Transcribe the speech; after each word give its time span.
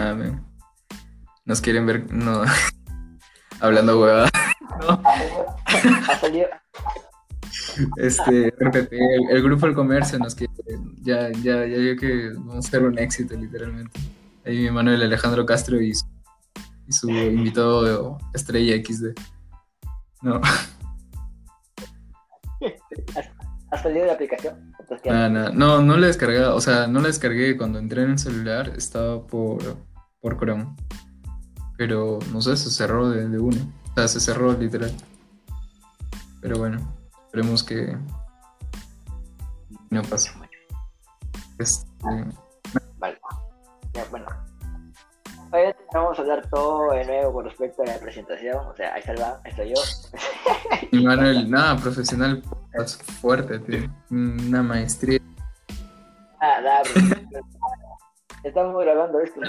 Ah. 0.00 0.16
Nos 1.44 1.60
quieren 1.60 1.86
ver, 1.86 2.12
no. 2.12 2.42
Hablando 3.60 4.00
huevada. 4.00 4.30
No. 4.80 5.02
Ha 6.08 6.18
salido. 6.18 6.48
Este, 7.96 8.48
RPP, 8.58 8.92
el, 8.92 9.30
el 9.30 9.42
grupo 9.42 9.66
del 9.66 9.74
comercio 9.74 10.18
nos 10.18 10.34
quiere. 10.34 10.52
Ya, 11.02 11.30
ya, 11.30 11.64
ya 11.66 11.78
vio 11.78 11.96
que 11.96 12.30
vamos 12.34 12.66
a 12.66 12.70
ser 12.70 12.82
un 12.84 12.98
éxito, 12.98 13.36
literalmente. 13.36 14.00
Ahí 14.44 14.58
mi 14.58 14.70
Manuel 14.70 15.02
Alejandro 15.02 15.46
Castro 15.46 15.80
y 15.80 15.94
su, 15.94 16.06
y 16.88 16.92
su 16.92 17.10
invitado 17.10 18.18
estrella 18.34 18.74
XD. 18.82 19.14
No, 20.22 20.40
Ha 23.70 23.78
salido 23.78 24.00
de 24.02 24.06
la 24.08 24.14
aplicación. 24.14 24.74
No, 25.54 25.82
no 25.82 25.96
la 25.96 26.06
descargué. 26.08 26.44
O 26.44 26.60
sea, 26.60 26.86
no 26.86 27.00
la 27.00 27.06
descargué 27.06 27.56
cuando 27.56 27.78
entré 27.78 28.02
en 28.02 28.10
el 28.10 28.18
celular. 28.18 28.72
Estaba 28.76 29.26
por, 29.26 29.76
por 30.20 30.38
Chrome. 30.38 30.74
Pero 31.76 32.18
no 32.32 32.42
sé, 32.42 32.56
se 32.56 32.70
cerró 32.70 33.08
de, 33.08 33.28
de 33.28 33.38
una. 33.38 33.60
O 33.90 33.94
sea, 33.94 34.08
se 34.08 34.20
cerró 34.20 34.52
literal. 34.52 34.92
Pero 36.40 36.58
bueno, 36.58 36.78
esperemos 37.26 37.62
que 37.62 37.96
no 39.90 40.02
pase. 40.02 40.30
Este, 41.58 41.86
Vale. 42.98 43.18
Ya, 43.92 44.04
bueno. 44.10 44.26
Hoy 45.52 45.74
vamos 45.92 46.16
a 46.16 46.22
hablar 46.22 46.48
todo 46.48 46.92
de 46.92 47.04
nuevo 47.04 47.32
con 47.32 47.44
respecto 47.44 47.82
a 47.82 47.86
la 47.86 47.98
presentación. 47.98 48.56
O 48.66 48.76
sea, 48.76 48.94
ahí 48.94 49.00
está 49.00 49.12
el 49.12 49.22
ahí 49.22 49.34
estoy 49.44 49.68
yo. 49.70 49.82
y 50.92 51.04
Manuel, 51.04 51.50
nada, 51.50 51.76
profesional 51.76 52.42
es 52.74 52.96
fuerte, 52.96 53.58
tío. 53.58 53.90
Una 54.10 54.62
maestría. 54.62 55.18
Ah, 56.40 56.60
dale. 56.62 56.90
Estamos 58.44 58.80
grabando 58.82 59.20
esto, 59.20 59.40
¿no? 59.40 59.48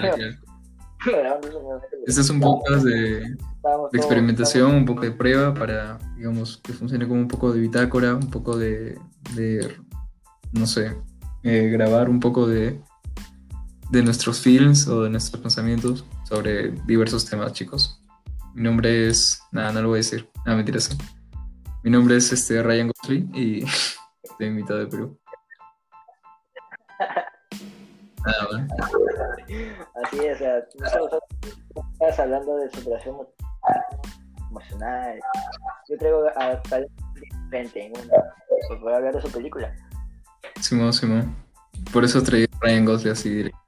Este 2.06 2.20
es 2.20 2.30
un 2.30 2.40
podcast 2.40 2.84
de, 2.84 3.20
de 3.20 3.36
experimentación, 3.92 4.74
un 4.74 4.86
poco 4.86 5.02
de 5.02 5.10
prueba 5.10 5.52
para, 5.52 5.98
digamos, 6.16 6.58
que 6.58 6.72
funcione 6.72 7.08
como 7.08 7.20
un 7.20 7.28
poco 7.28 7.52
de 7.52 7.60
bitácora, 7.60 8.14
un 8.14 8.30
poco 8.30 8.56
de, 8.56 8.98
de 9.34 9.76
no 10.52 10.66
sé, 10.66 10.96
eh, 11.42 11.68
grabar 11.70 12.08
un 12.08 12.20
poco 12.20 12.46
de, 12.46 12.80
de 13.90 14.02
nuestros 14.02 14.40
feelings 14.40 14.86
o 14.86 15.02
de 15.02 15.10
nuestros 15.10 15.42
pensamientos 15.42 16.04
sobre 16.24 16.70
diversos 16.86 17.24
temas, 17.24 17.52
chicos. 17.52 18.00
Mi 18.54 18.62
nombre 18.62 19.08
es, 19.08 19.42
nada, 19.50 19.72
no 19.72 19.82
lo 19.82 19.88
voy 19.88 19.96
a 19.96 19.98
decir, 19.98 20.28
nada, 20.44 20.56
mentira, 20.56 20.78
sí. 20.78 20.96
Mi 21.82 21.90
nombre 21.90 22.16
es 22.16 22.32
este, 22.32 22.62
Ryan 22.62 22.92
Gosling 22.92 23.34
y 23.34 23.64
estoy 24.22 24.46
invitado 24.46 24.78
de 24.80 24.86
Perú. 24.86 25.18
Nada, 28.24 28.46
bueno. 28.50 28.68
Así 30.04 30.18
es, 30.20 30.36
o 30.36 30.38
sea, 30.38 30.58
estás 31.92 32.18
hablando 32.20 32.56
de 32.56 32.70
superación 32.70 33.16
emo- 33.16 33.28
emocional. 34.50 35.20
Yo 35.88 35.96
traigo 35.98 36.26
a 36.36 36.62
tal 36.62 36.86
frente 37.50 37.86
en 37.86 37.92
una, 37.92 38.14
pues 38.68 38.80
voy 38.80 38.92
a 38.92 38.96
hablar 38.96 39.14
de 39.14 39.22
su 39.22 39.30
película. 39.32 39.74
Simón, 40.60 40.92
Simón. 40.92 41.34
Por 41.92 42.04
eso 42.04 42.22
traí 42.22 42.44
a 42.44 42.46
Ryan 42.60 42.84
Gosling 42.84 43.12
así 43.12 43.30
directo. 43.30 43.58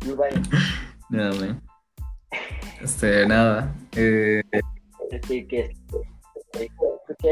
Nada, 1.10 1.32
man. 1.34 1.62
Este, 2.80 3.26
nada. 3.26 3.72
Eh, 3.96 4.42
que 5.10 5.16
escuche 5.16 5.72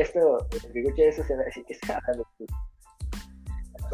esto, 0.00 0.46
que 0.50 0.56
escuche 0.56 1.08
esto 1.08 1.24
se 1.24 1.34
va 1.36 1.42
a 1.42 1.44
decir 1.44 1.64
que 1.66 1.72
está 1.74 1.98
hablando. 1.98 2.26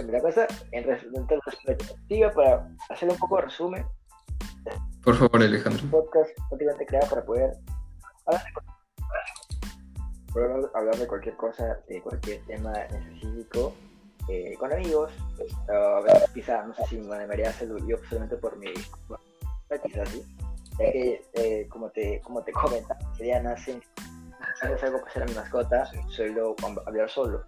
Bueno, 0.03 0.13
la 0.13 0.21
cosa, 0.23 0.47
en 0.73 0.85
retrospectiva, 0.85 2.31
para 2.33 2.69
hacer 2.89 3.11
un 3.11 3.19
poco 3.19 3.37
de 3.37 3.43
resumen, 3.43 3.87
por 5.05 5.15
favor, 5.15 5.43
Alejandro. 5.43 5.83
un 5.85 5.91
podcast 5.91 6.31
prácticamente 6.49 6.87
creado 6.87 7.09
para 7.11 7.25
poder 7.25 7.53
hablar 8.27 8.45
de, 8.45 8.53
cualquier- 8.53 10.33
poder 10.33 10.71
hablar 10.75 10.97
de 10.97 11.07
cualquier 11.07 11.37
cosa, 11.37 11.79
de 11.89 12.03
cualquier 12.03 12.45
tema 12.47 12.73
en 12.87 12.97
específico, 13.15 13.75
eh, 14.29 14.55
con 14.59 14.73
amigos. 14.73 15.13
o 15.69 15.73
a 15.73 16.01
veces 16.01 16.31
quizá, 16.33 16.63
no 16.65 16.75
sé 16.75 16.87
si 16.87 16.99
me 16.99 17.15
animaría 17.17 17.49
a 17.49 17.51
hacerlo 17.51 17.79
yo 17.87 17.97
solamente 18.09 18.37
por 18.37 18.57
mi. 18.57 18.73
por- 19.07 19.21
quizás 19.85 20.09
sí. 20.09 20.23
Ya 20.79 20.93
que, 20.93 21.27
eh, 21.35 21.69
como, 21.69 21.91
te, 21.91 22.21
como 22.23 22.43
te 22.43 22.53
comentaba, 22.53 22.99
sería 23.17 23.41
nace. 23.43 23.81
No 24.63 24.75
es 24.75 24.83
algo 24.83 24.99
para 24.99 25.11
hacer 25.11 25.23
a 25.23 25.27
mi 25.27 25.35
mascota, 25.35 25.91
suelo 26.09 26.55
hablar 26.87 27.09
solo. 27.11 27.45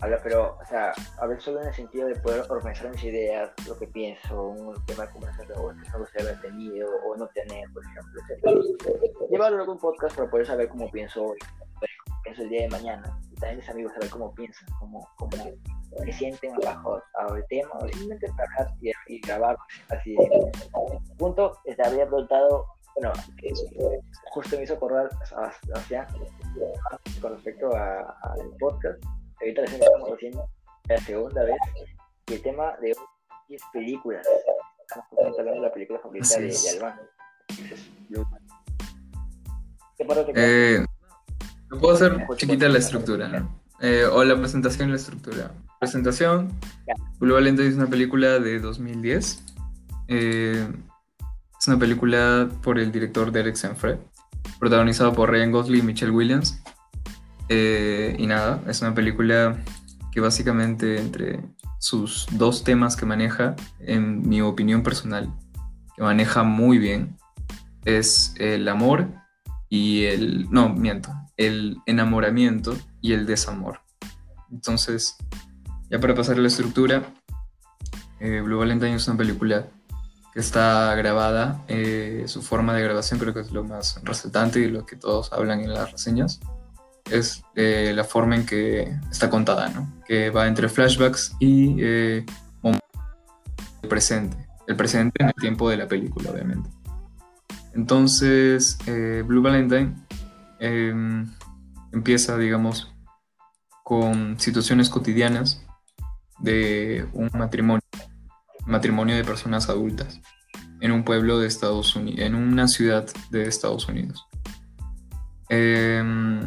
Hablar, 0.00 0.20
pero, 0.22 0.56
o 0.60 0.64
sea, 0.66 0.92
hablar 1.18 1.40
solo 1.40 1.60
en 1.60 1.68
el 1.68 1.74
sentido 1.74 2.06
de 2.06 2.14
poder 2.16 2.44
organizar 2.48 2.88
mis 2.90 3.02
ideas, 3.02 3.50
lo 3.66 3.76
que 3.76 3.86
pienso, 3.88 4.48
un 4.48 4.86
tema 4.86 5.06
de 5.06 5.12
conversación 5.12 5.58
o 5.58 5.68
que 5.68 5.90
me 5.90 5.98
gustaría 5.98 6.30
haber 6.30 6.40
tenido 6.40 6.88
o 7.04 7.16
no 7.16 7.26
tener, 7.28 7.68
por 7.72 7.82
ejemplo. 7.84 8.22
etc. 8.28 9.28
Llevarlo 9.28 9.58
a 9.58 9.60
algún 9.62 9.78
podcast 9.78 10.16
para 10.16 10.30
poder 10.30 10.46
saber 10.46 10.68
cómo 10.68 10.88
pienso 10.90 11.24
hoy, 11.24 11.38
cómo 12.04 12.22
pienso 12.22 12.42
el 12.42 12.48
día 12.48 12.62
de 12.62 12.68
mañana. 12.68 13.20
Y 13.32 13.34
también 13.34 13.58
mis 13.58 13.68
amigos 13.68 13.92
saber 13.94 14.10
cómo 14.10 14.32
piensan, 14.34 14.68
cómo, 14.78 15.08
cómo 15.16 15.36
se 16.04 16.12
sienten 16.12 16.54
bajo 16.64 17.02
a 17.18 17.34
el 17.34 17.44
tema, 17.48 17.70
o 17.74 17.88
simplemente 17.88 18.28
para 18.36 18.48
hablar 18.56 18.74
y, 19.08 19.20
grabar 19.20 19.56
así 19.88 20.14
de 20.14 20.28
simple. 20.28 20.70
punto, 21.18 21.58
te 21.64 21.82
había 21.84 22.06
preguntado, 22.06 22.66
bueno, 22.94 23.12
justo 24.30 24.56
me 24.56 24.62
hizo 24.62 24.74
acordar 24.74 25.10
a 25.36 25.52
Sebastián 25.64 26.06
con 27.20 27.32
respecto 27.32 27.74
al 27.74 28.50
podcast. 28.60 29.02
Ahorita 29.40 29.62
recién 29.62 29.82
estamos 29.82 30.10
haciendo 30.12 30.48
la 30.88 30.98
segunda 30.98 31.44
vez. 31.44 31.56
Y 32.26 32.34
el 32.34 32.42
tema 32.42 32.76
de 32.80 32.92
hoy 32.92 33.54
es 33.54 33.62
películas. 33.72 34.26
Estamos 34.80 35.38
hablando 35.38 35.60
de 35.60 35.68
la 35.68 35.72
película 35.72 36.00
favorita 36.00 36.26
Así 36.26 36.42
de, 36.42 36.48
de 36.48 36.70
Albán. 36.70 37.00
¿Qué 39.96 40.04
parte 40.04 40.32
te? 40.32 40.76
Eh, 40.76 40.86
¿me 41.70 41.78
puedo 41.78 41.94
hacer 41.94 42.26
chiquita 42.36 42.68
la 42.68 42.78
estructura, 42.78 43.28
¿no? 43.28 43.60
Eh, 43.80 44.04
o 44.04 44.24
la 44.24 44.36
presentación 44.36 44.88
y 44.88 44.92
la 44.92 44.96
estructura. 44.96 45.52
Presentación. 45.78 46.52
Blue 47.18 47.34
Valentine 47.34 47.68
es 47.68 47.76
una 47.76 47.86
película 47.86 48.40
de 48.40 48.58
2010. 48.58 49.44
Eh, 50.08 50.66
es 51.60 51.68
una 51.68 51.78
película 51.78 52.48
por 52.62 52.78
el 52.78 52.90
director 52.90 53.30
Derek 53.30 53.54
Sanfred, 53.54 53.98
protagonizada 54.58 55.12
por 55.12 55.30
Ryan 55.30 55.52
Gosling 55.52 55.80
y 55.80 55.86
Michelle 55.86 56.12
Williams. 56.12 56.60
Eh, 57.48 58.16
y 58.18 58.26
nada, 58.26 58.62
es 58.66 58.80
una 58.82 58.94
película 58.94 59.62
que 60.12 60.20
básicamente 60.20 60.98
entre 60.98 61.40
sus 61.78 62.26
dos 62.32 62.64
temas 62.64 62.96
que 62.96 63.06
maneja, 63.06 63.56
en 63.80 64.28
mi 64.28 64.42
opinión 64.42 64.82
personal, 64.82 65.32
que 65.96 66.02
maneja 66.02 66.42
muy 66.42 66.78
bien, 66.78 67.16
es 67.84 68.34
el 68.38 68.68
amor 68.68 69.08
y 69.68 70.04
el, 70.04 70.50
no, 70.50 70.68
miento, 70.68 71.10
el 71.36 71.78
enamoramiento 71.86 72.76
y 73.00 73.12
el 73.12 73.26
desamor. 73.26 73.80
Entonces, 74.50 75.16
ya 75.90 76.00
para 76.00 76.14
pasar 76.14 76.36
a 76.36 76.40
la 76.40 76.48
estructura, 76.48 77.02
eh, 78.20 78.40
Blue 78.40 78.58
Valentine 78.58 78.94
es 78.94 79.06
una 79.08 79.16
película 79.16 79.68
que 80.34 80.40
está 80.40 80.94
grabada, 80.96 81.64
eh, 81.68 82.24
su 82.26 82.42
forma 82.42 82.74
de 82.74 82.82
grabación 82.82 83.18
creo 83.18 83.32
que 83.32 83.40
es 83.40 83.52
lo 83.52 83.64
más 83.64 84.00
resaltante 84.04 84.60
y 84.60 84.68
lo 84.68 84.84
que 84.84 84.96
todos 84.96 85.32
hablan 85.32 85.60
en 85.60 85.72
las 85.72 85.92
reseñas, 85.92 86.40
es 87.10 87.42
eh, 87.54 87.92
la 87.94 88.04
forma 88.04 88.36
en 88.36 88.46
que 88.46 88.96
está 89.10 89.30
contada, 89.30 89.68
¿no? 89.68 89.92
Que 90.06 90.30
va 90.30 90.46
entre 90.46 90.68
flashbacks 90.68 91.36
y 91.40 91.76
eh, 91.80 92.26
del 93.80 93.88
presente, 93.88 94.36
el 94.66 94.76
presente 94.76 95.22
en 95.22 95.28
el 95.28 95.34
tiempo 95.34 95.70
de 95.70 95.76
la 95.76 95.86
película, 95.86 96.30
obviamente. 96.30 96.68
Entonces, 97.74 98.78
eh, 98.86 99.22
Blue 99.26 99.42
Valentine 99.42 99.94
eh, 100.58 100.92
empieza, 101.92 102.36
digamos, 102.36 102.92
con 103.84 104.38
situaciones 104.38 104.90
cotidianas 104.90 105.64
de 106.40 107.08
un 107.12 107.30
matrimonio, 107.34 107.82
matrimonio 108.66 109.16
de 109.16 109.24
personas 109.24 109.68
adultas 109.68 110.20
en 110.80 110.92
un 110.92 111.04
pueblo 111.04 111.38
de 111.38 111.48
Estados 111.48 111.96
Unidos, 111.96 112.20
en 112.20 112.34
una 112.34 112.68
ciudad 112.68 113.06
de 113.30 113.46
Estados 113.46 113.88
Unidos. 113.88 114.26
Em, 115.48 116.40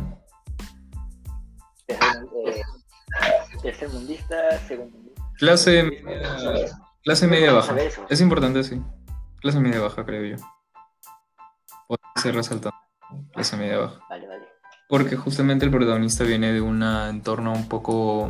Eh, 1.92 2.62
tercermundista, 3.62 4.36
segundo 4.68 5.02
clase 5.42 5.84
media, 5.84 6.38
clase 7.04 7.28
media 7.28 7.52
baja. 7.52 7.76
Es 8.10 8.22
importante, 8.22 8.64
sí. 8.64 8.80
Clase 9.40 9.60
media 9.60 9.82
baja, 9.82 10.06
creo 10.06 10.38
yo. 10.38 10.44
Puede 11.88 12.02
ser 12.22 12.36
resaltado. 12.36 12.76
Clase 13.34 13.58
media 13.58 13.80
baja. 13.80 14.00
Vale, 14.08 14.28
vale. 14.28 14.46
Porque 14.88 15.16
justamente 15.16 15.66
el 15.66 15.72
protagonista 15.72 16.24
viene 16.24 16.54
de 16.54 16.62
un 16.62 16.84
entorno 16.84 17.54
un 17.54 17.68
poco, 17.68 18.30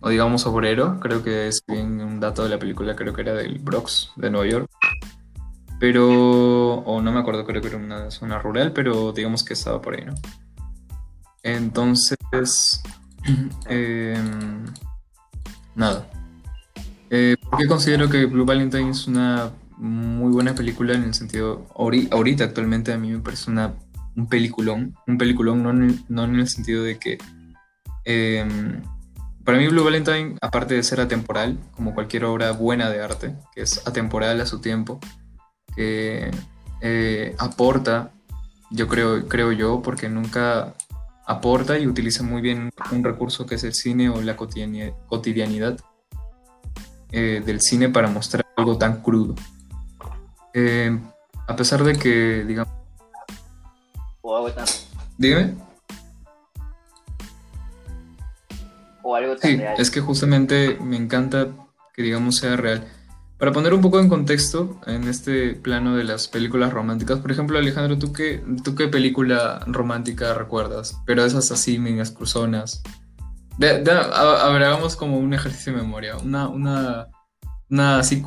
o 0.00 0.08
digamos, 0.10 0.44
obrero. 0.44 1.00
Creo 1.00 1.24
que 1.24 1.48
es 1.48 1.62
bien 1.66 2.02
un 2.02 2.20
dato 2.20 2.42
de 2.42 2.50
la 2.50 2.58
película, 2.58 2.94
creo 2.94 3.14
que 3.14 3.22
era 3.22 3.32
del 3.32 3.58
Bronx, 3.58 4.12
de 4.16 4.30
Nueva 4.30 4.46
York. 4.46 4.70
Pero, 5.80 6.74
o 6.74 7.00
no 7.00 7.12
me 7.12 7.20
acuerdo, 7.20 7.46
creo 7.46 7.62
que 7.62 7.68
era 7.68 7.78
una 7.78 8.10
zona 8.10 8.38
rural, 8.38 8.72
pero 8.72 9.12
digamos 9.12 9.42
que 9.42 9.54
estaba 9.54 9.80
por 9.80 9.94
ahí, 9.94 10.04
¿no? 10.04 10.14
Entonces, 11.46 12.82
em, 13.68 14.64
nada. 15.76 16.10
Eh, 17.08 17.36
¿Por 17.40 17.60
qué 17.60 17.66
considero 17.68 18.10
que 18.10 18.26
Blue 18.26 18.44
Valentine 18.44 18.90
es 18.90 19.06
una 19.06 19.52
muy 19.76 20.32
buena 20.32 20.56
película 20.56 20.94
en 20.94 21.04
el 21.04 21.14
sentido, 21.14 21.68
ahorita 21.76 22.44
actualmente 22.44 22.92
a 22.92 22.98
mí 22.98 23.12
me 23.12 23.20
parece 23.20 23.50
una, 23.50 23.74
un 24.16 24.28
peliculón, 24.28 24.96
un 25.06 25.18
peliculón 25.18 25.62
no 25.62 25.70
en 25.70 25.82
el, 25.82 26.04
no 26.08 26.24
en 26.24 26.34
el 26.34 26.48
sentido 26.48 26.82
de 26.82 26.98
que, 26.98 27.18
em, 28.04 28.82
para 29.44 29.58
mí 29.58 29.68
Blue 29.68 29.84
Valentine, 29.84 30.36
aparte 30.40 30.74
de 30.74 30.82
ser 30.82 31.00
atemporal, 31.00 31.60
como 31.76 31.94
cualquier 31.94 32.24
obra 32.24 32.50
buena 32.50 32.90
de 32.90 33.00
arte, 33.04 33.36
que 33.54 33.62
es 33.62 33.86
atemporal 33.86 34.40
a 34.40 34.46
su 34.46 34.60
tiempo, 34.60 34.98
que 35.76 36.32
eh, 36.80 37.36
aporta, 37.38 38.10
yo 38.70 38.88
creo, 38.88 39.28
creo 39.28 39.52
yo, 39.52 39.80
porque 39.80 40.08
nunca 40.08 40.74
aporta 41.26 41.78
y 41.78 41.86
utiliza 41.86 42.22
muy 42.22 42.40
bien 42.40 42.70
un 42.92 43.04
recurso 43.04 43.44
que 43.46 43.56
es 43.56 43.64
el 43.64 43.74
cine 43.74 44.08
o 44.08 44.22
la 44.22 44.36
cotidianidad 44.36 45.76
eh, 47.10 47.42
del 47.44 47.60
cine 47.60 47.88
para 47.88 48.08
mostrar 48.08 48.46
algo 48.56 48.78
tan 48.78 49.02
crudo. 49.02 49.34
Eh, 50.54 50.98
a 51.46 51.56
pesar 51.56 51.82
de 51.84 51.94
que, 51.98 52.44
digamos... 52.44 52.72
O 54.22 54.36
algo 54.36 54.52
tan... 54.52 54.66
Dígame. 55.18 55.54
O 59.02 59.14
algo 59.14 59.36
tan 59.36 59.50
sí, 59.50 59.62
es 59.78 59.90
que 59.90 60.00
justamente 60.00 60.78
me 60.80 60.96
encanta 60.96 61.48
que, 61.92 62.02
digamos, 62.02 62.36
sea 62.36 62.56
real. 62.56 62.86
Para 63.38 63.52
poner 63.52 63.74
un 63.74 63.82
poco 63.82 64.00
en 64.00 64.08
contexto 64.08 64.80
en 64.86 65.06
este 65.08 65.54
plano 65.54 65.94
de 65.94 66.04
las 66.04 66.26
películas 66.26 66.72
románticas, 66.72 67.18
por 67.18 67.30
ejemplo, 67.30 67.58
Alejandro, 67.58 67.98
¿tú 67.98 68.10
qué, 68.10 68.42
tú 68.64 68.74
qué 68.74 68.88
película 68.88 69.60
romántica 69.66 70.32
recuerdas? 70.32 70.96
Pero 71.04 71.22
esas 71.22 71.50
así, 71.52 71.78
medias 71.78 72.10
cruzonas. 72.10 72.82
ver, 73.58 73.86
hagamos 73.90 74.96
como 74.96 75.18
un 75.18 75.34
ejercicio 75.34 75.74
de 75.74 75.82
memoria. 75.82 76.16
Una, 76.16 76.48
una, 76.48 77.08
una 77.68 77.98
así 77.98 78.22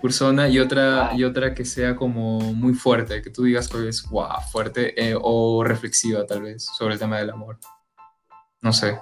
cursona 0.00 0.48
y 0.48 0.58
otra, 0.58 1.12
y 1.14 1.22
otra 1.22 1.54
que 1.54 1.64
sea 1.64 1.94
como 1.94 2.40
muy 2.40 2.74
fuerte, 2.74 3.22
que 3.22 3.30
tú 3.30 3.44
digas 3.44 3.68
que 3.68 3.88
es 3.88 4.08
wow, 4.10 4.40
fuerte 4.50 5.00
eh, 5.00 5.16
o 5.20 5.62
reflexiva 5.62 6.26
tal 6.26 6.42
vez 6.42 6.64
sobre 6.76 6.94
el 6.94 6.98
tema 6.98 7.18
del 7.18 7.30
amor. 7.30 7.60
No 8.60 8.72
sé. 8.72 8.98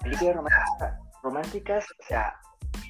Película 0.00 0.34
romántica 0.34 1.07
románticas, 1.28 1.84
o 2.00 2.04
sea, 2.06 2.34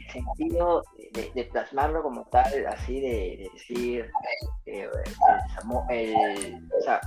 el 0.07 0.13
sentido 0.13 0.85
de, 1.13 1.45
plasmarlo 1.53 2.03
como 2.03 2.25
tal, 2.27 2.67
así 2.67 3.01
de, 3.01 3.51
decir, 3.53 4.11
eh, 4.67 4.89
el, 5.89 6.69
o 6.79 6.81
sea, 6.83 7.01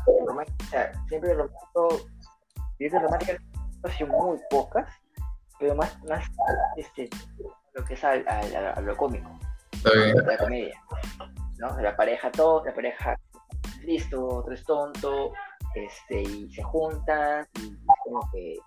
siempre 1.08 1.34
romántico, 1.36 1.98
románticas 3.02 3.38
han 3.84 3.92
sido 3.92 4.08
muy 4.10 4.38
pocas, 4.50 4.88
pero 5.58 5.74
más, 5.76 5.98
más 6.04 6.26
este, 6.76 7.10
lo 7.74 7.84
que 7.86 7.94
es 7.94 8.04
a, 8.04 8.82
lo 8.82 8.98
cómico, 8.98 9.30
la 9.84 10.38
comedia, 10.38 10.82
¿no? 11.60 11.80
La 11.80 11.96
pareja 11.96 12.30
todo, 12.32 12.64
la 12.66 12.74
pareja 12.74 13.16
listo, 13.84 14.28
otro 14.28 14.54
es 14.54 14.64
tonto, 14.66 15.32
este, 15.76 16.22
y 16.24 16.54
se 16.54 16.62
juntan, 16.62 17.48
y 17.60 17.78
como 18.04 18.20
que 18.32 18.58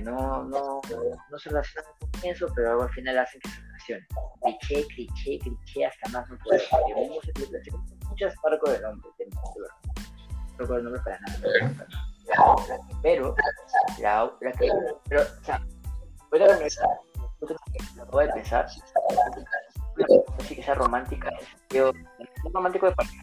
no, 0.00 0.44
no, 0.44 0.80
no 1.30 1.38
se 1.38 1.48
relacionan 1.48 1.90
con 1.98 2.10
eso, 2.24 2.46
pero 2.54 2.68
luego 2.68 2.82
al 2.84 2.90
final 2.90 3.18
hacen 3.18 3.40
que 3.40 3.48
se 3.48 3.60
relacionen. 3.60 4.06
Cliché, 4.42 4.86
cliché, 4.88 5.38
cliché, 5.38 5.86
hasta 5.86 6.08
más 6.10 6.28
no 6.28 6.38
puede. 6.44 6.62
muchas 8.08 8.34
marcos 8.42 8.72
del 8.72 8.82
nombre, 8.82 9.10
no 9.18 10.58
recuerdo 10.58 10.76
el 10.76 10.84
nombre 10.84 11.02
para 11.02 11.18
nada. 11.20 11.38
Pero, 13.02 13.34
la, 14.00 14.30
la 14.40 14.52
que, 14.52 14.70
pero, 15.08 15.22
o 15.22 15.44
sea, 15.44 15.64
voy 16.30 16.42
a 16.42 16.46
lo 16.46 18.02
acabo 18.02 18.20
de 18.20 18.28
pensar, 18.28 18.68
sí 18.68 20.54
que 20.54 20.62
sea 20.62 20.74
romántica, 20.74 21.30
yo, 21.70 21.92
romántico 22.52 22.86
de 22.86 22.94
pareja, 22.94 23.22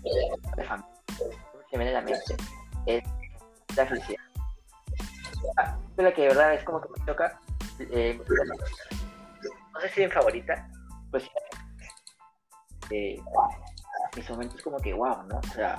de 0.57 0.63
familia, 0.63 0.91
que 1.69 1.77
me 1.77 1.83
viene 1.83 1.97
a 1.97 2.01
la 2.01 2.07
mente, 2.09 2.35
es 2.87 3.03
la 3.75 3.85
felicidad 3.85 4.34
la 5.97 6.13
que 6.13 6.21
de 6.21 6.27
verdad 6.29 6.53
es 6.53 6.63
como 6.63 6.81
que 6.81 6.89
me 6.97 7.05
toca. 7.05 7.39
Eh, 7.79 8.19
no 9.73 9.81
sé 9.81 9.89
si 9.89 10.01
es 10.03 10.07
mi 10.07 10.13
favorita, 10.13 10.69
pues 11.11 11.29
eh, 12.91 13.21
mis 14.15 14.29
momentos 14.29 14.61
como 14.61 14.77
que 14.77 14.93
wow, 14.93 15.23
¿no? 15.23 15.37
O 15.37 15.53
sea, 15.53 15.77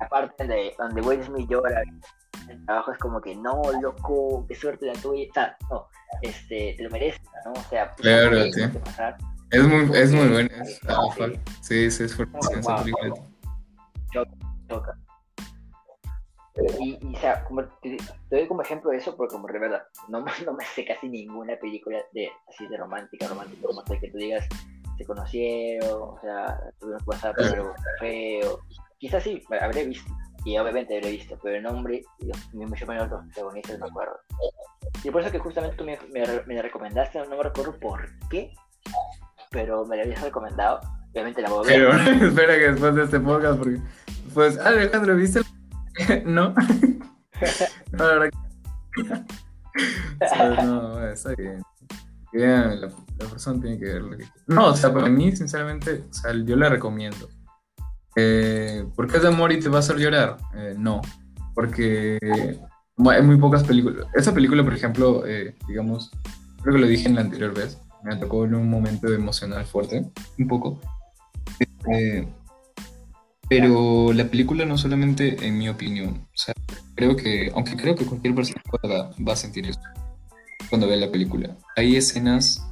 aparte 0.00 0.46
de 0.46 0.74
donde 0.78 1.00
Will 1.02 1.22
Smith 1.24 1.48
llora, 1.48 1.82
el 2.48 2.64
trabajo 2.66 2.92
es 2.92 2.98
como 2.98 3.20
que 3.20 3.34
no, 3.36 3.62
loco, 3.80 4.44
qué 4.48 4.54
suerte 4.54 4.86
la 4.86 4.94
tuya, 4.94 5.28
o 5.30 5.34
sea, 5.34 5.56
no, 5.70 5.88
este, 6.22 6.74
te 6.76 6.82
lo 6.82 6.90
mereces, 6.90 7.22
¿no? 7.44 7.52
O 7.52 7.64
sea, 7.68 7.90
pues, 7.94 8.00
claro, 8.00 8.44
sí. 8.52 8.62
Es 9.50 9.62
muy, 9.62 9.96
es 9.96 10.12
muy 10.12 10.28
bueno, 10.28 10.50
es, 10.62 10.80
sí, 11.60 11.90
sí, 11.90 12.04
es 12.04 12.16
fuerte 12.16 12.36
película. 12.38 13.14
Choca, 14.12 14.98
y, 16.56 16.98
y, 17.00 17.14
o 17.16 17.18
sea, 17.18 17.44
como 17.44 17.64
te, 17.82 17.96
doy 18.30 18.46
como 18.46 18.62
ejemplo 18.62 18.90
de 18.90 18.98
eso, 18.98 19.16
porque 19.16 19.34
como 19.34 19.48
de 19.48 19.58
verdad, 19.58 19.82
no, 20.08 20.24
no 20.46 20.52
me 20.52 20.64
sé 20.64 20.84
casi 20.84 21.08
ninguna 21.08 21.56
película 21.56 21.98
de 22.12 22.30
así 22.48 22.66
de 22.68 22.76
romántica, 22.76 23.28
romántica, 23.28 23.66
como 23.66 23.82
que 23.84 24.10
tú 24.10 24.18
digas, 24.18 24.46
se 24.96 25.04
conocieron, 25.04 25.90
o 25.90 26.18
sea, 26.20 26.58
tuvieron 26.78 27.00
que 27.00 27.06
pasar 27.06 27.34
por 27.34 27.44
algo 27.44 27.74
feo. 27.98 28.60
Quizás 28.98 29.22
sí, 29.24 29.42
habré 29.60 29.86
visto, 29.86 30.10
y 30.44 30.56
obviamente 30.56 30.96
habré 30.96 31.10
visto, 31.10 31.38
pero 31.42 31.56
el 31.56 31.62
nombre, 31.64 32.02
y 32.20 32.56
mucho 32.56 32.86
menos 32.86 33.10
los 33.10 33.24
protagonistas 33.24 33.78
no 33.78 33.86
me 33.86 33.90
acuerdo. 33.90 34.16
Y 35.02 35.10
por 35.10 35.22
eso 35.22 35.32
que 35.32 35.38
justamente 35.38 35.76
tú 35.76 35.84
me, 35.84 35.98
me, 36.12 36.24
me 36.46 36.62
recomendaste, 36.62 37.18
no 37.18 37.36
me 37.36 37.42
recuerdo 37.42 37.78
por 37.80 38.06
qué, 38.30 38.54
pero 39.50 39.84
me 39.86 39.96
la 39.96 40.04
habías 40.04 40.22
recomendado. 40.22 40.80
Obviamente 41.10 41.42
la 41.42 41.50
voy 41.50 41.66
a 41.66 41.76
ver. 41.76 41.88
Pero 41.90 42.26
espera 42.28 42.54
que 42.54 42.70
después 42.70 42.94
de 42.94 43.04
este 43.04 43.20
podcast, 43.20 43.58
porque 43.58 43.80
pues 44.32 44.58
Alejandro, 44.58 45.16
¿viste 45.16 45.40
no. 46.24 46.54
no, 47.92 47.98
la 47.98 48.18
verdad 48.18 48.30
no, 50.64 51.08
está 51.08 51.34
bien. 51.34 51.62
bien 52.32 52.80
la, 52.80 52.88
persona 53.28 53.60
tiene 53.60 53.78
que 53.78 53.86
ver 53.86 54.02
lo 54.02 54.16
que 54.16 54.24
No, 54.46 54.68
o 54.68 54.76
sea, 54.76 54.92
para 54.92 55.08
mí, 55.08 55.34
sinceramente, 55.34 56.04
o 56.08 56.12
sea, 56.12 56.32
yo 56.32 56.56
la 56.56 56.68
recomiendo. 56.68 57.28
Eh, 58.16 58.86
¿Por 58.94 59.08
qué 59.08 59.16
es 59.16 59.22
de 59.22 59.28
amor 59.28 59.50
y 59.52 59.58
te 59.58 59.68
va 59.68 59.78
a 59.78 59.80
hacer 59.80 59.96
llorar? 59.96 60.36
Eh, 60.54 60.74
no, 60.78 61.00
porque 61.54 62.18
hay 63.10 63.22
muy 63.22 63.36
pocas 63.38 63.64
películas. 63.64 64.06
Esa 64.14 64.32
película, 64.32 64.62
por 64.62 64.74
ejemplo, 64.74 65.26
eh, 65.26 65.56
digamos, 65.66 66.10
creo 66.62 66.74
que 66.74 66.80
lo 66.80 66.86
dije 66.86 67.08
en 67.08 67.16
la 67.16 67.22
anterior 67.22 67.52
vez, 67.52 67.80
me 68.04 68.16
tocó 68.16 68.44
en 68.44 68.54
un 68.54 68.68
momento 68.68 69.12
emocional 69.12 69.64
fuerte, 69.64 70.06
un 70.38 70.48
poco. 70.48 70.80
Eh, 71.92 72.26
pero 73.48 74.12
la 74.12 74.24
película 74.24 74.64
no 74.64 74.78
solamente 74.78 75.46
en 75.46 75.58
mi 75.58 75.68
opinión, 75.68 76.26
o 76.32 76.36
sea, 76.36 76.54
creo 76.94 77.16
que, 77.16 77.50
aunque 77.54 77.76
creo 77.76 77.94
que 77.94 78.06
cualquier 78.06 78.34
persona 78.34 78.62
va, 78.74 79.32
a 79.32 79.36
sentir 79.36 79.66
esto 79.66 79.82
cuando 80.68 80.88
ve 80.88 80.96
la 80.96 81.10
película. 81.10 81.56
Hay 81.76 81.96
escenas 81.96 82.66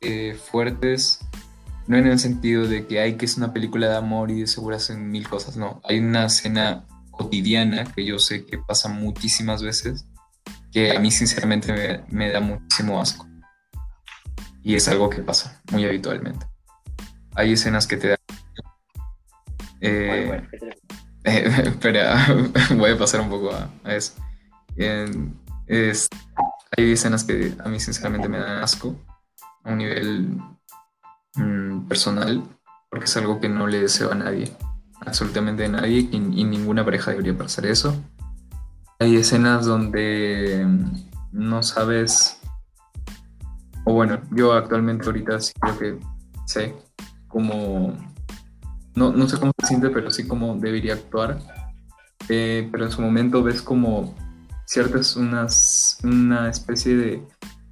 eh, 0.00 0.34
fuertes, 0.34 1.20
no 1.86 1.96
en 1.96 2.06
el 2.06 2.18
sentido 2.18 2.66
de 2.66 2.86
que 2.86 3.00
hay 3.00 3.16
que 3.16 3.26
es 3.26 3.36
una 3.36 3.52
película 3.52 3.88
de 3.88 3.96
amor 3.96 4.30
y 4.30 4.40
de 4.40 4.46
seguro 4.46 4.76
hacen 4.76 5.10
mil 5.10 5.28
cosas, 5.28 5.56
no. 5.56 5.80
Hay 5.84 5.98
una 6.00 6.26
escena 6.26 6.84
cotidiana 7.10 7.84
que 7.84 8.04
yo 8.04 8.18
sé 8.18 8.44
que 8.44 8.58
pasa 8.58 8.88
muchísimas 8.88 9.62
veces, 9.62 10.04
que 10.72 10.96
a 10.96 11.00
mí 11.00 11.10
sinceramente 11.10 11.72
me, 11.72 12.04
me 12.08 12.32
da 12.32 12.40
muchísimo 12.40 13.00
asco. 13.00 13.26
Y 14.62 14.74
es 14.74 14.88
algo 14.88 15.08
que 15.08 15.22
pasa 15.22 15.62
muy 15.70 15.84
habitualmente. 15.84 16.44
Hay 17.36 17.52
escenas 17.52 17.86
que 17.86 17.96
te 17.96 18.08
dan 18.08 18.18
eh, 19.86 20.42
espera, 21.64 22.26
voy 22.76 22.90
a 22.90 22.98
pasar 22.98 23.20
un 23.20 23.28
poco 23.28 23.50
a, 23.52 23.70
eso. 23.92 24.14
hay 26.76 26.92
escenas 26.92 27.24
que 27.24 27.54
a 27.64 27.68
mí 27.68 27.80
sinceramente 27.80 28.28
me 28.28 28.38
dan 28.38 28.62
asco 28.62 28.96
a 29.64 29.72
un 29.72 29.78
nivel 29.78 30.40
mm, 31.34 31.88
personal, 31.88 32.42
porque 32.90 33.06
es 33.06 33.16
algo 33.16 33.40
que 33.40 33.48
no 33.48 33.66
le 33.66 33.80
deseo 33.80 34.12
a 34.12 34.14
nadie, 34.14 34.52
absolutamente 35.04 35.64
a 35.64 35.68
nadie, 35.68 36.08
y, 36.10 36.18
ninguna 36.18 36.84
pareja 36.84 37.10
debería 37.10 37.36
pasar 37.36 37.66
eso. 37.66 37.96
Hay 38.98 39.16
escenas 39.16 39.66
donde 39.66 40.64
mm, 40.66 40.92
no 41.32 41.62
sabes, 41.62 42.40
o 43.84 43.92
bueno, 43.92 44.20
yo 44.30 44.52
actualmente 44.52 45.06
ahorita 45.06 45.40
sí 45.40 45.52
creo 45.60 45.78
que 45.78 45.98
sé 46.46 46.74
cómo 47.28 47.96
no, 48.96 49.12
no 49.12 49.28
sé 49.28 49.38
cómo 49.38 49.52
se 49.60 49.66
siente, 49.68 49.90
pero 49.90 50.10
sí 50.10 50.26
cómo 50.26 50.56
debería 50.56 50.94
actuar. 50.94 51.38
Eh, 52.28 52.68
pero 52.72 52.86
en 52.86 52.90
su 52.90 53.00
momento 53.00 53.42
ves 53.42 53.62
como 53.62 54.14
ciertas 54.64 55.14
unas, 55.14 55.98
una 56.02 56.50
especie 56.50 56.96
de, 56.96 57.22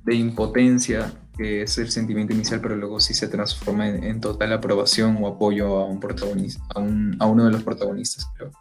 de, 0.04 0.14
impotencia 0.14 1.12
que 1.36 1.62
es 1.62 1.76
el 1.78 1.90
sentimiento 1.90 2.32
inicial, 2.32 2.60
pero 2.60 2.76
luego 2.76 3.00
sí 3.00 3.14
se 3.14 3.26
transforma 3.26 3.88
en, 3.88 4.20
total 4.20 4.52
aprobación 4.52 5.18
o 5.20 5.26
apoyo 5.26 5.78
a 5.78 5.86
un 5.86 5.98
protagonista, 5.98 6.62
a, 6.72 6.78
un, 6.78 7.16
a 7.18 7.26
uno 7.26 7.46
de 7.46 7.50
los 7.50 7.64
protagonistas, 7.64 8.28
creo, 8.36 8.52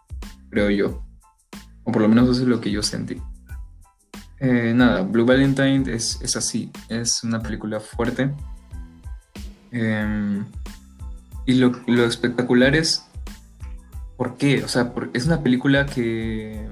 creo 0.49 0.69
yo. 0.71 1.03
O 1.83 1.91
por 1.91 2.01
lo 2.01 2.09
menos 2.09 2.29
eso 2.29 2.41
es 2.41 2.47
lo 2.47 2.59
que 2.59 2.71
yo 2.71 2.81
sentí. 2.81 3.21
Eh, 4.39 4.73
nada, 4.75 5.03
Blue 5.03 5.25
Valentine 5.25 5.93
es, 5.93 6.19
es 6.21 6.35
así, 6.35 6.71
es 6.89 7.23
una 7.23 7.39
película 7.39 7.79
fuerte, 7.79 8.33
Em, 9.73 10.45
y 11.45 11.55
lo, 11.55 11.71
lo, 11.87 12.05
espectacular 12.05 12.75
es, 12.75 13.05
¿por 14.17 14.37
qué? 14.37 14.63
O 14.63 14.67
sea, 14.67 14.93
es 15.13 15.25
una 15.25 15.41
película 15.41 15.85
que, 15.85 16.67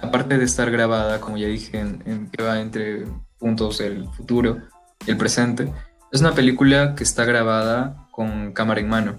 aparte 0.00 0.38
de 0.38 0.44
estar 0.44 0.70
grabada, 0.70 1.20
como 1.20 1.36
ya 1.36 1.46
dije, 1.46 1.80
en, 1.80 2.28
que 2.30 2.42
va 2.42 2.60
entre 2.60 3.06
puntos 3.38 3.78
del 3.78 4.08
futuro 4.10 4.58
y 5.06 5.10
el 5.10 5.16
presente, 5.16 5.72
es 6.12 6.20
una 6.20 6.34
película 6.34 6.94
que 6.94 7.04
está 7.04 7.24
grabada 7.24 8.06
con 8.10 8.52
cámara 8.52 8.80
en 8.80 8.88
mano, 8.88 9.18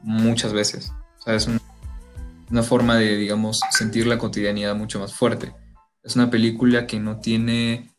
muchas 0.00 0.52
veces. 0.52 0.92
O 1.20 1.22
sea, 1.22 1.34
es 1.34 1.48
una 2.50 2.62
forma 2.62 2.96
de, 2.96 3.16
digamos, 3.16 3.60
sentir 3.70 4.06
la 4.06 4.18
cotidianidad 4.18 4.74
mucho 4.74 4.98
más 4.98 5.14
fuerte. 5.14 5.54
Es 6.02 6.16
una 6.16 6.30
película 6.30 6.86
que 6.86 6.98
no 6.98 7.18
tiene, 7.18 7.90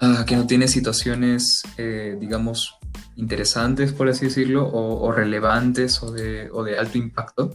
ah, 0.00 0.24
que 0.26 0.36
no 0.36 0.46
tiene 0.46 0.68
situaciones, 0.68 1.64
eh, 1.76 2.16
digamos, 2.18 2.78
interesantes, 3.16 3.92
por 3.92 4.08
así 4.08 4.26
decirlo, 4.26 4.68
o, 4.68 5.12
relevantes 5.12 6.02
o 6.02 6.10
de, 6.12 6.50
o 6.52 6.64
de, 6.64 6.78
alto 6.78 6.98
impacto 6.98 7.50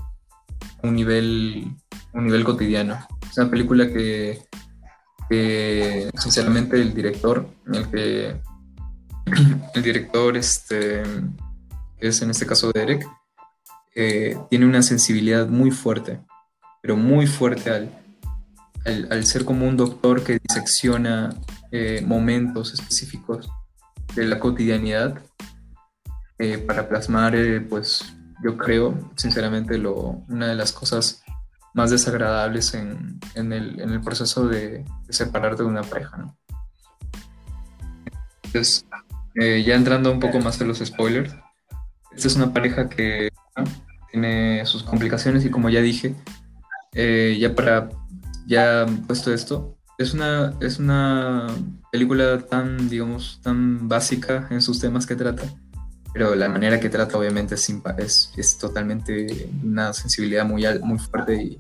a 0.84 0.88
un 0.88 0.96
nivel, 0.96 1.68
un 2.14 2.26
nivel 2.26 2.44
cotidiano. 2.44 2.98
Es 3.30 3.38
una 3.38 3.50
película 3.50 3.88
que, 3.88 4.40
que 5.30 6.10
el 6.10 6.94
director, 6.94 7.50
el 7.74 7.88
que 7.90 8.42
el 9.74 9.84
director, 9.84 10.38
este, 10.38 11.04
es 12.00 12.22
en 12.22 12.30
este 12.30 12.46
caso 12.46 12.72
Derek, 12.72 13.06
eh, 13.96 14.38
tiene 14.50 14.66
una 14.66 14.84
sensibilidad 14.84 15.48
muy 15.48 15.72
fuerte, 15.72 16.20
pero 16.82 16.96
muy 16.96 17.26
fuerte 17.26 17.72
al, 17.72 17.92
al, 18.86 19.26
ser 19.26 19.44
como 19.44 19.68
un 19.68 19.76
doctor 19.76 20.24
que 20.24 20.40
disecciona 20.40 21.36
eh, 21.72 22.04
momentos 22.06 22.74
específicos 22.74 23.50
de 24.16 24.26
la 24.26 24.40
cotidianidad 24.40 25.22
eh, 26.40 26.58
para 26.58 26.88
plasmar, 26.88 27.36
pues 27.70 28.14
yo 28.44 28.58
creo, 28.58 29.12
sinceramente, 29.16 29.78
lo, 29.78 30.24
una 30.28 30.48
de 30.48 30.56
las 30.56 30.72
cosas 30.72 31.24
más 31.74 31.92
desagradables 31.92 32.74
en, 32.74 33.20
en, 33.36 33.54
el, 33.54 33.80
en 33.80 33.92
el, 33.92 34.02
proceso 34.02 34.48
de, 34.48 34.86
separarte 35.10 35.64
de 35.64 35.70
una 35.70 35.84
pareja. 35.84 36.34
Entonces, 38.44 38.86
ya 39.36 39.76
entrando 39.76 40.12
un 40.12 40.20
poco 40.20 40.40
más 40.40 40.60
a 40.62 40.66
los 40.66 40.80
spoilers, 40.80 41.34
esta 42.18 42.28
es 42.28 42.36
una 42.36 42.52
pareja 42.52 42.90
que 42.90 43.30
tiene 44.12 44.66
sus 44.66 44.84
complicaciones 44.84 45.46
y 45.46 45.52
como 45.52 45.70
ya 45.70 45.82
dije, 45.82 46.16
eh, 46.94 47.38
ya 47.40 47.54
para, 47.54 47.90
ya 48.48 48.88
puesto 49.06 49.32
esto, 49.32 49.78
es 50.00 50.16
una, 50.16 50.56
es 50.60 50.80
una 50.80 51.48
película 51.92 52.40
tan, 52.40 52.90
digamos, 52.90 53.40
tan 53.44 53.88
básica 53.88 54.48
en 54.50 54.62
sus 54.64 54.80
temas 54.80 55.06
que 55.06 55.16
trata, 55.16 55.44
pero 56.14 56.36
la 56.36 56.50
manera 56.50 56.80
que 56.80 56.90
trata 56.90 57.18
obviamente 57.18 57.56
es, 57.56 57.74
es, 57.98 58.32
es 58.36 58.58
totalmente 58.58 59.50
una 59.64 59.94
sensibilidad 59.94 60.46
muy, 60.46 60.66
muy 60.82 61.00
fuerte 61.00 61.36
y, 61.42 61.60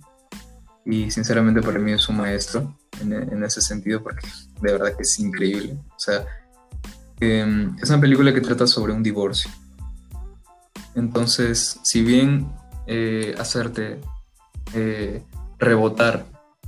y 0.85 1.11
sinceramente 1.11 1.61
para 1.61 1.79
mí 1.79 1.91
es 1.91 2.07
un 2.09 2.17
maestro 2.17 2.77
en, 3.01 3.13
en, 3.13 3.43
ese 3.43 3.61
sentido 3.61 4.01
porque 4.01 4.27
de 4.61 4.71
verdad 4.71 4.95
que 4.95 5.03
es 5.03 5.19
increíble. 5.19 5.77
O 5.95 5.99
sea, 5.99 6.25
em, 7.19 7.75
es 7.81 7.89
una 7.89 8.01
película 8.01 8.33
que 8.33 8.41
trata 8.41 8.65
sobre 8.65 8.93
un 8.93 9.03
divorcio 9.03 9.51
entonces, 10.97 11.79
si 11.83 12.01
bien 12.01 12.51
eh, 12.87 13.35
hacerte 13.37 14.01
eh, 14.73 15.23
rebotar 15.59 16.25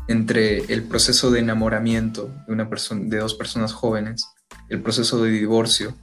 entre 0.07 0.71
el 0.71 0.83
proceso 0.83 1.31
de 1.31 1.39
enamoramiento 1.39 2.31
de, 2.45 2.53
una 2.53 2.65
de 2.65 3.17
dos 3.17 3.33
personas 3.33 3.73
jóvenes, 3.73 4.29
el 4.69 4.83
proceso 4.83 5.23
de 5.23 5.31
divorcio 5.31 5.95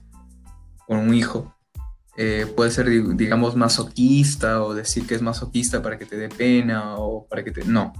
con 0.88 0.98
un 0.98 1.14
hijo, 1.14 1.54
eh, 2.16 2.46
puede 2.56 2.70
ser, 2.70 2.88
digamos, 3.16 3.56
masoquista 3.56 4.62
o 4.62 4.74
decir 4.74 5.06
que 5.06 5.14
es 5.14 5.22
masoquista 5.22 5.82
para 5.82 5.98
que 5.98 6.06
te 6.06 6.16
dé 6.16 6.28
pena 6.28 6.96
o 6.96 7.26
para 7.26 7.44
que 7.44 7.50
te... 7.50 7.64
No, 7.64 7.92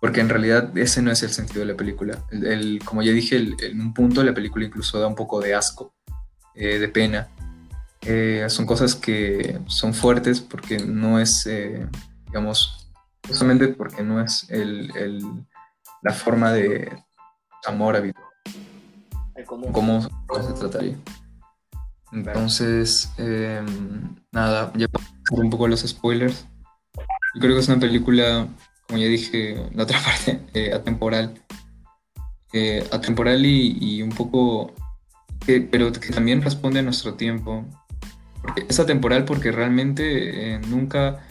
porque 0.00 0.20
en 0.20 0.28
realidad 0.28 0.76
ese 0.76 1.02
no 1.02 1.10
es 1.10 1.22
el 1.22 1.30
sentido 1.30 1.60
de 1.60 1.72
la 1.72 1.76
película. 1.76 2.24
El, 2.30 2.80
como 2.84 3.02
ya 3.02 3.12
dije, 3.12 3.36
en 3.36 3.80
un 3.80 3.94
punto 3.94 4.22
la 4.22 4.34
película 4.34 4.64
incluso 4.64 4.98
da 4.98 5.06
un 5.06 5.14
poco 5.14 5.40
de 5.40 5.54
asco, 5.54 5.94
de 6.54 6.88
pena, 6.88 7.28
eh, 8.06 8.44
son 8.50 8.66
cosas 8.66 8.94
que 8.94 9.58
son 9.66 9.94
fuertes 9.94 10.40
porque 10.40 10.78
no 10.78 11.18
es, 11.18 11.46
eh, 11.46 11.88
digamos, 12.26 12.90
justamente 13.26 13.68
porque 13.68 14.02
no 14.02 14.22
es 14.22 14.46
el, 14.50 14.92
la 16.02 16.12
forma 16.12 16.52
de 16.52 16.92
amor 17.66 17.96
habitual. 17.96 18.26
¿Cómo 19.72 20.02
se 20.02 20.52
trataría? 20.52 20.96
Entonces, 22.14 23.10
em, 23.18 24.14
nada, 24.32 24.72
ya 24.76 24.86
un 25.30 25.50
poco 25.50 25.68
los 25.68 25.80
spoilers. 25.80 26.46
Yo 27.34 27.40
creo 27.40 27.54
que 27.54 27.60
es 27.60 27.68
una 27.68 27.80
película, 27.80 28.46
como 28.86 28.98
ya 28.98 29.06
dije, 29.06 29.68
la 29.74 29.82
otra 29.82 29.98
parte, 30.04 30.40
eh, 30.54 30.72
atemporal. 30.72 31.34
atemporal 32.92 33.44
y, 33.44 34.00
un 34.02 34.10
poco, 34.10 34.72
pero 35.44 35.92
que 35.92 36.10
también 36.10 36.40
responde 36.40 36.78
a 36.80 36.82
nuestro 36.82 37.14
tiempo 37.14 37.66
es 38.68 38.78
atemporal 38.78 39.24
porque 39.24 39.52
realmente 39.52 40.54
eh, 40.54 40.60
nunca, 40.68 41.26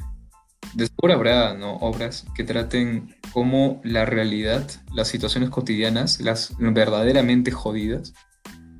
después 0.73 1.13
habrá 1.13 1.53
¿no? 1.53 1.75
obras 1.77 2.25
que 2.35 2.43
traten 2.43 3.15
cómo 3.31 3.81
la 3.83 4.05
realidad, 4.05 4.69
las 4.93 5.07
situaciones 5.07 5.49
cotidianas, 5.49 6.19
las 6.21 6.55
verdaderamente 6.57 7.51
jodidas, 7.51 8.13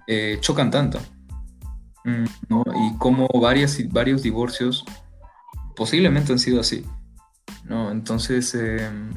eh, 0.07 0.37
chocan 0.41 0.71
tanto. 0.71 0.99
Mm, 2.03 2.25
y 2.85 2.97
cómo 2.97 3.27
varias, 3.39 3.77
varios 3.89 4.23
divorcios 4.23 4.83
posiblemente 5.75 6.31
han 6.31 6.39
sido 6.39 6.59
así. 6.59 6.85
¿no? 7.65 7.91
Entonces, 7.91 8.53
em, 8.55 9.11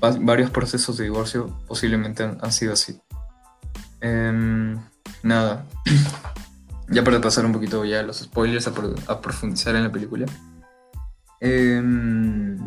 varios 0.00 0.50
procesos 0.50 0.96
de 0.96 1.04
divorcio 1.04 1.56
posiblemente 1.66 2.22
han, 2.22 2.52
sido 2.52 2.72
así. 2.72 3.00
Em, 4.00 4.78
nada. 5.22 5.66
ya 6.88 7.04
para 7.04 7.20
pasar 7.20 7.44
un 7.44 7.52
poquito 7.52 7.84
ya 7.84 8.02
los 8.02 8.18
spoilers, 8.18 8.68
a, 8.68 9.20
profundizar 9.20 9.76
en 9.76 9.84
la 9.84 9.92
película. 9.92 10.26
Em, 11.40 12.58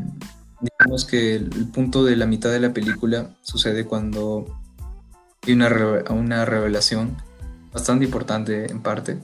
digamos 0.62 1.06
que 1.06 1.36
el, 1.36 1.68
punto 1.74 2.03
de 2.03 2.15
la 2.15 2.25
mitad 2.25 2.50
de 2.51 2.60
la 2.60 2.74
película 2.74 3.32
sucede 3.41 3.86
cuando 3.86 4.46
hay 5.44 5.53
una, 5.53 5.70
una 6.10 6.46
revelación 6.46 7.18
bastante 7.74 8.06
importante 8.06 8.72
en 8.72 8.82
parte, 8.82 9.20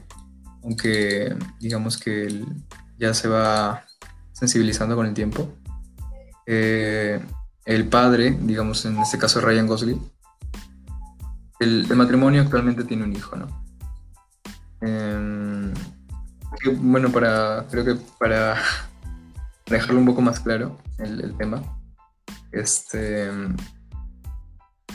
aunque 0.64 1.36
digamos 1.60 1.98
que 1.98 2.44
ya 2.98 3.14
se 3.14 3.28
va 3.28 3.84
sensibilizando 4.34 4.96
con 4.96 5.06
el 5.06 5.14
tiempo. 5.14 5.50
Eh, 6.46 7.20
el 7.66 7.88
padre, 7.88 8.38
digamos 8.42 8.86
en 8.86 8.98
este 9.00 9.18
caso 9.18 9.42
Ryan 9.42 9.68
Gosling, 9.68 10.12
el, 11.60 11.88
el 11.90 11.96
matrimonio 11.96 12.42
actualmente 12.42 12.84
tiene 12.84 13.04
un 13.04 13.14
hijo, 13.14 13.36
¿no? 13.36 13.68
Em, 14.82 15.74
bueno, 16.80 17.12
para, 17.12 17.66
creo 17.70 17.84
que 17.86 17.96
para 18.20 18.58
dejarlo 19.66 20.00
un 20.00 20.06
poco 20.06 20.22
más 20.22 20.40
claro 20.40 20.78
el, 20.98 21.36
tema, 21.38 21.62
este, 22.52 23.30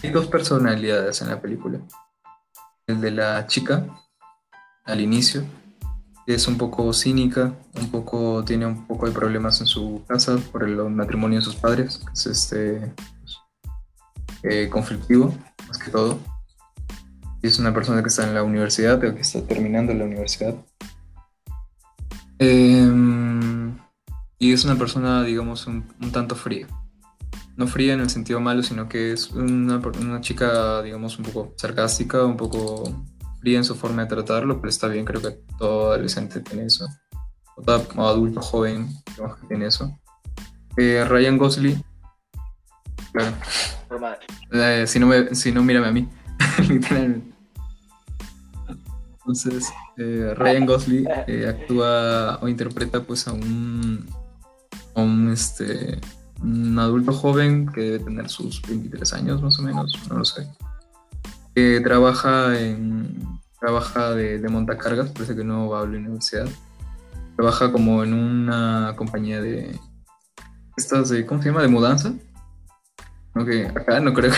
hay 0.02 0.11
dos 0.11 0.26
personalidades 0.26 1.21
en 1.23 1.28
la 1.28 1.40
película. 1.40 1.78
El 2.92 3.00
de 3.00 3.11
la 3.11 3.46
chica, 3.46 3.87
al 4.84 5.00
inicio, 5.00 5.44
es 6.26 6.46
un 6.46 6.56
poco 6.56 6.92
cínica, 6.92 7.54
un 7.75 7.90
poco, 7.90 8.44
tiene 8.44 8.66
un 8.66 8.87
poco 8.87 9.06
de 9.06 9.12
problemas 9.12 9.61
en 9.61 9.66
su 9.66 10.02
casa 10.06 10.37
por 10.50 10.62
el 10.64 10.76
matrimonio 10.90 11.38
de 11.38 11.44
sus 11.44 11.56
padres, 11.56 11.99
que 11.99 12.12
es 12.12 12.26
este, 12.26 12.94
eh, 14.42 14.68
conflictivo, 14.68 15.34
más 15.68 15.78
que 15.78 15.90
todo 15.90 16.18
es 17.42 17.58
una 17.58 17.75
persona 17.75 18.02
que 18.02 18.08
está 18.08 18.26
en 18.26 18.34
la 18.34 18.44
universidad 18.44 18.96
o 19.04 19.14
que 19.14 19.20
está 19.20 19.42
terminando 19.42 19.92
la 19.92 20.04
universidad. 20.04 20.54
Em, 22.38 23.76
y 24.38 24.52
es 24.52 24.64
una 24.64 24.76
persona, 24.76 25.22
digamos, 25.25 25.66
un, 25.66 25.84
tanto 26.12 26.37
fría. 26.37 26.66
No 27.62 27.69
fría 27.69 27.95
en 27.95 28.00
el 28.00 28.11
sentido 28.11 28.40
malo, 28.40 28.64
sino 28.64 28.88
que 28.88 29.12
es 29.12 29.31
una, 29.31 29.76
una, 29.76 30.21
chica, 30.21 30.83
digamos, 30.83 31.16
un 31.16 31.25
poco 31.26 31.54
sarcástica, 31.57 32.25
un 32.25 32.37
poco 32.37 32.83
fría 33.40 33.59
en 33.59 33.62
su 33.64 33.76
forma 33.76 34.02
de 34.02 34.09
tratarlo, 34.09 34.61
pero 34.61 34.69
está 34.69 34.88
bien, 34.88 35.04
creo 35.04 35.23
que 35.23 35.38
todo 35.59 35.92
adolescente 35.92 36.40
tiene 36.40 36.66
eso. 36.66 36.88
O 37.57 37.62
todo 37.62 38.09
adulto 38.09 38.42
joven, 38.42 38.88
digamos 39.14 39.38
que 39.38 39.47
tiene 39.47 39.66
eso. 39.66 39.97
Eh, 40.76 41.04
Ryan 41.09 41.38
Gosling, 41.38 41.85
claro. 43.12 43.37
Eh, 44.50 44.85
si, 44.88 44.99
no 44.99 45.07
me, 45.07 45.33
si 45.33 45.52
no, 45.52 45.62
mírame 45.62 45.87
a 45.87 45.92
mí, 45.92 46.09
literalmente. 46.69 47.33
Entonces, 49.19 49.73
eh, 49.99 50.35
Ryan 50.37 50.66
Gosling 50.66 51.07
eh, 51.28 51.47
actúa 51.49 52.40
o 52.42 52.49
interpreta 52.49 53.04
pues 53.04 53.28
a 53.28 53.33
un, 53.33 54.04
a 54.97 55.00
un, 55.00 55.31
este, 55.31 56.00
un 56.42 56.78
adulto 56.78 57.12
joven 57.12 57.66
que 57.66 57.80
debe 57.80 57.99
tener 58.00 58.28
sus 58.28 58.62
23 58.62 59.12
años 59.14 59.42
más 59.42 59.58
o 59.58 59.62
menos, 59.62 59.99
no 60.08 60.18
lo 60.18 60.25
sé, 60.25 60.46
que 61.54 61.80
trabaja 61.80 62.58
en, 62.58 63.40
trabaja 63.62 64.11
de, 64.11 64.40
de 64.40 64.49
montacargas, 64.49 65.11
parece 65.11 65.37
que 65.37 65.44
no 65.44 65.68
va 65.68 65.80
a 65.80 65.87
la 65.87 65.96
universidad. 65.96 66.49
Trabaja 67.37 67.70
como 67.70 68.02
en 68.02 68.12
una 68.12 68.94
compañía 68.96 69.40
de. 69.40 69.78
Estas 70.76 71.11
de. 71.11 71.25
¿Cómo 71.25 71.40
se 71.40 71.49
llama? 71.49 71.62
De 71.62 71.68
mudanza. 71.68 72.12
No, 73.34 73.44
que 73.46 73.66
acá 73.66 74.00
no 74.00 74.12
creo. 74.12 74.32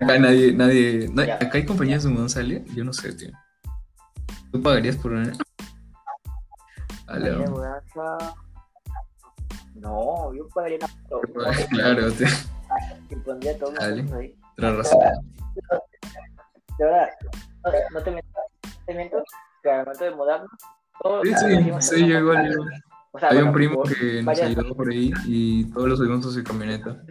Acá 0.00 0.18
nadie. 0.18 0.52
nadie 0.52 1.12
acá 1.34 1.50
hay 1.52 1.66
compañías 1.66 2.04
de 2.04 2.10
mudanza, 2.10 2.40
Yo 2.42 2.82
no 2.82 2.92
sé, 2.94 3.12
tío. 3.12 3.30
¿Tú 4.50 4.62
pagarías 4.62 4.96
por 4.96 5.12
una? 5.12 5.32
Vale, 7.06 7.46
mudanza. 7.46 8.34
No, 9.80 10.34
yo 10.34 10.46
pagaría 10.48 10.78
una. 11.10 11.56
Claro, 11.70 12.12
tío. 12.12 12.26
Y 13.08 13.16
pondría 13.16 13.58
todo 13.58 13.72
ahí. 13.80 14.36
Tras 14.56 14.76
razón. 14.76 14.98
De 16.78 16.84
verdad, 16.84 17.08
no 17.92 18.02
te 18.02 18.10
miento, 18.10 18.38
te 18.86 18.94
miento 18.94 19.24
que 19.62 19.70
al 19.70 19.84
momento 19.84 20.04
de 20.04 20.10
mudarnos, 20.12 20.50
todos 21.02 21.26
sí, 21.26 21.34
sí, 21.34 21.72
sí, 21.80 22.06
yo 22.06 22.18
igual. 22.18 22.56
O 23.12 23.18
sea, 23.18 23.30
Hay 23.30 23.38
un 23.38 23.52
primo 23.52 23.82
que 23.82 24.22
nos 24.22 24.40
ayudó 24.40 24.74
por 24.74 24.90
ahí 24.90 25.12
y 25.26 25.64
todos 25.72 25.88
los 25.88 25.98
subimos 25.98 26.26
a 26.26 26.30
su 26.30 26.44
camioneta. 26.44 27.02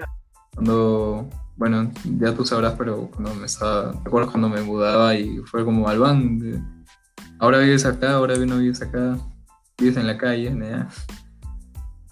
Cuando, 0.54 1.30
bueno, 1.56 1.92
ya 2.18 2.34
tú 2.34 2.46
sabrás, 2.46 2.76
pero 2.78 3.10
cuando 3.12 3.34
me 3.36 3.46
estaba, 3.46 3.92
¿te 3.92 4.08
acuerdas 4.08 4.32
cuando 4.32 4.50
me 4.50 4.62
mudaba 4.62 5.14
y 5.16 5.40
fue 5.40 5.66
como 5.66 5.88
Albán? 5.88 6.86
Ahora 7.40 7.60
vives 7.60 7.86
acá, 7.86 8.14
ahora 8.14 8.36
no 8.38 8.58
vives 8.58 8.82
acá, 8.82 9.18
vives 9.78 9.98
en 9.98 10.08
la 10.08 10.18
calle, 10.18 10.52
¿no? 10.52 10.88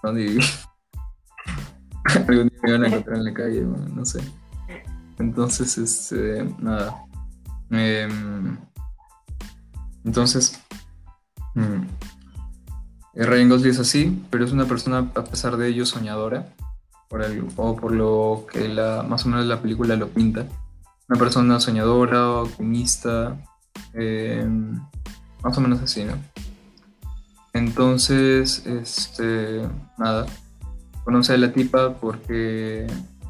¿Dónde? 0.03 0.39
Algún 2.27 2.47
día 2.47 2.59
me 2.63 2.69
iban 2.69 2.83
a 2.83 2.87
encontrar 2.87 3.17
en 3.17 3.25
la 3.25 3.33
calle, 3.33 3.61
no 3.61 4.05
sé. 4.05 4.21
Entonces, 5.19 5.77
este, 5.77 6.43
nada. 6.59 7.03
Em, 7.69 8.57
entonces, 10.05 10.61
mm, 11.55 11.81
Ryan 13.15 13.49
Gosling 13.49 13.71
es 13.71 13.79
así, 13.79 14.23
pero 14.29 14.45
es 14.45 14.51
una 14.51 14.65
persona, 14.65 15.11
a 15.15 15.23
pesar 15.23 15.57
de 15.57 15.67
ello, 15.67 15.85
soñadora, 15.85 16.53
por 17.09 17.23
el, 17.23 17.45
o 17.55 17.75
por 17.75 17.91
lo 17.91 18.45
que 18.51 18.67
la, 18.67 19.03
más 19.03 19.25
o 19.25 19.29
menos 19.29 19.45
la 19.45 19.61
película 19.61 19.95
lo 19.95 20.09
pinta. 20.09 20.45
Una 21.09 21.19
persona 21.19 21.59
soñadora, 21.59 22.29
optimista, 22.29 23.37
em, 23.93 24.79
más 25.43 25.57
o 25.57 25.61
menos 25.61 25.81
así, 25.81 26.03
¿no? 26.03 26.13
Entonces, 27.57 28.63
este, 28.65 29.67
nada, 29.97 30.27
conoce 31.03 31.33
a 31.33 31.37
la 31.37 31.51
tipa 31.51 31.95
porque 31.95 32.85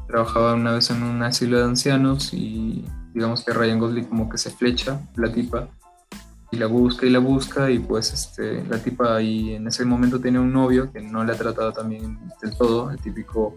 trabajaba 0.06 0.54
una 0.54 0.72
vez 0.72 0.90
en 0.90 1.02
un 1.02 1.22
asilo 1.22 1.58
de 1.58 1.64
ancianos 1.64 2.34
y 2.34 2.84
digamos 3.14 3.44
que 3.44 3.52
Ryan 3.52 3.78
Gosling 3.78 4.04
como 4.04 4.28
que 4.28 4.38
se 4.38 4.50
flecha 4.50 5.00
la 5.16 5.32
tipa 5.32 5.68
y 6.50 6.56
la 6.56 6.66
busca 6.66 7.06
y 7.06 7.10
la 7.10 7.18
busca 7.18 7.70
y 7.70 7.78
pues 7.78 8.12
este, 8.12 8.64
la 8.64 8.78
tipa 8.78 9.16
ahí 9.16 9.54
en 9.54 9.66
ese 9.66 9.84
momento 9.84 10.20
tiene 10.20 10.38
un 10.38 10.52
novio 10.52 10.92
que 10.92 11.00
no 11.00 11.24
le 11.24 11.32
ha 11.32 11.36
tratado 11.36 11.72
también 11.72 12.18
del 12.42 12.56
todo, 12.56 12.90
el 12.90 12.98
típico, 12.98 13.56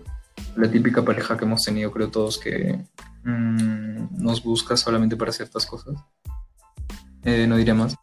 la 0.56 0.70
típica 0.70 1.04
pareja 1.04 1.38
que 1.38 1.46
hemos 1.46 1.64
tenido 1.64 1.92
creo 1.92 2.10
todos 2.10 2.38
que 2.38 2.86
mm, 3.24 4.24
nos 4.24 4.44
busca 4.44 4.76
solamente 4.78 5.16
para 5.16 5.32
ciertas 5.32 5.66
cosas. 5.66 5.96
Eh, 7.24 7.46
no 7.48 7.56
diré 7.58 7.74
más. 7.74 7.96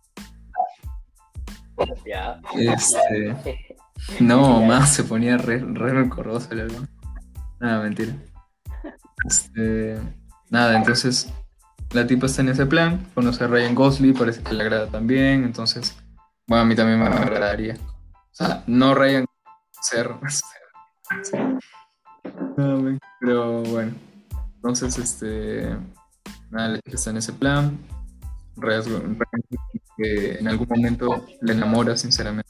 Este, 2.55 3.77
no, 4.21 4.63
más 4.63 4.93
se 4.95 5.05
ponía 5.05 5.37
re, 5.37 5.59
re 5.59 5.93
recorroso 5.93 6.49
el 6.53 6.73
Nada, 7.61 7.83
mentira. 7.83 8.15
Este, 9.27 9.99
nada, 10.51 10.77
entonces 10.77 11.33
la 11.91 12.07
tipa 12.07 12.27
está 12.27 12.43
en 12.43 12.51
ese 12.51 12.67
plan, 12.67 13.07
conoce 13.15 13.45
a 13.45 13.47
Ryan 13.47 13.75
Gosling, 13.75 14.15
parece 14.15 14.43
que 14.43 14.55
le 14.55 14.63
agrada 14.63 14.87
también, 14.89 15.45
entonces, 15.45 15.97
bueno, 16.47 16.63
a 16.63 16.67
mí 16.67 16.75
también 16.75 17.01
me 17.01 17.07
agradaría. 17.07 17.75
O 17.75 18.35
sea, 18.35 18.63
no 18.67 18.95
Ryan 18.95 19.25
ser, 19.81 20.11
pero 23.21 23.63
bueno, 23.63 23.93
entonces, 24.57 24.99
este, 24.99 25.77
nada, 26.51 26.69
la 26.69 26.77
chica 26.81 26.97
está 26.97 27.11
en 27.11 27.17
ese 27.17 27.33
plan, 27.33 27.79
Que 29.97 30.39
en 30.39 30.49
algún 30.49 30.69
momento 30.69 31.27
le 31.41 31.53
enamora, 31.53 31.97
sinceramente. 31.97 32.49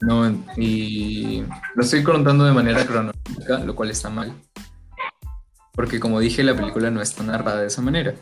No, 0.00 0.28
y 0.56 1.42
lo 1.74 1.82
estoy 1.82 2.02
contando 2.02 2.44
de 2.44 2.52
manera 2.52 2.84
cronológica, 2.84 3.58
lo 3.64 3.74
cual 3.74 3.90
está 3.90 4.10
mal. 4.10 4.34
Porque 5.72 5.98
como 5.98 6.20
dije, 6.20 6.44
la 6.44 6.54
película 6.54 6.90
no 6.90 7.00
está 7.00 7.22
narrada 7.22 7.62
de 7.62 7.68
esa 7.68 7.80
manera. 7.80 8.14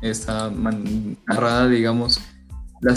Está 0.00 0.50
narrada, 0.50 1.68
digamos, 1.68 2.20
la, 2.82 2.90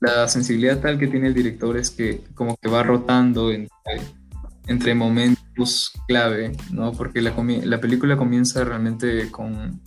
la 0.00 0.28
sensibilidad 0.28 0.80
tal 0.80 0.98
que 0.98 1.08
tiene 1.08 1.26
el 1.26 1.34
director 1.34 1.76
es 1.76 1.90
que 1.90 2.22
como 2.34 2.56
que 2.56 2.68
va 2.68 2.84
rotando 2.84 3.50
entre, 3.50 4.94
momentos 4.94 5.92
clave, 6.06 6.52
¿no? 6.70 6.92
Porque 6.92 7.20
la, 7.20 7.34
la 7.64 7.80
película 7.80 8.16
comienza 8.16 8.62
realmente 8.64 9.30
con 9.32 9.80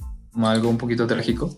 algo 0.43 0.69
un 0.69 0.77
poquito 0.77 1.07
trágico, 1.07 1.57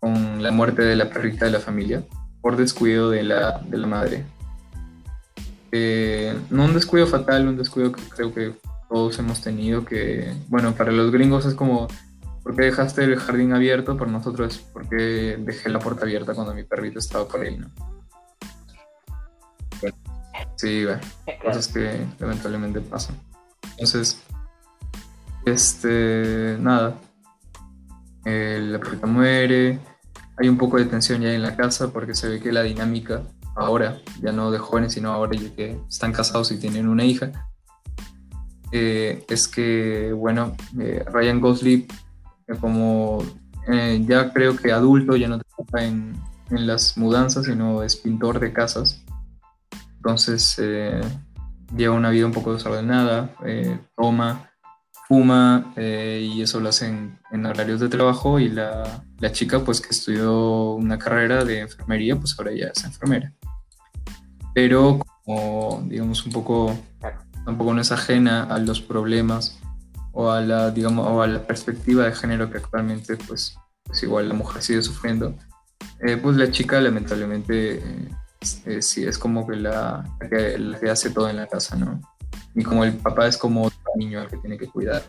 con 0.00 0.42
la 0.42 0.50
muerte 0.50 0.82
de 0.82 0.96
la 0.96 1.10
perrita 1.10 1.46
de 1.46 1.52
la 1.52 1.60
familia, 1.60 2.04
por 2.40 2.56
descuido 2.56 3.10
de 3.10 3.22
la, 3.22 3.60
de 3.66 3.78
la 3.78 3.86
madre. 3.86 4.24
Eh, 5.72 6.38
no 6.50 6.64
un 6.64 6.74
descuido 6.74 7.06
fatal, 7.06 7.48
un 7.48 7.56
descuido 7.56 7.92
que 7.92 8.02
creo 8.02 8.32
que 8.32 8.54
todos 8.88 9.18
hemos 9.18 9.40
tenido 9.40 9.84
que, 9.84 10.32
bueno, 10.48 10.72
para 10.74 10.92
los 10.92 11.10
gringos 11.10 11.44
es 11.44 11.54
como, 11.54 11.88
¿por 12.42 12.54
qué 12.54 12.66
dejaste 12.66 13.04
el 13.04 13.16
jardín 13.16 13.52
abierto? 13.52 13.96
Para 13.96 14.10
nosotros 14.10 14.54
es 14.54 14.58
porque 14.60 15.36
dejé 15.40 15.68
la 15.68 15.80
puerta 15.80 16.04
abierta 16.04 16.34
cuando 16.34 16.54
mi 16.54 16.62
perrito 16.62 17.00
estaba 17.00 17.26
por 17.26 17.40
ahí, 17.40 17.56
¿no? 17.56 17.70
sí, 20.56 20.84
bueno, 20.84 21.00
cosas 21.42 21.68
que 21.68 22.06
lamentablemente 22.18 22.80
pasan. 22.80 23.16
Entonces, 23.72 24.22
este, 25.44 26.56
nada, 26.60 26.96
eh, 28.26 28.60
la 28.60 28.78
perrita 28.78 29.06
muere, 29.06 29.78
hay 30.36 30.48
un 30.48 30.58
poco 30.58 30.76
de 30.76 30.84
tensión 30.84 31.22
ya 31.22 31.32
en 31.32 31.42
la 31.42 31.56
casa 31.56 31.92
porque 31.92 32.14
se 32.14 32.28
ve 32.28 32.40
que 32.40 32.52
la 32.52 32.62
dinámica 32.62 33.22
ahora, 33.54 33.98
ya 34.20 34.32
no 34.32 34.50
de 34.50 34.58
jóvenes, 34.58 34.92
sino 34.92 35.12
ahora 35.12 35.34
ya 35.34 35.54
que 35.54 35.80
están 35.88 36.12
casados 36.12 36.52
y 36.52 36.58
tienen 36.58 36.88
una 36.88 37.04
hija, 37.04 37.32
eh, 38.72 39.24
es 39.28 39.48
que, 39.48 40.12
bueno, 40.12 40.54
eh, 40.78 41.04
Ryan 41.10 41.40
Gosling, 41.40 41.86
eh, 42.48 42.54
como 42.60 43.22
ya 44.06 44.32
creo 44.32 44.56
que 44.56 44.70
adulto, 44.70 45.16
ya 45.16 45.26
no 45.26 45.40
trabaja 45.40 45.88
en, 45.88 46.14
en, 46.50 46.66
las 46.68 46.96
mudanzas, 46.96 47.46
sino 47.46 47.82
es 47.82 47.96
pintor 47.96 48.38
de 48.38 48.52
casas. 48.52 49.02
Entonces, 49.96 50.56
lleva 51.76 51.96
una 51.96 52.10
vida 52.10 52.26
un 52.26 52.32
poco 52.32 52.52
desordenada, 52.52 53.34
toma, 53.96 54.50
fuma, 55.08 55.72
y 55.76 56.42
eso 56.42 56.60
lo 56.60 56.68
hacen 56.68 57.18
en 57.30 57.46
horarios 57.46 57.80
de 57.80 57.88
trabajo. 57.88 58.38
Y 58.38 58.48
la, 58.48 59.04
la 59.18 59.32
chica, 59.32 59.64
pues 59.64 59.80
que 59.80 59.90
estudió 59.90 60.72
una 60.72 60.98
carrera 60.98 61.44
de 61.44 61.60
enfermería, 61.60 62.16
pues 62.16 62.34
ahora 62.38 62.52
ya 62.52 62.66
es 62.66 62.84
enfermera. 62.84 63.32
Pero 64.54 65.00
como, 65.24 65.84
digamos, 65.86 66.24
un 66.24 66.32
poco 66.32 66.78
tampoco 67.44 67.72
no 67.72 67.80
es 67.80 67.92
ajena 67.92 68.42
a 68.44 68.58
los 68.58 68.80
problemas 68.80 69.58
o 70.12 70.30
a 70.30 70.40
la, 70.40 70.70
digamos, 70.70 71.06
o 71.06 71.22
a 71.22 71.26
la 71.26 71.46
perspectiva 71.46 72.04
de 72.04 72.12
género 72.12 72.50
que 72.50 72.58
actualmente, 72.58 73.16
pues, 73.16 73.56
pues 73.84 74.02
igual 74.02 74.28
la 74.28 74.34
mujer 74.34 74.62
sigue 74.62 74.82
sufriendo. 74.82 75.34
Eh, 76.00 76.16
pues 76.16 76.36
la 76.36 76.50
chica 76.50 76.80
lamentablemente 76.80 77.82
eh, 78.66 78.82
sí 78.82 79.04
es 79.04 79.18
como 79.18 79.46
que 79.46 79.56
la, 79.56 80.04
que 80.28 80.90
hace 80.90 81.10
todo 81.10 81.28
en 81.28 81.36
la 81.36 81.46
casa, 81.46 81.76
¿no? 81.76 82.00
Y 82.54 82.64
como 82.64 82.84
el 82.84 82.94
papá 82.94 83.26
es 83.28 83.36
como 83.36 83.70
niño 83.96 84.20
al 84.20 84.28
que 84.28 84.36
tiene 84.38 84.58
que 84.58 84.68
cuidar. 84.68 85.02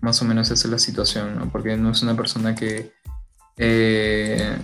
Más 0.00 0.20
o 0.22 0.24
menos 0.24 0.50
esa 0.50 0.66
es 0.66 0.70
la 0.70 0.78
situación, 0.78 1.36
¿no? 1.38 1.50
Porque 1.50 1.76
no 1.76 1.90
es 1.90 2.02
una 2.02 2.16
persona 2.16 2.54
que, 2.54 2.92
eh, 3.56 4.56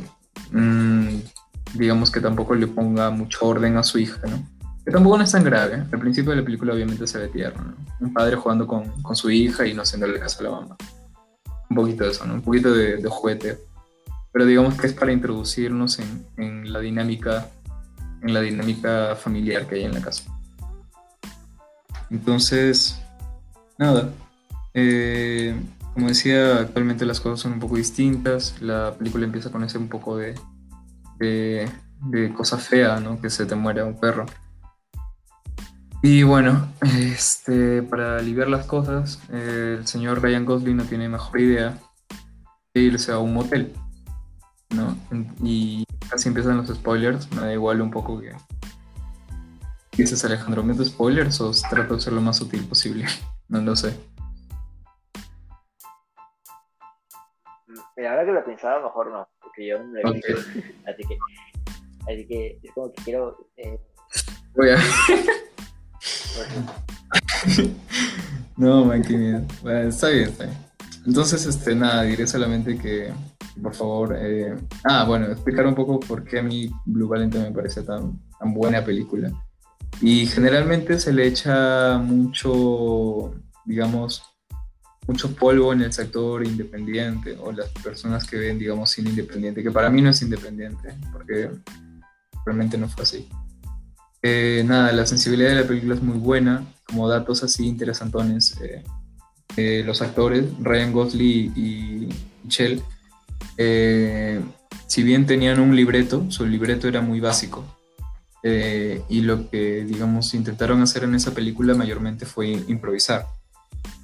mm, 0.51 1.09
digamos 1.75 2.11
que 2.11 2.20
tampoco 2.20 2.55
le 2.55 2.66
ponga 2.66 3.11
mucho 3.11 3.46
orden 3.46 3.77
a 3.77 3.83
su 3.83 3.99
hija, 3.99 4.20
¿no? 4.27 4.42
Que 4.85 4.92
tampoco 4.92 5.18
no 5.18 5.25
es 5.25 5.33
tan 5.33 5.44
grave. 5.44 5.85
Al 5.92 5.99
principio 5.99 6.31
de 6.31 6.38
la 6.38 6.44
película 6.44 6.72
obviamente 6.72 7.07
se 7.07 7.18
ve 7.18 7.29
tierno, 7.29 7.62
¿no? 7.62 7.77
Un 8.01 8.12
padre 8.14 8.37
jugando 8.37 8.66
con, 8.66 9.03
con, 9.03 9.16
su 9.16 9.31
hija 9.31 9.66
y 9.66 9.75
no 9.75 9.83
haciéndole 9.83 10.18
caso 10.18 10.40
a 10.40 10.42
la 10.44 10.51
mamá. 10.51 10.77
Un 11.68 11.77
poquito 11.77 12.05
de 12.05 12.11
eso, 12.11 12.25
¿no? 12.25 12.35
Un 12.35 12.42
poquito 12.42 12.72
de, 12.72 12.96
de 12.96 13.09
juguete. 13.09 13.59
Pero 14.33 14.46
digamos 14.46 14.75
que 14.75 14.87
es 14.87 14.92
para 14.92 15.12
introducirnos 15.12 15.99
en, 15.99 16.27
en, 16.37 16.72
la 16.72 16.81
dinámica 16.81 17.49
en 18.22 18.35
la 18.35 18.40
dinámica 18.40 19.16
familiar 19.16 19.66
que 19.66 19.77
hay 19.77 19.85
en 19.85 19.94
la 19.94 20.01
casa. 20.01 20.36
Entonces, 22.10 23.00
nada. 23.78 24.10
Eh, 24.74 25.54
como 25.94 26.08
decía, 26.08 26.60
actualmente 26.60 27.06
las 27.06 27.20
cosas 27.20 27.40
son 27.40 27.54
un 27.54 27.60
poco 27.60 27.76
distintas. 27.76 28.60
La 28.60 28.94
película 28.94 29.24
empieza 29.24 29.50
con 29.50 29.64
ese 29.64 29.78
un 29.78 29.88
poco 29.88 30.16
de, 30.16 30.34
de, 31.18 32.32
cosa 32.34 32.58
fea, 32.58 33.00
¿no? 33.00 33.20
Que 33.20 33.30
se 33.30 33.46
te 33.46 33.54
muere 33.54 33.82
un 33.82 33.98
perro. 33.98 34.26
Y 36.02 36.22
bueno, 36.22 36.68
este, 36.82 37.82
para 37.82 38.18
aliviar 38.18 38.48
las 38.48 38.66
cosas, 38.66 39.20
el 39.32 39.86
señor 39.86 40.22
Ryan 40.22 40.44
Gosling 40.44 40.76
no 40.76 40.84
tiene 40.84 41.08
mejor 41.08 41.40
idea 41.40 41.78
irse 42.74 43.12
a 43.12 43.18
un 43.18 43.34
motel, 43.34 43.72
¿no? 44.70 44.96
Y 45.42 45.84
casi 46.08 46.28
empiezan 46.28 46.58
los 46.58 46.68
spoilers, 46.68 47.30
me 47.32 47.40
da 47.40 47.52
igual 47.52 47.80
un 47.80 47.90
poco 47.90 48.20
que... 48.20 48.32
¿Dices 49.96 50.22
Alejandro, 50.26 50.62
¿meto 50.62 50.85
spoilers 50.85 51.40
o 51.40 51.50
trato 51.70 51.94
de 51.94 52.02
ser 52.02 52.12
lo 52.12 52.20
más 52.20 52.37
sutil 52.37 52.62
posible? 52.68 53.06
no 53.48 53.62
lo 53.62 53.74
sé. 53.74 53.96
Mira, 57.96 58.11
ahora 58.11 58.26
que 58.26 58.32
lo 58.32 58.44
pensaba, 58.44 58.82
mejor 58.82 59.11
no, 59.11 59.26
porque 59.40 59.68
yo 59.68 59.82
no 59.82 59.94
lo 59.94 60.11
he 60.11 60.12
visto. 60.12 60.35
Así 60.87 61.02
que, 61.09 61.18
así 62.12 62.26
que 62.26 62.61
es 62.62 62.72
como 62.74 62.92
que 62.92 63.02
quiero. 63.04 63.48
Eh... 63.56 63.80
Voy 64.54 64.68
a. 64.68 64.76
no, 68.59 68.85
man, 68.85 69.02
qué 69.02 69.16
miedo. 69.16 69.40
Bueno, 69.62 69.88
está 69.88 70.11
bien, 70.11 70.28
está 70.28 70.44
bien. 70.44 70.59
Entonces, 71.06 71.46
este, 71.46 71.74
nada, 71.74 72.02
diré 72.02 72.26
solamente 72.26 72.76
que, 72.76 73.14
por 73.62 73.74
favor. 73.74 74.14
Eh... 74.18 74.54
Ah, 74.85 75.06
bueno, 75.09 75.28
explicar 75.28 75.66
un 75.66 75.74
poco 75.74 75.98
por 76.00 76.22
qué 76.22 76.40
a 76.40 76.42
mí 76.42 76.68
Blue 76.85 77.09
Valentine 77.09 77.44
me 77.44 77.56
parece 77.56 77.82
tan, 77.82 78.20
tan 78.38 78.52
buena 78.52 78.85
película. 78.85 79.32
Y 80.00 80.26
generalmente 80.26 81.00
se 81.00 81.12
le 81.12 81.26
echa 81.26 81.98
mucho, 81.98 83.35
digamos, 83.64 84.22
mucho 85.06 85.35
polvo 85.35 85.72
en 85.72 85.82
el 85.82 85.92
sector 85.92 86.44
independiente 86.44 87.37
o 87.40 87.52
las 87.52 87.68
personas 87.82 88.26
que 88.26 88.37
ven, 88.37 88.59
digamos, 88.59 88.90
cine 88.90 89.11
independiente, 89.11 89.62
que 89.62 89.70
para 89.70 89.88
mí 89.88 90.02
no 90.02 90.11
es 90.11 90.20
independiente, 90.22 90.94
porque 91.12 91.50
realmente 92.44 92.76
no 92.76 92.88
fue 92.88 93.04
así. 93.04 93.28
Eh, 94.22 94.64
nada, 94.66 94.92
la 94.92 95.06
sensibilidad 95.06 95.50
de 95.50 95.62
la 95.62 95.66
película 95.66 95.94
es 95.94 96.02
muy 96.02 96.18
buena, 96.18 96.66
como 96.85 97.09
datos 97.09 97.42
así 97.42 97.66
interesantones. 97.66 98.61
Eh, 98.61 98.82
eh, 99.56 99.82
los 99.87 100.02
actores, 100.02 100.44
Ryan 100.61 100.92
Gosling 100.92 101.52
y 101.56 102.09
Michelle, 102.42 102.82
si 104.87 105.02
bien 105.02 105.26
tenían 105.26 105.61
un 105.61 105.74
libreto, 105.74 106.30
su 106.30 106.44
libreto 106.44 106.88
era 106.88 107.00
muy 107.00 107.20
básico. 107.20 107.64
Y 109.09 109.20
lo 109.22 109.50
que, 109.50 109.85
digamos, 109.85 110.35
intentaron 110.35 110.82
hacer 110.82 111.04
en 111.04 111.14
esa 111.14 111.32
película 111.32 111.74
mayormente 111.74 112.26
fue 112.26 112.50
improvisar 112.68 113.26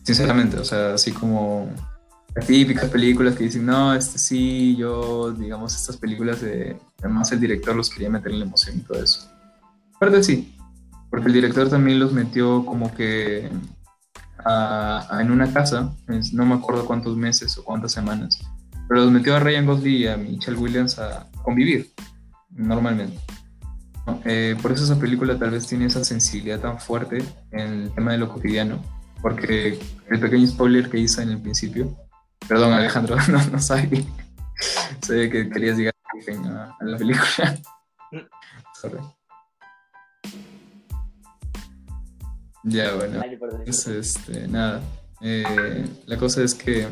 Sinceramente, 0.03 0.59
o 0.59 0.65
sea, 0.65 0.95
así 0.95 1.13
como 1.13 1.71
las 2.35 2.47
típicas 2.47 2.91
películas 2.91 3.37
que 3.37 3.45
dicen, 3.45 3.65
no, 3.65 3.95
este 3.95 4.19
sí, 4.19 4.75
yo, 4.77 5.31
digamos, 5.33 5.77
estas 5.77 5.97
películas 5.97 6.41
de, 6.41 6.77
además 6.99 7.31
el 7.31 7.41
director 7.41 7.77
los 7.77 7.89
quería 7.89 8.11
meter 8.11 8.33
en 8.33 8.41
la 8.41 8.47
emoción 8.47 8.79
y 8.79 8.81
todo 8.81 9.03
eso. 9.03 9.31
Aparte 9.95 10.25
sí, 10.25 10.57
porque 11.09 11.29
el 11.29 11.35
director 11.35 11.69
también 11.69 12.01
los 12.01 12.13
metió 12.13 12.65
como 12.67 12.93
que 12.95 13.49
en 14.45 15.31
una 15.31 15.53
casa, 15.53 15.95
no 16.33 16.47
me 16.47 16.57
acuerdo 16.57 16.85
cuántos 16.85 17.17
meses 17.17 17.57
o 17.59 17.65
cuántas 17.65 17.93
semanas, 17.93 18.41
pero 18.89 19.03
los 19.03 19.13
metió 19.13 19.37
a 19.37 19.41
Ryan 19.41 19.67
Gosling 19.67 19.95
y 19.95 20.07
a 20.09 20.17
Michelle 20.17 20.59
Williams 20.59 20.99
a 20.99 21.29
convivir 21.45 21.93
normalmente. 22.51 23.17
Eh, 24.25 24.57
por 24.61 24.73
eso 24.73 24.85
esa 24.85 24.99
película 24.99 25.39
tal 25.39 25.51
vez 25.51 25.67
tiene 25.67 25.87
esa 25.87 26.05
sensibilidad 26.05 26.61
tan 26.61 26.81
fuerte 26.81 27.25
en 27.53 27.61
el 27.61 27.95
tema 27.95 28.13
de 28.13 28.19
lo 28.19 28.29
cotidiano 28.29 28.81
porque 29.23 29.79
el 30.11 30.21
pequeño 30.21 30.47
spoiler 30.49 30.91
que 30.91 30.99
hice 30.99 31.23
en 31.23 31.31
el 31.31 31.41
principio, 31.41 31.97
perdón 32.49 32.73
Alejandro, 32.73 33.17
no, 33.29 33.43
no 33.47 33.59
sabía, 33.61 34.03
sabía 35.01 35.31
que 35.31 35.49
querías 35.49 35.79
llegar 35.79 35.95
a, 36.45 36.77
a 36.79 36.85
la 36.85 36.99
película. 36.99 37.59
Sorry. 38.81 38.99
Ya, 42.65 42.95
bueno, 42.95 43.21
este, 43.67 44.47
nada. 44.49 44.81
Eh, 45.21 45.85
la 46.07 46.17
cosa 46.17 46.43
es 46.43 46.55
que 46.55 46.87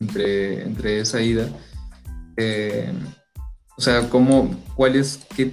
entre, 0.00 0.62
entre 0.62 1.00
esa 1.00 1.20
ida, 1.20 1.48
eh, 2.36 2.92
o 3.76 3.80
sea, 3.80 4.08
¿cómo, 4.08 4.54
cuál 4.74 4.96
es, 4.96 5.26
qué, 5.36 5.52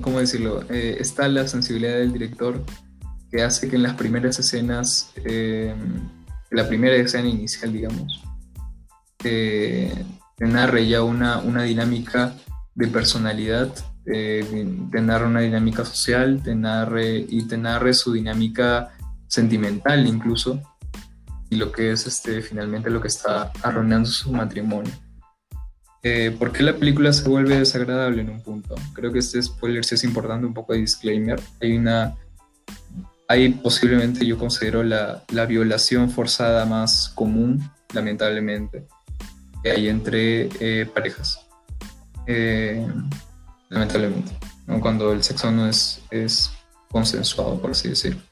cómo 0.00 0.20
decirlo? 0.20 0.62
Eh, 0.70 0.96
está 1.00 1.28
la 1.28 1.48
sensibilidad 1.48 1.96
del 1.96 2.12
director 2.12 2.64
que 3.30 3.42
hace 3.42 3.68
que 3.68 3.76
en 3.76 3.82
las 3.82 3.94
primeras 3.94 4.38
escenas, 4.38 5.12
eh, 5.24 5.74
la 6.50 6.68
primera 6.68 6.96
escena 6.96 7.28
inicial, 7.28 7.72
digamos, 7.72 8.22
eh, 9.24 9.92
te 10.36 10.46
narre 10.46 10.88
ya 10.88 11.02
una, 11.02 11.38
una 11.38 11.62
dinámica 11.62 12.34
de 12.74 12.88
personalidad, 12.88 13.72
eh, 14.06 14.66
te 14.90 15.00
narra 15.00 15.26
una 15.26 15.40
dinámica 15.40 15.84
social, 15.84 16.42
te 16.42 16.54
narre, 16.54 17.24
y 17.28 17.46
te 17.46 17.56
narre 17.56 17.94
su 17.94 18.12
dinámica 18.12 18.90
sentimental 19.28 20.06
incluso, 20.06 20.60
y 21.50 21.56
lo 21.56 21.70
que 21.70 21.92
es 21.92 22.06
este, 22.06 22.42
finalmente 22.42 22.90
lo 22.90 23.00
que 23.00 23.08
está 23.08 23.52
arruinando 23.62 24.08
su 24.08 24.32
matrimonio. 24.32 24.92
Eh, 26.02 26.34
¿Por 26.38 26.52
qué 26.52 26.62
la 26.62 26.74
película 26.76 27.12
se 27.12 27.28
vuelve 27.28 27.58
desagradable 27.58 28.22
en 28.22 28.30
un 28.30 28.40
punto? 28.40 28.74
Creo 28.94 29.12
que 29.12 29.18
este 29.18 29.42
spoiler 29.42 29.84
sí 29.84 29.96
es 29.96 30.04
importante, 30.04 30.46
un 30.46 30.54
poco 30.54 30.72
de 30.72 30.80
disclaimer. 30.80 31.40
Hay 31.60 31.76
una 31.76 32.16
ahí 33.28 33.50
posiblemente 33.50 34.26
yo 34.26 34.38
considero 34.38 34.82
la, 34.82 35.24
violación 35.46 36.10
forzada 36.10 36.64
más 36.64 37.10
común, 37.10 37.70
lamentablemente, 37.92 38.86
que 39.62 39.70
hay 39.70 39.88
entre 39.88 40.48
eh, 40.58 40.86
parejas. 40.86 41.46
Eh, 42.26 42.84
lamentablemente, 43.68 44.32
cuando 44.80 45.12
el 45.12 45.22
sexo 45.22 45.50
no 45.52 45.68
es, 45.68 46.02
es 46.10 46.50
consensuado, 46.90 47.60
por 47.60 47.72
así 47.72 47.90
decirlo. 47.90 48.22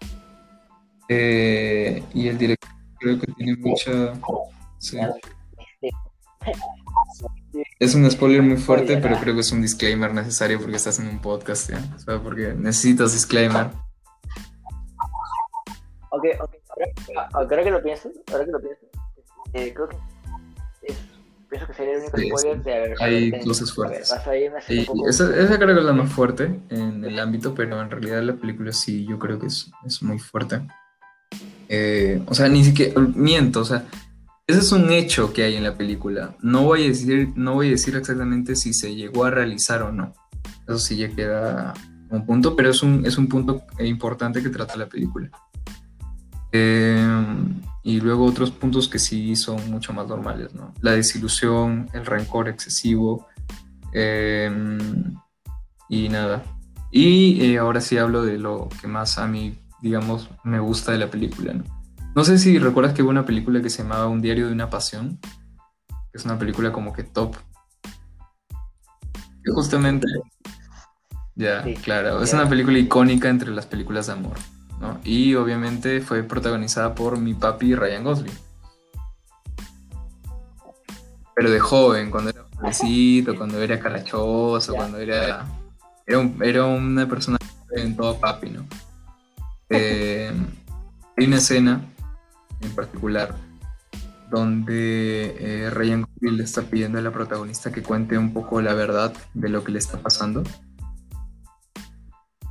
Y 1.09 2.29
el 2.29 2.39
director 2.39 2.71
creo 2.99 3.21
que 3.21 3.33
tiene 3.33 3.57
mucha... 3.57 4.15
Es 7.79 7.95
un 7.95 8.11
spoiler 8.11 8.43
muy 8.43 8.57
fuerte, 8.57 8.99
pero 8.99 9.19
creo 9.19 9.35
que 9.35 9.41
es 9.41 9.53
un 9.53 9.63
disclaimer 9.63 10.13
necesario 10.13 10.61
porque 10.61 10.77
estás 10.77 10.99
en 10.99 11.09
un 11.09 11.21
podcast, 11.21 11.71
¿ya? 11.71 11.81
O 11.95 11.99
sea, 11.99 12.19
porque 12.21 12.55
necesitas 12.55 13.13
disclaimer. 13.13 13.71
Ok, 16.11 16.25
ok. 16.41 16.55
Ahora, 17.33 17.65
que 17.65 17.71
lo 17.71 17.83
pienso, 17.83 18.11
ahora 18.33 18.45
que 18.45 18.51
lo 18.51 18.61
pienso, 18.61 18.87
eh, 19.53 19.73
creo 19.75 19.89
que 19.89 19.97
es, 20.83 20.97
pienso 21.49 21.67
que 21.67 21.75
sería 21.75 21.95
el 21.95 22.01
único 22.01 22.39
spoiler 22.39 22.63
de 22.63 22.75
haber. 22.75 23.03
Hay 23.03 23.41
cosas 23.41 23.73
fuertes. 23.73 24.13
esa, 25.07 25.37
esa, 25.37 25.57
creo 25.57 25.75
que 25.75 25.81
es 25.81 25.85
la 25.85 25.93
más 25.93 26.13
fuerte 26.13 26.61
en 26.71 27.05
el 27.05 27.19
ámbito, 27.19 27.55
pero 27.55 27.81
en 27.81 27.91
realidad 27.91 28.23
la 28.23 28.35
película 28.35 28.73
sí, 28.73 29.07
yo 29.07 29.19
creo 29.19 29.39
que 29.39 29.47
es, 29.47 29.71
es 29.85 30.03
muy 30.03 30.19
fuerte. 30.19 30.61
Eh, 31.69 32.23
o 32.27 32.35
sea, 32.35 32.49
ni 32.49 32.65
siquiera, 32.65 32.99
miento, 33.01 33.61
o 33.61 33.65
sea, 33.65 33.85
ese 34.49 34.61
es 34.61 34.73
un 34.73 34.91
hecho 34.91 35.35
que 35.35 35.45
hay 35.45 35.57
en 35.57 35.63
la 35.63 35.77
película. 35.77 36.35
No 36.41 36.65
voy 36.65 36.85
a 36.85 36.89
decir, 36.89 37.33
no 37.37 37.53
voy 37.53 37.69
a 37.69 37.73
decir 37.73 37.95
exactamente 37.95 38.57
si 38.57 38.73
se 38.73 38.95
llegó 38.95 39.27
a 39.27 39.31
realizar 39.31 39.83
o 39.83 39.93
no. 39.93 40.15
Eso 40.67 40.79
sí 40.79 40.97
ya 40.97 41.11
queda 41.11 41.75
un 42.09 42.25
punto, 42.25 42.57
pero 42.57 42.71
es 42.71 42.83
un, 42.83 43.05
es 43.05 43.19
un 43.19 43.29
punto 43.29 43.63
importante 43.79 44.43
que 44.43 44.49
trata 44.49 44.79
la 44.79 44.89
película. 44.89 45.31
Em, 46.51 47.61
y 47.83 48.01
luego 48.01 48.25
otros 48.25 48.51
puntos 48.51 48.89
que 48.89 48.99
sí 48.99 49.37
son 49.37 49.71
mucho 49.71 49.93
más 49.93 50.09
normales, 50.09 50.55
¿no? 50.55 50.73
La 50.81 50.93
desilusión, 50.93 51.91
el 51.93 52.07
rencor 52.07 52.49
excesivo 52.49 53.27
em, 53.93 55.15
y 55.91 56.09
nada. 56.09 56.43
Y 56.91 57.45
eh, 57.45 57.59
ahora 57.59 57.83
sí 57.83 57.99
hablo 57.99 58.23
de 58.23 58.39
lo 58.39 58.71
que 58.81 58.89
más 58.89 59.19
a 59.19 59.27
mí, 59.27 59.59
digamos, 59.83 60.31
me 60.43 60.59
gusta 60.59 60.93
de 60.93 60.99
la 60.99 61.11
película, 61.11 61.53
¿no? 61.53 61.78
No 62.19 62.25
sé 62.25 62.37
si 62.37 62.59
recuerdas 62.59 62.95
que 62.95 63.03
hubo 63.05 63.11
una 63.11 63.25
película 63.25 63.63
que 63.63 63.71
se 63.71 63.85
llamaba 63.85 64.09
Un 64.09 64.21
diario 64.21 64.49
de 64.49 64.53
una 64.53 64.69
pasión, 64.69 65.21
que 65.89 66.19
es 66.19 66.25
una 66.25 66.37
película 66.37 66.73
como 66.73 66.93
que 66.93 67.05
top. 67.05 67.37
Que 69.45 69.53
justamente... 69.53 70.09
Ya, 71.37 71.63
claro, 71.81 72.21
es 72.21 72.33
una 72.33 72.49
película 72.49 72.77
icónica 72.77 73.29
entre 73.29 73.53
las 73.53 73.67
películas 73.67 74.09
de 74.09 74.15
amor. 74.15 74.37
Y 75.05 75.37
obviamente 75.37 76.01
fue 76.01 76.25
protagonizada 76.25 76.93
por 76.93 77.21
mi 77.21 77.35
papi 77.35 77.77
Ryan 77.77 78.03
Gosling. 78.03 78.39
Pero 81.37 81.53
de 81.53 81.61
joven, 81.61 82.11
cuando 82.11 82.31
era 82.31 82.45
jovencito, 82.57 83.37
cuando 83.37 83.63
era 83.63 83.79
carachoso, 83.79 84.75
cuando 84.75 84.99
era. 84.99 85.47
Era, 86.05 86.65
una 86.65 87.09
persona 87.09 87.39
en 87.77 87.97
todo 87.97 88.19
papi, 88.19 88.51
¿no? 88.51 88.67
Eh, 89.71 90.33
hay 91.17 91.25
una 91.25 91.37
escena 91.37 91.81
en 92.61 92.71
particular 92.73 93.35
donde 94.31 95.37
eh, 95.39 95.71
Ryan 95.71 96.03
Gosling 96.03 96.37
le 96.37 96.45
está 96.45 96.63
pidiendo 96.63 96.99
a 96.99 97.03
la 97.03 97.13
protagonista 97.13 97.73
que 97.73 97.83
cuente 97.83 98.19
un 98.19 98.33
poco 98.33 98.61
la 98.61 98.75
verdad 98.75 99.13
de 99.35 99.49
lo 99.49 99.65
que 99.65 99.73
le 99.73 99.79
está 99.79 99.99
pasando 99.99 100.43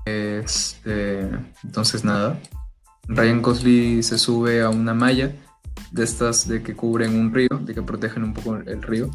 este, 0.07 1.29
entonces 1.63 2.05
nada, 2.05 2.39
Ryan 3.09 3.41
Gosling 3.41 4.03
se 4.03 4.17
sube 4.17 4.61
a 4.61 4.69
una 4.69 4.93
malla 4.93 5.33
de 5.91 6.03
estas 6.03 6.47
de 6.47 6.63
que 6.63 6.75
cubren 6.75 7.19
un 7.19 7.33
río, 7.33 7.49
de 7.61 7.73
que 7.73 7.81
protegen 7.81 8.23
un 8.23 8.33
poco 8.33 8.55
el 8.55 8.81
río, 8.81 9.09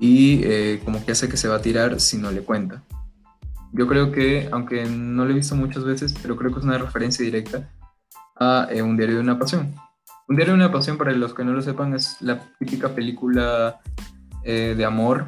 y 0.00 0.40
eh, 0.42 0.80
como 0.84 1.04
que 1.04 1.12
hace 1.12 1.28
que 1.28 1.36
se 1.36 1.46
va 1.46 1.56
a 1.56 1.62
tirar 1.62 2.00
si 2.00 2.18
no 2.18 2.32
le 2.32 2.42
cuenta. 2.42 2.82
Yo 3.72 3.86
creo 3.86 4.10
que, 4.10 4.48
aunque 4.50 4.84
no 4.86 5.24
lo 5.24 5.30
he 5.30 5.34
visto 5.34 5.54
muchas 5.54 5.84
veces, 5.84 6.14
pero 6.20 6.36
creo 6.36 6.52
que 6.52 6.58
es 6.58 6.64
una 6.64 6.78
referencia 6.78 7.24
directa 7.24 7.70
a 8.36 8.66
eh, 8.70 8.82
Un 8.82 8.96
diario 8.96 9.16
de 9.16 9.22
una 9.22 9.38
pasión. 9.38 9.72
Un 10.32 10.36
diario 10.36 10.54
de 10.54 10.60
una 10.60 10.72
pasión, 10.72 10.96
para 10.96 11.12
los 11.12 11.34
que 11.34 11.44
no 11.44 11.52
lo 11.52 11.60
sepan, 11.60 11.92
es 11.92 12.16
la 12.20 12.40
típica 12.58 12.88
película 12.94 13.82
eh, 14.42 14.72
de 14.74 14.82
amor, 14.86 15.26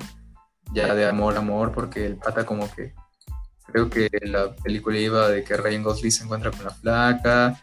ya 0.73 0.95
de 0.95 1.07
amor, 1.07 1.37
amor, 1.37 1.73
porque 1.73 2.07
el 2.07 2.17
pata 2.17 2.47
como 2.47 2.73
que, 2.75 2.95
creo 3.67 3.91
que 3.91 4.09
la 4.23 4.57
película 4.57 4.99
iba 4.99 5.29
de 5.29 5.45
que 5.45 5.59
Ryan 5.59 5.83
Gosling 5.83 6.11
se 6.11 6.25
encuentra 6.25 6.51
con 6.53 6.65
la 6.65 6.71
flaca, 6.71 7.61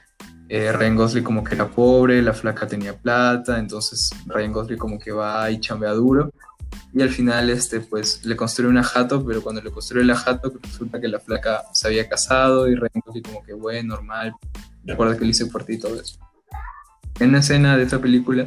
eh, 0.49 0.71
Ryan 0.71 0.95
Gosling 0.95 1.23
como 1.23 1.43
que 1.43 1.55
era 1.55 1.67
pobre, 1.67 2.21
la 2.21 2.33
flaca 2.33 2.67
tenía 2.67 2.95
plata, 2.95 3.57
entonces 3.57 4.11
Ryan 4.27 4.53
Gosling 4.53 4.77
como 4.77 4.99
que 4.99 5.11
va 5.11 5.49
y 5.49 5.59
chambea 5.59 5.93
duro, 5.93 6.31
y 6.93 7.01
al 7.01 7.09
final 7.09 7.49
este 7.49 7.79
pues 7.79 8.23
le 8.23 8.35
construye 8.35 8.69
una 8.69 8.83
jato, 8.83 9.25
pero 9.25 9.41
cuando 9.41 9.63
le 9.63 9.71
construye 9.71 10.05
la 10.05 10.15
jato 10.15 10.53
resulta 10.61 11.01
que 11.01 11.07
la 11.07 11.19
flaca 11.19 11.63
se 11.73 11.87
había 11.87 12.07
casado 12.07 12.69
y 12.69 12.75
Ryan 12.75 13.01
Gosling 13.03 13.23
como 13.23 13.43
que 13.43 13.53
bueno, 13.53 13.95
normal, 13.95 14.35
recuerda 14.85 15.17
que 15.17 15.25
le 15.25 15.31
hice 15.31 15.47
por 15.47 15.63
ti 15.63 15.73
y 15.73 15.79
todo 15.79 15.99
eso. 15.99 16.19
En 17.21 17.29
una 17.29 17.37
escena 17.37 17.77
de 17.77 17.83
esta 17.83 18.01
película, 18.01 18.45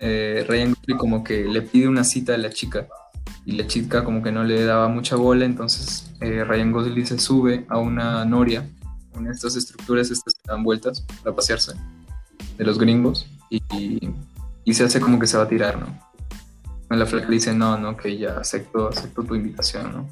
eh, 0.00 0.44
Ryan 0.48 0.74
Gosling 0.74 0.98
como 0.98 1.22
que 1.22 1.44
le 1.44 1.62
pide 1.62 1.86
una 1.86 2.02
cita 2.02 2.34
a 2.34 2.38
la 2.38 2.50
chica 2.50 2.88
y 3.44 3.52
la 3.52 3.68
chica 3.68 4.02
como 4.02 4.20
que 4.20 4.32
no 4.32 4.42
le 4.42 4.64
daba 4.64 4.88
mucha 4.88 5.14
bola, 5.14 5.44
entonces 5.44 6.10
eh, 6.20 6.42
Ryan 6.42 6.72
Gosling 6.72 7.06
se 7.06 7.20
sube 7.20 7.66
a 7.68 7.78
una 7.78 8.24
noria, 8.24 8.68
una 9.14 9.28
de 9.28 9.36
estas 9.36 9.54
estructuras 9.54 10.10
estas 10.10 10.34
que 10.34 10.40
dan 10.44 10.64
vueltas 10.64 11.06
para 11.22 11.36
pasearse, 11.36 11.74
de 12.58 12.64
los 12.64 12.80
gringos, 12.80 13.28
y, 13.48 13.62
y 14.64 14.74
se 14.74 14.82
hace 14.82 15.00
como 15.00 15.20
que 15.20 15.28
se 15.28 15.36
va 15.36 15.44
a 15.44 15.48
tirar, 15.48 15.78
¿no? 15.78 15.96
la 16.96 17.06
flaca 17.06 17.28
le 17.28 17.34
dice, 17.34 17.54
no, 17.54 17.78
no, 17.78 17.96
que 17.96 18.18
ya 18.18 18.38
acepto, 18.38 18.88
acepto 18.88 19.22
tu 19.22 19.36
invitación, 19.36 19.92
¿no? 19.92 20.08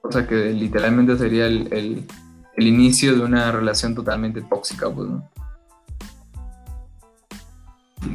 O 0.00 0.10
sea 0.10 0.26
que 0.26 0.54
literalmente 0.54 1.18
sería 1.18 1.46
el, 1.46 1.70
el, 1.70 2.06
el 2.56 2.66
inicio 2.66 3.14
de 3.14 3.20
una 3.20 3.52
relación 3.52 3.94
totalmente 3.94 4.40
tóxica, 4.40 4.88
pues, 4.88 5.10
¿no? 5.10 5.30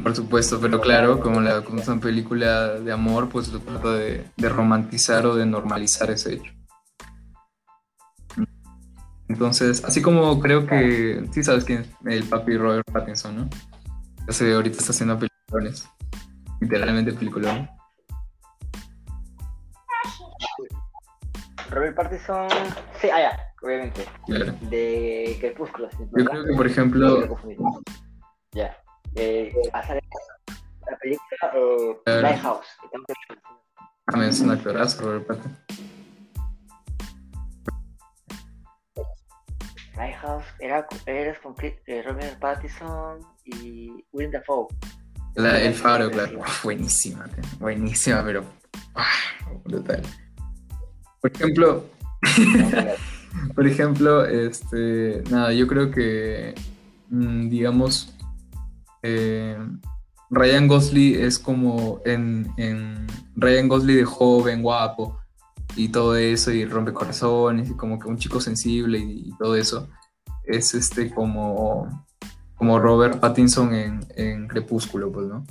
Por 0.02 0.14
supuesto, 0.14 0.60
pero 0.60 0.80
claro, 0.80 1.20
como, 1.20 1.40
la, 1.40 1.62
como 1.62 1.80
es 1.80 1.88
una 1.88 2.00
película 2.00 2.78
de 2.80 2.92
amor, 2.92 3.28
pues 3.28 3.52
lo 3.52 3.60
trata 3.60 3.94
de, 3.94 4.24
de, 4.36 4.48
romantizar 4.48 5.26
o 5.26 5.34
de 5.34 5.46
normalizar 5.46 6.10
ese 6.10 6.34
hecho. 6.34 6.52
Entonces, 9.28 9.84
así 9.84 10.02
como 10.02 10.40
creo 10.40 10.66
que, 10.66 11.26
sí 11.32 11.42
sabes 11.42 11.64
quién 11.64 11.80
es 11.80 11.88
el 12.04 12.24
papi 12.24 12.56
Robert 12.56 12.90
Pattinson, 12.90 13.36
¿no? 13.36 13.48
Entonces, 14.20 14.54
ahorita 14.54 14.78
está 14.78 14.92
haciendo 14.92 15.18
películas, 15.18 15.88
literalmente 16.60 17.12
películas. 17.12 17.68
Robert 21.70 21.96
Pattinson, 21.96 22.48
sí, 23.00 23.08
ah, 23.10 23.20
ya, 23.20 23.38
obviamente. 23.62 24.04
Claro. 24.26 24.54
De 24.68 25.38
Crepúsculo. 25.40 25.88
Yo 25.98 26.24
creo 26.24 26.44
que, 26.44 26.52
por 26.54 26.66
ejemplo. 26.66 27.38
Ya. 28.52 28.76
Eh, 29.14 29.52
la 29.72 30.96
película 30.98 31.52
eh, 31.54 31.98
claro. 32.04 32.22
Lighthouse. 32.22 32.66
Ah, 34.06 34.26
es 34.26 34.40
un 34.40 34.50
actorazo, 34.50 35.02
Robert. 35.02 35.40
Lighthouse 39.96 40.44
era, 40.58 40.86
eres 41.06 41.38
con 41.40 41.54
eh, 41.60 42.02
Robert 42.02 42.38
Pattinson 42.38 43.20
y 43.44 44.04
Willem 44.12 44.32
Dafoe. 44.32 44.68
La, 45.34 45.60
el 45.60 45.74
faro, 45.74 46.10
claro. 46.10 46.40
buenísima, 46.62 47.26
buenísima, 47.58 48.22
pero 48.24 48.44
ah, 48.94 49.06
brutal. 49.64 50.02
Por 51.20 51.32
ejemplo, 51.32 51.84
por 53.54 53.66
ejemplo, 53.66 54.26
este, 54.26 55.22
nada, 55.30 55.52
yo 55.52 55.66
creo 55.66 55.90
que, 55.90 56.54
mm, 57.08 57.48
digamos, 57.48 58.11
eh, 59.02 59.58
Ryan 60.30 60.66
Gosling 60.66 61.20
es 61.20 61.38
como 61.38 62.00
en, 62.04 62.52
en, 62.56 63.06
Ryan 63.36 63.68
Gosling 63.68 63.96
de 63.98 64.04
joven, 64.04 64.62
guapo 64.62 65.18
y 65.76 65.88
todo 65.88 66.16
eso, 66.16 66.50
y 66.50 66.64
rompe 66.64 66.92
corazones, 66.92 67.70
y 67.70 67.74
como 67.74 67.98
que 67.98 68.08
un 68.08 68.16
chico 68.16 68.40
sensible 68.40 68.98
y, 68.98 69.32
todo 69.38 69.56
eso, 69.56 69.88
es 70.44 70.74
este 70.74 71.10
como, 71.10 72.06
como 72.54 72.78
Robert 72.78 73.20
Pattinson 73.20 73.74
en, 73.74 74.06
en 74.16 74.48
Crepúsculo, 74.48 75.10
pues, 75.12 75.26
¿no? 75.26 75.44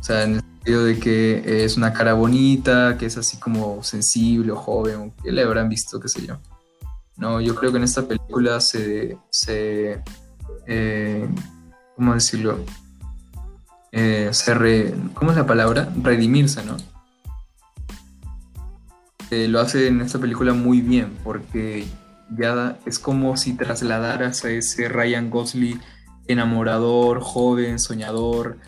O 0.00 0.04
sea, 0.04 0.24
en 0.24 0.34
el 0.34 0.40
sentido 0.40 0.84
de 0.84 0.98
que 0.98 1.64
es 1.64 1.76
una 1.76 1.92
cara 1.92 2.14
bonita, 2.14 2.96
que 2.98 3.06
es 3.06 3.16
así 3.16 3.36
como 3.38 3.82
sensible 3.84 4.52
o 4.52 4.56
joven, 4.56 5.12
que 5.22 5.30
le 5.30 5.42
habrán 5.42 5.68
visto, 5.68 6.00
qué 6.00 6.08
sé 6.08 6.26
yo. 6.26 6.38
No, 7.16 7.40
yo 7.40 7.54
creo 7.54 7.70
que 7.70 7.78
en 7.78 7.84
esta 7.84 8.06
película 8.06 8.60
se, 8.60 9.16
se 9.30 10.02
eh, 10.66 11.28
¿cómo 11.96 12.14
decirlo? 12.14 12.64
Eh, 13.92 14.30
se 14.32 14.54
re, 14.54 14.94
¿cómo 15.14 15.30
es 15.30 15.36
la 15.36 15.46
palabra? 15.46 15.88
Redimirse, 16.02 16.64
¿no? 16.64 16.76
Eh, 19.30 19.48
lo 19.48 19.60
hace 19.60 19.88
en 19.88 20.00
esta 20.00 20.18
película 20.18 20.52
muy 20.52 20.80
bien, 20.80 21.16
porque 21.24 21.86
ya 22.36 22.78
es 22.86 22.98
como 22.98 23.36
si 23.36 23.54
trasladaras 23.54 24.44
a 24.44 24.50
ese 24.50 24.88
Ryan 24.88 25.30
Gosling 25.30 25.80
enamorador, 26.26 27.20
joven, 27.20 27.78
soñador, 27.78 28.58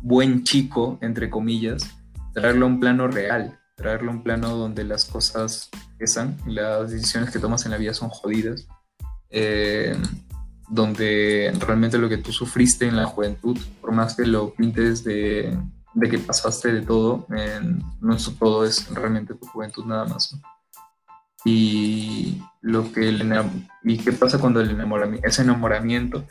buen 0.00 0.44
chico, 0.44 0.98
entre 1.02 1.30
comillas, 1.30 1.86
traerlo 2.32 2.66
a 2.66 2.68
un 2.68 2.80
plano 2.80 3.08
real, 3.08 3.58
traerlo 3.76 4.10
a 4.10 4.14
un 4.14 4.22
plano 4.22 4.56
donde 4.56 4.84
las 4.84 5.04
cosas 5.04 5.70
pesan, 5.98 6.36
las 6.46 6.90
decisiones 6.90 7.30
que 7.30 7.38
tomas 7.38 7.64
en 7.64 7.72
la 7.72 7.78
vida 7.78 7.94
son 7.94 8.08
jodidas, 8.08 8.66
eh, 9.30 9.96
donde 10.70 11.52
realmente 11.58 11.98
lo 11.98 12.08
que 12.08 12.18
tú 12.18 12.32
sufriste 12.32 12.86
en 12.86 12.96
la 12.96 13.06
juventud, 13.06 13.58
por 13.80 13.92
más 13.92 14.14
que 14.14 14.24
lo 14.24 14.54
pintes 14.54 15.02
de, 15.02 15.58
de 15.94 16.08
que 16.08 16.18
pasaste 16.18 16.72
de 16.72 16.82
todo, 16.82 17.26
no 18.00 18.14
es 18.14 18.32
todo 18.38 18.64
es 18.64 18.88
realmente 18.94 19.34
tu 19.34 19.46
juventud 19.46 19.84
nada 19.84 20.04
más. 20.04 20.36
Y 21.44 22.40
lo 22.60 22.92
que 22.92 23.18
y 23.82 23.98
qué 23.98 24.12
pasa 24.12 24.38
cuando 24.38 24.60
el 24.60 24.70
enamoramiento, 24.70 25.26
ese 25.26 25.42
enamoramiento 25.42 26.26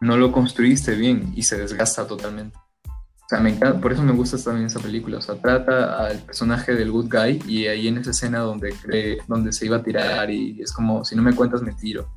no 0.00 0.16
lo 0.16 0.32
construiste 0.32 0.94
bien 0.94 1.32
y 1.34 1.42
se 1.42 1.58
desgasta 1.58 2.06
totalmente. 2.06 2.56
O 2.86 3.28
sea, 3.28 3.40
me 3.40 3.50
encanta, 3.50 3.78
por 3.78 3.92
eso 3.92 4.02
me 4.02 4.12
gusta 4.12 4.38
también 4.38 4.68
esa 4.68 4.80
película. 4.80 5.18
O 5.18 5.20
sea, 5.20 5.34
trata 5.34 6.06
al 6.06 6.18
personaje 6.20 6.74
del 6.74 6.90
good 6.90 7.12
guy 7.12 7.42
y 7.46 7.66
ahí 7.66 7.88
en 7.88 7.98
esa 7.98 8.12
escena 8.12 8.38
donde 8.38 8.72
cree, 8.72 9.18
donde 9.26 9.52
se 9.52 9.66
iba 9.66 9.76
a 9.76 9.82
tirar 9.82 10.30
y 10.30 10.62
es 10.62 10.72
como, 10.72 11.04
si 11.04 11.14
no 11.14 11.22
me 11.22 11.34
cuentas, 11.34 11.60
me 11.60 11.74
tiro. 11.74 12.08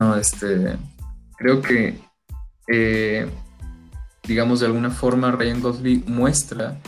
No, 0.00 0.16
este, 0.16 0.76
creo 1.36 1.60
que, 1.60 1.98
eh, 2.68 3.28
digamos, 4.24 4.60
de 4.60 4.66
alguna 4.66 4.90
forma 4.90 5.32
Ryan 5.32 5.60
Gosling 5.60 6.04
muestra 6.06 6.80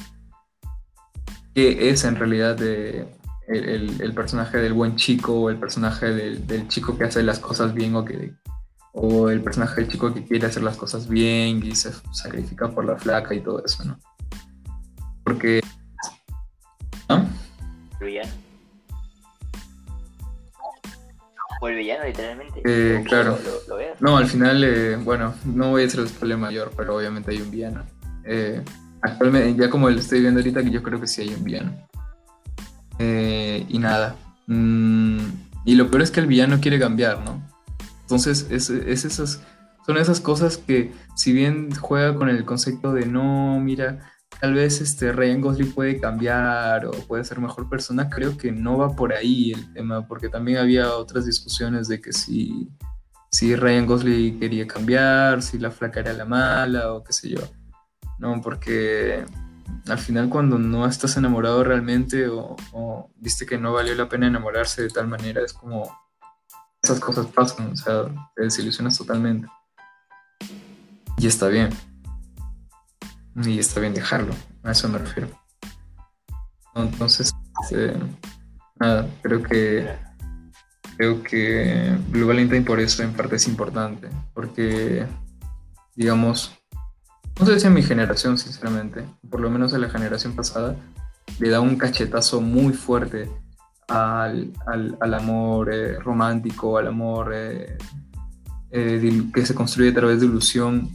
qué 1.55 1.91
es 1.91 2.05
en 2.05 2.17
realidad 2.17 2.57
de, 2.57 3.09
el, 3.49 4.01
el, 4.01 4.15
personaje 4.15 4.59
del 4.59 4.73
buen 4.73 4.97
chico 4.97 5.35
o 5.35 5.51
el 5.51 5.57
personaje 5.57 6.07
del, 6.07 6.69
chico 6.69 6.97
que 6.97 7.05
hace 7.05 7.23
las 7.23 7.41
cosas 7.41 7.75
bien 7.75 7.97
o 7.97 8.05
que 8.05 8.35
o 8.93 9.31
el 9.31 9.41
personaje 9.41 9.81
del 9.81 9.91
chico 9.91 10.13
que 10.13 10.25
quiere 10.25 10.47
hacer 10.47 10.63
las 10.63 10.77
cosas 10.77 11.09
bien 11.09 11.65
y 11.65 11.75
se 11.75 11.93
sacrifica 12.13 12.69
por 12.69 12.85
la 12.85 12.97
flaca 12.97 13.35
y 13.35 13.41
todo 13.41 13.65
eso, 13.65 13.85
¿no? 13.85 13.99
Porque... 15.23 15.61
¿no? 17.09 17.29
¿O 21.61 21.69
el 21.69 21.77
villano, 21.77 22.05
literalmente? 22.07 22.63
Eh, 22.65 23.05
claro. 23.07 23.39
no, 24.01 24.17
al 24.17 24.27
final, 24.27 24.65
eh, 24.65 24.97
bueno, 24.97 25.35
no 25.45 25.71
voy 25.71 25.83
a 25.83 25.87
hacer 25.87 26.01
el 26.01 26.09
problema 26.09 26.47
mayor, 26.47 26.73
pero 26.75 26.97
obviamente 26.97 27.31
hay 27.31 27.43
un 27.43 27.51
villano. 27.51 27.85
Eh, 28.25 28.63
actualmente, 29.03 29.61
ya 29.61 29.69
como 29.69 29.91
lo 29.91 29.99
estoy 29.99 30.23
viendo 30.23 30.41
ahorita, 30.41 30.63
que 30.63 30.71
yo 30.71 30.83
creo 30.83 30.99
que 30.99 31.07
sí 31.07 31.21
hay 31.21 31.35
un 31.35 31.45
villano. 31.45 31.73
Eh, 32.99 33.67
y 33.69 33.79
nada. 33.79 34.17
Mm, 34.47 35.19
y 35.67 35.75
lo 35.75 35.91
peor 35.91 36.03
es 36.03 36.11
que 36.11 36.21
el 36.21 36.27
villano 36.27 36.61
quiere 36.61 36.79
cambiar, 36.79 37.23
¿no? 37.23 37.43
Entonces, 38.03 38.47
es, 38.51 38.71
esas, 38.71 39.43
son 39.87 39.99
esas 39.99 40.21
cosas 40.21 40.57
que, 40.57 40.93
si 41.15 41.35
bien 41.35 41.75
juega 41.75 42.15
con 42.15 42.31
el 42.31 42.47
concepto 42.47 42.95
de 42.95 43.05
no, 43.05 43.61
mira, 43.61 44.10
tal 44.41 44.55
vez 44.55 44.81
este 44.81 45.13
Ryan 45.13 45.41
Gosling 45.41 45.73
puede 45.73 46.01
cambiar 46.01 46.87
o 46.87 46.93
puede 46.93 47.25
ser 47.25 47.41
mejor 47.41 47.69
persona, 47.69 48.09
creo 48.09 48.39
que 48.39 48.51
no 48.51 48.79
va 48.79 48.97
por 48.97 49.13
ahí 49.13 49.53
el 49.53 49.73
tema, 49.75 50.07
porque 50.07 50.29
también 50.29 50.59
había 50.59 50.95
otras 50.95 51.27
discusiones 51.27 51.89
de 51.89 52.01
que 52.01 52.13
si, 52.13 52.69
si 53.31 53.55
Ryan 53.55 53.87
Gosling 53.87 54.41
quería 54.41 54.67
cambiar, 54.67 55.43
si 55.43 55.59
la 55.59 55.71
flaca 55.71 56.01
era 56.01 56.15
la 56.15 56.25
mala 56.25 56.95
o 56.95 57.05
qué 57.05 57.13
sé 57.13 57.29
yo. 57.29 57.41
No, 58.19 58.41
porque 58.41 59.25
al 59.87 59.99
final 59.99 60.29
cuando 60.31 60.59
no 60.59 60.87
estás 60.87 61.17
enamorado 61.17 61.63
realmente 61.63 62.29
o, 62.29 62.57
o 62.73 63.11
viste 63.17 63.45
que 63.45 63.59
no 63.59 63.73
valió 63.75 63.95
la 63.95 64.09
pena 64.09 64.27
enamorarse 64.27 64.83
de 64.83 64.89
tal 64.89 65.07
manera, 65.07 65.43
es 65.43 65.53
como 65.53 65.91
esas 66.83 66.99
cosas 66.99 67.27
pasan, 67.27 67.73
o 67.73 67.77
sea, 67.77 68.05
te 68.35 68.45
desilusionas 68.45 68.97
totalmente. 68.97 69.49
Y 71.19 71.27
está 71.27 71.49
bien. 71.49 71.69
Y 73.37 73.59
está 73.59 73.81
bien 73.81 73.95
dejarlo, 73.95 74.35
a 74.63 74.73
eso 74.73 74.89
me 74.89 74.99
refiero. 74.99 75.29
Entonces, 76.75 77.33
este, 77.63 77.95
nada, 78.79 79.09
creo 79.23 79.43
que 79.43 79.89
creo 80.97 81.23
que 81.23 81.97
Blue 82.09 82.27
Valentine 82.27 82.61
por 82.61 82.79
eso 82.79 83.03
en 83.03 83.15
parte 83.15 83.37
es 83.37 83.49
importante, 83.49 84.09
porque 84.35 85.07
digamos, 85.97 86.53
no 87.39 87.47
sé 87.47 87.59
si 87.59 87.67
a 87.67 87.71
mi 87.71 87.83
generación, 87.83 88.37
sinceramente, 88.37 89.05
por 89.31 89.41
lo 89.41 89.49
menos 89.49 89.73
a 89.73 89.79
la 89.79 89.89
generación 89.89 90.35
pasada, 90.35 90.77
le 91.39 91.49
da 91.49 91.61
un 91.61 91.77
cachetazo 91.77 92.43
muy 92.43 92.75
fuerte 92.75 93.31
al, 93.89 94.53
amor 95.01 95.73
eh, 95.73 95.99
romántico, 95.99 96.77
al 96.77 96.89
amor 96.89 97.33
eh, 97.35 97.79
eh, 98.71 99.23
que 99.33 99.47
se 99.47 99.55
construye 99.55 99.91
a 99.91 99.95
través 99.95 100.21
de 100.21 100.27
ilusión, 100.27 100.91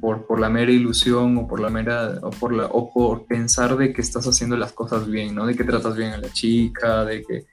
por, 0.00 0.26
por, 0.26 0.40
la 0.40 0.48
mera 0.48 0.72
ilusión 0.72 1.36
o 1.38 1.48
por 1.48 1.60
la 1.60 1.70
mera 1.70 2.18
o 2.22 2.30
por 2.30 2.52
la 2.52 2.66
o 2.66 2.92
por 2.92 3.26
pensar 3.26 3.76
de 3.76 3.92
que 3.92 4.00
estás 4.00 4.26
haciendo 4.26 4.56
las 4.56 4.72
cosas 4.72 5.06
bien, 5.06 5.34
¿no? 5.34 5.46
De 5.46 5.54
que 5.54 5.64
tratas 5.64 5.96
bien 5.96 6.12
a 6.12 6.18
la 6.18 6.32
chica, 6.32 7.04
de 7.04 7.22
que 7.22 7.46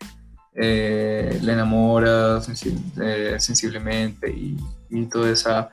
le 0.60 1.54
enamoras 1.54 2.46
sensiblemente 2.46 4.32
y, 4.32 4.58
y 4.90 5.06
toda 5.06 5.30
esa 5.30 5.70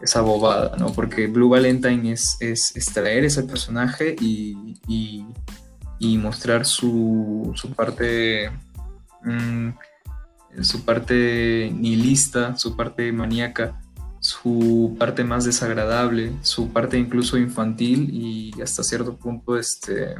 esa 0.00 0.22
bobada, 0.22 0.76
¿no? 0.78 0.92
Porque 0.92 1.26
Blue 1.26 1.50
Valentine 1.50 2.12
es, 2.12 2.36
es, 2.40 2.74
extraer 2.74 3.24
ese 3.24 3.42
personaje 3.42 4.16
y, 4.20 4.78
y, 4.88 6.18
mostrar 6.18 6.64
su, 6.64 7.52
su 7.54 7.72
parte. 7.72 8.50
Mm, 9.22 9.70
su 10.62 10.84
parte 10.84 11.70
nihilista, 11.72 12.56
su 12.56 12.76
parte 12.76 13.12
maníaca, 13.12 13.80
su 14.20 14.96
parte 14.98 15.24
más 15.24 15.44
desagradable, 15.44 16.32
su 16.42 16.72
parte 16.72 16.98
incluso 16.98 17.38
infantil 17.38 18.10
y 18.12 18.60
hasta 18.62 18.84
cierto 18.84 19.16
punto, 19.16 19.58
este, 19.58 20.14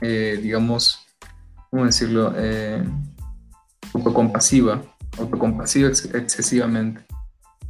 eh, 0.00 0.38
digamos, 0.42 1.06
¿cómo 1.70 1.86
decirlo? 1.86 2.34
Eh, 2.36 2.84
autocompasiva, 3.94 4.82
autocompasiva 5.16 5.88
excesivamente 5.88 7.08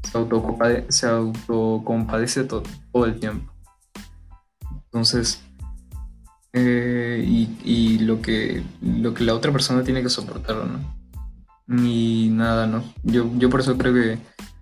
se, 0.03 0.19
autocompadece, 0.19 0.87
se 0.89 1.07
autocompadece 1.07 2.45
todo, 2.45 2.63
todo, 2.93 3.07
el 3.07 3.19
tiempo. 3.19 3.53
Entonces, 4.85 5.43
eh, 6.53 7.25
y, 7.27 7.99
lo, 7.99 8.23
que, 8.23 8.63
lo 8.81 9.15
que 9.15 9.25
la 9.25 9.35
otra 9.35 9.53
persona 9.53 9.83
tiene 9.83 10.03
que 10.03 10.09
soportar, 10.09 10.57
¿no? 10.57 10.97
Ni 11.67 12.29
nada, 12.31 12.67
¿no? 12.67 12.83
Yo, 13.03 13.31
yo 13.37 13.51
por 13.51 13.61
eso 13.61 13.77
creo 13.77 13.93
que 13.93 14.19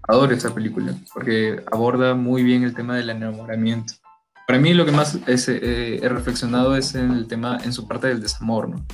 adoro 0.09 0.33
esta 0.33 0.55
película, 0.55 0.95
porque 1.13 1.63
aborda 1.71 2.15
muy 2.15 2.43
bien 2.43 2.63
el 2.63 2.75
tema 2.75 2.97
del 2.97 3.11
enamoramiento. 3.11 3.95
Para 4.47 4.59
mí 4.59 4.75
lo 4.75 4.85
que 4.85 4.93
más 4.93 5.19
eh, 5.27 6.01
he 6.03 6.09
reflexionado 6.09 6.77
es 6.77 6.95
en 6.95 7.11
el 7.13 7.27
tema, 7.27 7.59
en 7.65 7.73
su 7.73 7.89
parte 7.89 8.09
del 8.09 8.21
desamor, 8.21 8.69
¿no? 8.69 8.87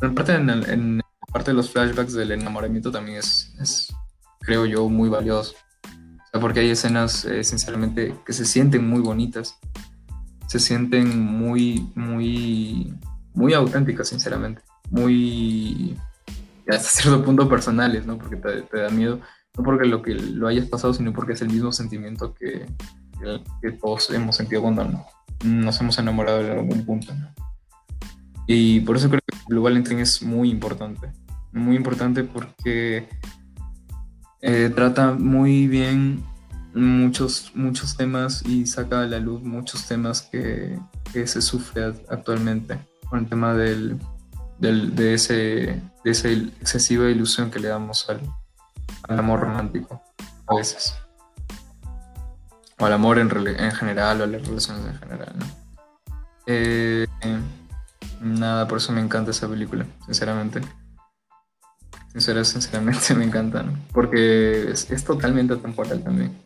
En 0.00 0.14
parte, 0.14 0.34
en, 0.34 0.48
en 0.48 1.00
parte 1.32 1.50
de 1.50 1.56
los 1.56 1.70
flashbacks 1.70 2.14
del 2.14 2.32
enamoramiento 2.32 2.90
también 2.90 3.18
es, 3.18 3.54
es 3.60 3.92
creo 4.40 4.64
yo, 4.64 4.88
muy 4.88 5.08
valioso 5.08 5.54
porque 6.40 6.60
hay 6.60 6.70
escenas 6.70 7.24
eh, 7.24 7.40
esencialmente 7.40 8.14
que 8.24 8.32
se 8.32 8.44
sienten 8.44 8.88
muy 8.88 9.00
bonitas, 9.00 9.58
se 10.46 10.58
sienten 10.58 11.20
muy, 11.20 11.90
muy, 11.94 12.94
muy 13.34 13.54
auténticas, 13.54 14.08
sinceramente, 14.08 14.62
muy 14.90 15.96
hasta 16.68 16.88
cierto 16.88 17.24
punto 17.24 17.48
personales, 17.48 18.06
¿no? 18.06 18.18
Porque 18.18 18.36
te, 18.36 18.78
da 18.78 18.90
miedo, 18.90 19.20
no 19.58 19.64
porque 19.64 19.86
lo 19.86 20.00
que 20.02 20.14
lo 20.14 20.46
hayas 20.46 20.66
pasado, 20.66 20.94
sino 20.94 21.12
porque 21.12 21.32
es 21.32 21.42
el 21.42 21.48
mismo 21.48 21.72
sentimiento 21.72 22.32
que, 22.32 22.66
que, 23.60 23.72
todos 23.72 24.08
hemos 24.10 24.36
sentido 24.36 24.62
cuando 24.62 25.04
nos 25.44 25.80
hemos 25.80 25.98
enamorado 25.98 26.40
en 26.40 26.52
algún 26.52 26.86
punto, 26.86 27.12
Y 28.46 28.80
por 28.80 28.96
eso 28.96 29.08
creo 29.08 29.20
que 29.26 29.36
Blue 29.48 29.62
Valentine 29.62 30.02
es 30.02 30.22
muy 30.22 30.50
importante, 30.50 31.10
muy 31.52 31.74
importante 31.74 32.22
porque 32.22 33.08
eh, 34.42 34.70
trata 34.72 35.12
muy 35.14 35.66
bien 35.66 36.22
muchos, 36.72 37.50
muchos 37.54 37.96
temas 37.96 38.46
y 38.46 38.64
saca 38.66 39.02
a 39.02 39.06
la 39.06 39.18
luz 39.18 39.42
muchos 39.42 39.86
temas 39.86 40.22
que, 40.22 40.78
se 41.12 41.42
sufre 41.42 41.84
actualmente 42.08 42.78
con 43.08 43.20
el 43.20 43.26
tema 43.28 43.54
del, 43.54 43.98
de, 44.60 45.14
ese, 45.14 45.34
de 46.04 46.10
esa 46.10 46.28
excesiva 46.28 47.10
ilusión 47.10 47.50
que 47.50 47.58
le 47.58 47.68
damos 47.68 48.08
al, 48.08 48.20
amor 49.08 49.40
romántico 49.40 50.02
a 50.46 50.54
veces. 50.54 50.94
O 52.78 52.86
al 52.86 52.92
amor 52.92 53.18
en, 53.18 53.30
en 53.30 53.72
general 53.72 54.20
o 54.20 54.24
a 54.24 54.26
las 54.26 54.46
relaciones 54.46 54.86
en 54.86 54.98
general. 54.98 55.34
Eh, 56.46 57.06
nada, 58.20 58.66
por 58.68 58.78
eso 58.78 58.92
me 58.92 59.00
encanta 59.00 59.32
esa 59.32 59.48
película, 59.48 59.84
sinceramente 60.06 60.60
sinceramente 62.20 63.14
me 63.16 63.24
encantan, 63.24 63.86
porque 63.92 64.70
es, 64.70 65.04
totalmente 65.04 65.54
atemporal 65.54 66.02
también. 66.02 66.36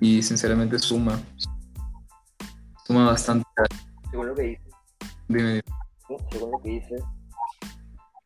Y 0.00 0.22
sinceramente 0.22 0.78
suma, 0.78 1.20
suma 2.84 3.06
bastante. 3.06 3.46
Según 4.10 4.28
lo 4.28 4.34
que 4.34 4.42
dices. 4.42 4.74
Dime, 5.28 5.62
Según 6.30 6.50
lo 6.50 6.60
que 6.60 6.68
dices, 6.68 7.02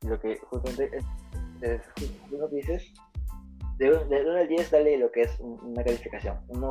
lo 0.02 0.20
que 0.20 0.40
justamente 0.50 0.96
es, 0.96 1.04
lo 2.30 2.48
dices, 2.48 2.92
de 3.78 3.92
1 3.92 4.38
al 4.38 4.48
10 4.48 4.70
dale 4.70 4.98
lo 4.98 5.10
que 5.12 5.22
es 5.22 5.36
una 5.40 5.84
calificación, 5.84 6.38
una, 6.48 6.70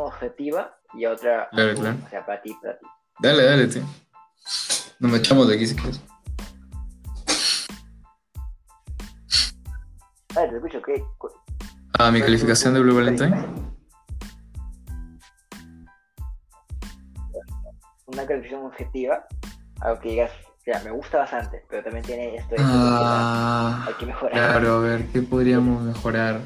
objetiva 0.00 0.76
y 0.94 1.06
otra, 1.06 1.48
claro, 1.50 1.74
claro. 1.74 1.98
o 2.04 2.08
sea, 2.10 2.24
para 2.26 2.42
ti, 2.42 2.54
para 2.62 2.78
ti. 2.78 2.86
Dale, 3.20 3.44
dale, 3.44 3.66
tío. 3.66 3.82
Nos 4.98 5.10
me 5.10 5.18
echamos 5.18 5.48
de 5.48 5.54
aquí 5.54 5.66
si 5.66 5.76
quieres. 5.76 6.02
Ah, 10.36 10.48
te 10.48 10.56
escucho, 10.56 10.82
¿qué? 10.82 11.04
Ah, 11.98 12.10
mi 12.10 12.20
calificación 12.20 12.74
de 12.74 12.80
Blue 12.80 12.96
Valentine. 12.96 13.36
Una 18.06 18.26
calificación 18.26 18.66
objetiva, 18.66 19.26
algo 19.80 20.00
que 20.00 20.08
digas, 20.10 20.32
ya, 20.66 20.80
me 20.84 20.90
gusta 20.90 21.18
bastante, 21.18 21.64
pero 21.68 21.82
también 21.82 22.04
tiene 22.04 22.36
esto, 22.36 22.54
ah, 22.58 23.84
hay 23.86 23.94
que 23.94 24.06
mejorar. 24.06 24.32
Claro, 24.32 24.74
a 24.74 24.80
ver, 24.80 25.06
¿qué 25.08 25.22
podríamos 25.22 25.82
mejorar? 25.82 26.40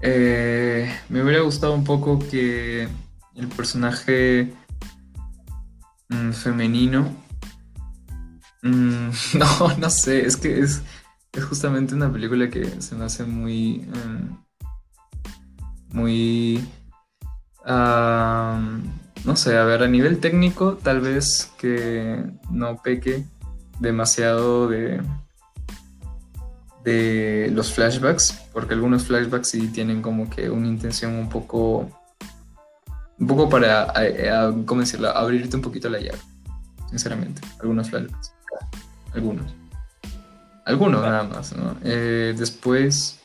Eh, 0.00 0.92
me 1.08 1.22
hubiera 1.22 1.40
gustado 1.40 1.74
un 1.74 1.84
poco 1.84 2.18
que 2.18 2.88
el 3.34 3.48
personaje 3.48 4.52
mm, 6.08 6.30
femenino. 6.32 7.12
Mm, 8.62 9.10
no, 9.38 9.76
no 9.78 9.90
sé, 9.90 10.26
es 10.26 10.36
que 10.36 10.60
es 10.60 10.82
es 11.32 11.44
justamente 11.44 11.94
una 11.94 12.12
película 12.12 12.48
que 12.48 12.80
se 12.80 12.94
me 12.94 13.04
hace 13.04 13.24
muy. 13.24 13.88
Em, 13.94 14.36
muy. 15.92 16.64
No 19.24 19.36
sé, 19.36 19.56
a 19.56 19.64
ver, 19.64 19.82
a 19.82 19.88
nivel 19.88 20.18
técnico, 20.18 20.76
tal 20.76 21.00
vez 21.00 21.52
que 21.58 22.24
no 22.50 22.80
peque 22.82 23.24
demasiado 23.80 24.68
de. 24.68 25.00
de 26.84 27.50
los 27.52 27.72
flashbacks, 27.72 28.32
porque 28.52 28.74
algunos 28.74 29.04
flashbacks 29.04 29.48
sí 29.48 29.68
tienen 29.68 30.02
como 30.02 30.28
que 30.30 30.50
una 30.50 30.66
intención 30.66 31.14
un 31.14 31.28
poco. 31.28 31.90
un 33.18 33.26
poco 33.26 33.48
para, 33.48 33.92
¿cómo 34.66 34.80
decirlo?, 34.80 35.08
abrirte 35.08 35.56
un 35.56 35.62
poquito 35.62 35.88
la 35.88 35.98
llave, 35.98 36.18
sinceramente, 36.90 37.40
algunos 37.60 37.90
flashbacks, 37.90 38.32
algunos. 39.14 39.54
Algunos 40.64 41.00
nada 41.00 41.24
más, 41.24 41.56
¿no? 41.56 41.76
Eh, 41.82 42.34
después, 42.36 43.20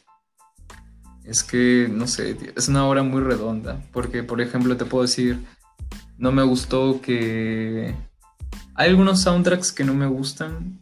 es 1.25 1.43
que, 1.43 1.89
no 1.91 2.07
sé, 2.07 2.37
es 2.55 2.69
una 2.69 2.85
obra 2.85 3.03
muy 3.03 3.21
redonda, 3.21 3.81
porque, 3.91 4.23
por 4.23 4.39
ejemplo, 4.39 4.77
te 4.77 4.85
puedo 4.85 5.03
decir, 5.03 5.43
no 6.17 6.31
me 6.31 6.43
gustó 6.43 7.01
que... 7.01 7.95
Hay 8.75 8.89
algunos 8.89 9.21
soundtracks 9.21 9.71
que 9.71 9.83
no 9.83 9.93
me 9.93 10.07
gustan, 10.07 10.79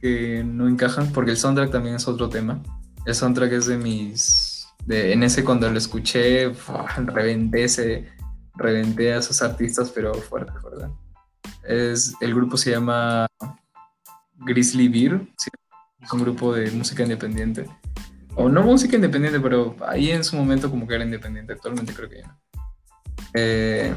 que 0.00 0.42
no 0.44 0.68
encajan, 0.68 1.12
porque 1.12 1.32
el 1.32 1.36
soundtrack 1.36 1.70
también 1.70 1.96
es 1.96 2.08
otro 2.08 2.28
tema. 2.28 2.62
El 3.06 3.14
soundtrack 3.14 3.52
es 3.52 3.66
de 3.66 3.78
mis... 3.78 4.66
De, 4.86 5.12
en 5.12 5.22
ese 5.22 5.44
cuando 5.44 5.70
lo 5.70 5.78
escuché, 5.78 6.52
reventé, 6.96 7.64
ese, 7.64 8.08
reventé 8.56 9.12
a 9.12 9.18
esos 9.18 9.42
artistas, 9.42 9.90
pero 9.94 10.14
fuerte, 10.14 10.52
¿verdad? 10.64 10.90
Es, 11.62 12.14
el 12.20 12.34
grupo 12.34 12.56
se 12.56 12.70
llama 12.70 13.26
Grizzly 14.38 14.88
Beer, 14.88 15.20
es 16.00 16.12
un 16.12 16.22
grupo 16.22 16.54
de 16.54 16.70
música 16.70 17.02
independiente. 17.02 17.66
O 18.34 18.48
no 18.48 18.62
música 18.62 18.96
independiente, 18.96 19.38
pero 19.38 19.76
ahí 19.86 20.10
en 20.10 20.24
su 20.24 20.36
momento 20.36 20.70
como 20.70 20.86
que 20.88 20.94
era 20.94 21.04
independiente. 21.04 21.52
Actualmente 21.52 21.92
creo 21.92 22.08
que 22.08 22.22
ya 22.22 22.38
eh, 23.34 23.94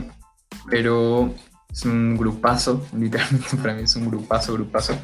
pero 0.69 1.33
es 1.71 1.85
un 1.85 2.17
grupazo, 2.17 2.85
literalmente 2.97 3.57
para 3.57 3.73
mí 3.73 3.83
es 3.83 3.95
un 3.95 4.07
grupazo, 4.07 4.53
grupazo. 4.53 4.97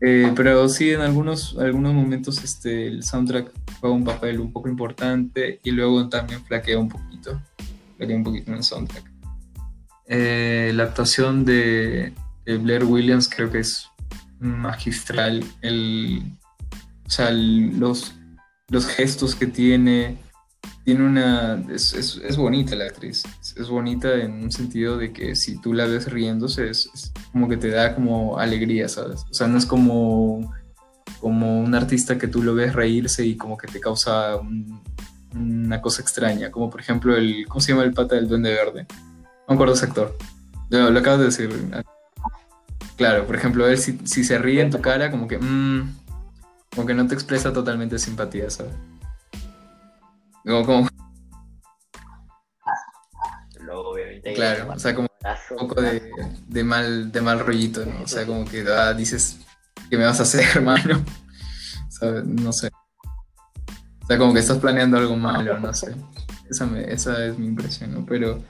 Eh, 0.00 0.32
pero 0.36 0.68
sí, 0.68 0.90
en 0.90 1.00
algunos, 1.00 1.56
algunos 1.58 1.94
momentos 1.94 2.44
este, 2.44 2.86
el 2.86 3.02
soundtrack 3.02 3.50
juega 3.80 3.96
un 3.96 4.04
papel 4.04 4.40
un 4.40 4.52
poco 4.52 4.68
importante 4.68 5.60
y 5.64 5.70
luego 5.70 6.08
también 6.08 6.44
flaquea 6.44 6.78
un 6.78 6.88
poquito, 6.88 7.40
flaquea 7.96 8.16
un 8.16 8.24
poquito 8.24 8.50
en 8.50 8.58
el 8.58 8.62
soundtrack. 8.62 9.10
Eh, 10.08 10.72
la 10.74 10.84
actuación 10.84 11.44
de, 11.44 12.12
de 12.44 12.58
Blair 12.58 12.84
Williams 12.84 13.28
creo 13.28 13.50
que 13.50 13.60
es 13.60 13.88
magistral. 14.38 15.44
El, 15.62 16.22
o 17.06 17.10
sea, 17.10 17.30
los, 17.30 18.14
los 18.68 18.86
gestos 18.86 19.34
que 19.34 19.46
tiene, 19.46 20.18
tiene 20.84 21.04
una. 21.04 21.62
Es, 21.70 21.94
es, 21.94 22.36
bonita 22.36 22.74
la 22.76 22.84
actriz. 22.84 23.24
Es, 23.56 23.68
bonita 23.68 24.14
en 24.14 24.44
un 24.44 24.52
sentido 24.52 24.98
de 24.98 25.12
que 25.12 25.34
si 25.34 25.60
tú 25.60 25.72
la 25.72 25.86
ves 25.86 26.10
riéndose, 26.10 26.68
es, 26.70 27.12
como 27.32 27.48
que 27.48 27.56
te 27.56 27.70
da 27.70 27.94
como 27.94 28.38
alegría, 28.38 28.88
¿sabes? 28.88 29.24
O 29.30 29.34
sea, 29.34 29.46
no 29.48 29.58
es 29.58 29.66
como, 29.66 30.54
como 31.20 31.60
un 31.60 31.74
artista 31.74 32.18
que 32.18 32.28
tú 32.28 32.42
lo 32.42 32.54
ves 32.54 32.74
reírse 32.74 33.24
y 33.24 33.36
como 33.36 33.56
que 33.56 33.66
te 33.66 33.80
causa 33.80 34.38
una 35.34 35.80
cosa 35.80 36.02
extraña. 36.02 36.50
Como 36.50 36.70
por 36.70 36.80
ejemplo, 36.80 37.16
el. 37.16 37.46
¿Cómo 37.48 37.60
se 37.60 37.72
llama 37.72 37.84
el 37.84 37.92
pata 37.92 38.14
del 38.14 38.28
Duende 38.28 38.52
Verde? 38.52 38.86
No 38.90 39.46
me 39.48 39.54
acuerdo 39.54 39.74
ese 39.74 39.86
actor. 39.86 40.16
Lo, 40.70 40.90
lo 40.90 40.98
acabas 40.98 41.20
de 41.20 41.24
decir. 41.26 41.50
Claro, 42.96 43.26
por 43.26 43.36
ejemplo, 43.36 43.68
él 43.68 43.78
si, 43.78 43.98
si 44.04 44.24
se 44.24 44.38
ríe 44.38 44.62
en 44.62 44.70
tu 44.70 44.80
cara, 44.80 45.10
como 45.10 45.28
que. 45.28 45.38
Mmm, 45.38 45.94
como 46.74 46.86
que 46.86 46.94
no 46.94 47.06
te 47.06 47.14
expresa 47.14 47.52
totalmente 47.52 47.98
simpatía, 47.98 48.50
¿sabes? 48.50 48.74
Como, 50.44 50.88
Claro, 54.34 54.72
o 54.74 54.78
sea, 54.78 54.94
como 54.94 55.08
un 55.50 55.68
poco 55.68 55.80
de, 55.80 56.64
mal, 56.64 57.10
de 57.12 57.20
mal 57.20 57.40
rollito, 57.40 57.84
¿no? 57.84 58.02
O 58.02 58.08
sea, 58.08 58.26
como 58.26 58.44
que 58.44 58.64
ah, 58.68 58.92
dices, 58.94 59.38
¿qué 59.90 59.96
me 59.96 60.04
vas 60.04 60.20
a 60.20 60.24
hacer, 60.24 60.44
hermano? 60.54 61.04
No 62.24 62.52
sé. 62.52 62.70
O 64.02 64.06
sea, 64.06 64.18
como 64.18 64.32
que 64.32 64.40
estás 64.40 64.58
planeando 64.58 64.98
algo 64.98 65.16
malo, 65.16 65.58
no 65.58 65.72
sé. 65.74 65.94
Esa, 66.48 66.80
esa 66.80 67.26
es 67.26 67.38
mi 67.38 67.46
impresión, 67.46 67.92
¿no? 67.92 68.06
Pero 68.06 68.42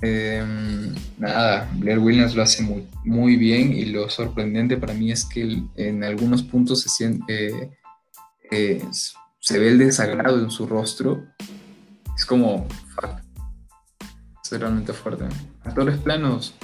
em, 0.00 0.94
nada, 1.18 1.70
Blair 1.74 1.98
Williams 1.98 2.34
lo 2.34 2.42
hace 2.42 2.62
muy, 2.62 2.88
muy 3.04 3.36
bien 3.36 3.72
y 3.72 3.84
lo 3.86 4.08
sorprendente 4.08 4.76
para 4.76 4.94
mí 4.94 5.12
es 5.12 5.24
que 5.24 5.62
en 5.76 6.04
algunos 6.04 6.42
puntos 6.42 6.82
se 6.82 6.88
siente... 6.88 7.76
Eh, 8.50 8.82
se 9.38 9.58
ve 9.58 9.68
el 9.68 9.78
desagrado 9.78 10.38
en 10.38 10.50
su 10.52 10.66
rostro, 10.66 11.26
es 12.16 12.24
como, 12.24 12.68
realmente 14.58 14.92
fuerte. 14.92 15.24
Actores 15.64 15.98
planos, 15.98 16.54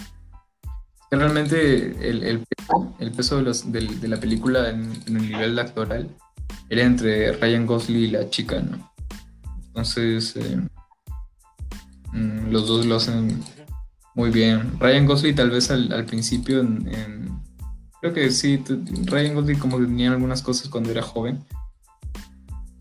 realmente 1.10 2.08
el, 2.08 2.22
el, 2.24 3.12
peso, 3.12 3.36
de, 3.36 3.42
los, 3.42 3.64
la 3.66 4.20
película 4.20 4.68
en, 4.70 4.92
el 5.06 5.14
nivel 5.14 5.58
actoral 5.58 6.08
era 6.68 6.82
entre 6.82 7.32
Ryan 7.32 7.66
Gosling 7.66 7.98
y 7.98 8.08
la 8.08 8.28
chica, 8.28 8.60
¿no? 8.60 8.92
Entonces, 9.68 10.36
eh, 10.36 10.60
mm, 12.12 12.50
los 12.50 12.66
dos 12.66 12.84
lo 12.84 12.96
hacen 12.96 13.42
muy 14.14 14.30
bien. 14.30 14.78
Ryan 14.78 15.06
Gosling 15.06 15.34
tal 15.34 15.50
vez 15.50 15.70
al, 15.70 16.04
principio, 16.04 16.60
en, 16.60 17.40
creo 18.00 18.12
que 18.12 18.30
sí, 18.30 18.62
Ryan 19.04 19.34
Gosling 19.34 19.58
como 19.58 19.78
que 19.78 19.86
tenía 19.86 20.10
algunas 20.10 20.42
cosas 20.42 20.68
cuando 20.68 20.90
era 20.90 21.02
joven, 21.02 21.44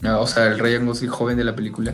o 0.03 0.27
sea, 0.27 0.47
el 0.47 0.59
Ryan 0.59 0.85
Gosling 0.85 1.09
joven 1.09 1.37
de 1.37 1.43
la 1.43 1.55
película. 1.55 1.93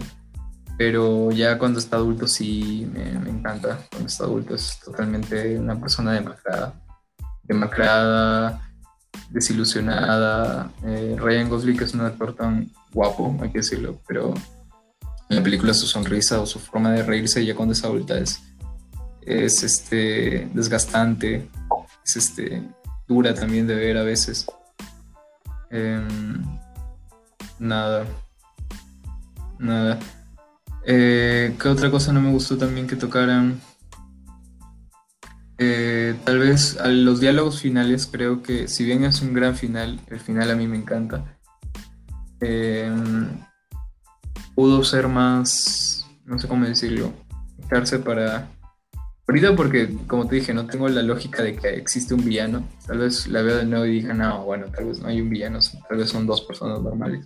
Pero 0.77 1.31
ya 1.31 1.57
cuando 1.57 1.79
está 1.79 1.97
adulto 1.97 2.27
sí 2.27 2.89
me, 2.91 3.29
encanta. 3.29 3.79
Cuando 3.89 4.07
está 4.07 4.23
adulto 4.23 4.55
es 4.55 4.79
totalmente 4.83 5.57
una 5.57 5.79
persona 5.79 6.13
demacrada. 6.13 6.73
Demacrada, 7.43 8.69
desilusionada. 9.29 10.71
Eh, 10.83 11.15
Ryan 11.19 11.49
Gosling 11.49 11.81
es 11.81 11.93
un 11.93 12.01
actor 12.01 12.35
tan 12.35 12.71
guapo, 12.91 13.37
hay 13.41 13.51
que 13.51 13.59
decirlo, 13.59 13.99
pero 14.07 14.33
en 15.29 15.35
la 15.35 15.43
película 15.43 15.73
su 15.73 15.87
sonrisa 15.87 16.39
o 16.39 16.45
su 16.45 16.59
forma 16.59 16.91
de 16.91 17.03
reírse 17.03 17.45
ya 17.45 17.55
cuando 17.55 17.73
es 17.73 17.83
adulta 17.83 18.17
es, 18.17 18.41
es 19.21 19.63
este, 19.63 20.49
desgastante, 20.53 21.49
es 22.05 22.15
este, 22.15 22.63
dura 23.07 23.33
también 23.33 23.67
de 23.67 23.75
ver 23.75 23.97
a 23.97 24.03
veces. 24.03 24.45
Em, 25.69 26.43
Nada. 27.63 28.05
Nada. 29.57 29.99
Eh, 30.85 31.55
¿Qué 31.61 31.67
otra 31.69 31.89
cosa 31.89 32.11
no 32.11 32.21
me 32.21 32.31
gustó 32.31 32.57
también 32.57 32.87
que 32.87 32.95
tocaran? 32.95 33.59
Eh, 35.57 36.15
tal 36.25 36.39
vez 36.39 36.77
a 36.79 36.87
los 36.87 37.19
diálogos 37.19 37.61
finales 37.61 38.09
creo 38.11 38.41
que 38.41 38.67
si 38.67 38.83
bien 38.83 39.03
es 39.03 39.21
un 39.21 39.33
gran 39.33 39.55
final, 39.55 39.99
el 40.07 40.19
final 40.19 40.51
a 40.51 40.55
mí 40.55 40.67
me 40.67 40.77
encanta. 40.77 41.37
Em, 42.41 43.29
pudo 44.55 44.83
ser 44.83 45.07
más, 45.07 46.05
no 46.25 46.37
sé 46.39 46.47
cómo 46.47 46.65
decirlo, 46.65 47.13
dejarse 47.57 47.99
para... 47.99 48.49
Ahorita 49.25 49.55
porque, 49.55 49.95
como 50.05 50.27
te 50.27 50.35
dije, 50.35 50.53
no 50.53 50.65
tengo 50.65 50.89
la 50.89 51.01
lógica 51.01 51.43
de 51.43 51.55
que 51.55 51.69
existe 51.69 52.13
un 52.13 52.25
villano. 52.25 52.67
Tal 52.85 52.97
vez 52.97 53.27
la 53.27 53.41
veo 53.41 53.55
de 53.55 53.65
nuevo 53.65 53.85
y 53.85 54.01
dije, 54.01 54.13
no, 54.13 54.43
bueno, 54.43 54.65
tal 54.67 54.87
vez 54.87 54.99
no 54.99 55.07
hay 55.07 55.21
un 55.21 55.29
villano, 55.29 55.59
tal 55.87 55.97
vez 55.97 56.09
son 56.09 56.27
dos 56.27 56.41
personas 56.41 56.81
normales. 56.81 57.25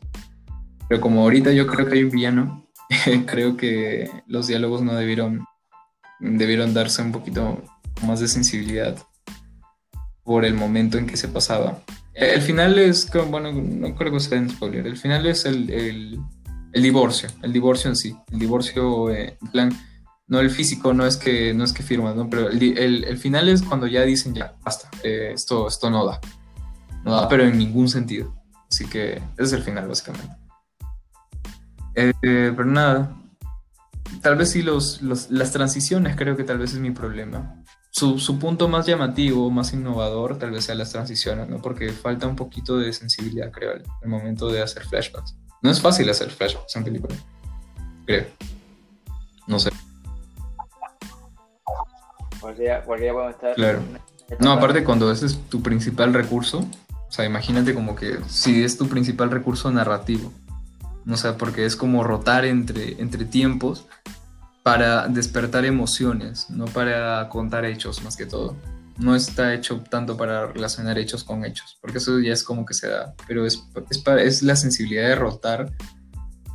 Pero 0.87 1.01
como 1.01 1.21
ahorita 1.21 1.51
yo 1.53 1.65
creo 1.65 1.87
que 1.87 1.95
hay 1.95 2.03
un 2.03 2.11
villano, 2.11 2.66
creo 3.25 3.57
que 3.57 4.09
los 4.27 4.47
diálogos 4.47 4.81
no 4.81 4.95
debieron, 4.95 5.45
debieron 6.19 6.73
darse 6.73 7.01
un 7.01 7.11
poquito 7.11 7.63
más 8.05 8.19
de 8.19 8.27
sensibilidad 8.27 8.97
por 10.23 10.45
el 10.45 10.53
momento 10.53 10.97
en 10.97 11.07
que 11.07 11.17
se 11.17 11.27
pasaba. 11.27 11.79
El 12.13 12.41
final 12.41 12.79
es, 12.79 13.09
bueno, 13.29 13.51
no 13.51 13.95
creo 13.95 14.11
que 14.11 14.19
sea 14.19 14.37
en 14.37 14.49
spoiler, 14.49 14.87
el 14.87 14.97
final 14.97 15.25
es 15.27 15.45
el, 15.45 15.69
el, 15.69 16.19
divorcio, 16.73 17.29
el 17.43 17.53
divorcio 17.53 17.89
en 17.89 17.95
sí, 17.95 18.15
el 18.31 18.39
divorcio 18.39 19.11
eh, 19.11 19.37
en 19.39 19.47
plan, 19.51 19.71
no 20.27 20.39
el 20.39 20.49
físico, 20.49 20.93
no 20.93 21.05
es 21.05 21.15
que, 21.15 21.53
no 21.53 21.63
es 21.63 21.73
que 21.73 21.83
firmas, 21.83 22.15
¿no? 22.15 22.27
pero 22.29 22.49
el, 22.49 23.03
el, 23.03 23.17
final 23.17 23.47
es 23.49 23.61
cuando 23.61 23.85
ya 23.85 24.01
dicen, 24.01 24.33
ya, 24.33 24.55
basta, 24.63 24.89
eh, 25.03 25.31
esto, 25.33 25.67
esto 25.67 25.91
no 25.91 26.05
da, 26.05 26.19
no 27.03 27.11
da, 27.11 27.29
pero 27.29 27.43
en 27.43 27.57
ningún 27.57 27.87
sentido. 27.87 28.35
Así 28.69 28.85
que 28.85 29.13
ese 29.13 29.43
es 29.43 29.53
el 29.53 29.63
final, 29.63 29.87
básicamente. 29.87 30.35
Eh, 31.97 32.13
pero 32.21 32.65
nada, 32.65 33.11
tal 34.21 34.35
vez 34.35 34.51
sí 34.51 34.61
los, 34.61 35.01
las 35.01 35.51
transiciones 35.51 36.15
creo 36.15 36.37
que 36.37 36.43
tal 36.43 36.59
vez 36.59 36.73
es 36.73 36.79
mi 36.79 36.91
problema. 36.91 37.63
Su, 37.89 38.37
punto 38.37 38.67
más 38.67 38.85
llamativo, 38.85 39.49
más 39.49 39.73
innovador, 39.73 40.37
tal 40.37 40.51
vez 40.51 40.65
sea 40.65 40.75
las 40.75 40.91
transiciones, 40.91 41.49
¿no? 41.49 41.59
Porque 41.59 41.91
falta 41.91 42.27
un 42.27 42.35
poquito 42.35 42.77
de 42.77 42.93
sensibilidad, 42.93 43.51
creo, 43.51 43.71
al, 43.71 44.07
momento 44.07 44.49
de 44.49 44.61
hacer 44.61 44.83
flashbacks. 44.83 45.35
No 45.63 45.71
es 45.71 45.81
fácil 45.81 46.07
hacer 46.07 46.29
flashbacks 46.29 46.75
en 46.75 46.83
película, 46.83 47.15
creo. 48.05 48.25
No 49.47 49.57
sé. 49.57 49.71
Claro. 53.55 53.79
No, 54.39 54.51
aparte 54.51 54.83
cuando 54.83 55.11
ese 55.11 55.25
es 55.25 55.39
tu 55.49 55.63
principal 55.63 56.13
recurso, 56.13 56.59
o 56.59 57.11
sea, 57.11 57.25
imagínate 57.25 57.73
como 57.73 57.95
que 57.95 58.19
si 58.27 58.63
es 58.63 58.77
tu 58.77 58.87
principal 58.87 59.31
recurso 59.31 59.71
narrativo, 59.71 60.31
o 61.09 61.17
sea, 61.17 61.37
porque 61.37 61.65
es 61.65 61.75
como 61.75 62.03
rotar 62.03 62.45
entre, 62.45 63.01
entre 63.01 63.25
tiempos 63.25 63.85
para 64.63 65.07
despertar 65.07 65.63
emociones, 65.63 66.49
no 66.49 66.65
para 66.65 67.29
contar 67.29 67.63
hechos 67.65 68.03
más 68.03 68.17
que 68.17 68.25
todo. 68.25 68.57
No 68.97 69.15
está 69.15 69.53
hecho 69.53 69.81
tanto 69.89 70.17
para 70.17 70.47
relacionar 70.47 70.97
hechos 70.97 71.23
con 71.23 71.45
hechos, 71.45 71.77
porque 71.81 71.99
eso 71.99 72.19
ya 72.19 72.33
es 72.33 72.43
como 72.43 72.65
que 72.65 72.73
se 72.73 72.89
da, 72.89 73.13
pero 73.27 73.45
es, 73.45 73.63
es, 74.19 74.43
la 74.43 74.55
sensibilidad 74.55 75.07
de 75.07 75.15
rotar 75.15 75.71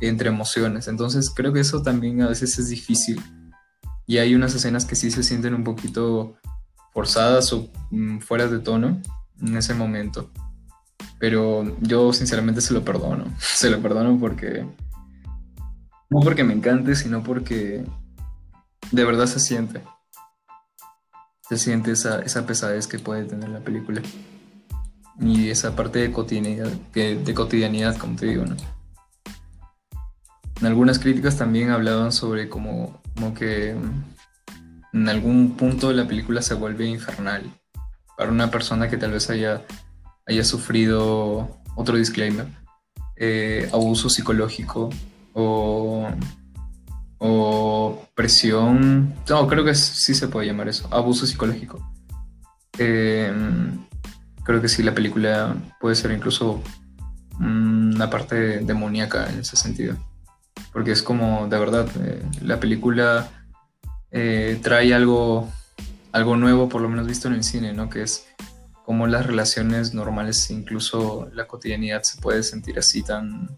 entre 0.01 0.29
emociones. 0.29 0.87
Entonces 0.87 1.31
creo 1.31 1.53
que 1.53 1.61
eso 1.61 1.81
también 1.81 2.21
a 2.21 2.27
veces 2.27 2.59
es 2.59 2.69
difícil. 2.69 3.21
Y 4.05 4.17
hay 4.17 4.35
unas 4.35 4.53
escenas 4.53 4.85
que 4.85 4.95
sí 4.95 5.09
se 5.09 5.23
sienten 5.23 5.55
un 5.55 5.63
poquito 5.63 6.35
forzadas 6.93 7.51
o 7.53 7.71
mm, 7.89 8.19
fuera 8.19 8.47
de 8.47 8.59
tono 8.59 9.01
en 9.41 9.57
ese 9.57 9.73
momento. 9.73 10.29
Pero 11.23 11.63
yo 11.79 12.11
sinceramente 12.11 12.59
se 12.59 12.73
lo 12.73 12.83
perdono. 12.83 13.23
Se 13.39 13.69
lo 13.69 13.81
perdono 13.81 14.19
porque... 14.19 14.67
No 16.09 16.19
porque 16.19 16.43
me 16.43 16.51
encante, 16.51 16.97
sino 16.97 17.23
porque 17.23 17.85
de 18.91 19.05
verdad 19.05 19.25
se 19.25 19.39
siente. 19.39 19.81
Se 21.47 21.57
siente 21.57 21.91
esa, 21.91 22.19
esa 22.23 22.45
pesadez 22.45 22.87
que 22.87 22.99
puede 22.99 23.23
tener 23.23 23.47
la 23.47 23.61
película. 23.61 24.01
Y 25.17 25.49
esa 25.49 25.77
parte 25.77 25.99
de 25.99 26.11
cotidianidad, 26.11 26.69
de 26.93 27.33
cotidianidad 27.33 27.95
como 27.97 28.17
te 28.17 28.25
digo, 28.25 28.43
¿no? 28.45 28.57
Algunas 30.61 30.99
críticas 30.99 31.37
también 31.37 31.69
hablaban 31.69 32.11
sobre 32.11 32.49
como, 32.49 33.01
como 33.15 33.33
que 33.33 33.77
en 34.91 35.07
algún 35.07 35.55
punto 35.55 35.93
la 35.93 36.05
película 36.05 36.41
se 36.41 36.53
vuelve 36.53 36.85
infernal 36.85 37.49
para 38.17 38.29
una 38.29 38.51
persona 38.51 38.89
que 38.89 38.97
tal 38.97 39.11
vez 39.11 39.29
haya 39.29 39.61
haya 40.25 40.43
sufrido, 40.43 41.61
otro 41.75 41.97
disclaimer, 41.97 42.47
eh, 43.15 43.69
abuso 43.73 44.09
psicológico 44.09 44.89
o, 45.33 46.07
o, 47.17 48.07
presión, 48.15 49.13
no, 49.29 49.47
creo 49.47 49.63
que 49.63 49.75
sí 49.75 50.13
se 50.13 50.27
puede 50.27 50.47
llamar 50.47 50.67
eso, 50.67 50.87
abuso 50.91 51.25
psicológico. 51.25 51.79
Em, 52.77 53.77
creo 54.43 54.61
que 54.61 54.67
sí, 54.67 54.83
la 54.83 54.93
película 54.93 55.55
puede 55.79 55.95
ser 55.95 56.11
incluso 56.11 56.61
una 57.39 58.09
parte 58.09 58.59
demoníaca 58.59 59.29
en 59.29 59.39
ese 59.39 59.55
sentido. 59.55 59.95
Porque 60.71 60.91
es 60.91 61.03
como, 61.03 61.47
de 61.47 61.59
verdad, 61.59 61.87
eh, 61.99 62.23
la 62.41 62.59
película 62.59 63.29
eh, 64.11 64.59
trae 64.61 64.93
algo, 64.93 65.51
algo 66.11 66.35
nuevo, 66.35 66.69
por 66.69 66.81
lo 66.81 66.89
menos 66.89 67.07
visto 67.07 67.27
en 67.27 67.35
el 67.35 67.43
cine, 67.43 67.73
¿no? 67.73 67.89
Que 67.89 68.03
es 68.03 68.25
cómo 68.85 69.07
las 69.07 69.25
relaciones 69.25 69.93
normales, 69.93 70.49
incluso 70.49 71.29
la 71.33 71.47
cotidianidad, 71.47 72.03
se 72.03 72.21
puede 72.21 72.43
sentir 72.43 72.77
así 72.77 73.01
tan, 73.03 73.57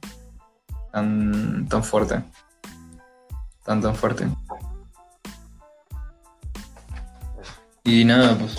tan, 0.91 1.67
tan 1.67 1.83
fuerte. 1.83 2.23
tan 3.63 3.81
tan 3.81 3.95
fuerte. 3.95 4.27
Y 7.83 8.05
nada, 8.05 8.37
pues. 8.37 8.57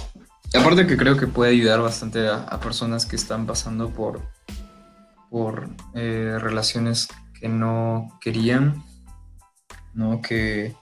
Aparte 0.55 0.87
que 0.87 0.97
creo 0.97 1.17
que 1.17 1.27
puede 1.27 1.53
ayudar 1.53 1.81
bastante 1.81 2.29
a, 2.29 2.59
personas 2.61 3.05
que 3.05 3.17
están 3.17 3.47
pasando 3.47 3.91
por, 3.91 4.23
por 5.29 5.69
eh, 5.95 6.39
relaciones 6.41 7.09
que 7.39 7.49
no 7.49 8.09
querían, 8.21 8.83
¿no? 9.93 10.23
Que, 10.23 10.75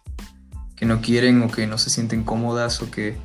que 0.77 0.87
no 0.87 1.01
quieren 1.01 1.43
o 1.43 1.51
que 1.51 1.67
no 1.67 1.79
se 1.79 1.91
sienten 1.91 2.25
cómodas 2.25 2.83
o 2.83 2.91
que 2.91 3.17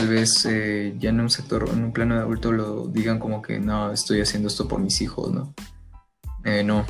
tal 0.00 0.08
vez 0.08 0.46
eh, 0.46 0.94
ya 0.98 1.10
en 1.10 1.20
un 1.20 1.28
sector, 1.28 1.68
en 1.70 1.84
un 1.84 1.92
plano 1.92 2.14
de 2.14 2.22
adulto 2.22 2.52
lo 2.52 2.86
digan 2.86 3.18
como 3.18 3.42
que 3.42 3.60
no, 3.60 3.92
estoy 3.92 4.22
haciendo 4.22 4.48
esto 4.48 4.66
por 4.66 4.80
mis 4.80 5.02
hijos, 5.02 5.30
¿no? 5.30 5.54
Eh, 6.42 6.64
no, 6.64 6.86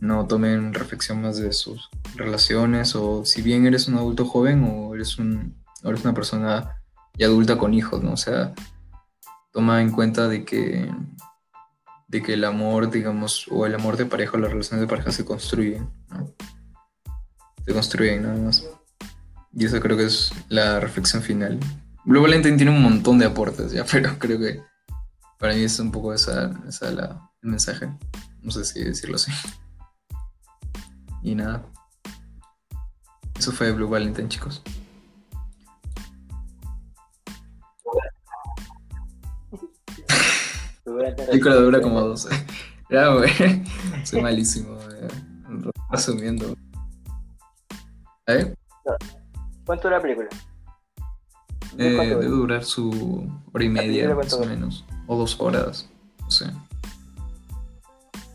no 0.00 0.26
tomen 0.26 0.72
reflexión 0.72 1.20
más 1.20 1.36
de 1.36 1.52
sus 1.52 1.90
relaciones 2.14 2.96
o 2.96 3.26
si 3.26 3.42
bien 3.42 3.66
eres 3.66 3.88
un 3.88 3.96
adulto 3.96 4.24
joven 4.24 4.64
o 4.64 4.94
eres, 4.94 5.18
un, 5.18 5.54
eres 5.84 6.02
una 6.02 6.14
persona 6.14 6.80
ya 7.18 7.26
adulta 7.26 7.58
con 7.58 7.74
hijos, 7.74 8.02
¿no? 8.02 8.14
O 8.14 8.16
sea, 8.16 8.54
toma 9.52 9.82
en 9.82 9.90
cuenta 9.90 10.26
de 10.26 10.46
que, 10.46 10.90
de 12.08 12.22
que 12.22 12.32
el 12.32 12.44
amor, 12.44 12.90
digamos, 12.90 13.48
o 13.50 13.66
el 13.66 13.74
amor 13.74 13.98
de 13.98 14.06
pareja 14.06 14.38
o 14.38 14.40
las 14.40 14.50
relaciones 14.50 14.80
de 14.80 14.88
pareja 14.88 15.12
se 15.12 15.26
construyen, 15.26 15.90
¿no? 16.08 16.32
Se 17.66 17.74
construyen 17.74 18.22
nada 18.22 18.38
más. 18.38 18.64
Y 19.54 19.66
eso 19.66 19.78
creo 19.78 19.98
que 19.98 20.06
es 20.06 20.32
la 20.48 20.80
reflexión 20.80 21.22
final. 21.22 21.60
Blue 22.06 22.22
Valentine 22.22 22.56
tiene 22.56 22.70
un 22.70 22.82
montón 22.82 23.18
de 23.18 23.26
aportes 23.26 23.72
ya, 23.72 23.84
pero 23.90 24.16
creo 24.18 24.38
que 24.38 24.62
para 25.38 25.54
mí 25.54 25.64
es 25.64 25.78
un 25.80 25.90
poco 25.90 26.14
esa, 26.14 26.52
esa 26.66 26.90
la, 26.92 27.30
el 27.42 27.50
mensaje. 27.50 27.90
No 28.42 28.50
sé 28.52 28.64
si 28.64 28.82
decirlo 28.82 29.16
así. 29.16 29.32
Y 31.22 31.34
nada. 31.34 31.66
Eso 33.36 33.52
fue 33.52 33.72
Blue 33.72 33.88
Valentine, 33.88 34.28
chicos. 34.28 34.62
Película 41.26 41.56
dura 41.56 41.82
como 41.82 42.00
12. 42.00 42.28
Ya, 42.88 43.08
güey. 43.08 43.30
Soy 44.04 44.22
malísimo, 44.22 44.76
güey. 44.76 44.86
¿Eh? 48.28 48.54
¿Cuánto 49.64 49.88
dura 49.88 49.96
la 49.96 50.02
película? 50.02 50.28
Eh, 51.78 52.06
debe 52.08 52.26
durar 52.26 52.64
su 52.64 53.28
hora 53.52 53.64
y 53.64 53.68
media, 53.68 54.14
más 54.14 54.32
o 54.32 54.44
menos. 54.44 54.84
O 55.06 55.16
dos 55.16 55.38
horas. 55.40 55.88
No 56.20 56.30
sé. 56.30 56.46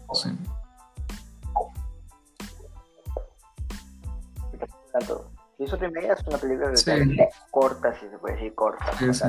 No 0.08 0.16
sé. 0.16 0.32
Si 5.58 5.64
es 5.64 5.74
hora 5.74 5.88
y 5.88 5.92
media, 5.92 6.14
es 6.14 6.28
una 6.28 6.38
película 6.38 6.70
de 6.70 7.30
corta, 7.50 7.94
si 8.00 8.08
se 8.08 8.18
puede 8.18 8.36
decir 8.36 8.56
corta. 8.56 8.86
Sí, 8.98 9.14
sí. 9.14 9.26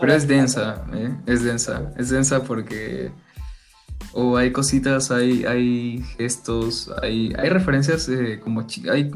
Pero 0.00 0.12
es 0.12 0.28
densa, 0.28 0.84
¿eh? 0.92 1.16
Es 1.26 1.42
densa. 1.42 1.92
Es 1.96 2.10
densa 2.10 2.42
porque. 2.42 3.10
O 4.12 4.36
hay 4.36 4.52
cositas, 4.52 5.10
hay, 5.10 5.44
hay 5.44 6.02
gestos, 6.16 6.90
hay, 7.02 7.34
hay 7.36 7.48
referencias, 7.50 8.08
eh, 8.08 8.40
como 8.42 8.64
hay 8.90 9.10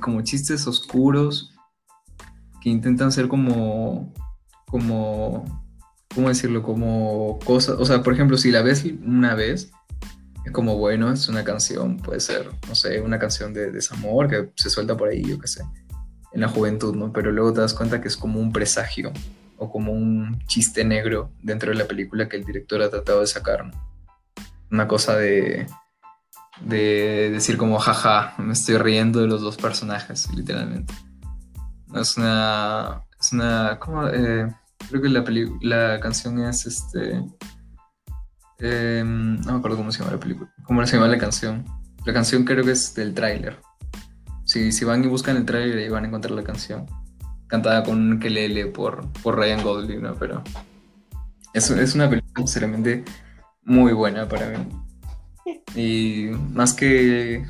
como 0.00 0.20
chistes 0.22 0.66
oscuros 0.66 1.53
que 2.64 2.70
intentan 2.70 3.12
ser 3.12 3.28
como, 3.28 4.10
como, 4.64 5.44
¿cómo 6.14 6.30
decirlo? 6.30 6.62
Como 6.62 7.38
cosas, 7.44 7.76
o 7.78 7.84
sea, 7.84 8.02
por 8.02 8.14
ejemplo, 8.14 8.38
si 8.38 8.50
la 8.50 8.62
ves 8.62 8.86
una 9.04 9.34
vez, 9.34 9.70
es 10.46 10.50
como, 10.50 10.78
bueno, 10.78 11.12
es 11.12 11.28
una 11.28 11.44
canción, 11.44 11.98
puede 11.98 12.20
ser, 12.20 12.48
no 12.66 12.74
sé, 12.74 13.02
una 13.02 13.18
canción 13.18 13.52
de, 13.52 13.70
desamor 13.70 14.28
que 14.28 14.50
se 14.56 14.70
suelta 14.70 14.96
por 14.96 15.10
ahí, 15.10 15.22
yo 15.22 15.38
qué 15.38 15.46
sé, 15.46 15.62
en 16.32 16.40
la 16.40 16.48
juventud, 16.48 16.96
¿no? 16.96 17.12
Pero 17.12 17.32
luego 17.32 17.52
te 17.52 17.60
das 17.60 17.74
cuenta 17.74 18.00
que 18.00 18.08
es 18.08 18.16
como 18.16 18.40
un 18.40 18.50
presagio 18.50 19.12
o 19.58 19.70
como 19.70 19.92
un 19.92 20.38
chiste 20.46 20.86
negro 20.86 21.32
dentro 21.42 21.70
de 21.70 21.76
la 21.76 21.84
película 21.84 22.30
que 22.30 22.38
el 22.38 22.46
director 22.46 22.80
ha 22.80 22.88
tratado 22.88 23.20
de 23.20 23.26
sacar, 23.26 23.66
¿no? 23.66 23.72
Una 24.70 24.88
cosa 24.88 25.18
de, 25.18 25.66
de 26.62 27.28
decir 27.30 27.58
como, 27.58 27.78
jaja, 27.78 28.32
me 28.38 28.54
estoy 28.54 28.78
riendo 28.78 29.20
de 29.20 29.26
los 29.26 29.42
dos 29.42 29.58
personajes, 29.58 30.30
literalmente. 30.34 30.94
Es 31.94 32.16
una. 32.16 33.02
Es 33.20 33.32
una. 33.32 33.78
¿Cómo? 33.78 34.08
Eh, 34.08 34.48
creo 34.88 35.02
que 35.02 35.08
la, 35.08 35.24
la 35.62 36.00
canción 36.00 36.40
es 36.44 36.66
este. 36.66 37.22
Em, 38.58 39.40
no 39.40 39.52
me 39.52 39.58
acuerdo 39.58 39.76
cómo 39.76 39.92
se 39.92 40.00
llama 40.00 40.12
la 40.12 40.20
película. 40.20 40.52
¿Cómo 40.64 40.84
se 40.86 40.96
llama 40.96 41.08
la 41.08 41.18
canción? 41.18 41.64
La 42.04 42.12
canción 42.12 42.44
creo 42.44 42.64
que 42.64 42.72
es 42.72 42.94
del 42.94 43.14
tráiler. 43.14 43.60
Si, 44.44 44.72
si 44.72 44.84
van 44.84 45.04
y 45.04 45.08
buscan 45.08 45.36
el 45.36 45.44
tráiler 45.44 45.78
ahí 45.78 45.88
van 45.88 46.04
a 46.04 46.08
encontrar 46.08 46.32
la 46.32 46.44
canción. 46.44 46.86
Cantada 47.46 47.82
con 47.82 47.98
un 47.98 48.18
kelele 48.18 48.66
por, 48.66 49.10
por 49.22 49.36
Ryan 49.36 49.62
Gosling, 49.62 50.02
¿no? 50.02 50.14
Pero 50.14 50.42
es, 51.52 51.70
es 51.70 51.94
una 51.94 52.08
película 52.08 52.32
sinceramente 52.36 53.04
muy 53.62 53.92
buena 53.92 54.28
para 54.28 54.50
mí. 54.50 54.66
Y 55.76 56.30
más 56.52 56.72
que 56.72 57.44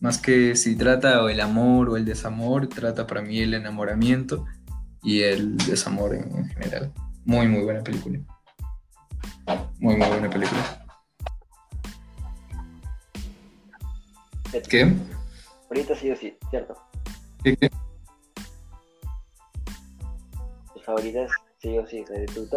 más 0.00 0.18
que 0.18 0.56
si 0.56 0.76
trata 0.76 1.30
el 1.30 1.40
amor 1.40 1.88
o 1.88 1.96
el 1.96 2.04
desamor, 2.04 2.68
trata 2.68 3.06
para 3.06 3.22
mí 3.22 3.38
el 3.40 3.54
enamoramiento 3.54 4.44
y 5.02 5.22
el 5.22 5.56
desamor 5.56 6.14
en, 6.14 6.48
general. 6.48 6.92
Muy, 7.24 7.48
muy 7.48 7.62
buena 7.62 7.82
película. 7.82 8.18
Muy, 9.78 9.96
muy 9.96 10.08
buena 10.08 10.30
película. 10.30 10.86
¿Qué? 14.68 14.92
Ahorita 15.68 15.94
sí 15.94 16.10
o 16.10 16.16
sí, 16.16 16.36
¿cierto? 16.50 16.76
¿Qué? 17.42 17.56
qué? 17.56 17.70
¿Tus 20.72 20.84
favoritas 20.84 21.30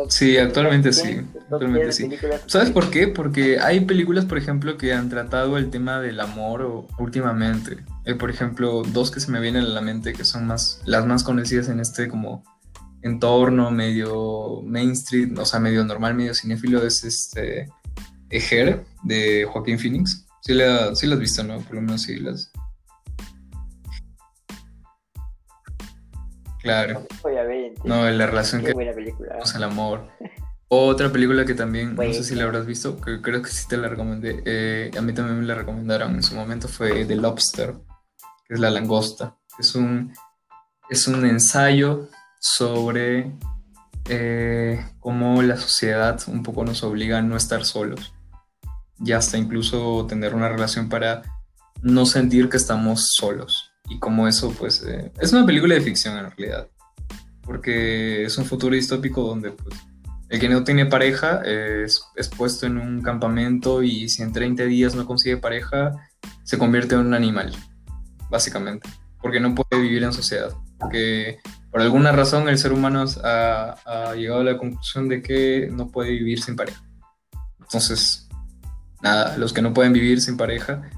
sí 0.10 0.38
actualmente 0.38 0.94
sí. 0.94 1.22
Actualmente 1.52 1.92
sí. 1.92 2.10
¿Sabes 2.46 2.72
por 2.72 2.90
qué? 2.90 3.08
Porque 3.08 3.60
hay 3.60 3.82
películas, 3.82 4.26
por 4.26 4.38
ejemplo, 4.38 4.78
que 4.78 4.94
han 4.94 5.10
tratado 5.10 5.58
el 5.58 5.70
tema 5.70 6.00
del 6.00 6.20
amor 6.20 6.88
últimamente. 6.98 7.78
Eh, 8.06 8.16
por 8.16 8.30
ejemplo, 8.30 8.84
dos 8.84 9.12
que 9.12 9.20
se 9.20 9.32
me 9.32 9.40
vienen 9.40 9.64
a 9.64 9.68
la 9.68 9.82
mente 9.82 10.14
que 10.14 10.26
son 10.26 10.48
más 10.48 10.82
las 10.86 11.06
más 11.06 11.24
conocidas 11.24 11.70
en 11.70 11.80
este 11.80 12.08
como 12.08 12.44
entorno 13.02 13.72
medio 13.72 14.62
mainstream, 14.64 15.38
o 15.38 15.46
sea, 15.46 15.60
medio 15.60 15.84
normal, 15.86 16.16
medio 16.16 16.34
cinéfilo, 16.34 16.86
es 16.86 17.04
este 17.04 17.68
Ejer 18.30 18.84
de 19.04 19.46
Joaquín 19.46 19.80
Phoenix. 19.80 20.26
Sí, 20.42 20.54
la, 20.54 20.96
sí 20.96 21.08
las 21.08 21.16
has 21.16 21.22
visto, 21.22 21.44
¿no? 21.44 21.60
Por 21.62 21.76
lo 21.76 21.82
menos 21.82 22.04
sí 22.04 22.18
las, 22.18 22.49
Claro. 26.62 27.08
No, 27.84 28.10
la 28.10 28.26
relación 28.26 28.64
que 28.64 28.74
buena 28.74 28.94
película. 28.94 29.38
el 29.56 29.64
amor. 29.64 30.08
Otra 30.68 31.12
película 31.12 31.46
que 31.46 31.56
también, 31.56 31.96
no 31.96 32.14
sé 32.14 32.24
si 32.24 32.36
la 32.36 32.44
habrás 32.44 32.66
visto, 32.66 33.00
que 33.02 33.22
creo 33.22 33.42
que 33.42 33.50
sí 33.50 33.68
te 33.68 33.78
la 33.78 33.88
recomendé. 33.88 34.44
Eh, 34.46 34.92
a 34.96 35.02
mí 35.02 35.14
también 35.14 35.40
me 35.40 35.46
la 35.46 35.56
recomendaron 35.56 36.14
en 36.14 36.22
su 36.22 36.36
momento, 36.36 36.68
fue 36.68 37.06
The 37.06 37.16
Lobster, 37.16 37.74
que 38.48 38.54
es 38.54 38.60
la 38.60 38.70
langosta. 38.70 39.36
Es 39.58 39.74
un, 39.74 40.14
es 40.90 41.08
un 41.08 41.26
ensayo 41.26 42.10
sobre 42.40 43.32
eh, 44.10 44.86
cómo 45.00 45.42
la 45.42 45.58
sociedad 45.58 46.22
un 46.28 46.44
poco 46.44 46.64
nos 46.64 46.84
obliga 46.84 47.18
a 47.18 47.22
no 47.24 47.36
estar 47.36 47.66
solos. 47.66 48.14
Y 49.04 49.14
hasta 49.14 49.38
incluso 49.38 50.06
tener 50.08 50.36
una 50.36 50.50
relación 50.50 50.88
para 50.88 51.24
no 51.82 52.06
sentir 52.06 52.50
que 52.50 52.58
estamos 52.58 53.14
solos 53.14 53.69
y 53.90 54.00
como 54.00 54.28
eso, 54.28 54.54
pues, 54.58 54.84
eh, 54.84 55.12
es 55.20 55.34
una 55.34 55.46
película 55.46 55.74
de 55.74 55.82
ficción 55.82 56.18
en 56.18 56.30
realidad, 56.30 56.68
porque 57.42 58.24
es 58.24 58.38
un 58.38 58.46
futuro 58.46 58.76
distópico 58.76 59.24
donde, 59.24 59.52
pues, 59.52 59.76
el 60.30 60.40
que 60.40 60.48
no 60.48 60.64
tiene 60.64 60.86
pareja 60.86 61.42
es, 61.44 62.04
es, 62.16 62.28
puesto 62.30 62.68
en 62.68 62.78
un 62.78 63.02
campamento 63.02 63.82
y 63.82 64.08
si 64.10 64.22
en 64.22 64.32
30 64.32 64.64
días 64.66 64.94
no 64.94 65.08
consigue 65.08 65.38
pareja, 65.38 65.92
se 66.44 66.60
convierte 66.60 66.94
en 66.94 67.02
un 67.02 67.14
animal, 67.16 67.52
básicamente, 68.30 68.88
porque 69.22 69.40
no 69.40 69.56
puede 69.56 69.82
vivir 69.82 70.04
en 70.04 70.14
sociedad, 70.14 70.54
porque 70.80 71.40
por 71.72 71.82
alguna 71.82 72.12
razón 72.12 72.48
el 72.48 72.60
ser 72.60 72.74
humano 72.74 73.04
ha, 73.24 73.76
ha 73.86 74.14
llegado 74.14 74.42
a 74.42 74.44
la 74.44 74.58
conclusión 74.58 75.10
de 75.10 75.24
que 75.24 75.68
no 75.72 75.90
puede 75.90 76.12
vivir 76.12 76.44
sin 76.44 76.56
pareja. 76.56 76.84
Entonces, 77.60 78.30
nada, 79.02 79.36
los 79.38 79.52
que 79.52 79.64
no 79.64 79.74
pueden 79.74 79.94
vivir 79.94 80.22
sin 80.22 80.38
pareja 80.38 80.92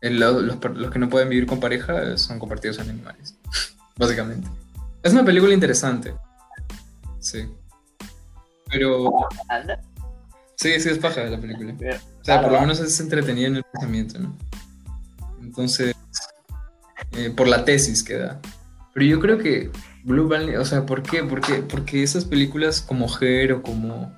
los, 0.00 0.90
que 0.90 0.98
no 0.98 1.08
pueden 1.08 1.28
vivir 1.28 1.46
con 1.46 1.60
pareja 1.60 2.16
son 2.16 2.38
convertidos 2.38 2.78
en 2.78 2.90
animales, 2.90 3.36
básicamente. 3.96 4.48
Es 5.02 5.12
una 5.12 5.24
película 5.24 5.54
interesante. 5.54 6.14
Sí. 7.20 7.46
Pero... 8.70 9.10
Sí, 10.56 10.80
sí, 10.80 10.88
es 10.88 10.98
paja 10.98 11.22
la 11.24 11.40
película. 11.40 11.72
O 12.20 12.24
sea, 12.24 12.42
por 12.42 12.52
lo 12.52 12.60
menos 12.60 12.80
es 12.80 12.98
entretenida 12.98 13.46
en 13.46 13.56
el 13.56 13.64
pensamiento, 13.64 14.18
¿no? 14.18 14.36
Entonces, 15.40 15.94
eh, 17.12 17.30
por 17.30 17.46
la 17.46 17.64
tesis 17.64 18.02
que 18.02 18.18
da. 18.18 18.40
Pero 18.92 19.06
yo 19.06 19.20
creo 19.20 19.38
que 19.38 19.70
Blue 20.02 20.28
Valley, 20.28 20.56
o 20.56 20.64
sea, 20.64 20.84
¿por 20.84 21.02
qué? 21.02 21.22
Porque, 21.22 21.62
porque 21.62 22.02
esas 22.02 22.24
películas 22.24 22.82
como 22.82 23.06
Her 23.20 23.62
como 23.62 24.12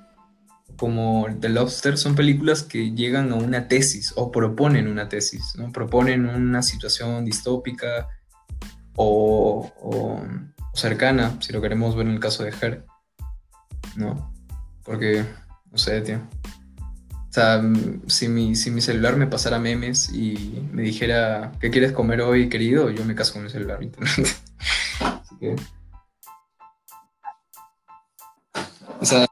como 0.81 1.27
The 1.39 1.49
Lobster 1.49 1.95
son 1.95 2.15
películas 2.15 2.63
que 2.63 2.89
llegan 2.95 3.31
a 3.31 3.35
una 3.35 3.67
tesis 3.67 4.13
o 4.15 4.31
proponen 4.31 4.87
una 4.87 5.07
tesis, 5.07 5.53
¿no? 5.55 5.71
proponen 5.71 6.25
una 6.25 6.63
situación 6.63 7.23
distópica 7.23 8.07
o, 8.95 10.19
cercana, 10.73 11.37
si 11.39 11.53
lo 11.53 11.61
queremos 11.61 11.95
ver 11.95 12.07
en 12.07 12.13
el 12.13 12.19
caso 12.19 12.43
de 12.43 12.51
Her. 12.59 12.83
¿No? 13.95 14.33
Porque, 14.83 15.23
no 15.71 15.77
sé, 15.77 16.01
tío. 16.01 16.17
O 16.17 17.29
sea, 17.29 17.61
si 18.07 18.27
mi, 18.27 18.55
si 18.55 18.71
mi 18.71 18.81
celular 18.81 19.17
me 19.17 19.27
pasara 19.27 19.59
memes 19.59 20.11
y 20.11 20.67
me 20.73 20.81
dijera, 20.81 21.51
¿qué 21.59 21.69
quieres 21.69 21.91
comer 21.91 22.21
hoy, 22.21 22.49
querido? 22.49 22.89
Yo 22.89 23.05
me 23.05 23.13
caso 23.13 23.33
con 23.33 23.43
mi 23.43 23.51
celular, 23.51 23.79
Así 24.99 25.35
que... 25.39 25.55
O 28.99 29.05
sea, 29.05 29.27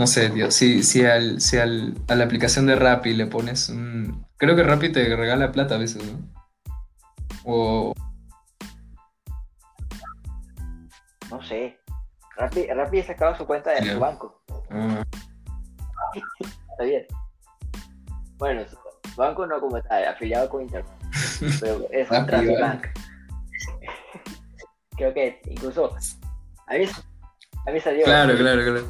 no 0.00 0.06
sé, 0.06 0.30
tío. 0.30 0.50
Si, 0.50 0.82
si, 0.82 1.04
al, 1.04 1.42
si 1.42 1.58
al, 1.58 1.94
a 2.08 2.14
la 2.14 2.24
aplicación 2.24 2.64
de 2.64 2.74
Rappi 2.74 3.12
le 3.12 3.26
pones 3.26 3.68
un. 3.68 4.26
Creo 4.38 4.56
que 4.56 4.62
Rappi 4.62 4.90
te 4.90 5.14
regala 5.14 5.52
plata 5.52 5.74
a 5.74 5.78
veces, 5.78 6.02
¿no? 6.10 6.18
O. 7.44 7.92
No 11.30 11.42
sé. 11.42 11.78
Rappi, 12.38 12.66
Rappi 12.68 13.00
ha 13.00 13.06
sacado 13.08 13.36
su 13.36 13.46
cuenta 13.46 13.72
de 13.72 13.92
su 13.92 14.00
banco. 14.00 14.42
Ah. 14.70 15.04
Está 16.70 16.84
bien. 16.84 17.06
Bueno, 18.38 18.62
su 18.66 18.78
banco 19.16 19.46
no 19.46 19.60
como 19.60 19.82
tal, 19.82 20.08
afiliado 20.08 20.48
con 20.48 20.62
Internet. 20.62 20.94
Pero 21.60 21.86
es 21.90 22.10
un 22.10 22.26
Bank. 22.60 22.86
Creo 24.96 25.12
que 25.12 25.42
incluso. 25.44 25.94
A 26.68 26.74
veces 26.74 27.04
a 27.66 27.70
mí 27.70 27.80
salió. 27.80 28.04
Claro, 28.04 28.36
claro, 28.36 28.62
claro. 28.62 28.86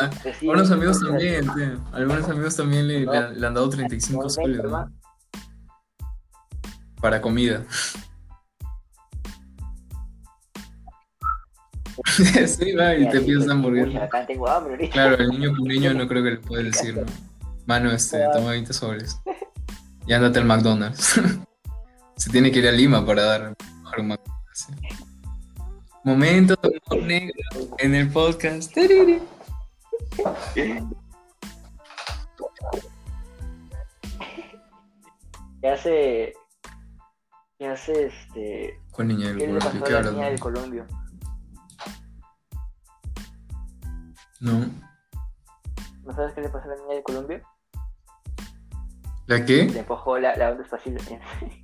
Ah, 0.00 0.10
algunos 0.40 0.70
amigos 0.70 1.00
también, 1.00 1.44
tío. 1.54 1.80
Algunos 1.92 2.28
amigos 2.28 2.56
también 2.56 2.88
le, 2.88 3.00
le, 3.00 3.46
han 3.46 3.54
dado 3.54 3.68
35 3.68 4.30
soles. 4.30 4.60
Para 7.00 7.20
comida. 7.20 7.64
sí, 12.46 12.72
va, 12.72 12.94
y 12.94 13.08
te 13.08 13.20
pides 13.20 13.48
hamburguesa. 13.48 14.08
Claro, 14.92 15.16
el 15.16 15.28
niño 15.28 15.54
con 15.56 15.64
niño 15.64 15.94
no 15.94 16.08
creo 16.08 16.22
que 16.22 16.30
le 16.32 16.36
puede 16.38 16.64
decir, 16.64 16.96
¿no? 16.96 17.06
Mano, 17.66 17.90
este, 17.92 18.22
toma 18.32 18.50
20 18.50 18.72
soles. 18.72 19.20
Y 20.06 20.12
ándate 20.12 20.38
al 20.38 20.44
McDonald's. 20.44 21.20
Se 22.16 22.30
tiene 22.30 22.52
que 22.52 22.60
ir 22.60 22.68
a 22.68 22.72
Lima 22.72 23.04
para 23.04 23.22
dar 23.22 23.54
un 23.98 24.08
McDonald's. 24.08 24.68
Momento 26.04 26.54
negro 27.00 27.34
en 27.78 27.94
el 27.94 28.12
podcast. 28.12 28.74
¿Qué 28.74 29.22
hace? 35.66 36.34
¿Qué 37.58 37.66
hace 37.66 38.04
este? 38.04 38.78
¿Cuál 38.92 39.08
niña 39.08 39.32
del 39.32 39.38
Colombia? 39.38 39.72
¿Qué, 39.72 39.72
le 39.72 39.80
pasó 39.80 39.96
a 39.96 40.02
la 40.02 40.10
niña 40.10 40.26
del 40.26 40.40
Colombia? 40.40 40.86
No. 44.40 44.70
¿No 46.02 46.14
sabes 46.14 46.34
qué 46.34 46.42
le 46.42 46.50
pasó 46.50 46.66
a 46.66 46.74
la 46.74 46.82
niña 46.82 46.94
del 46.96 47.02
Colombia? 47.02 47.42
¿La 49.24 49.42
qué? 49.42 49.64
Le 49.64 49.78
empujó 49.78 50.18
la, 50.18 50.36
la 50.36 50.50
onda 50.50 50.64
espacial. 50.64 50.98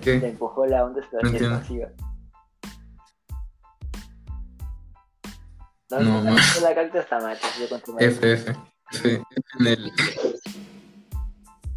¿Qué? 0.00 0.18
Te 0.18 0.28
empujó 0.28 0.66
la 0.66 0.84
onda 0.84 1.00
expansiva. 1.00 1.90
No, 5.90 6.00
no, 6.00 6.22
no. 6.22 6.36
La 6.62 6.74
carta 6.74 6.98
está 6.98 7.20
mal, 7.20 7.38
yo 7.58 7.76
F, 8.00 8.32
F. 8.32 8.56
F, 8.92 9.22
en 9.58 9.66
el... 9.66 9.92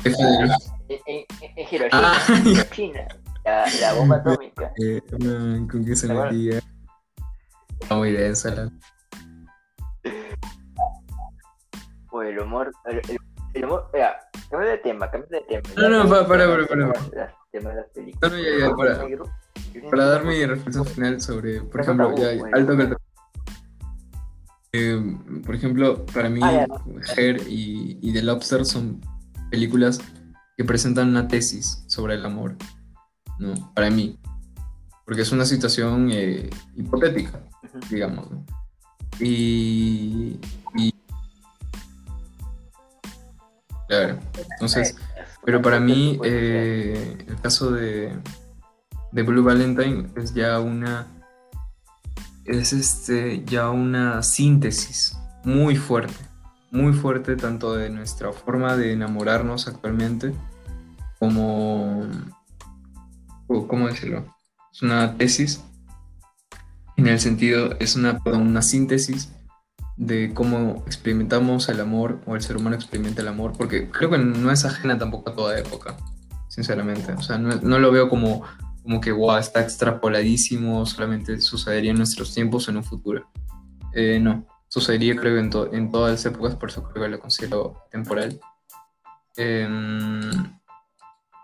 F 0.04 0.24
del... 0.24 0.52
En, 0.88 1.26
en, 1.42 1.68
Hiroshima, 1.72 2.14
ah. 2.16 2.66
China, 2.72 3.08
la, 3.46 3.66
la 3.80 3.94
bomba 3.94 4.16
atómica. 4.26 4.74
Eh, 4.82 5.02
no, 5.20 5.68
¿Con 5.68 5.86
qué 5.86 5.96
se 5.96 6.12
metía? 6.12 6.60
Está 7.80 7.96
muy 7.96 8.12
densa 8.12 8.50
la... 8.50 8.72
Pues 12.10 12.30
el 12.30 12.40
humor, 12.40 12.72
el, 12.86 12.98
el, 13.08 13.18
el 13.54 13.66
humor, 13.66 13.88
mira, 13.94 14.20
cambia 14.50 14.72
de 14.72 14.78
tema, 14.80 15.12
cambia 15.12 15.40
de 15.40 15.46
tema. 15.46 15.70
No, 15.78 15.90
no, 15.90 16.10
para, 16.10 16.28
para, 16.28 16.68
para, 16.68 16.92
para 16.92 17.39
tema 17.52 17.72
de 17.72 17.76
las 17.78 17.88
películas. 17.90 18.32
No, 18.32 18.38
ya, 18.38 18.60
ya, 18.60 18.76
para, 18.76 19.90
para 19.90 20.06
dar 20.06 20.26
mi 20.26 20.46
reflexión 20.46 20.86
final 20.86 21.22
sobre, 21.22 21.62
por 21.62 21.82
ejemplo, 21.82 22.16
ya, 22.16 22.32
alto 22.54 22.78
que 22.78 22.96
eh, 24.72 25.18
por 25.46 25.56
ejemplo, 25.56 26.06
para 26.06 26.30
mí, 26.30 26.40
ah, 26.44 26.68
Her 27.18 27.42
y, 27.48 27.98
y, 28.02 28.14
The 28.14 28.22
Lobster 28.22 28.66
son 28.66 29.02
películas 29.50 30.00
que 30.58 30.64
presentan 30.64 31.10
una 31.10 31.28
tesis 31.28 31.84
sobre 31.88 32.16
el 32.16 32.26
amor, 32.26 32.56
¿no? 33.40 33.54
Para 33.74 33.90
mí. 33.90 34.20
Porque 35.06 35.24
es 35.24 35.32
una 35.32 35.46
situación 35.46 36.10
eh, 36.12 36.52
hipotética, 36.76 37.42
digamos, 37.90 38.30
¿no? 38.30 38.46
Y, 39.20 40.40
y. 40.76 40.94
Claro, 43.88 44.20
entonces 44.52 44.96
pero 45.46 45.62
para 45.62 45.80
mí, 45.80 46.20
eh, 46.24 47.18
el 47.28 47.42
caso 47.42 47.72
de, 47.72 48.18
de 49.12 49.24
Blue 49.24 49.44
Valentine 49.44 50.10
es 50.16 50.34
ya 50.34 50.60
una. 50.60 51.08
Es 52.46 52.74
este, 52.74 53.44
ya 53.46 53.70
una 53.70 54.24
síntesis 54.24 55.18
muy 55.44 55.76
fuerte. 55.76 56.14
Muy 56.72 56.94
fuerte, 56.94 57.36
tanto 57.36 57.74
de 57.74 57.90
nuestra 57.90 58.32
forma 58.32 58.76
de 58.76 58.94
enamorarnos 58.94 59.68
actualmente, 59.68 60.34
como. 61.20 62.08
¿Cómo 63.48 63.88
decirlo? 63.88 64.26
Es 64.72 64.82
una 64.84 65.18
tesis. 65.18 65.64
En 66.96 67.08
el 67.08 67.20
sentido, 67.20 67.76
es 67.80 67.96
una, 67.96 68.22
una 68.26 68.62
síntesis 68.62 69.32
de 70.00 70.34
cómo 70.34 70.82
experimentamos 70.86 71.68
el 71.68 71.82
amor 71.82 72.22
o 72.26 72.36
el 72.38 72.42
ser 72.42 72.56
humano 72.56 72.78
experimenta 72.78 73.22
el 73.22 73.28
amor, 73.28 73.52
porque 73.58 73.90
creo 73.90 74.10
que 74.10 74.18
no 74.18 74.50
es 74.50 74.64
ajena 74.64 74.98
tampoco 74.98 75.30
a 75.30 75.36
toda 75.36 75.60
época, 75.60 75.98
sinceramente. 76.48 77.12
O 77.12 77.22
sea, 77.22 77.38
no, 77.38 77.80
lo 77.80 77.92
veo 77.92 78.08
como, 78.08 78.44
como 78.82 79.02
que, 79.02 79.12
wow, 79.12 79.36
está 79.36 79.62
extrapoladísimo, 79.62 80.86
solamente 80.86 81.42
sucedería 81.42 81.92
en 81.92 81.98
nuestros 81.98 82.34
tiempos 82.34 82.66
o 82.68 82.72
en 82.72 82.78
un 82.78 82.86
futuro. 82.86 83.30
Eh, 83.94 84.22
no, 84.22 84.48
sucedería 84.70 85.18
creo 85.18 85.38
en, 85.38 85.52
en 85.74 85.92
todas 85.92 86.12
las 86.14 86.26
épocas, 86.26 86.56
por 86.56 86.70
eso 86.70 86.84
creo 86.84 87.04
que 87.04 87.12
lo 87.12 87.20
considero 87.20 87.84
temporal. 87.92 88.40
Em, 89.36 90.32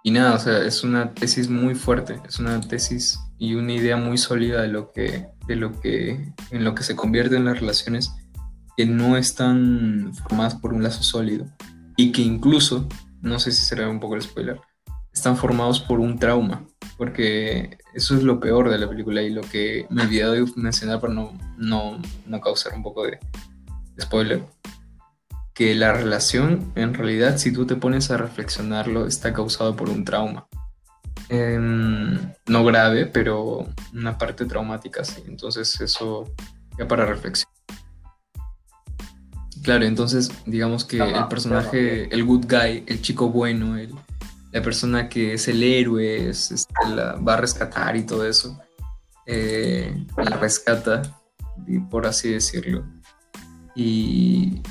y 0.02 0.12
nada, 0.12 0.34
o 0.34 0.40
sea, 0.40 0.60
es 0.60 0.82
una 0.86 1.14
tesis 1.14 1.50
muy 1.50 1.76
fuerte, 1.76 2.22
es 2.26 2.40
una 2.40 2.62
tesis 2.62 3.20
y 3.38 3.56
una 3.56 3.74
idea 3.74 3.98
muy 3.98 4.18
sólida 4.18 4.62
de 4.62 4.70
lo 4.70 4.94
que, 4.94 5.28
de 5.46 5.56
lo 5.58 5.78
que, 5.82 6.34
en 6.52 6.64
lo 6.64 6.74
que 6.74 6.84
se 6.84 6.96
convierten 6.96 7.44
las 7.44 7.60
relaciones 7.60 8.14
que 8.78 8.86
no 8.86 9.18
están 9.18 10.14
formadas 10.14 10.56
por 10.56 10.74
un 10.74 10.84
lazo 10.84 11.04
sólido 11.04 11.46
y 11.96 12.12
que 12.12 12.22
incluso, 12.22 12.88
no 13.22 13.40
sé 13.40 13.52
si 13.52 13.64
será 13.64 13.90
un 13.90 14.00
poco 14.00 14.16
el 14.16 14.22
spoiler, 14.22 14.60
están 15.14 15.38
formados 15.38 15.80
por 15.80 16.00
un 16.00 16.20
trauma, 16.20 16.66
porque 16.98 17.78
eso 17.94 18.16
es 18.16 18.24
lo 18.24 18.40
peor 18.40 18.70
de 18.70 18.78
la 18.78 18.90
película 18.90 19.22
y 19.22 19.30
lo 19.30 19.42
que 19.42 19.88
me 19.90 20.04
he 20.04 20.06
olvidado 20.06 20.34
de 20.34 20.46
mencionar 20.58 21.00
para 21.00 21.14
no, 21.14 21.38
no, 21.58 22.02
no 22.26 22.42
causar 22.42 22.74
un 22.74 22.84
poco 22.84 23.06
de 23.06 23.20
spoiler, 24.00 24.44
que 25.54 25.74
la 25.74 25.94
relación 25.94 26.74
en 26.76 26.94
realidad 26.94 27.38
si 27.38 27.54
tú 27.54 27.66
te 27.66 27.78
pones 27.78 28.12
a 28.12 28.18
reflexionarlo 28.18 29.08
está 29.08 29.34
causado 29.34 29.76
por 29.76 29.90
un 29.90 30.04
trauma. 30.04 30.48
Em, 31.30 32.20
no 32.48 32.66
grave, 32.66 33.08
pero 33.08 33.66
una 33.94 34.18
parte 34.18 34.46
traumática, 34.46 35.04
sí. 35.04 35.24
Entonces 35.28 35.80
eso 35.82 36.26
ya 36.78 36.88
para 36.88 37.06
reflexionar. 37.06 37.55
Claro, 39.66 39.84
entonces 39.86 40.30
digamos 40.46 40.86
que 40.86 40.98
el 41.00 41.28
personaje, 41.28 42.08
el 42.14 42.24
good 42.24 42.46
guy, 42.48 42.84
el 42.86 43.02
chico 43.02 43.30
bueno, 43.30 43.76
el, 43.80 43.96
la 44.52 44.62
persona 44.62 45.10
que 45.10 45.34
es 45.34 45.48
el 45.48 45.64
héroe, 45.64 46.30
es, 46.30 46.68
la, 46.88 47.14
va 47.16 47.34
a 47.34 47.38
rescatar 47.38 47.96
y 47.96 48.04
todo 48.04 48.28
eso, 48.28 48.62
eh, 49.26 50.06
la 50.18 50.38
rescata, 50.38 51.02
por 51.90 52.06
así 52.06 52.30
decirlo. 52.30 52.86
Y, 53.74 54.62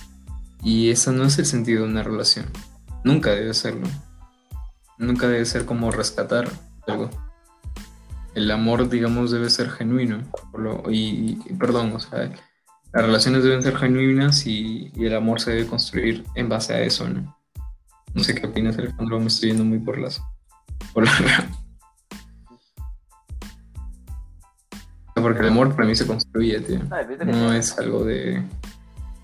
y 0.62 0.90
eso 0.90 1.11
no 1.11 1.24
es 1.24 1.40
el 1.40 1.47
sentido 1.47 1.82
de 1.82 1.88
una 1.88 2.05
relación. 2.05 2.47
Nunca 3.03 3.30
debe 3.30 3.53
serlo. 3.53 3.88
Nunca 4.97 5.26
debe 5.26 5.45
ser 5.45 5.64
como 5.64 5.90
rescatar 5.90 6.49
algo. 6.86 7.11
El 8.36 8.49
amor, 8.49 8.88
digamos, 8.88 9.32
debe 9.32 9.51
ser 9.51 9.70
genuino. 9.70 10.22
y, 10.88 11.36
y, 11.45 11.53
perdón, 11.59 11.95
o 11.95 11.99
sea, 11.99 12.30
las 12.95 13.05
relaciones 13.05 13.42
deben 13.42 13.61
ser 13.61 13.76
genuinas 13.76 14.47
y, 14.47 14.92
el 14.97 15.16
amor 15.16 15.40
se 15.40 15.51
debe 15.51 15.66
construir 15.66 16.24
en 16.36 16.49
base 16.49 16.74
a 16.74 16.80
eso, 16.80 17.09
¿no? 17.09 17.36
No 18.14 18.22
sé 18.22 18.36
qué 18.36 18.47
opinas, 18.47 18.78
Alejandro, 18.78 19.18
me 19.18 19.26
estoy 19.26 19.49
yendo 19.49 19.64
muy 19.64 19.80
por 19.80 19.99
las... 19.99 20.22
Por 20.92 21.05
la... 21.05 21.12
Porque 25.14 25.40
el 25.40 25.49
amor 25.49 25.74
para 25.74 25.88
mí 25.88 25.97
se 25.97 26.07
construye, 26.07 26.61
tío. 26.61 26.82
Ah, 26.90 27.03
no 27.24 27.53
es 27.53 27.76
algo 27.78 28.05
de, 28.05 28.45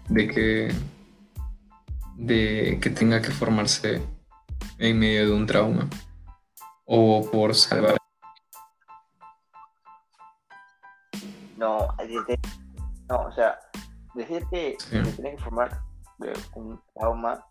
de 0.08 0.28
que 0.28 0.74
de 2.16 2.78
que 2.82 2.90
tenga 2.90 3.22
que 3.22 3.30
formarse 3.30 4.02
en 4.78 4.98
medio 4.98 5.26
de 5.26 5.32
un 5.32 5.46
trauma 5.46 5.88
o 6.84 7.28
por 7.30 7.54
salvar. 7.54 7.96
No, 11.56 11.88
no, 13.10 13.22
o 13.22 13.32
sea, 13.32 13.58
decir 14.14 14.46
que 14.50 14.76
se 14.78 15.02
tiene 15.02 15.36
que 15.36 15.42
formar 15.42 15.80
de 16.18 16.32
un 16.54 16.80
trauma, 16.94 17.44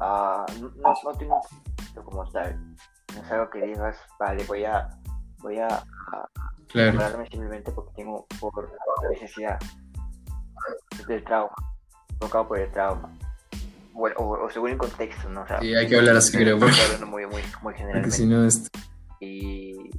uh, 0.00 0.46
no, 0.76 0.94
no 1.04 1.12
tengo 1.18 1.40
como 2.04 2.24
tal. 2.30 2.58
No 3.14 3.22
es 3.22 3.30
algo 3.30 3.50
que 3.50 3.66
digas, 3.66 3.96
vale, 4.18 4.44
voy 4.44 4.64
a, 4.64 4.88
voy 5.40 5.58
a, 5.58 5.66
a 5.66 6.28
claro. 6.68 7.24
simplemente 7.30 7.72
porque 7.72 7.92
tengo 7.96 8.26
por 8.40 8.72
necesidad 9.10 9.58
del 11.06 11.24
trauma, 11.24 11.52
provocado 12.18 12.48
por 12.48 12.58
el 12.58 12.70
trauma. 12.72 13.12
Bueno, 13.92 14.16
o, 14.18 14.48
según 14.48 14.70
el 14.70 14.78
contexto, 14.78 15.28
¿no? 15.28 15.42
O 15.42 15.46
sea, 15.46 15.60
sí, 15.60 15.74
hay 15.74 15.86
que 15.86 15.98
hablar 15.98 16.16
así, 16.16 16.34
creo. 16.38 16.56
Estoy 16.56 16.84
hablando 16.84 17.06
muy, 17.06 17.26
muy, 17.26 17.42
muy 17.60 17.74
generalmente. 17.74 18.08
Porque 18.08 18.16
si 18.16 18.26
no 18.26 18.44
es... 18.46 18.70
Y... 19.20 19.90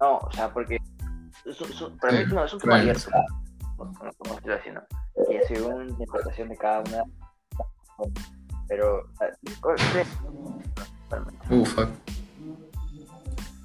No, 0.00 0.16
o 0.16 0.32
sea, 0.32 0.50
porque 0.50 0.79
para 2.00 2.12
mí 2.12 2.32
no, 2.32 2.44
es 2.44 2.54
un 2.54 2.60
tema 2.60 2.78
abierto, 2.78 3.10
como, 3.76 4.34
estoy 4.36 4.52
haciendo. 4.52 4.82
Y 5.28 5.46
según 5.46 5.86
la 5.86 5.90
interpretación 5.90 6.48
de 6.48 6.56
cada 6.56 6.80
una, 6.80 7.04
pero... 8.68 9.04
Ufa. 11.50 11.88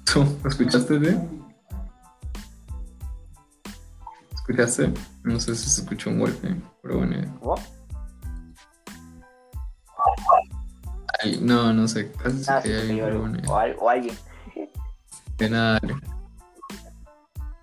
¿Tú 0.04 0.26
escuchaste 0.48 0.98
de? 0.98 1.18
¿Escuchaste? 4.34 4.92
No 5.24 5.40
sé 5.40 5.54
si 5.54 5.68
se 5.68 5.80
escuchó 5.82 6.10
un 6.10 6.20
golpe, 6.20 6.56
pero 6.82 6.98
bueno. 6.98 7.38
¿Cómo? 7.40 7.56
no, 11.40 11.72
no 11.72 11.88
sé. 11.88 12.12
Casi 12.12 12.44
ah, 12.48 12.60
sí, 12.62 12.72
hay, 12.72 13.00
pero 13.00 13.20
bueno. 13.20 13.42
o, 13.48 13.88
alguien. 13.88 14.16
De 15.38 15.50
nada. 15.50 15.80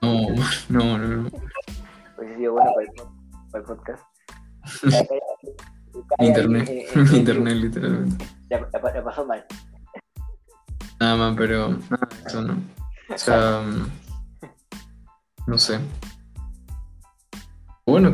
No, 0.03 0.27
no, 0.67 0.97
no. 0.97 1.07
no. 1.07 1.29
Pues 2.17 2.29
ha 2.29 2.35
sido 2.35 2.51
bueno 2.51 2.71
para 2.73 2.85
el, 2.85 2.91
para 3.51 3.59
el 3.59 3.63
podcast. 3.63 4.03
Internet, 6.19 6.69
internet 7.13 7.55
literalmente. 7.55 8.25
Ya, 8.49 8.67
ya, 8.71 9.03
pasó 9.03 9.25
mal. 9.25 9.45
Nada 10.99 11.15
más, 11.15 11.35
pero 11.37 11.69
nada, 11.69 12.09
eso 12.25 12.41
no. 12.41 12.53
O 13.13 13.17
sea, 13.17 13.61
mm, 13.61 14.49
no 15.47 15.57
sé. 15.57 15.79
Bueno, 17.85 18.13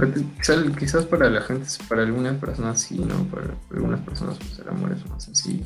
quizás, 0.78 1.06
para 1.06 1.28
la 1.30 1.42
gente, 1.42 1.68
para 1.88 2.04
algunas 2.04 2.38
personas 2.38 2.82
sí, 2.82 3.00
¿no? 3.00 3.24
Para, 3.26 3.56
algunas 3.72 4.02
personas 4.02 4.38
pues, 4.38 4.60
el 4.60 4.70
amor 4.70 4.92
es 4.92 5.10
más 5.10 5.24
sencillo. 5.24 5.66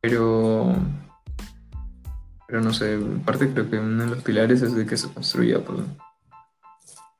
Pero, 0.00 0.74
pero 2.46 2.60
no 2.60 2.72
sé, 2.72 2.94
en 2.94 3.20
parte 3.20 3.52
creo 3.52 3.68
que 3.68 3.78
uno 3.78 4.04
de 4.04 4.10
los 4.10 4.22
pilares 4.22 4.62
es 4.62 4.74
de 4.74 4.86
que 4.86 4.96
se 4.96 5.12
construya, 5.12 5.64
pues, 5.64 5.80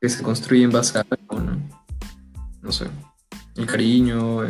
que 0.00 0.08
se 0.08 0.22
construye 0.22 0.64
en 0.64 0.72
base 0.72 0.98
a 0.98 1.04
algo, 1.08 1.42
¿no? 1.42 1.58
No 2.62 2.72
sé, 2.72 2.86
el 3.56 3.66
cariño, 3.66 4.42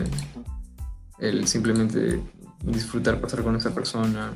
el, 1.19 1.47
simplemente 1.47 2.23
disfrutar 2.63 3.21
pasar 3.21 3.43
con 3.43 3.57
esa 3.57 3.75
persona, 3.75 4.33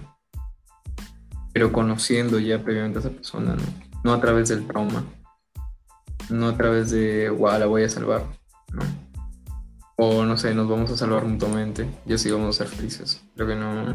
pero 1.52 1.72
conociendo 1.72 2.38
ya 2.38 2.62
previamente 2.62 2.98
a 2.98 3.02
esa 3.02 3.10
persona, 3.10 3.56
¿no? 3.56 3.62
No 4.04 4.12
a 4.12 4.20
través 4.20 4.48
del 4.48 4.66
trauma 4.66 5.04
no 6.30 6.48
a 6.48 6.56
través 6.56 6.90
de, 6.90 7.28
guau, 7.28 7.58
la 7.58 7.66
voy 7.66 7.84
a 7.84 7.88
salvar. 7.88 8.24
O 9.96 10.24
no 10.24 10.36
sé, 10.36 10.54
nos 10.54 10.68
vamos 10.68 10.90
a 10.90 10.96
salvar 10.96 11.24
mutuamente 11.24 11.88
y 12.06 12.14
así 12.14 12.30
vamos 12.30 12.60
a 12.60 12.64
ser 12.64 12.74
felices. 12.74 13.22
Creo 13.34 13.48
que 13.48 13.56
no, 13.56 13.94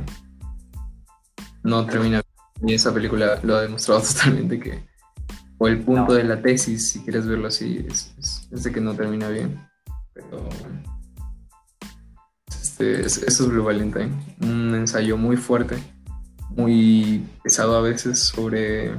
no 1.64 1.86
termina. 1.86 2.22
Y 2.62 2.74
esa 2.74 2.94
película 2.94 3.40
lo 3.44 3.56
ha 3.56 3.62
demostrado 3.62 4.02
totalmente 4.14 4.60
que, 4.60 4.84
o 5.58 5.68
el 5.68 5.82
punto 5.82 6.14
de 6.14 6.24
la 6.24 6.42
tesis, 6.42 6.92
si 6.92 7.04
quieres 7.04 7.28
verlo 7.28 7.48
así, 7.48 7.86
es, 7.88 8.48
de 8.50 8.72
que 8.72 8.82
no 8.82 8.94
termina 8.94 9.30
bien. 9.30 9.60
Pero 10.14 10.50
este, 12.48 13.06
eso 13.06 13.26
es 13.26 13.48
Blue 13.48 13.64
Valentine, 13.64 14.12
un 14.42 14.76
ensayo 14.76 15.18
muy 15.18 15.38
fuerte, 15.38 15.78
muy 16.50 17.26
pesado 17.44 17.76
a 17.76 17.82
veces 17.82 18.20
sobre 18.20 18.94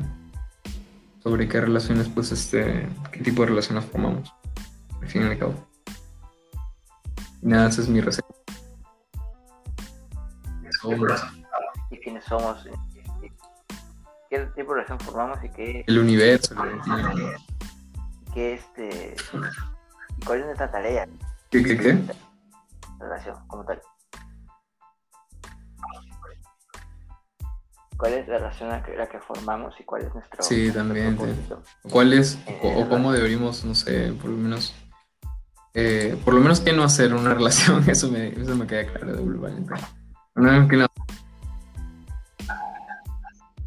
sobre 1.27 1.49
qué 1.49 1.61
relaciones, 1.61 2.09
pues, 2.09 2.31
este, 2.31 2.89
qué 3.11 3.19
tipo 3.19 3.43
de 3.43 3.49
relaciones 3.49 3.85
formamos, 3.87 4.33
al 5.03 5.09
fin 5.09 5.23
y 5.23 5.25
al 5.25 5.37
cabo. 5.37 5.55
Y 7.43 7.49
nada, 7.49 7.69
esa 7.69 7.81
es 7.81 7.89
mi 7.89 8.01
receta. 8.01 8.29
¿Y 11.91 11.97
quiénes 11.97 12.25
somos? 12.27 12.65
¿Qué 14.31 14.41
tipo 14.57 14.75
de 14.75 14.83
relación 14.83 15.01
formamos 15.01 15.39
y 15.45 15.49
qué? 15.51 15.85
El 15.87 15.99
universo, 15.99 16.55
¿Qué 18.35 18.55
este? 18.55 19.17
¿Cuál 20.27 20.41
es 20.41 20.47
nuestra 20.47 20.71
tarea? 20.71 21.09
¿Qué, 21.51 21.63
qué, 21.63 21.79
qué? 21.79 21.99
Relación, 22.99 23.37
como 23.47 23.65
tal. 23.65 23.81
cuál 27.97 28.13
es 28.13 28.29
la 28.29 28.39
relación 28.39 28.69
la 28.69 28.83
que, 28.83 29.19
formamos 29.21 29.75
y 29.81 29.85
cuál 29.85 30.03
es 30.03 30.15
nuestro 30.15 30.43
Sí, 30.43 30.71
también. 30.71 31.19
¿Cuál 31.91 32.13
es 32.13 32.39
o, 32.63 32.89
cómo 32.89 33.13
deberíamos, 33.13 33.65
no 33.65 33.75
sé, 33.75 34.13
por 34.21 34.31
lo 34.31 34.37
menos, 34.37 34.75
eh, 35.75 36.19
por 36.25 36.35
lo 36.35 36.41
menos 36.41 36.61
qué 36.61 36.73
no 36.73 36.85
hacer 36.85 37.15
una 37.15 37.35
relación? 37.35 37.89
Eso 37.89 38.11
me, 38.11 38.29
eso 38.29 38.55
me 38.55 38.67
queda 38.67 38.87
claro 38.87 39.17
de 39.17 39.23
Blue 39.23 39.41
Valentine. 39.41 39.81
no. 40.35 41.06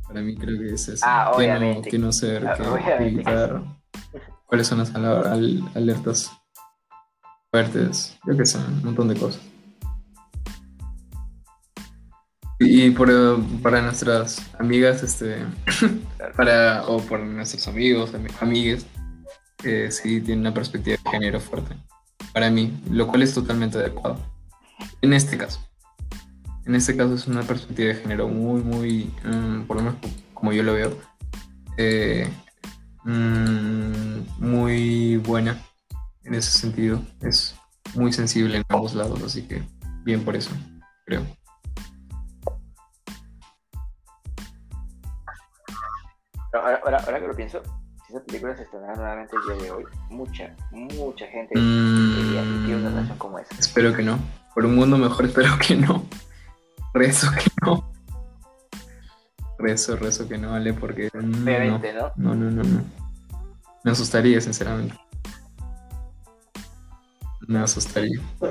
Para 0.09 0.21
mí 0.23 0.35
creo 0.35 0.57
que 0.57 0.73
es 0.73 0.87
eso. 0.87 1.05
Ah, 1.07 1.31
¿Qué 1.37 1.47
no, 1.47 1.81
qué 1.83 1.99
no 1.99 2.09
hacer? 2.09 2.43
¿Qué 2.57 2.93
evitar? 3.05 3.61
¿Cuáles 4.47 4.65
son 4.65 4.79
las 4.79 4.91
alertas 4.95 6.31
fuertes? 7.51 8.17
Yo 8.25 8.35
qué 8.35 8.43
sé, 8.43 8.57
un 8.57 8.85
montón 8.85 9.07
de 9.09 9.15
cosas. 9.15 9.39
Y 12.57 12.89
por, 12.89 13.11
para 13.61 13.83
nuestras 13.83 14.41
amigas, 14.59 15.03
este, 15.03 15.45
para, 16.35 16.87
o 16.87 16.99
por 17.01 17.19
nuestros 17.19 17.67
amigos, 17.67 18.11
amigas, 18.41 18.87
que 19.59 19.91
sí 19.91 20.21
tienen 20.21 20.39
una 20.39 20.55
perspectiva 20.55 20.97
de 21.03 21.11
género 21.11 21.39
fuerte, 21.39 21.75
para 22.33 22.49
mí, 22.49 22.81
lo 22.89 23.07
cual 23.07 23.21
es 23.21 23.35
totalmente 23.35 23.77
adecuado. 23.77 24.17
En 25.03 25.13
este 25.13 25.37
caso. 25.37 25.68
En 26.69 26.75
este 26.75 26.95
caso 26.95 27.15
es 27.15 27.25
una 27.25 27.41
perspectiva 27.41 27.87
de 27.87 27.95
género 27.95 28.27
muy, 28.27 28.61
muy, 28.61 29.11
mm, 29.25 29.61
por 29.63 29.77
lo 29.77 29.81
menos 29.81 29.95
como 30.35 30.53
yo 30.53 30.61
lo 30.61 30.75
veo, 30.75 30.95
eh, 31.77 32.31
mm, 33.05 34.37
muy 34.37 35.17
buena 35.17 35.59
en 36.23 36.35
ese 36.35 36.51
sentido. 36.51 37.01
Es 37.21 37.55
muy 37.95 38.13
sensible 38.13 38.57
en 38.57 38.63
ambos 38.69 38.93
lados, 38.93 39.19
así 39.23 39.47
que 39.47 39.63
bien 40.03 40.23
por 40.23 40.35
eso, 40.35 40.51
creo. 41.07 41.25
Ahora, 46.53 46.81
ahora, 46.83 46.97
ahora, 46.99 47.19
que 47.19 47.27
lo 47.29 47.35
pienso, 47.35 47.63
si 48.05 48.13
esa 48.13 48.23
película 48.25 48.55
se 48.55 48.61
estrenara 48.61 48.95
nuevamente 48.95 49.35
el 49.37 49.57
día 49.57 49.63
de 49.65 49.71
hoy, 49.71 49.85
mucha, 50.11 50.55
mucha 50.69 51.25
gente 51.25 51.55
quería 51.55 52.43
mm, 52.43 52.79
una 52.79 52.89
relación 52.89 53.17
como 53.17 53.39
esa. 53.39 53.55
Espero 53.57 53.91
que 53.91 54.03
no. 54.03 54.19
Por 54.53 54.67
un 54.67 54.75
mundo 54.75 54.99
mejor, 54.99 55.25
espero 55.25 55.57
que 55.57 55.75
no. 55.75 56.05
Rezo 56.93 57.27
que 57.31 57.45
no. 57.65 57.91
Rezo, 59.57 59.95
rezo 59.97 60.27
que 60.27 60.37
no, 60.37 60.51
vale, 60.51 60.73
porque. 60.73 61.09
Obviamente, 61.13 61.93
no, 61.93 62.11
¿no? 62.15 62.35
No, 62.35 62.49
no, 62.51 62.63
no, 62.63 62.83
Me 63.83 63.91
asustaría, 63.91 64.39
sinceramente. 64.41 64.95
Me 67.47 67.59
asustaría. 67.59 68.19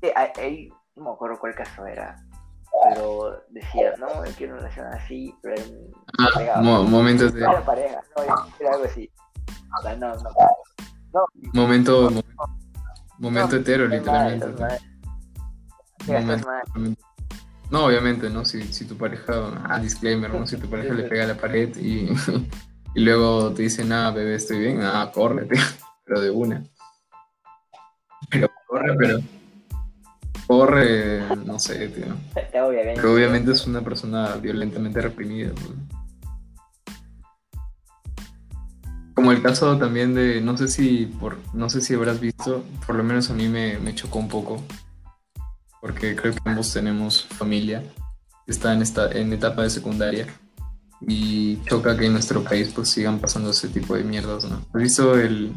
sí, 0.00 0.08
hay, 0.14 0.68
no 0.94 1.04
me 1.04 1.10
acuerdo 1.10 1.38
cuál 1.38 1.54
caso 1.54 1.86
era, 1.86 2.22
pero 2.88 3.42
decía, 3.48 3.94
no, 3.98 4.24
yo 4.24 4.32
quiero 4.36 4.54
una 4.54 4.62
relación 4.62 4.86
así, 4.92 5.34
pero 5.42 5.62
ah, 6.18 6.60
momentos 6.60 7.32
de... 7.32 7.40
Era 7.40 7.64
pareja, 7.64 8.02
no, 8.16 8.22
era 8.60 8.72
algo 8.72 8.84
así. 8.84 9.10
O 9.78 9.82
sea, 9.82 9.96
no, 9.96 10.14
no, 10.14 10.30
no. 11.12 11.26
Momento, 11.52 12.10
momento, 12.10 12.32
hetero, 13.56 13.86
literalmente. 13.86 14.46
No, 17.70 17.86
obviamente, 17.86 18.30
¿no? 18.30 18.44
Si, 18.44 18.62
si 18.72 18.84
tu 18.84 18.96
pareja, 18.96 19.62
ah, 19.64 19.80
disclaimer, 19.80 20.32
¿no? 20.32 20.46
Si 20.46 20.56
tu 20.56 20.68
pareja 20.68 20.94
le 20.94 21.04
pega 21.04 21.24
a 21.24 21.28
la 21.28 21.36
pared 21.36 21.76
y, 21.76 22.08
y 22.94 23.00
luego 23.00 23.52
te 23.52 23.62
dice, 23.62 23.84
nada, 23.84 24.12
bebé, 24.12 24.36
estoy 24.36 24.60
bien, 24.60 24.82
ah, 24.82 25.10
corre, 25.12 25.48
pero 26.04 26.20
de 26.20 26.30
una. 26.30 26.64
Pero 28.30 28.48
corre, 28.68 28.96
pero 28.96 29.20
corre, 30.46 31.22
no 31.44 31.58
sé, 31.58 31.88
tío. 31.88 32.06
Obviamente. 32.66 33.00
Pero 33.00 33.14
obviamente 33.14 33.52
es 33.52 33.66
una 33.66 33.80
persona 33.82 34.36
violentamente 34.36 35.00
reprimida. 35.00 35.52
Como 39.16 39.32
el 39.32 39.42
caso 39.42 39.78
también 39.78 40.14
de, 40.14 40.42
no 40.42 40.58
sé 40.58 40.68
si 40.68 41.06
por, 41.06 41.38
no 41.54 41.70
sé 41.70 41.80
si 41.80 41.94
habrás 41.94 42.20
visto, 42.20 42.62
por 42.86 42.96
lo 42.96 43.02
menos 43.02 43.30
a 43.30 43.32
mí 43.32 43.48
me, 43.48 43.78
me 43.78 43.94
chocó 43.94 44.18
un 44.18 44.28
poco, 44.28 44.62
porque 45.80 46.14
creo 46.14 46.34
que 46.34 46.40
ambos 46.44 46.70
tenemos 46.70 47.24
familia 47.24 47.82
está 48.46 48.74
en 48.74 48.82
esta, 48.82 49.10
en 49.10 49.32
etapa 49.32 49.62
de 49.62 49.70
secundaria 49.70 50.26
y 51.00 51.62
choca 51.64 51.96
que 51.96 52.06
en 52.06 52.12
nuestro 52.12 52.44
país 52.44 52.70
pues 52.74 52.90
sigan 52.90 53.18
pasando 53.18 53.50
ese 53.50 53.68
tipo 53.68 53.96
de 53.96 54.04
mierdas, 54.04 54.44
¿no? 54.44 54.56
¿Has 54.74 54.82
visto 54.82 55.18
el, 55.18 55.50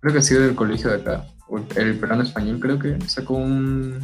creo 0.00 0.14
que 0.14 0.18
ha 0.18 0.22
sido 0.22 0.40
del 0.40 0.54
colegio 0.54 0.88
de 0.88 0.96
acá, 0.96 1.26
el 1.76 1.98
peruano 1.98 2.22
español 2.22 2.60
creo 2.60 2.78
que 2.78 2.98
sacó 3.08 3.34
un, 3.34 3.98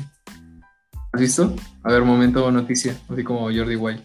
¿has 1.12 1.20
visto? 1.20 1.56
A 1.82 1.92
ver, 1.92 2.04
momento 2.04 2.50
noticia, 2.50 2.94
así 3.09 3.24
como 3.24 3.44
Jordi 3.44 3.76
Wild. 3.76 4.02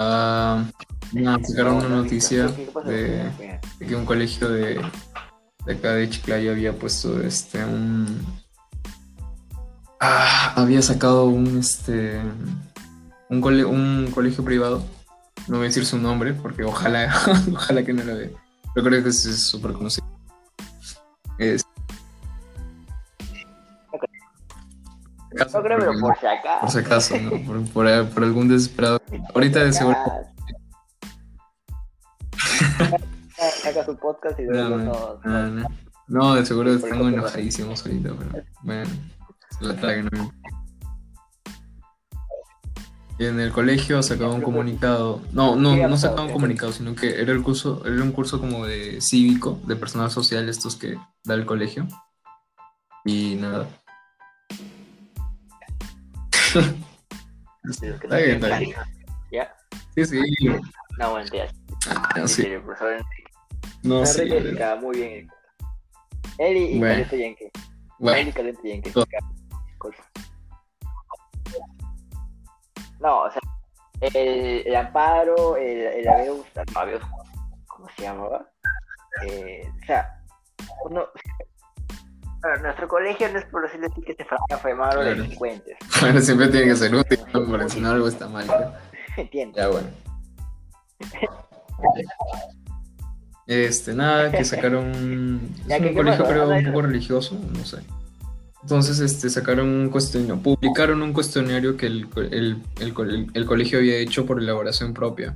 No, 0.00 1.38
sacaron 1.42 1.76
una 1.76 1.88
noticia 1.88 2.46
de, 2.86 3.30
que 3.78 3.94
un 3.94 4.06
colegio 4.06 4.48
de, 4.48 4.80
de 5.66 5.72
acá 5.74 5.92
de 5.92 6.08
Chiclayo 6.08 6.52
había 6.52 6.72
puesto 6.72 7.20
este 7.20 7.62
un 7.62 8.24
ah, 10.00 10.54
había 10.56 10.80
sacado 10.80 11.26
un 11.26 11.58
este 11.58 12.18
un, 13.28 13.44
un 13.44 14.10
colegio 14.10 14.42
privado. 14.42 14.82
No 15.48 15.58
voy 15.58 15.66
a 15.66 15.68
decir 15.68 15.84
su 15.84 15.98
nombre 15.98 16.32
porque 16.32 16.64
ojalá 16.64 17.12
ojalá 17.52 17.84
que 17.84 17.92
no 17.92 18.02
lo 18.02 18.16
vea. 18.16 18.30
Pero 18.74 18.86
creo 18.86 19.02
que 19.02 19.10
es 19.10 19.22
súper 19.22 19.72
conocido. 19.72 20.06
Es, 21.36 21.62
no 25.32 25.62
creo, 25.62 25.78
pero 25.78 25.92
por 26.00 26.18
si 26.18 26.26
acaso. 26.26 26.60
Por 26.60 26.70
si 26.70 26.78
acaso, 26.78 27.16
¿no? 27.18 27.30
Por, 27.46 27.64
por, 27.70 28.08
por 28.08 28.24
algún 28.24 28.48
desesperado. 28.48 29.00
Ahorita 29.34 29.64
de 29.64 29.72
seguro. 29.72 29.96
Saca 33.62 33.84
su 33.84 33.96
podcast 33.96 34.38
y 34.38 34.42
no, 34.46 34.76
no, 34.76 35.20
no, 35.24 35.68
no, 36.08 36.34
de 36.34 36.44
seguro 36.44 36.74
están 36.74 37.00
enojadísimos 37.00 37.84
ahorita, 37.86 38.10
pero 38.18 38.44
bueno, 38.62 38.90
se 39.58 39.64
la. 39.64 40.10
Y 43.18 43.26
en 43.26 43.38
el 43.38 43.52
colegio 43.52 44.02
sacaba 44.02 44.32
un 44.32 44.40
comunicado. 44.40 45.20
No, 45.32 45.54
no, 45.54 45.76
no 45.76 45.96
sacaba 45.98 46.22
un 46.22 46.32
comunicado, 46.32 46.72
sino 46.72 46.94
que 46.94 47.20
era 47.20 47.32
el 47.32 47.42
curso, 47.42 47.82
era 47.84 48.02
un 48.02 48.12
curso 48.12 48.40
como 48.40 48.66
de 48.66 49.02
cívico, 49.02 49.60
de 49.66 49.76
personal 49.76 50.10
social, 50.10 50.48
estos 50.48 50.76
que 50.76 50.96
da 51.24 51.34
el 51.34 51.44
colegio. 51.44 51.86
Y 53.04 53.34
nada, 53.36 53.68
bien. 58.58 58.74
¿Ya? 59.30 59.54
Sí, 59.94 60.04
sí. 60.04 60.20
No, 60.98 61.10
bueno, 61.12 61.30
ya. 61.32 61.48
Ah, 61.88 62.26
sí. 62.26 62.46
El 62.46 62.62
profesor 62.62 63.04
No, 63.82 64.04
sí. 64.06 64.22
muy 64.76 64.96
bien. 64.96 65.30
Él 66.38 66.56
y, 66.56 66.78
Bueno. 66.78 66.94
Calente 67.04 67.18
Yankee. 67.18 67.50
Bueno, 67.98 68.18
Él 68.18 68.34
y. 68.68 68.90
Todo. 68.90 69.06
No, 73.00 73.22
o 73.22 73.30
sea, 73.30 73.40
el, 74.00 74.66
el 74.66 74.76
amparo, 74.76 75.56
el, 75.56 75.78
el 75.78 76.08
no, 76.08 76.44
haber- 76.74 77.00
¿cómo 77.66 77.88
se 77.96 78.02
llamaba? 78.02 78.46
Eh, 79.26 79.70
o 79.82 79.86
sea, 79.86 80.22
uno, 80.84 81.06
bueno, 82.42 82.62
nuestro 82.62 82.88
colegio 82.88 83.30
no 83.32 83.38
es 83.38 83.44
por 83.46 83.62
decirlo 83.62 83.86
así 83.90 84.00
que 84.02 84.14
se 84.14 84.24
afamaron 84.54 85.02
Claro. 85.04 85.22
delincuentes, 85.22 85.76
bueno, 86.00 86.20
siempre 86.20 86.48
tiene 86.48 86.66
que 86.66 86.76
ser 86.76 86.94
útil, 86.94 87.18
¿no? 87.34 87.44
porque 87.46 87.68
si 87.68 87.80
no 87.80 87.90
algo 87.90 88.08
está 88.08 88.28
mal. 88.28 88.46
creo. 88.46 88.72
¿entiendes? 89.16 89.56
Ya, 89.56 89.68
bueno. 89.68 89.88
Este, 93.46 93.94
nada, 93.94 94.30
que 94.30 94.44
sacaron. 94.44 95.40
Es 95.68 95.80
¿qué- 95.80 95.88
un 95.88 95.94
colegio, 95.94 96.24
creo, 96.24 96.48
un 96.48 96.64
poco 96.66 96.82
religioso, 96.82 97.38
no 97.56 97.64
sé. 97.64 97.78
Entonces, 98.62 99.00
este, 99.00 99.30
sacaron 99.30 99.68
un 99.68 99.88
cuestionario, 99.88 100.36
publicaron 100.42 101.02
un 101.02 101.12
cuestionario 101.14 101.76
que 101.78 101.86
el, 101.86 102.06
el- 102.30 102.62
el 103.34 103.46
colegio 103.46 103.78
había 103.78 103.96
hecho 103.96 104.26
por 104.26 104.38
elaboración 104.40 104.92
propia, 104.92 105.34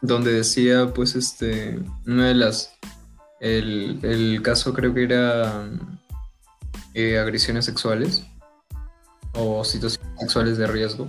donde 0.00 0.32
decía, 0.32 0.92
pues, 0.94 1.16
este, 1.16 1.80
una 2.06 2.28
de 2.28 2.34
las, 2.34 2.72
el, 3.44 3.98
el 4.02 4.40
caso 4.42 4.72
creo 4.72 4.94
que 4.94 5.04
era 5.04 5.68
eh, 6.94 7.18
agresiones 7.18 7.64
sexuales 7.66 8.24
o 9.34 9.62
situaciones 9.64 10.08
sexuales 10.20 10.56
de 10.58 10.66
riesgo. 10.66 11.08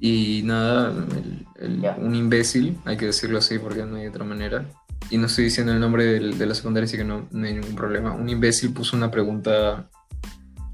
Y 0.00 0.42
nada, 0.44 0.92
el- 1.16 1.46
el- 1.60 1.80
Ya. 1.82 1.96
un 1.98 2.14
imbécil, 2.14 2.78
hay 2.84 2.96
que 2.96 3.06
decirlo 3.06 3.38
así 3.38 3.58
porque 3.58 3.84
no 3.84 3.96
hay 3.96 4.06
otra 4.06 4.24
manera, 4.24 4.64
y 5.10 5.18
no 5.18 5.26
estoy 5.26 5.44
diciendo 5.44 5.72
el 5.72 5.80
nombre 5.80 6.04
del- 6.04 6.38
de, 6.38 6.46
la 6.46 6.54
secundaria, 6.54 6.86
así 6.86 6.96
que 6.96 7.04
no, 7.04 7.26
no 7.30 7.46
hay 7.46 7.54
ningún 7.54 7.74
problema. 7.74 8.12
Un 8.12 8.28
imbécil 8.28 8.72
puso 8.72 8.96
una 8.96 9.10
pregunta 9.10 9.88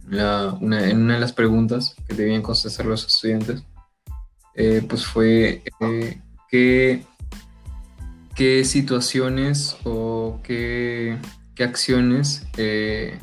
la- 0.08 0.56
una- 0.60 0.88
en 0.90 1.02
una 1.02 1.14
de 1.14 1.20
las 1.20 1.32
preguntas 1.32 1.94
que 2.06 2.14
debían 2.14 2.42
contestar 2.42 2.84
los 2.86 3.06
estudiantes, 3.06 3.62
eh, 4.54 4.84
pues 4.88 5.04
fue 5.06 5.62
eh, 5.80 6.20
qué, 6.50 7.04
qué 8.34 8.64
situaciones 8.64 9.76
o 9.84 10.40
qué, 10.42 11.18
qué 11.54 11.64
acciones 11.64 12.46
eh, 12.56 13.18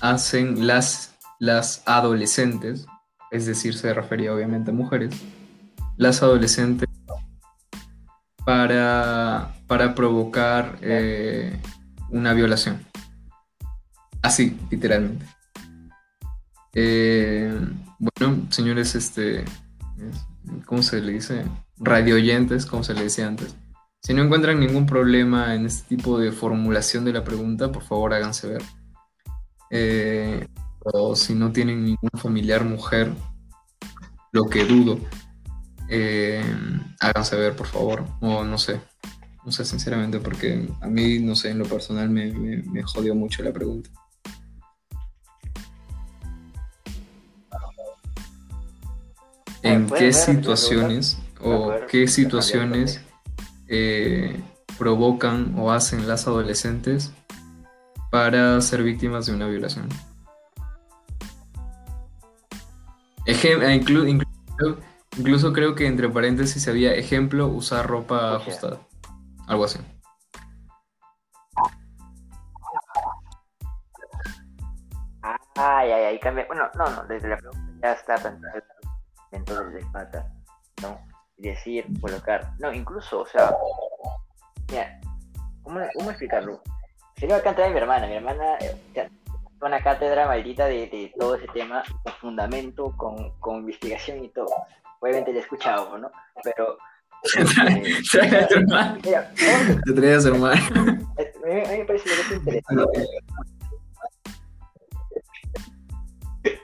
hacen 0.00 0.66
las, 0.66 1.16
las 1.38 1.82
adolescentes, 1.86 2.86
es 3.30 3.46
decir, 3.46 3.74
se 3.74 3.92
refería 3.92 4.34
obviamente 4.34 4.70
a 4.70 4.74
mujeres, 4.74 5.14
las 5.96 6.22
adolescentes 6.22 6.88
para, 8.44 9.54
para 9.66 9.94
provocar 9.94 10.78
eh, 10.80 11.60
una 12.08 12.32
violación. 12.32 12.84
Así, 14.22 14.58
literalmente. 14.70 15.26
Eh, 16.74 17.52
bueno, 17.98 18.46
señores, 18.50 18.94
este, 18.94 19.44
¿cómo 20.64 20.82
se 20.82 21.00
le 21.00 21.12
dice? 21.12 21.44
Radio 21.78 22.16
oyentes, 22.16 22.66
como 22.66 22.82
se 22.84 22.94
le 22.94 23.04
decía 23.04 23.26
antes. 23.26 23.54
Si 24.00 24.14
no 24.14 24.22
encuentran 24.22 24.58
ningún 24.58 24.86
problema 24.86 25.54
en 25.54 25.66
este 25.66 25.96
tipo 25.96 26.18
de 26.18 26.32
formulación 26.32 27.04
de 27.04 27.12
la 27.12 27.22
pregunta, 27.22 27.70
por 27.70 27.82
favor 27.82 28.14
háganse 28.14 28.48
ver. 28.48 28.62
Eh, 29.70 30.46
o 30.80 31.14
si 31.14 31.34
no 31.34 31.52
tienen 31.52 31.84
ningún 31.84 32.10
familiar 32.16 32.64
mujer, 32.64 33.12
lo 34.32 34.44
que 34.44 34.64
dudo, 34.64 34.98
eh, 35.88 36.42
háganse 36.98 37.36
ver, 37.36 37.54
por 37.54 37.66
favor. 37.66 38.06
O 38.20 38.42
no 38.42 38.56
sé, 38.56 38.80
no 39.44 39.52
sé 39.52 39.66
sinceramente, 39.66 40.18
porque 40.18 40.66
a 40.80 40.86
mí, 40.86 41.18
no 41.18 41.34
sé, 41.34 41.50
en 41.50 41.58
lo 41.58 41.66
personal 41.66 42.08
me, 42.08 42.32
me, 42.32 42.62
me 42.62 42.82
jodió 42.82 43.14
mucho 43.14 43.42
la 43.42 43.52
pregunta. 43.52 43.90
¿En 49.62 49.86
¿Puedes 49.86 50.16
qué 50.16 50.32
situaciones 50.34 51.18
¿Me 51.42 51.54
o 51.54 51.86
qué 51.86 52.08
situaciones 52.08 53.02
eh, 53.70 54.38
provocan 54.78 55.54
o 55.56 55.70
hacen 55.72 56.06
las 56.08 56.26
adolescentes 56.26 57.12
para 58.10 58.60
ser 58.60 58.82
víctimas 58.82 59.26
de 59.26 59.34
una 59.34 59.46
violación? 59.46 59.88
Ejem- 63.26 63.62
eh, 63.62 63.80
inclu- 63.80 64.08
inclu- 64.08 64.78
incluso 65.16 65.52
creo 65.52 65.74
que 65.74 65.86
entre 65.86 66.08
paréntesis 66.08 66.66
había 66.68 66.94
ejemplo 66.94 67.46
usar 67.46 67.86
ropa 67.86 68.36
ajustada. 68.36 68.80
Algo 69.46 69.64
así. 69.64 69.78
Ay, 75.56 75.92
ay, 75.92 76.04
ay, 76.04 76.18
cambia. 76.20 76.46
Bueno, 76.46 76.64
no, 76.74 76.88
no, 76.90 77.04
desde 77.04 77.28
la 77.28 77.36
pregunta 77.36 77.60
ya 77.82 77.92
está 77.92 78.14
planteado 78.16 78.62
dentro 79.30 79.54
del 79.70 79.84
¿no? 80.82 81.09
Y 81.42 81.48
decir, 81.48 81.86
colocar. 82.00 82.52
No, 82.58 82.72
incluso, 82.72 83.20
o 83.22 83.26
sea, 83.26 83.54
mira, 84.70 85.00
¿cómo, 85.62 85.80
cómo 85.94 86.10
explicarlo? 86.10 86.60
Sería 87.16 87.36
acá 87.36 87.50
entrar 87.50 87.70
mi 87.70 87.78
hermana. 87.78 88.06
Mi 88.06 88.14
hermana, 88.14 88.56
eh, 88.60 89.08
una 89.62 89.82
cátedra 89.82 90.26
maldita 90.26 90.66
de, 90.66 90.86
de 90.88 91.12
todo 91.18 91.36
ese 91.36 91.46
tema, 91.48 91.82
con 92.02 92.12
fundamento, 92.14 92.94
con, 92.96 93.30
con 93.40 93.56
investigación 93.60 94.22
y 94.24 94.28
todo. 94.28 94.48
Obviamente 95.00 95.32
la 95.32 95.38
he 95.38 95.42
escuchado, 95.42 95.96
¿no? 95.96 96.10
Pero. 96.44 96.76
Trae 98.12 98.44
a 98.44 98.48
tu 98.48 98.54
hermano. 98.54 98.94
a- 98.96 99.80
Te 99.84 99.92
trae 99.92 100.14
a 100.14 100.20
su 100.20 100.28
hermano. 100.28 100.60
a 100.76 101.46
mí 101.46 101.60
a 101.64 101.68
me 101.78 101.84
parece 101.86 102.04
que 102.04 102.20
es 102.20 102.30
interesante. 102.32 103.06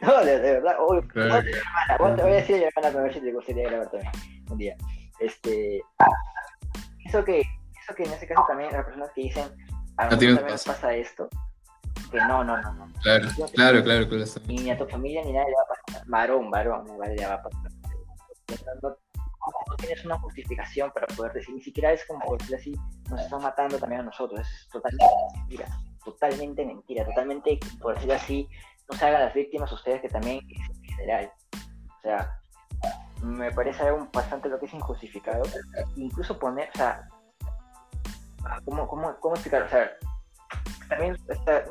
No, 0.01 0.25
de, 0.25 0.39
de 0.39 0.53
verdad, 0.53 0.77
uy, 0.89 1.03
Claro. 1.09 1.29
no, 1.29 1.35
hermana, 1.37 1.97
vos 1.99 2.17
te 2.17 2.23
voy 2.23 2.33
a 2.33 2.35
decir 2.37 2.57
a 2.57 2.59
mi 2.59 2.65
hermana 2.65 2.91
para 2.93 3.03
ver 3.05 3.15
si 3.15 3.21
te 3.21 3.33
gustaría 3.33 3.69
grabar 3.69 3.91
también 3.91 4.13
un 4.51 4.59
día. 4.59 4.77
Este, 5.21 5.83
eso 7.05 7.25
que, 7.25 7.41
eso 7.41 7.95
que 7.97 8.03
en 8.05 8.13
ese 8.13 8.27
caso 8.27 8.45
también 8.49 8.73
las 8.73 8.85
personas 8.85 9.11
que 9.15 9.23
dicen, 9.23 9.49
a 9.97 10.05
No 10.05 10.11
también 10.11 10.35
nos 10.35 10.43
pasa. 10.43 10.73
pasa 10.73 10.95
esto, 10.95 11.29
que 12.11 12.19
no, 12.19 12.45
no, 12.45 12.61
no, 12.61 12.73
no, 12.75 12.93
Claro, 13.03 13.29
claro, 13.55 13.83
claro, 13.83 14.09
claro. 14.09 14.25
ni 14.47 14.71
a 14.71 14.77
tu 14.79 14.87
familia 14.87 15.23
ni 15.25 15.33
nada 15.33 15.47
le 15.47 15.55
va 15.55 15.63
a 15.63 15.85
pasar, 15.87 16.07
varón, 16.09 16.51
varón, 16.51 16.85
no 16.87 16.99
vale, 16.99 17.17
le 17.17 17.27
va 17.27 17.35
a 17.35 17.43
pasar. 17.43 17.63
No, 18.83 18.89
no, 18.91 18.97
no 19.69 19.77
tienes 19.77 20.05
una 20.05 20.19
justificación 20.19 20.91
para 20.93 21.07
poder 21.09 21.33
decir, 21.33 21.55
ni 21.55 21.63
siquiera 21.63 21.93
es 21.93 22.05
como 22.07 22.21
por 22.21 22.39
decir 22.39 22.57
así, 22.57 22.73
nos 23.11 23.21
están 23.21 23.43
matando 23.43 23.79
también 23.79 24.03
a 24.03 24.05
nosotros, 24.05 24.41
es 24.41 24.69
totalmente 24.69 25.07
mentira, 25.37 25.67
totalmente 26.05 26.65
mentira, 26.67 27.05
totalmente, 27.05 27.59
por 27.81 27.95
decir 27.95 28.13
así, 28.13 28.49
no 28.91 28.97
se 28.97 29.07
hagan 29.07 29.23
las 29.23 29.35
víctimas 29.35 29.71
ustedes 29.73 30.01
que 30.01 30.09
también 30.09 30.41
es 30.49 30.77
en 30.77 30.85
general. 30.85 31.33
O 31.99 32.03
sea, 32.03 32.39
me 33.23 33.51
parece 33.53 33.83
algo 33.83 34.09
bastante 34.13 34.49
lo 34.49 34.59
que 34.59 34.67
es 34.67 34.75
injustificado, 34.75 35.43
incluso 35.97 36.39
poner, 36.39 36.69
o 36.75 36.77
sea, 36.77 37.09
¿cómo, 38.65 38.87
cómo, 38.87 39.17
cómo 39.21 39.35
explicar? 39.35 39.63
O 39.63 39.69
sea, 39.69 39.91
también 40.89 41.17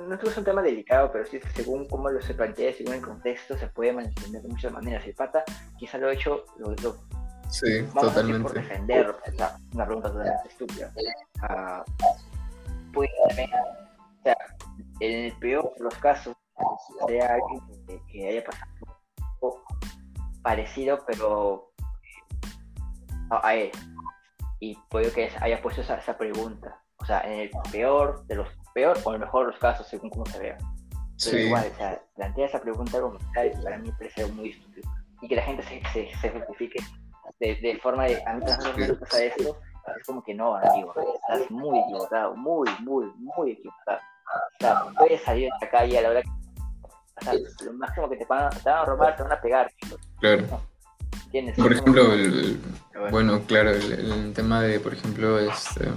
no 0.08 0.16
es 0.16 0.38
un 0.38 0.44
tema 0.44 0.62
delicado, 0.62 1.12
pero 1.12 1.26
sí 1.26 1.40
según 1.56 1.88
cómo 1.88 2.10
lo 2.10 2.22
se 2.22 2.34
plantea, 2.34 2.74
según 2.74 2.96
el 2.96 3.02
contexto, 3.02 3.58
se 3.58 3.68
puede 3.68 3.92
entender 3.92 4.42
de 4.42 4.48
muchas 4.48 4.72
maneras. 4.72 5.06
El 5.06 5.14
pata 5.14 5.44
quizá 5.78 5.98
lo 5.98 6.10
ha 6.10 6.14
hecho, 6.14 6.46
lo, 6.58 6.76
sí, 7.50 7.82
vamos 7.94 8.14
totalmente. 8.14 8.44
por 8.44 8.54
defenderlo, 8.54 9.18
es 9.26 9.34
una 9.74 9.86
pregunta 9.86 10.12
totalmente 10.12 10.50
estúpida. 10.50 10.94
Uh, 11.42 12.92
puede 12.92 13.10
también, 13.28 13.50
o 13.54 14.24
sea, 14.24 14.38
en 15.00 15.26
el 15.26 15.38
peor 15.40 15.74
de 15.78 15.84
los 15.84 15.96
casos, 15.96 16.36
sea 17.08 17.36
alguien 17.36 17.62
que, 18.12 18.30
haya 18.30 18.44
pasado 18.44 18.95
parecido, 20.46 21.00
pero 21.08 21.72
a 23.32 23.56
él. 23.56 23.72
Y 24.60 24.78
puede 24.90 25.12
que 25.12 25.32
haya 25.42 25.60
puesto 25.60 25.82
esa, 25.82 25.96
esa 25.98 26.16
pregunta. 26.16 26.80
O 26.98 27.06
sea, 27.06 27.22
en 27.22 27.40
el 27.40 27.52
peor 27.72 28.26
de 28.28 28.36
los 28.36 28.48
peor 28.76 28.96
o 29.04 29.10
en 29.10 29.16
el 29.16 29.22
mejor 29.22 29.48
de 29.48 29.52
los 29.54 29.60
casos, 29.60 29.88
según 29.88 30.12
cómo 30.12 30.26
se 30.28 30.38
vea. 30.38 30.58
Pero 31.24 31.38
igual, 31.40 31.66
o 31.74 31.78
sea, 31.78 32.00
plantea 32.16 32.46
esa 32.46 32.62
pregunta 32.62 33.02
como 33.02 33.18
tal, 33.34 33.52
para 33.64 33.80
mí 33.80 33.92
parece 33.98 34.26
muy 34.28 34.52
estúpido. 34.52 34.88
Y 35.22 35.28
que 35.28 35.36
la 35.36 35.42
gente 35.42 35.64
se, 35.64 35.82
se, 35.92 36.16
se 36.16 36.30
justifique 36.30 36.80
de, 37.40 37.56
de, 37.56 37.80
forma 37.80 38.06
de, 38.06 38.22
a 38.24 38.34
mí 38.34 38.46
también 38.46 38.76
me 38.78 38.88
gusta 38.96 39.24
esto, 39.24 39.58
es 39.98 40.06
como 40.06 40.24
que 40.24 40.34
no, 40.36 40.56
amigo, 40.56 40.94
estás 41.16 41.50
muy 41.50 41.80
equivocado, 41.80 42.36
muy, 42.36 42.70
muy, 42.82 43.06
muy 43.16 43.52
equivocado. 43.52 44.00
O 44.36 44.58
sea, 44.60 44.86
puedes 44.98 45.24
salir 45.24 45.46
de 45.46 45.66
la 45.66 45.72
calle 45.72 45.98
a 45.98 46.02
la 46.02 46.10
hora 46.10 46.22
que... 46.22 46.30
O 47.18 47.24
sea, 47.24 47.34
lo 47.66 47.74
máximo 47.74 48.10
que 48.10 48.18
te 48.18 48.26
van, 48.26 48.50
te 48.50 48.70
van 48.70 48.80
a 48.80 48.86
robar, 48.86 49.16
te 49.16 49.24
van 49.24 49.32
a 49.32 49.42
pegar. 49.42 49.72
Claro. 50.20 50.62
Por 51.58 51.74
ejemplo, 51.74 52.14
el, 52.14 52.60
bueno, 53.12 53.42
claro, 53.46 53.72
el, 53.72 53.92
el, 53.92 54.34
tema 54.34 54.62
de, 54.62 54.80
por 54.80 54.94
ejemplo, 54.94 55.38
este 55.40 55.90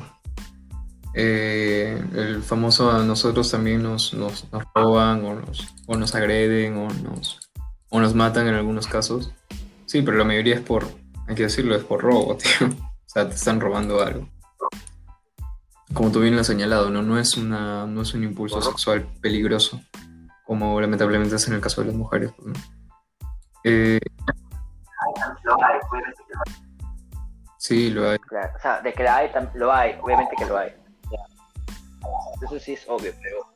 eh, 1.21 2.01
el 2.15 2.43
famoso 2.43 2.91
a 2.91 3.03
nosotros 3.03 3.51
también 3.51 3.83
nos, 3.83 4.15
nos, 4.15 4.47
roban 4.75 5.25
o 5.25 5.35
nos, 5.35 5.67
o 5.87 5.97
nos 5.97 6.15
agreden 6.15 6.77
o 6.77 6.89
nos, 6.89 7.51
o 7.89 8.01
nos 8.01 8.15
matan 8.15 8.47
en 8.47 8.55
algunos 8.55 8.87
casos. 8.87 9.33
Sí, 9.87 10.03
pero 10.03 10.19
la 10.19 10.25
mayoría 10.25 10.55
es 10.55 10.61
por, 10.61 10.87
hay 11.27 11.35
que 11.35 11.45
decirlo, 11.45 11.75
es 11.75 11.83
por 11.83 12.03
robo, 12.03 12.37
tío. 12.59 12.69
O 12.69 13.11
sea, 13.11 13.29
te 13.29 13.35
están 13.35 13.61
robando 13.61 14.01
algo. 14.01 14.29
Como 15.95 16.13
tú 16.13 16.21
bien 16.21 16.35
lo 16.35 16.43
has 16.43 16.47
señalado, 16.47 16.91
¿no? 16.91 17.03
No, 17.03 17.19
es 17.19 17.37
una, 17.37 17.87
no 17.87 18.03
es 18.03 18.13
un 18.13 18.23
impulso 18.23 18.61
sexual 18.61 19.09
peligroso, 19.21 19.81
como 20.49 20.81
lamentablemente 20.81 21.37
es 21.37 21.47
en 21.47 21.55
el 21.55 21.61
caso 21.61 21.83
de 21.83 21.89
las 21.89 21.97
mujeres. 21.97 22.33
¿no? 22.43 22.55
Eh, 23.65 24.01
sí, 27.59 27.91
lo 27.91 28.09
hay. 28.09 28.19
Claro, 28.19 28.53
o 28.57 28.63
sea, 28.63 28.81
de 28.81 28.95
que 28.95 29.07
hay, 29.07 29.31
lo 29.55 29.71
hay, 29.71 29.99
obviamente 30.03 30.35
que 30.39 30.47
lo 30.47 30.57
hay. 30.57 30.75
Eso 32.43 32.59
sí 32.59 32.73
es 32.73 32.89
obvio, 32.89 33.13
pero 33.23 33.47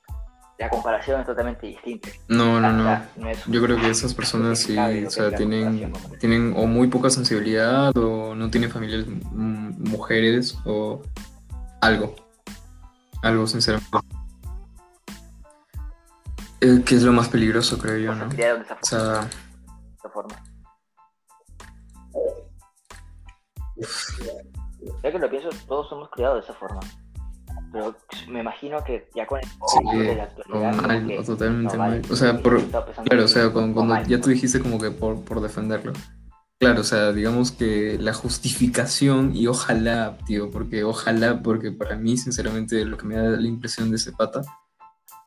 la 0.58 0.68
comparación 0.68 1.22
es 1.22 1.26
totalmente 1.26 1.66
distinta. 1.66 2.10
No, 2.28 2.60
no, 2.60 2.70
no. 2.70 3.02
Yo 3.46 3.62
creo 3.62 3.80
que 3.80 3.88
esas 3.88 4.12
personas 4.12 4.58
sí, 4.58 4.76
o 4.78 5.10
sea, 5.10 5.34
tienen, 5.34 5.94
tienen 6.20 6.52
o 6.54 6.66
muy 6.66 6.88
poca 6.88 7.08
sensibilidad 7.08 7.96
o 7.96 8.34
no 8.34 8.50
tienen 8.50 8.70
familias 8.70 9.06
mujeres 9.32 10.58
o 10.66 11.00
algo. 11.80 12.14
Algo, 13.22 13.46
sinceramente. 13.46 14.21
Eh, 16.62 16.82
que 16.84 16.94
es 16.94 17.02
lo 17.02 17.12
más 17.12 17.28
peligroso, 17.28 17.76
creo 17.76 17.98
yo, 17.98 18.14
¿no? 18.14 18.26
O 18.26 18.84
sea... 18.86 19.28
Ya 25.02 25.12
que 25.12 25.18
lo 25.18 25.28
pienso, 25.28 25.48
todos 25.66 25.88
somos 25.88 26.08
criados 26.10 26.36
de 26.46 26.52
esa 26.52 26.58
forma 26.58 26.80
pero 27.72 27.96
me 28.28 28.40
imagino 28.40 28.84
que 28.84 29.08
ya 29.14 29.26
con 29.26 29.40
el 29.40 29.46
sí, 29.46 29.98
de 29.98 30.14
la 30.14 30.24
actualidad 30.24 30.74
mal, 30.74 31.06
que, 31.06 31.22
totalmente 31.22 31.76
no, 31.76 31.82
mal. 31.82 32.02
O 32.10 32.16
sea, 32.16 32.38
por, 32.38 32.62
claro, 33.04 33.24
o 33.24 33.28
sea, 33.28 33.50
cuando, 33.50 33.74
cuando 33.74 34.02
ya 34.08 34.20
tú 34.20 34.28
dijiste 34.28 34.60
como 34.60 34.78
que 34.78 34.90
por, 34.90 35.24
por 35.24 35.40
defenderlo. 35.40 35.92
Claro, 36.58 36.82
o 36.82 36.84
sea, 36.84 37.12
digamos 37.12 37.50
que 37.50 37.98
la 37.98 38.12
justificación 38.12 39.34
y 39.34 39.46
ojalá, 39.48 40.18
tío, 40.26 40.50
porque 40.50 40.84
ojalá, 40.84 41.42
porque 41.42 41.72
para 41.72 41.96
mí, 41.96 42.16
sinceramente, 42.16 42.84
lo 42.84 42.96
que 42.96 43.06
me 43.06 43.16
da 43.16 43.30
la 43.30 43.48
impresión 43.48 43.90
de 43.90 43.96
ese 43.96 44.12
pata, 44.12 44.42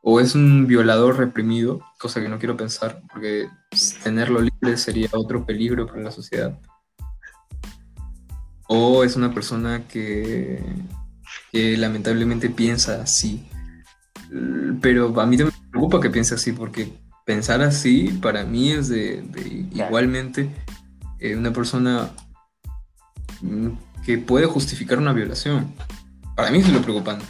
o 0.07 0.19
es 0.19 0.35
un 0.35 0.67
violador 0.67 1.17
reprimido, 1.17 1.81
cosa 1.99 2.21
que 2.21 2.29
no 2.29 2.37
quiero 2.37 2.55
pensar, 2.55 3.01
porque 3.11 3.47
tenerlo 4.03 4.39
libre 4.39 4.77
sería 4.77 5.09
otro 5.11 5.45
peligro 5.45 5.87
para 5.87 6.01
la 6.01 6.11
sociedad, 6.11 6.57
o 8.67 9.03
es 9.03 9.15
una 9.15 9.33
persona 9.33 9.87
que 9.87 10.61
que 11.51 11.77
lamentablemente 11.77 12.49
piensa 12.49 13.01
así. 13.01 13.47
Pero 14.81 15.19
a 15.19 15.25
mí 15.25 15.37
también 15.37 15.57
me 15.63 15.71
preocupa 15.71 16.01
que 16.01 16.09
piense 16.09 16.35
así, 16.35 16.51
porque 16.51 16.91
pensar 17.25 17.61
así 17.61 18.17
para 18.21 18.43
mí 18.43 18.71
es 18.71 18.89
de, 18.89 19.23
igualmente 19.73 20.49
eh, 21.19 21.35
una 21.35 21.53
persona 21.53 22.09
que 24.05 24.17
puede 24.17 24.45
justificar 24.45 24.97
una 24.97 25.13
violación. 25.13 25.73
Para 26.35 26.51
mí 26.51 26.59
es 26.59 26.69
lo 26.69 26.81
preocupante. 26.81 27.25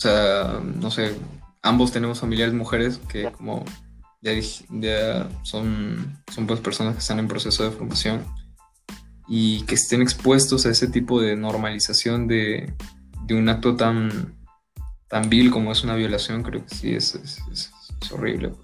O 0.00 0.02
sea, 0.02 0.62
no 0.64 0.90
sé, 0.90 1.14
ambos 1.60 1.92
tenemos 1.92 2.20
familiares 2.20 2.54
mujeres 2.54 2.98
que 3.06 3.30
como 3.32 3.66
ya, 4.22 4.32
ya 4.70 5.28
son, 5.42 6.22
son 6.32 6.46
pues 6.46 6.60
personas 6.60 6.94
que 6.94 7.00
están 7.00 7.18
en 7.18 7.28
proceso 7.28 7.64
de 7.64 7.70
formación 7.70 8.24
y 9.28 9.60
que 9.64 9.74
estén 9.74 10.00
expuestos 10.00 10.64
a 10.64 10.70
ese 10.70 10.88
tipo 10.88 11.20
de 11.20 11.36
normalización 11.36 12.28
de, 12.28 12.72
de 13.26 13.34
un 13.34 13.50
acto 13.50 13.76
tan, 13.76 14.38
tan 15.06 15.28
vil 15.28 15.50
como 15.50 15.70
es 15.70 15.84
una 15.84 15.96
violación, 15.96 16.42
creo 16.44 16.64
que 16.64 16.74
sí 16.74 16.94
es, 16.94 17.14
es, 17.14 17.70
horrible. 18.10 18.54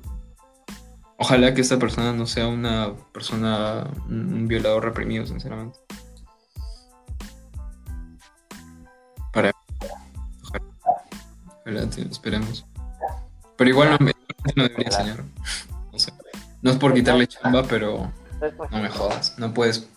Ojalá 1.19 1.53
que 1.53 1.61
esta 1.61 1.79
persona 1.79 2.15
no 2.15 2.27
sea 2.27 2.49
una 2.49 2.95
persona, 3.13 3.91
un 4.09 4.49
violador 4.49 4.85
reprimido, 4.85 5.27
sinceramente. 5.27 5.79
Esperemos. 11.67 12.65
Pero 13.57 13.71
igual 13.71 13.91
no, 13.91 13.99
no 14.57 14.63
debería, 14.63 14.91
sea, 14.91 16.15
no 16.63 16.71
es 16.71 16.77
por 16.77 16.95
quitarle 16.95 17.27
chamba, 17.27 17.65
pero 17.65 18.13
no 18.71 18.79
me 18.79 18.89
jodas. 18.89 19.37
No 19.39 19.53
puedes 19.53 19.89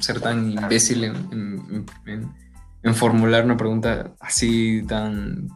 ser 0.00 0.20
tan 0.20 0.50
imbécil 0.50 1.04
en, 1.04 2.94
formular 2.94 3.44
una 3.44 3.56
pregunta 3.56 4.12
así 4.18 4.82
tan 4.86 5.48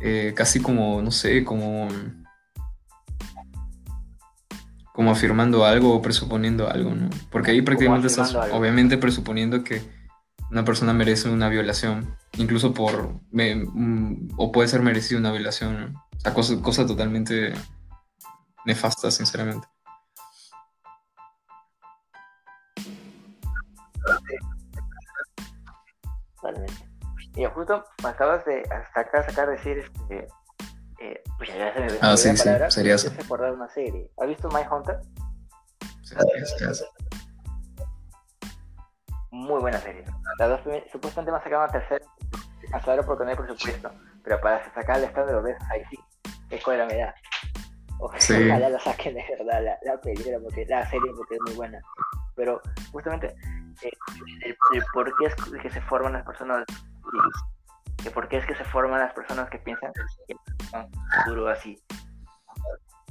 eh, 0.00 0.32
casi 0.36 0.60
como, 0.60 1.02
no 1.02 1.10
sé, 1.10 1.44
como 1.44 1.88
como 4.92 5.12
afirmando 5.12 5.64
algo 5.64 5.94
o 5.94 6.02
presuponiendo 6.02 6.68
algo, 6.68 6.92
¿no? 6.92 7.08
Porque 7.30 7.52
ahí 7.52 7.62
prácticamente 7.62 8.08
estás, 8.08 8.34
obviamente, 8.34 8.98
presuponiendo 8.98 9.62
que 9.62 9.80
una 10.50 10.64
persona 10.64 10.92
merece 10.92 11.28
una 11.28 11.48
violación, 11.48 12.16
incluso 12.36 12.72
por, 12.72 13.14
mm, 13.32 14.30
o 14.36 14.52
puede 14.52 14.68
ser 14.68 14.82
merecida 14.82 15.18
una 15.18 15.32
violación, 15.32 15.94
O 16.16 16.20
sea, 16.20 16.34
cosa, 16.34 16.60
cosa 16.62 16.86
totalmente 16.86 17.52
nefasta, 18.64 19.10
sinceramente. 19.10 19.66
Y 27.34 27.44
justo 27.44 27.84
acabas 28.02 28.44
de 28.46 28.64
sacar, 28.92 29.24
sacar 29.26 29.48
decir 29.50 29.78
este. 29.78 30.26
Eh, 31.00 31.22
pues 31.36 31.48
ya 31.50 31.72
se 31.72 31.80
me 31.80 31.86
Ah, 32.00 32.16
sí, 32.16 32.36
sí, 32.36 32.48
sería 32.70 32.96
de 32.96 33.52
una 33.52 33.68
serie. 33.68 34.10
¿Has 34.18 34.26
visto 34.26 34.48
My 34.48 34.62
Hunter? 34.68 34.98
Sí, 36.02 36.16
sí, 36.58 36.74
sí. 36.74 36.84
Muy 39.38 39.60
buena 39.60 39.78
serie. 39.78 40.04
Las 40.40 40.48
dos 40.48 40.60
supuestamente 40.90 41.30
me 41.30 41.38
sacado 41.38 41.62
una 41.62 41.72
tercera, 41.72 42.04
hasta 42.72 42.90
ahora 42.90 43.04
porque 43.04 43.24
no 43.24 43.30
hay 43.30 43.36
presupuesto. 43.36 43.90
Pero 44.24 44.40
para 44.40 44.64
sacar 44.74 44.98
el 44.98 45.04
estado 45.04 45.28
de 45.28 45.32
los 45.34 45.44
besos, 45.44 45.62
ahí 45.70 45.82
sí, 45.88 45.98
es 46.50 46.66
la 46.66 46.86
me 46.86 46.96
da. 46.96 47.14
Ojalá 48.00 48.20
sí. 48.20 48.48
la 48.48 48.80
saquen 48.80 49.14
de 49.14 49.24
verdad, 49.38 49.62
la, 49.62 49.78
la 49.82 50.00
película, 50.00 50.38
porque 50.42 50.66
la 50.66 50.84
serie 50.90 51.12
porque 51.16 51.36
es 51.36 51.40
muy 51.42 51.54
buena. 51.54 51.80
Pero 52.34 52.60
justamente 52.90 53.28
eh, 53.82 53.90
el, 54.44 54.56
por 54.92 55.16
qué 55.16 55.26
es 55.26 55.34
que 55.62 55.70
se 55.70 55.80
forman 55.82 56.14
las 56.14 56.24
personas 56.24 56.64
que 58.02 58.10
por 58.10 58.28
qué 58.28 58.38
es 58.38 58.46
que 58.46 58.56
se 58.56 58.64
forman 58.64 59.00
las 59.00 59.12
personas 59.12 59.48
que 59.50 59.58
piensan 59.58 59.92
que 59.92 60.34
son 60.70 60.90
futuro 61.24 61.48
así. 61.48 61.80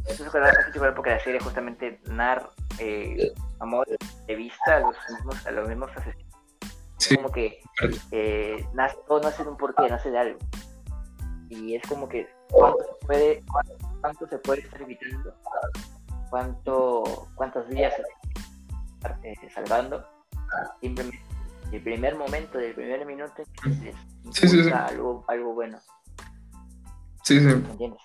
Eso 0.08 0.26
es 0.26 0.93
porque 0.95 1.10
la 1.10 1.20
serie 1.20 1.39
justamente 1.39 1.99
narra, 2.05 2.49
eh, 2.80 3.34
amor 3.60 3.88
de 4.26 4.36
vista 4.36 4.78
a 4.78 4.80
los 4.80 4.95
mismos, 5.12 5.45
a 5.45 5.51
los 5.51 5.68
mismos 5.68 5.91
asesinos. 5.95 6.28
Como 7.16 7.32
que 7.32 7.62
eh, 8.12 8.66
nace, 8.74 8.97
todo 9.08 9.22
nace 9.22 9.43
de 9.43 9.49
un 9.49 9.58
porqué, 9.58 9.89
nace 9.89 10.10
de 10.10 10.18
algo. 10.18 10.39
Y 11.49 11.76
es 11.76 11.84
como 11.88 12.10
que 12.10 12.28
cuánto 12.49 12.84
se 12.84 13.05
puede, 13.05 13.43
cuánto, 14.01 14.28
se 14.28 14.38
puede 14.39 14.62
estar 14.62 14.82
evitando, 14.82 15.34
cuánto, 16.30 17.28
cuántas 17.36 17.68
vidas 17.70 17.93
se 19.22 19.32
están 19.32 19.49
salvando, 19.53 20.05
simplemente 20.82 21.22
el 21.72 21.82
primer 21.82 22.16
momento, 22.16 22.58
del 22.58 22.74
primer 22.74 23.05
minuto, 23.05 23.43
es 24.41 24.74
Algo, 24.74 25.26
algo 25.28 25.53
bueno. 25.53 25.80
Sí, 27.24 27.39
sí. 27.39 27.49
entiendes? 27.49 28.01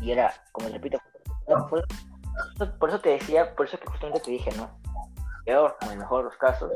Y 0.00 0.12
era, 0.12 0.32
como 0.52 0.68
repito, 0.68 0.98
por, 2.78 2.88
eso 2.88 3.00
te 3.00 3.10
decía, 3.10 3.54
por 3.54 3.66
eso 3.66 3.78
que 3.78 3.86
justamente 3.86 4.20
te 4.20 4.30
dije, 4.30 4.50
¿no? 4.56 4.70
Peor, 5.44 5.76
en 5.82 5.92
el 5.92 5.98
mejor 5.98 6.24
de 6.24 6.30
los 6.30 6.38
casos, 6.38 6.70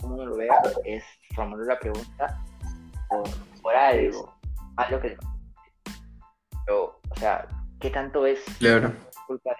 como 0.00 0.14
uno 0.14 0.26
lo 0.26 0.36
vea, 0.36 0.54
es 0.84 1.04
formular 1.34 1.66
la 1.66 1.78
pregunta 1.78 2.42
por, 3.62 3.74
algo, 3.74 4.34
algo 4.76 5.00
que... 5.00 5.16
Pero, 6.66 7.00
o 7.10 7.16
sea, 7.16 7.46
¿qué 7.80 7.90
tanto 7.90 8.26
es 8.26 8.40
claro. 8.58 8.92
culpa 9.26 9.50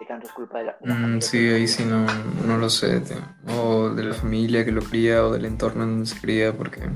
¿Qué 0.00 0.06
tanto 0.06 0.26
es 0.26 0.32
culpa 0.32 0.60
de 0.60 0.64
la, 0.64 0.78
mm, 0.80 1.20
Sí, 1.20 1.46
ahí 1.50 1.68
sí 1.68 1.84
no, 1.84 2.06
no 2.46 2.56
lo 2.56 2.70
sé, 2.70 3.02
o 3.48 3.90
de 3.90 4.02
la 4.02 4.14
familia 4.14 4.64
que 4.64 4.72
lo 4.72 4.80
cría, 4.80 5.26
o 5.26 5.30
del 5.30 5.44
entorno 5.44 5.84
en 5.84 5.90
donde 5.90 6.06
se 6.06 6.18
cría, 6.18 6.56
porque 6.56 6.88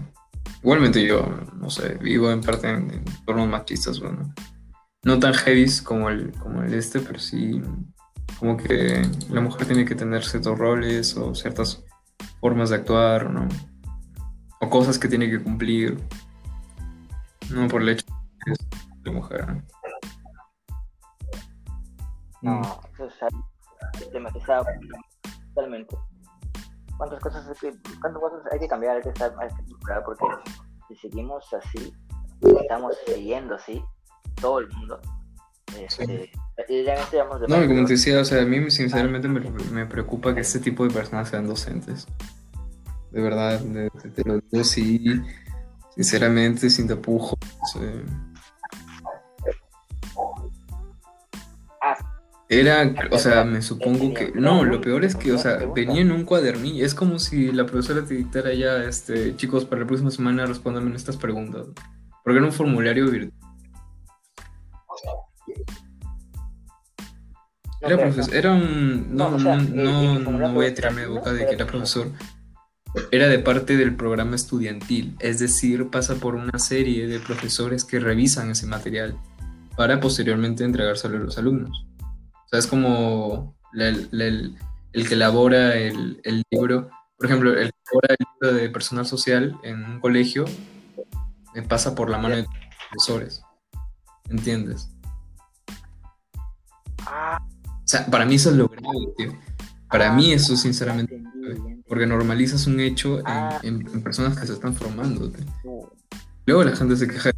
igualmente 0.65 1.07
yo, 1.07 1.27
no 1.61 1.69
sé, 1.69 1.99
vivo 2.01 2.31
en 2.31 2.41
parte 2.41 2.71
en, 2.71 2.91
entornos 2.91 3.49
machistas, 3.49 4.01
bueno, 4.01 4.33
no 5.03 5.19
tan 5.19 5.35
heavy 5.35 5.67
como 5.85 6.09
el, 6.09 6.33
como 6.33 6.63
el 6.63 6.73
este, 6.73 7.01
pero 7.01 7.19
sí 7.19 7.61
como 8.39 8.57
que 8.57 9.03
la 9.29 9.43
mujer 9.43 9.67
tiene 9.67 9.85
que 9.85 9.95
tener 9.95 10.25
ciertos 10.25 10.59
roles 10.59 11.15
o 11.19 11.35
ciertas 11.35 11.85
formas 12.41 12.71
de 12.71 12.77
actuar, 12.77 13.31
¿no? 13.31 13.47
O 14.63 14.71
cosas 14.71 14.99
que 14.99 15.07
tiene 15.07 15.29
que 15.29 15.43
cumplir, 15.43 16.03
no 17.51 17.69
por 17.69 17.83
el 17.83 17.91
hecho 17.91 18.07
de 18.07 18.45
que 18.47 18.53
es 18.53 18.59
de 19.03 19.11
mujer, 19.11 19.47
¿no? 19.47 19.63
No, 22.41 22.81
eso 22.95 23.07
es 24.01 24.11
tematizado 24.11 24.65
totalmente. 25.55 25.95
¿Cuántas 26.97 27.21
cosas 27.21 27.49
hay 27.49 27.55
que, 27.55 27.79
cuántas 28.01 28.21
cosas 28.21 28.53
hay 28.53 28.59
que 28.59 28.69
cambiar, 28.69 28.97
hay 28.97 29.03
que 29.03 29.09
estar 29.09 29.35
Porque 30.05 30.25
si 30.89 30.97
seguimos 30.97 31.45
así, 31.53 31.93
estamos 32.41 32.97
siguiendo 33.07 33.55
así, 33.55 33.83
todo 34.41 34.61
el 34.61 34.69
mundo. 34.71 35.01
Este, 35.79 36.31
no, 37.49 37.67
como 37.67 37.85
te 37.85 37.95
decía, 37.95 38.21
o 38.21 38.25
sea, 38.25 38.43
a 38.43 38.45
mí 38.45 38.71
sinceramente 38.71 39.27
me, 39.27 39.41
me, 39.41 39.87
preocupa 39.87 40.35
que 40.35 40.41
este 40.41 40.61
tipo 40.61 40.87
de 40.87 40.95
personas 40.95 41.29
sean 41.29 41.49
docentes. 41.49 42.07
De 43.11 43.21
verdad, 43.21 43.61
te 44.15 44.23
lo 44.25 44.39
digo 44.39 44.61
así, 44.61 45.21
sinceramente, 45.97 46.71
sin 46.71 46.87
tapujo. 46.87 47.37
Era, 52.61 52.95
o 53.11 53.19
sea, 53.19 53.45
me 53.45 53.63
supongo 53.63 54.15
que. 54.15 54.33
No, 54.35 54.65
lo 54.65 54.81
peor 54.81 55.05
es 55.05 55.17
que, 55.17 55.33
o 55.33 55.39
sea, 55.39 55.59
venía 55.75 56.03
en 56.03 56.13
un 56.13 56.25
cuadernillo. 56.25 56.85
Es 56.85 56.95
como 56.95 57.19
si 57.19 57.51
la 57.51 57.67
profesora 57.67 58.05
te 58.05 58.15
dictara 58.15 58.55
ya, 58.55 58.85
este, 58.85 59.35
chicos, 59.37 59.65
para 59.65 59.81
la 59.81 59.87
próxima 59.89 60.11
semana 60.11 60.47
respondan 60.47 60.95
estas 60.95 61.17
preguntas. 61.17 61.67
Porque 62.23 62.39
era 62.39 62.47
un 62.47 62.53
formulario 62.53 63.11
virtual. 63.11 63.33
Era, 67.81 67.99
profesor, 67.99 68.35
era 68.35 68.53
un. 68.53 69.17
No, 69.17 69.37
no, 69.37 69.57
no, 69.57 70.19
no 70.21 70.53
voy 70.53 70.67
a 70.67 70.75
tirarme 70.75 71.03
de 71.03 71.09
boca 71.09 71.33
de 71.33 71.47
que 71.47 71.55
era 71.55 71.67
profesor. 71.67 72.09
Era 73.11 73.27
de 73.27 73.41
parte 73.41 73.77
del 73.77 73.97
programa 73.97 74.37
estudiantil, 74.37 75.17
es 75.19 75.41
decir, 75.41 75.91
pasa 75.91 76.15
por 76.15 76.37
una 76.37 76.61
serie 76.61 77.09
de 77.09 77.19
profesores 77.19 77.85
que 77.85 77.99
revisan 77.99 78.53
ese 78.53 78.67
material 78.67 79.19
para 79.77 79.99
posteriormente 79.99 80.63
entregárselo 80.63 81.17
a 81.17 81.21
los 81.21 81.37
alumnos 81.37 81.85
es 82.59 82.67
como 82.67 83.57
el, 83.73 84.57
que 84.93 85.15
elabora 85.15 85.75
el, 85.75 86.21
libro. 86.51 86.91
Por 87.17 87.27
ejemplo, 87.27 87.51
el 87.51 87.71
que 87.71 87.79
elabora 87.91 88.15
el 88.19 88.27
libro 88.27 88.59
de 88.59 88.71
personal 88.71 89.07
social 89.07 89.59
en 89.63 89.85
un 89.85 90.01
colegio 90.01 90.45
me 91.55 91.63
pasa 91.63 91.95
por 91.95 92.11
la 92.11 92.19
mano 92.19 92.37
de 92.37 92.43
los 92.43 92.51
profesores. 92.91 93.43
¿Entiendes? 94.29 94.91
O 97.01 97.87
sea, 97.87 98.07
para 98.07 98.25
mí 98.25 98.37
eso 98.37 98.51
es 98.51 98.57
lo 98.57 98.69
grave, 98.69 99.15
tío. 99.17 99.33
Para 99.89 100.13
mí 100.13 100.33
eso, 100.33 100.57
sinceramente, 100.57 101.23
porque 101.87 102.07
normalizas 102.07 102.67
un 102.67 102.81
hecho 102.81 103.21
en, 103.63 103.87
en, 103.87 104.03
personas 104.03 104.39
que 104.39 104.47
se 104.47 104.55
están 104.55 104.75
formando. 104.75 105.31
Luego 106.47 106.65
la 106.65 106.75
gente 106.75 106.97
se 106.97 107.07
queja. 107.07 107.31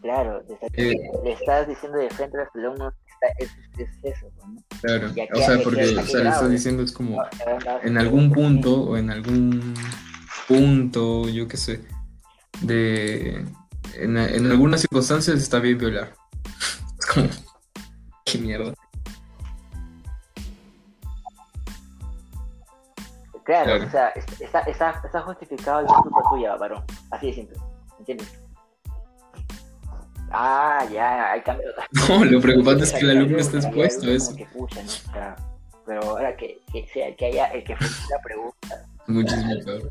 Claro, 0.00 0.42
eh, 0.76 0.94
le 1.24 1.32
estás 1.32 1.68
diciendo 1.68 1.98
de 1.98 2.08
frente 2.10 2.38
a 2.38 2.44
los 2.44 2.54
alumnos 2.54 2.94
que 3.04 3.44
es, 3.44 3.50
es, 3.76 3.88
eso, 4.02 4.30
¿no? 4.38 4.56
Claro, 4.80 5.08
o 5.08 5.38
sea, 5.38 5.58
porque 5.62 5.82
o 5.82 6.02
sea, 6.02 6.20
le 6.22 6.30
estás 6.30 6.50
diciendo 6.50 6.82
es 6.82 6.92
como 6.92 7.22
en 7.82 7.98
algún 7.98 8.32
punto 8.32 8.82
o 8.82 8.96
en 8.96 9.10
algún 9.10 9.74
punto, 10.48 11.28
yo 11.28 11.46
qué 11.46 11.56
sé, 11.58 11.84
de 12.62 13.44
en, 13.96 14.16
en 14.16 14.50
algunas 14.50 14.80
circunstancias 14.80 15.36
está 15.36 15.58
bien 15.58 15.78
violar. 15.78 16.14
Es 16.98 17.06
como, 17.06 17.28
qué 18.26 18.38
mierda. 18.38 18.74
Claro, 23.44 23.84
o 23.84 23.90
sea, 23.90 24.08
está, 24.38 24.60
está, 24.60 25.00
está 25.02 25.22
justificado 25.22 25.80
el 25.80 25.86
culpa 25.86 26.20
tuya, 26.30 26.56
varón. 26.56 26.84
Así 27.10 27.28
de 27.28 27.32
simple, 27.32 27.56
¿entiendes? 27.98 28.38
Ah, 30.30 30.86
ya, 30.92 31.32
hay 31.32 31.42
cambio. 31.42 31.68
No, 32.08 32.24
lo 32.24 32.40
preocupante 32.40 32.84
es 32.84 32.92
que 32.92 33.00
el 33.00 33.10
alumno 33.10 33.38
esté 33.38 33.58
expuesto 33.58 34.06
a 34.06 34.10
eso. 34.10 34.36
Que 34.36 34.46
pucha, 34.46 34.82
¿no? 34.82 35.50
pero 35.86 36.02
ahora 36.04 36.36
que, 36.36 36.60
que, 36.72 36.86
sea, 36.86 37.14
que 37.16 37.26
haya 37.26 37.46
el 37.46 37.64
que 37.64 37.72
la 37.74 38.22
pregunta. 38.22 38.86
Muchísimo 39.08 39.64
peor. 39.64 39.90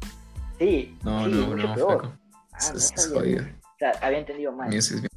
Sí. 0.57 0.97
No, 1.03 1.25
sí, 1.25 1.31
no, 1.31 1.55
no, 1.55 1.75
peor. 1.75 2.11
Ah, 2.53 2.57
es, 2.57 2.71
no 2.71 2.77
es 2.77 3.11
jodido. 3.11 3.43
O 3.43 3.77
sea, 3.77 3.91
había 4.01 4.19
entendido 4.19 4.51
mal. 4.53 4.73
Eso 4.73 4.95
es 4.95 5.01
bien. 5.01 5.09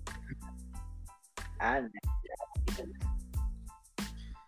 Ah, 1.60 1.80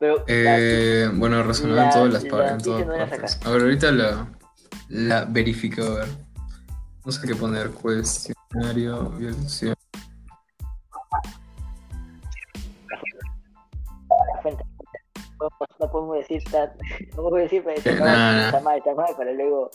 pero, 0.00 0.24
eh, 0.26 1.08
bueno, 1.14 1.42
razonando 1.44 1.82
en 1.82 1.90
todas 1.90 2.12
las, 2.12 2.24
partes. 2.24 2.66
en 2.66 2.86
todas 2.86 3.10
partes. 3.10 3.40
A 3.44 3.50
ver, 3.50 3.62
ahorita 3.62 3.92
la, 3.92 4.28
la 4.88 5.24
verifico, 5.24 5.82
a 5.82 5.94
ver. 6.00 6.08
No 7.04 7.12
sé 7.12 7.26
qué 7.26 7.36
poner, 7.36 7.70
cuestionario, 7.70 9.10
violación. 9.10 9.73
Decir 16.28 16.50
tan, 16.50 16.70
no 17.16 17.22
podemos 17.22 17.50
decir 17.50 17.62
pero 17.64 17.76
está 17.76 17.94
mal, 17.94 18.44
está 18.46 18.60
mal, 18.60 18.78
está 18.78 18.94
mal, 18.94 19.16
para 19.16 19.32
luego 19.32 19.70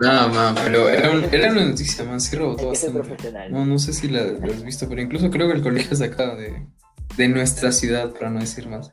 no, 0.00 0.28
man, 0.28 0.54
pero 0.56 0.88
era, 0.88 1.10
un, 1.10 1.24
era 1.32 1.52
una 1.52 1.66
noticia, 1.66 2.04
man, 2.04 2.20
sí 2.20 2.34
rebotó 2.36 2.68
bastante. 2.68 3.32
No, 3.50 3.64
no 3.64 3.78
sé 3.78 3.92
si 3.92 4.08
la, 4.08 4.22
la, 4.24 4.46
has 4.52 4.64
visto, 4.64 4.88
pero 4.88 5.00
incluso 5.00 5.30
creo 5.30 5.46
que 5.46 5.54
el 5.54 5.62
colegio 5.62 5.92
es 5.92 6.00
de 6.00 6.06
acá, 6.06 6.34
de, 6.34 6.66
de 7.16 7.28
nuestra 7.28 7.70
ciudad, 7.70 8.12
para 8.12 8.28
no 8.28 8.40
decir 8.40 8.68
más. 8.68 8.92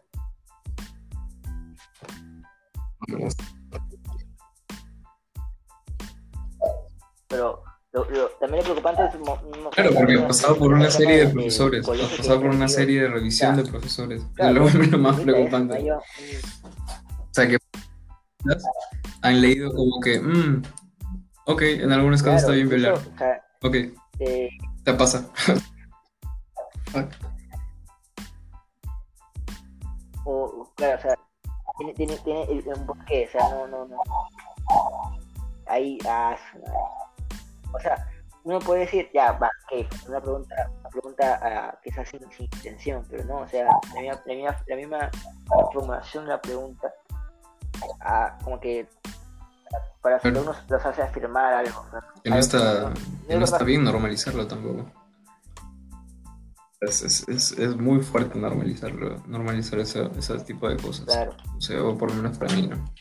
Pero 7.28 7.64
lo, 7.94 8.06
también 8.40 8.64
lo 8.64 8.74
preocupante 8.74 9.04
es... 9.04 9.12
claro, 9.72 9.94
porque 9.94 10.18
pasado 10.20 10.58
por 10.58 10.74
una 10.74 10.90
serie 10.90 11.26
de 11.26 11.34
profesores, 11.34 11.86
pasado 11.86 12.40
por 12.42 12.50
una 12.52 12.70
serie 12.70 13.02
de 13.02 13.10
revisión 13.10 13.58
de 13.58 13.64
profesores. 13.66 14.24
es 14.38 14.54
lo, 14.92 14.98
más 14.98 15.20
preocupante. 15.20 15.92
O 15.92 16.02
sea, 17.32 17.48
que 17.48 17.58
han 19.22 19.42
leído 19.42 19.74
como 19.74 20.00
que, 20.00 20.22
mmm, 20.22 20.62
ok, 21.48 21.62
en 21.64 21.92
algunos 21.92 22.24
casos 22.24 22.42
está 22.42 22.54
bien 22.54 22.70
violar. 22.70 22.98
Ok, 23.62 23.76
eh, 24.20 24.50
te 24.86 24.94
pasa. 24.94 25.30
o, 30.26 30.72
claro, 30.76 30.98
o 30.98 31.02
sea, 31.02 31.16
tiene, 31.78 31.94
tiene, 31.94 32.46
tiene 32.46 32.74
un 32.74 32.86
porqué, 32.86 33.28
o 33.28 33.32
sea, 33.32 33.50
no, 33.50 33.68
no, 33.68 33.86
no. 33.86 34.02
Ahí, 35.68 35.98
ah, 36.08 36.38
o 37.74 37.80
sea, 37.80 38.08
uno 38.44 38.60
puede 38.60 38.82
decir, 38.82 39.10
ya, 39.14 39.34
va, 39.34 39.50
que 39.70 39.88
una 40.08 40.20
pregunta, 40.20 40.56
una 40.80 40.90
pregunta 40.90 41.40
uh, 41.74 41.78
quizás 41.84 42.10
sin, 42.10 42.20
sin, 42.32 42.46
intención, 42.46 43.06
pero 43.10 43.24
no, 43.26 43.38
o 43.40 43.48
sea, 43.48 43.66
la 43.94 44.02
misma, 44.02 44.22
la 44.26 44.36
misma, 44.36 44.58
la 44.68 44.76
misma 44.76 45.12
formulación 45.74 46.26
de 46.26 46.32
la 46.32 46.42
pregunta, 46.42 46.92
uh, 47.84 48.44
como 48.44 48.60
que 48.60 48.88
para 50.02 50.20
que 50.20 50.30
uno 50.30 50.54
los 50.68 50.86
hace 50.86 51.02
afirmar 51.02 51.54
algo. 51.54 51.86
Que 52.24 52.30
no 52.30 52.38
está, 52.38 52.92
no 53.30 53.44
está 53.44 53.64
bien 53.64 53.84
normalizarlo 53.84 54.48
tampoco. 54.48 54.90
Es, 56.82 57.04
es, 57.04 57.28
es, 57.30 57.52
es, 57.52 57.78
muy 57.78 58.02
fuerte 58.02 58.40
normalizarlo, 58.40 59.22
normalizar 59.28 59.78
ese, 59.78 60.10
ese 60.18 60.40
tipo 60.40 60.68
de 60.68 60.78
cosas. 60.78 61.06
Claro. 61.06 61.34
O 61.56 61.62
sea, 61.62 61.84
o 61.84 61.96
por 61.96 62.10
lo 62.10 62.16
menos 62.16 62.40
para 62.40 62.56
mí, 62.56 62.68
¿no? 62.68 62.92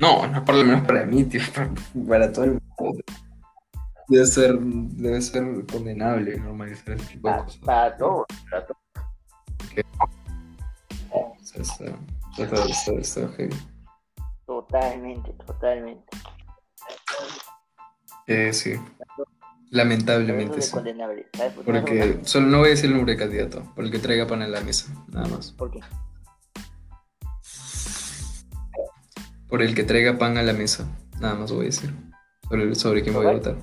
No, 0.00 0.26
no 0.26 0.44
por 0.44 0.56
lo 0.56 0.64
menos 0.64 0.84
para 0.84 1.06
mí, 1.06 1.22
tío, 1.24 1.40
para, 1.54 1.70
para 2.08 2.32
todo 2.32 2.46
el 2.46 2.50
mundo. 2.50 3.04
Debe 4.08 4.26
ser, 4.26 4.58
debe 4.58 5.20
ser 5.20 5.66
condenable 5.70 6.38
normalizar 6.38 6.96
ese 6.96 7.06
tipo 7.12 7.28
de 7.28 7.36
cosas. 7.44 7.58
Para 7.58 7.96
todo, 7.96 8.26
para 8.50 8.66
todo. 8.66 8.78
Totalmente, 14.46 15.32
totalmente. 15.44 16.04
Eh, 18.26 18.52
sí. 18.52 18.74
Lamentablemente 19.70 20.62
sí. 20.62 20.74
Porque 21.64 22.20
solo 22.22 22.46
no 22.46 22.58
voy 22.58 22.68
a 22.68 22.70
decir 22.70 22.86
el 22.86 22.96
nombre 22.96 23.12
de 23.12 23.18
candidato, 23.18 23.62
por 23.74 23.84
el 23.84 23.90
que 23.90 23.98
traiga 23.98 24.26
pan 24.26 24.40
en 24.40 24.52
la 24.52 24.62
mesa, 24.62 24.90
nada 25.08 25.28
más. 25.28 25.52
¿Por 25.52 25.70
qué? 25.70 25.80
Por 29.48 29.62
el 29.62 29.74
que 29.74 29.84
traiga 29.84 30.16
pan 30.16 30.38
a 30.38 30.42
la 30.42 30.54
mesa, 30.54 30.86
nada 31.20 31.34
más 31.34 31.52
voy 31.52 31.62
a 31.62 31.64
decir. 31.64 31.94
Sobre, 32.48 32.74
sobre 32.74 33.02
quién 33.02 33.14
voy 33.14 33.26
a 33.26 33.32
votar. 33.32 33.56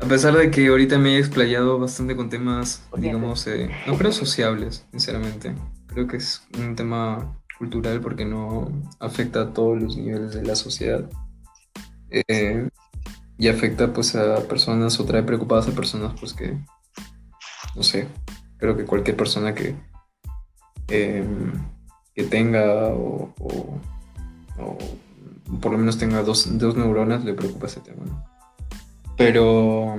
A 0.00 0.06
pesar 0.06 0.34
de 0.36 0.50
que 0.50 0.66
ahorita 0.68 0.98
me 0.98 1.16
he 1.16 1.18
explayado 1.18 1.78
bastante 1.78 2.16
con 2.16 2.30
temas, 2.30 2.82
digamos, 2.96 3.46
eh, 3.46 3.70
no 3.86 3.96
creo 3.98 4.12
sociables, 4.12 4.86
sinceramente. 4.90 5.54
Creo 5.88 6.06
que 6.06 6.16
es 6.16 6.42
un 6.58 6.74
tema 6.74 7.36
cultural 7.58 8.00
porque 8.00 8.24
no 8.24 8.70
afecta 8.98 9.42
a 9.42 9.52
todos 9.52 9.80
los 9.80 9.96
niveles 9.96 10.32
de 10.34 10.42
la 10.42 10.56
sociedad. 10.56 11.08
Eh, 12.10 12.68
y 13.38 13.48
afecta 13.48 13.92
pues 13.92 14.16
a 14.16 14.36
personas 14.48 14.98
o 15.00 15.04
trae 15.04 15.22
preocupadas 15.22 15.68
a 15.68 15.72
personas 15.72 16.18
pues 16.18 16.32
que, 16.32 16.58
no 17.76 17.82
sé, 17.82 18.08
creo 18.58 18.76
que 18.76 18.84
cualquier 18.84 19.16
persona 19.16 19.54
que, 19.54 19.76
eh, 20.88 21.24
que 22.14 22.24
tenga 22.24 22.88
o, 22.88 23.34
o- 23.38 23.80
o 24.58 24.78
por 25.60 25.72
lo 25.72 25.78
menos 25.78 25.98
tenga 25.98 26.22
dos, 26.22 26.58
dos 26.58 26.76
neuronas 26.76 27.24
le 27.24 27.34
preocupa 27.34 27.66
ese 27.66 27.80
tema. 27.80 28.04
¿no? 28.06 28.39
Pero 29.20 29.98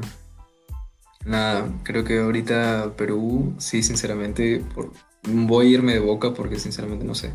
nada, 1.25 1.69
creo 1.83 2.03
que 2.03 2.17
ahorita 2.17 2.93
Perú, 2.97 3.53
sí, 3.59 3.83
sinceramente, 3.83 4.63
por- 4.73 4.91
voy 5.21 5.67
a 5.67 5.69
irme 5.69 5.93
de 5.93 5.99
boca 5.99 6.33
porque 6.33 6.57
sinceramente 6.57 7.05
no 7.05 7.13
sé. 7.13 7.31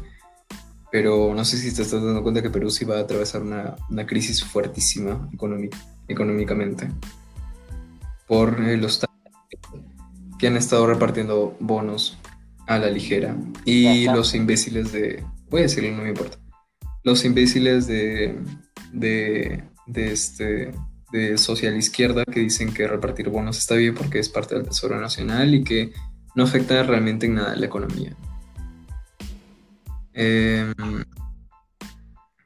Pero 0.90 1.32
no 1.32 1.44
sé 1.44 1.58
si 1.58 1.72
te 1.72 1.82
estás 1.82 2.02
dando 2.02 2.24
cuenta 2.24 2.42
que 2.42 2.50
Perú 2.50 2.70
sí 2.70 2.84
va 2.84 2.96
a 2.96 3.02
atravesar 3.02 3.42
una, 3.42 3.76
una 3.88 4.04
crisis 4.04 4.42
fuertísima 4.42 5.28
económica, 5.32 5.78
económicamente 6.08 6.90
por 8.26 8.60
eh, 8.68 8.76
los 8.76 9.06
que 10.40 10.48
han 10.48 10.56
estado 10.56 10.88
repartiendo 10.88 11.56
bonos 11.60 12.18
a 12.66 12.78
la 12.78 12.90
ligera. 12.90 13.36
Y 13.64 14.06
los 14.06 14.34
imbéciles 14.34 14.90
de, 14.90 15.22
voy 15.50 15.60
a 15.60 15.62
decirlo, 15.64 15.96
no 15.96 16.02
me 16.02 16.08
importa, 16.08 16.36
los 17.04 17.24
imbéciles 17.24 17.86
de, 17.86 18.36
de, 18.92 19.62
de 19.86 20.12
este 20.12 20.72
de 21.12 21.38
social 21.38 21.76
izquierda 21.76 22.24
que 22.24 22.40
dicen 22.40 22.72
que 22.72 22.86
repartir 22.86 23.28
bonos 23.28 23.58
está 23.58 23.74
bien 23.74 23.94
porque 23.94 24.18
es 24.18 24.28
parte 24.28 24.54
del 24.54 24.64
Tesoro 24.64 25.00
Nacional 25.00 25.54
y 25.54 25.64
que 25.64 25.92
no 26.34 26.44
afecta 26.44 26.82
realmente 26.82 27.26
en 27.26 27.34
nada 27.34 27.52
a 27.52 27.56
la 27.56 27.66
economía. 27.66 28.16
Em, 30.12 31.04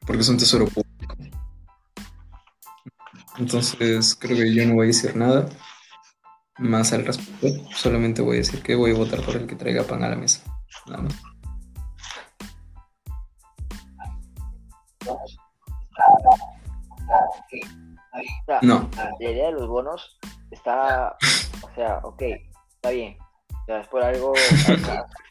porque 0.05 0.21
es 0.21 0.29
un 0.29 0.37
tesoro 0.37 0.67
público. 0.67 1.15
Entonces 3.37 4.15
creo 4.19 4.37
que 4.37 4.53
yo 4.53 4.65
no 4.65 4.75
voy 4.75 4.85
a 4.85 4.87
decir 4.87 5.15
nada 5.15 5.49
más 6.57 6.93
al 6.93 7.05
respecto. 7.05 7.47
Solamente 7.75 8.21
voy 8.21 8.37
a 8.37 8.39
decir 8.39 8.61
que 8.61 8.75
voy 8.75 8.91
a 8.91 8.95
votar 8.95 9.21
por 9.21 9.35
el 9.35 9.47
que 9.47 9.55
traiga 9.55 9.83
pan 9.83 10.03
a 10.03 10.09
la 10.09 10.15
mesa. 10.15 10.43
Nada 10.87 11.03
más. 11.03 11.15
O 18.13 18.45
sea, 18.45 18.59
No, 18.61 18.89
la 19.19 19.29
idea 19.29 19.47
de 19.47 19.53
los 19.53 19.67
bonos 19.67 20.19
está, 20.51 21.15
o 21.61 21.75
sea, 21.75 21.99
ok, 22.03 22.21
está 22.75 22.89
bien. 22.89 23.17
O 23.49 23.65
sea, 23.65 23.79
es 23.81 23.87
por 23.87 24.03
algo. 24.03 24.31
O 24.31 24.35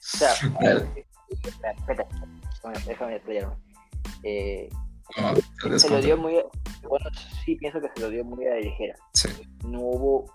sea, 0.00 0.32
o 0.54 0.58
déjame, 1.86 2.78
déjame 2.86 3.14
explayarme. 3.16 3.56
Eh, 4.22 4.68
no, 5.16 5.78
se 5.78 5.90
lo 5.90 6.00
dio 6.00 6.16
muy. 6.16 6.34
Bueno, 6.88 7.06
sí 7.44 7.56
pienso 7.56 7.80
que 7.80 7.88
se 7.94 8.00
lo 8.00 8.10
dio 8.10 8.24
muy 8.24 8.46
a 8.46 8.54
la 8.54 8.60
ligera. 8.60 8.94
Sí. 9.14 9.28
No 9.64 9.80
hubo. 9.80 10.32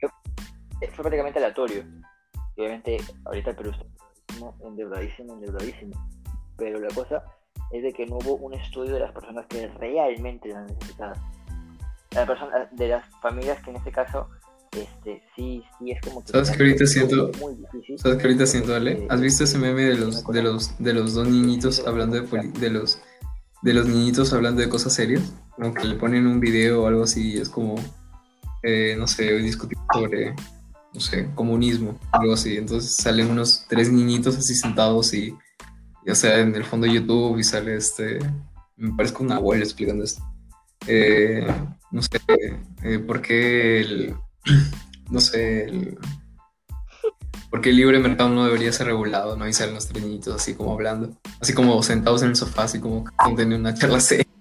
fue 0.00 1.02
prácticamente 1.02 1.38
aleatorio. 1.38 1.84
Obviamente, 2.56 2.98
ahorita 3.26 3.50
el 3.50 3.56
Perú 3.56 3.70
está 3.70 3.84
endeudadísimo, 4.66 5.34
endeudadísimo, 5.34 5.34
endeudadísimo. 5.34 6.08
Pero 6.56 6.80
la 6.80 6.94
cosa 6.94 7.22
es 7.72 7.82
de 7.82 7.92
que 7.92 8.06
no 8.06 8.16
hubo 8.16 8.34
un 8.36 8.54
estudio 8.54 8.94
de 8.94 9.00
las 9.00 9.12
personas 9.12 9.46
que 9.46 9.68
realmente 9.68 10.48
la 10.48 10.62
necesitaban. 10.62 11.16
La 12.12 12.26
persona, 12.26 12.68
de 12.72 12.88
las 12.88 13.04
familias 13.22 13.62
que 13.62 13.70
en 13.70 13.76
este 13.76 13.92
caso, 13.92 14.28
este, 14.72 15.22
sí, 15.36 15.62
sí 15.78 15.90
es 15.92 16.00
como 16.02 16.24
que. 16.24 16.32
¿Sabes 16.32 16.50
que 16.50 16.62
ahorita 16.62 16.86
siento- 16.86 17.30
Muy 17.40 17.54
difícil. 17.54 17.98
¿Sabes 17.98 18.18
qué 18.18 18.24
ahorita 18.24 18.46
siento, 18.46 18.74
Ale? 18.74 19.06
¿Has 19.08 19.20
visto 19.20 19.44
ese 19.44 19.58
meme 19.58 19.82
de 19.84 19.96
los, 19.96 20.26
de 20.26 20.42
los, 20.42 20.78
de 20.78 20.92
los 20.94 21.14
dos 21.14 21.28
niñitos 21.28 21.86
hablando 21.86 22.16
de, 22.16 22.22
poli- 22.22 22.48
de 22.52 22.70
los 22.70 23.00
de 23.62 23.74
los 23.74 23.86
niñitos 23.86 24.32
hablando 24.32 24.60
de 24.62 24.68
cosas 24.68 24.94
serias? 24.94 25.22
Como 25.54 25.74
que 25.74 25.84
le 25.84 25.94
ponen 25.96 26.26
un 26.26 26.40
video 26.40 26.82
o 26.82 26.86
algo 26.86 27.04
así 27.04 27.36
es 27.38 27.48
como, 27.48 27.74
eh, 28.62 28.96
no 28.98 29.06
sé, 29.06 29.32
discutir 29.38 29.76
sobre, 29.92 30.34
no 30.94 31.00
sé, 31.00 31.28
comunismo, 31.34 31.98
algo 32.12 32.32
así. 32.32 32.56
Entonces 32.56 32.96
salen 32.96 33.30
unos 33.30 33.66
tres 33.68 33.92
niñitos 33.92 34.36
así 34.38 34.54
sentados 34.54 35.12
y, 35.14 35.36
o 36.08 36.14
sea, 36.14 36.38
en 36.38 36.54
el 36.54 36.64
fondo 36.64 36.86
de 36.86 36.94
YouTube 36.94 37.38
y 37.38 37.44
sale 37.44 37.76
este, 37.76 38.18
me 38.76 38.94
parece 38.94 39.16
un 39.20 39.32
abuelo 39.32 39.62
explicando 39.62 40.04
esto. 40.04 40.22
Eh, 40.86 41.46
no 41.90 42.02
sé, 42.02 42.20
eh, 42.82 42.98
por 42.98 43.20
qué 43.20 43.80
el, 43.80 44.14
no 45.10 45.20
sé, 45.20 45.64
el, 45.64 45.98
porque 47.50 47.70
el 47.70 47.76
libre 47.76 47.98
mercado 47.98 48.30
no 48.30 48.44
debería 48.44 48.72
ser 48.72 48.86
regulado, 48.86 49.36
¿no? 49.36 49.46
Y 49.46 49.52
salen 49.52 49.74
los 49.74 49.88
tres 49.88 50.02
niñitos 50.02 50.34
así 50.34 50.54
como 50.54 50.72
hablando, 50.72 51.10
así 51.40 51.52
como 51.52 51.82
sentados 51.82 52.22
en 52.22 52.30
el 52.30 52.36
sofá, 52.36 52.64
así 52.64 52.80
como 52.80 53.04
teniendo 53.36 53.56
una 53.56 53.74
charla 53.74 54.00
seria. 54.00 54.24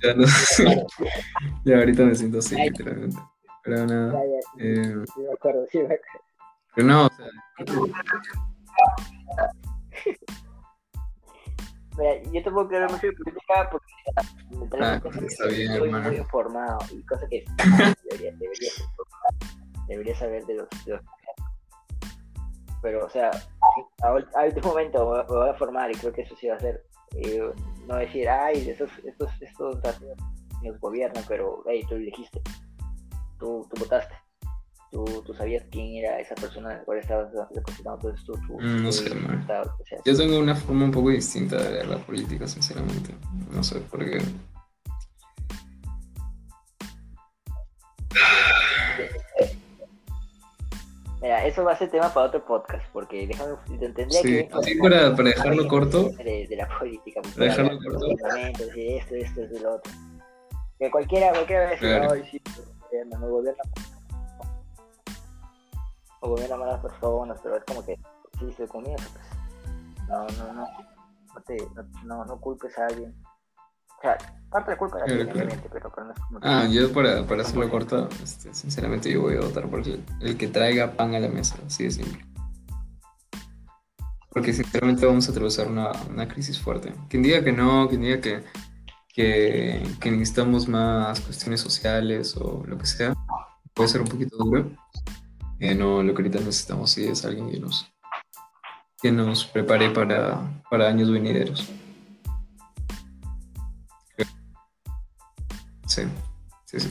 Ya, 0.00 0.14
no 0.14 0.28
sé. 0.28 0.86
Ya 1.64 1.78
ahorita 1.78 2.04
me 2.04 2.14
siento 2.14 2.38
así, 2.38 2.54
literalmente. 2.54 3.16
Pero 3.64 3.84
nada. 3.84 4.22
Eh, 4.56 4.94
pero 6.72 6.86
no, 6.86 7.06
o 7.06 7.10
sea, 7.16 7.26
Mira, 11.98 12.22
yo 12.32 12.42
puedo 12.52 12.68
creer 12.68 12.88
mucho 12.90 13.06
de 13.08 13.12
política 13.12 13.68
porque 13.72 13.92
mentalmente 14.50 15.08
Ah, 15.08 15.10
está 15.26 15.46
bien, 15.48 15.72
soy 15.72 15.88
hermano. 15.88 16.08
muy 16.08 16.16
informado 16.18 16.78
y 16.92 17.02
cosa 17.04 17.26
que 17.28 17.44
debería, 18.04 18.32
debería, 18.36 18.70
ser 18.70 18.84
informado, 18.84 19.86
debería 19.88 20.16
saber 20.16 20.46
de 20.46 20.54
los, 20.54 20.68
de 20.84 20.92
los- 20.92 21.02
pero 22.80 23.04
o 23.04 23.10
sea 23.10 23.30
a, 24.02 24.06
a 24.08 24.44
último 24.44 24.68
momento 24.68 24.98
me 25.00 25.04
voy- 25.24 25.44
me 25.44 25.50
a 25.50 25.54
formar 25.54 25.90
y 25.90 25.94
creo 25.96 26.12
que 26.12 26.22
eso 26.22 26.36
sí 26.36 26.46
va 26.46 26.54
a 26.54 26.60
ser 26.60 26.84
eh, 27.16 27.50
no 27.88 27.96
decir 27.96 28.28
ay 28.28 28.68
estos 28.70 28.88
estos 29.04 29.30
estos 29.42 29.80
nos 30.62 30.78
gobiernan 30.80 31.24
pero 31.26 31.64
hey 31.66 31.84
tú 31.88 31.96
elegiste 31.96 32.40
tú, 33.40 33.66
tú 33.68 33.80
votaste 33.80 34.14
tú, 34.90 35.04
tú 35.26 35.34
sabías 35.34 35.64
quién 35.70 36.04
era 36.04 36.18
esa 36.20 36.34
persona 36.34 36.70
a 36.70 36.76
la 36.78 36.84
cual 36.84 36.98
estabas 36.98 37.30
depositando 37.54 37.94
entonces 38.10 38.24
tú, 38.24 38.32
tú 38.46 38.58
Mm, 38.60 38.82
no 38.82 38.92
sé, 38.92 39.10
o 39.10 39.84
sea, 39.86 39.98
yo 40.04 40.16
tengo 40.16 40.38
una 40.38 40.54
forma 40.54 40.84
un 40.86 40.90
poco 40.90 41.10
distinta 41.10 41.56
de 41.56 41.72
ver 41.72 41.88
la 41.88 41.98
política, 41.98 42.46
sinceramente. 42.46 43.14
No 43.50 43.62
sé 43.62 43.80
por 43.80 44.04
qué. 44.04 44.18
Mira, 51.20 51.44
eso 51.46 51.64
va 51.64 51.72
a 51.72 51.78
ser 51.78 51.90
tema 51.90 52.12
para 52.14 52.26
otro 52.26 52.44
podcast, 52.44 52.84
porque 52.92 53.26
déjame, 53.26 53.54
tendría 53.78 54.08
Sí, 54.22 54.22
que... 54.22 54.48
así 54.52 54.74
para, 54.76 55.16
para 55.16 55.30
dejarlo 55.30 55.66
corto, 55.66 56.10
De, 56.10 56.46
de 56.48 56.56
la 56.56 56.68
política. 56.78 57.20
Para 57.34 57.46
dejarlo 57.46 57.70
de 57.72 57.84
corto. 57.84 58.06
los 58.08 58.20
fundamentos, 58.20 58.76
y 58.76 58.88
esto, 58.96 59.14
esto, 59.16 59.42
esto, 59.42 59.58
lo 59.60 59.74
otro. 59.76 59.92
Que 60.78 60.90
cualquiera, 60.92 61.30
cualquiera 61.30 61.76
Claro. 61.76 62.14
sí, 62.30 62.40
gobierna, 62.88 63.18
no 63.18 63.28
gobierna. 63.28 63.62
O 66.20 66.30
gobierna 66.30 66.56
malas 66.56 66.80
personas, 66.80 67.38
pero 67.42 67.56
es 67.56 67.64
como 67.64 67.84
que, 67.84 67.98
estoy 68.46 68.66
con 68.66 68.86
eso, 68.86 69.08
pues. 69.12 70.08
No, 70.08 70.26
no, 70.26 70.52
no. 70.52 70.68
No, 71.34 71.42
te, 71.42 71.56
no, 72.04 72.24
no, 72.24 72.40
culpes 72.40 72.76
a 72.78 72.86
alguien. 72.86 73.14
O 73.98 74.00
sea, 74.00 74.16
parte 74.50 74.70
de 74.70 74.76
la 74.76 74.78
culpa 74.78 74.96
de 74.96 75.02
alguien, 75.02 75.26
claro. 75.26 75.40
obviamente, 75.40 75.68
pero, 75.72 75.92
pero 75.94 76.06
no 76.06 76.12
es 76.12 76.20
como. 76.20 76.40
Ah, 76.42 76.66
yo 76.66 76.92
para, 76.92 77.26
para 77.26 77.42
hacerlo 77.42 77.70
corto, 77.70 78.08
este, 78.22 78.54
sinceramente 78.54 79.12
yo 79.12 79.22
voy 79.22 79.36
a 79.36 79.40
votar 79.40 79.68
por 79.68 79.80
el, 79.80 80.04
el 80.20 80.36
que 80.36 80.48
traiga 80.48 80.92
pan 80.92 81.14
a 81.14 81.20
la 81.20 81.28
mesa, 81.28 81.56
así 81.66 81.84
de 81.84 81.90
simple. 81.90 82.24
porque 84.30 84.52
sinceramente 84.52 85.04
vamos 85.04 85.28
a 85.28 85.32
atravesar 85.32 85.66
una, 85.66 85.90
una 86.08 86.28
crisis 86.28 86.60
fuerte. 86.60 86.94
Quien 87.08 87.22
diga 87.22 87.42
que 87.42 87.52
no, 87.52 87.88
quien 87.88 88.02
diga 88.02 88.20
que, 88.20 88.44
que, 89.12 89.82
que, 90.00 90.10
necesitamos 90.12 90.68
más 90.68 91.20
cuestiones 91.20 91.60
sociales 91.60 92.36
o 92.36 92.62
lo 92.66 92.78
que 92.78 92.86
sea, 92.86 93.14
puede 93.74 93.88
ser 93.88 94.00
un 94.00 94.08
poquito 94.08 94.36
duro. 94.36 94.70
Eh, 95.60 95.74
no, 95.74 96.02
lo 96.02 96.14
que 96.14 96.22
ahorita 96.22 96.38
necesitamos 96.38 96.90
sí 96.90 97.04
es 97.04 97.24
alguien 97.24 97.50
que 97.50 97.58
nos, 97.58 97.90
que 99.02 99.10
nos 99.10 99.44
prepare 99.44 99.90
para, 99.90 100.62
para 100.70 100.88
años 100.88 101.10
venideros. 101.10 101.68
Sí, 105.86 106.02
sí, 106.66 106.80
sí. 106.80 106.90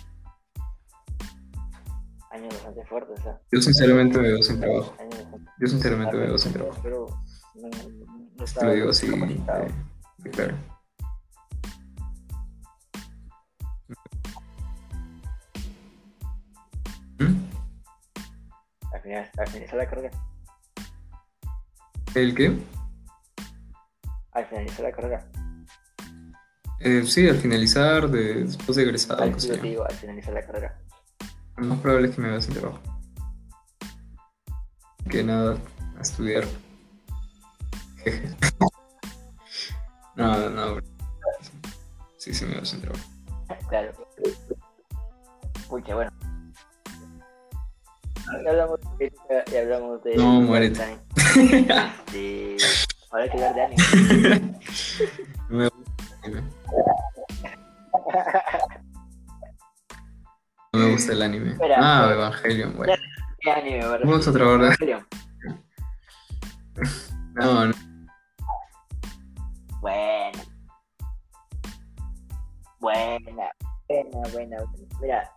Años 2.32 2.54
bastante 2.54 2.86
fuertes, 2.86 3.20
¿eh? 3.26 3.38
Yo 3.52 3.62
sinceramente 3.62 4.18
me 4.18 4.28
veo 4.30 4.42
sin 4.42 4.60
trabajo. 4.60 4.96
Yo 5.60 5.68
sinceramente 5.68 6.18
me 6.18 6.26
veo 6.26 6.38
sin 6.38 6.52
trabajo. 6.52 6.80
Pero 6.84 7.06
no, 7.56 7.70
no 8.36 8.46
Te 8.46 8.66
lo 8.66 8.74
digo 8.74 8.90
así, 8.90 9.08
de 9.08 10.30
claro. 10.32 10.56
Finalizar 19.46 19.78
la 19.78 19.90
carrera. 19.90 20.12
¿El 22.16 22.36
qué? 22.36 22.58
Al 24.32 24.46
finalizar 24.46 24.82
la 24.82 24.92
carrera. 24.92 25.28
Eh, 26.80 27.04
sí, 27.06 27.28
al 27.28 27.38
finalizar, 27.38 28.10
de, 28.10 28.46
después 28.46 28.76
de 28.76 28.84
egresado, 28.84 29.24
Al, 29.24 29.36
qué 29.36 29.48
yo 29.48 29.58
digo, 29.58 29.84
al 29.84 29.94
finalizar 29.96 30.34
la 30.34 30.46
carrera. 30.46 30.80
Lo 31.58 31.66
más 31.68 31.80
probable 31.80 32.10
es 32.10 32.16
que 32.16 32.22
me 32.22 32.30
vea 32.30 32.42
sin 32.42 32.54
trabajo. 32.54 32.80
Que 35.10 35.24
nada, 35.24 35.58
a 35.98 36.02
estudiar. 36.02 36.44
Jeje. 38.04 38.30
no, 40.16 40.50
no, 40.50 40.76
bro. 40.76 40.86
Sí, 42.18 42.34
sí 42.34 42.46
me 42.46 42.56
veo 42.56 42.66
sin 42.66 42.82
trabajo. 42.82 43.06
Claro. 43.70 43.92
Pucha, 45.68 45.96
bueno. 45.96 46.12
Ya 48.48 48.52
hablamos 48.52 48.80
de 48.98 49.60
hablamos 49.60 50.04
de. 50.04 50.16
No, 50.16 50.40
muérete. 50.40 50.82
Este, 51.18 52.56
ahora 53.12 53.24
hay 53.26 53.30
que 53.30 53.36
hablar 53.44 53.56
de 53.56 53.62
anime. 53.62 54.60
No 55.50 55.58
me 55.58 55.68
gusta 55.70 55.92
el 56.24 56.32
anime. 56.32 56.52
No 60.72 60.80
me 60.80 60.92
gusta 60.94 61.12
el 61.12 61.22
anime. 61.24 61.52
Espera, 61.52 61.76
Ah, 61.78 62.00
espera. 62.04 62.14
Evangelion, 62.16 62.78
bueno. 62.78 62.94
¿Qué 63.42 63.52
anime? 63.52 63.80
me 63.80 63.98
Vamos 63.98 64.28
a 64.30 64.32
trabajar. 64.32 64.62
Evangelion. 64.62 65.08
No, 67.36 67.66
no. 67.68 67.74
Bueno. 69.82 70.40
Buena, 72.80 73.52
buena, 73.90 74.22
buena. 74.32 74.58
Mira, 75.02 75.37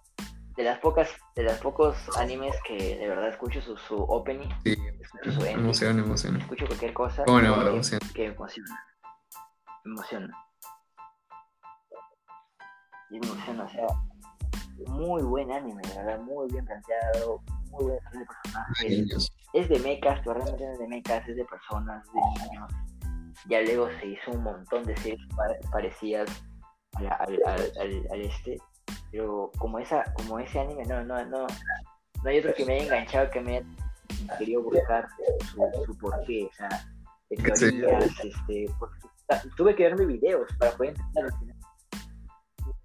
de 0.61 0.65
las 0.67 0.79
pocas, 0.81 1.09
de 1.37 1.43
los 1.43 1.55
pocos 1.59 1.97
animes 2.19 2.55
que 2.67 2.97
de 2.99 3.09
verdad 3.09 3.29
escucho 3.31 3.63
su, 3.63 3.79
su 3.79 3.97
opening, 3.97 4.47
Sí, 4.63 4.77
escucho 5.01 5.33
su 5.33 5.41
ending, 5.47 5.59
emoción, 5.65 5.99
emoción. 5.99 6.37
escucho 6.37 6.67
cualquier 6.67 6.93
cosa 6.93 7.25
¿Cómo 7.25 7.41
no? 7.41 7.55
que, 8.15 8.27
emociona. 8.27 8.85
Emociona. 9.87 10.37
Y 13.11 13.17
emociona, 13.17 13.65
o 13.65 13.69
sea, 13.71 13.87
muy 14.89 15.23
buen 15.23 15.51
anime, 15.51 15.81
de 15.89 15.95
verdad, 15.95 16.21
muy 16.21 16.47
bien 16.53 16.65
planteado, 16.67 17.41
muy 17.71 17.85
buen 17.85 17.99
de 18.13 18.27
personajes. 18.27 19.33
Es 19.55 19.69
de 19.71 19.79
mechas, 19.81 20.21
pero 20.23 20.35
realmente 20.35 20.67
no 20.67 20.73
es 20.75 20.79
de 20.79 20.89
mechas, 20.89 21.27
es 21.27 21.37
de 21.37 21.45
personas, 21.47 22.05
de 22.13 22.21
niños. 22.21 22.73
Ya 23.47 23.63
luego 23.63 23.89
se 23.99 24.09
hizo 24.09 24.31
un 24.33 24.43
montón 24.43 24.85
de 24.85 24.95
series 24.99 25.27
pa- 25.35 25.71
parecidas 25.73 26.29
a 26.97 27.03
la- 27.03 27.15
al, 27.15 27.39
al- 27.47 27.73
al- 27.81 28.07
al 28.13 28.21
este, 28.21 28.59
pero 29.11 29.51
como 29.59 29.79
esa, 29.79 30.05
como 30.15 30.39
ese 30.39 30.61
anime, 30.61 30.85
no, 30.85 31.05
no, 31.05 31.25
no, 31.27 31.47
no 32.23 32.31
hay 32.31 32.39
otro 32.39 32.55
que 32.55 32.65
me 32.65 32.75
haya 32.75 32.85
enganchado 32.85 33.31
que 33.31 33.41
me 33.41 33.57
haya 33.57 33.67
querido 34.39 34.63
buscar 34.63 35.07
su, 35.53 35.63
su 35.87 35.99
porqué, 35.99 36.49
o 36.51 36.55
sea, 36.55 36.69
de 37.31 37.37
Sí. 37.57 37.71
teorías, 37.81 38.05
este, 38.25 38.67
sea, 39.29 39.43
tuve 39.57 39.75
que 39.75 39.85
verme 39.85 40.07
videos 40.07 40.49
para 40.59 40.73
poder 40.73 40.91
entender 40.95 41.25
al 41.25 41.39
final. 41.39 41.57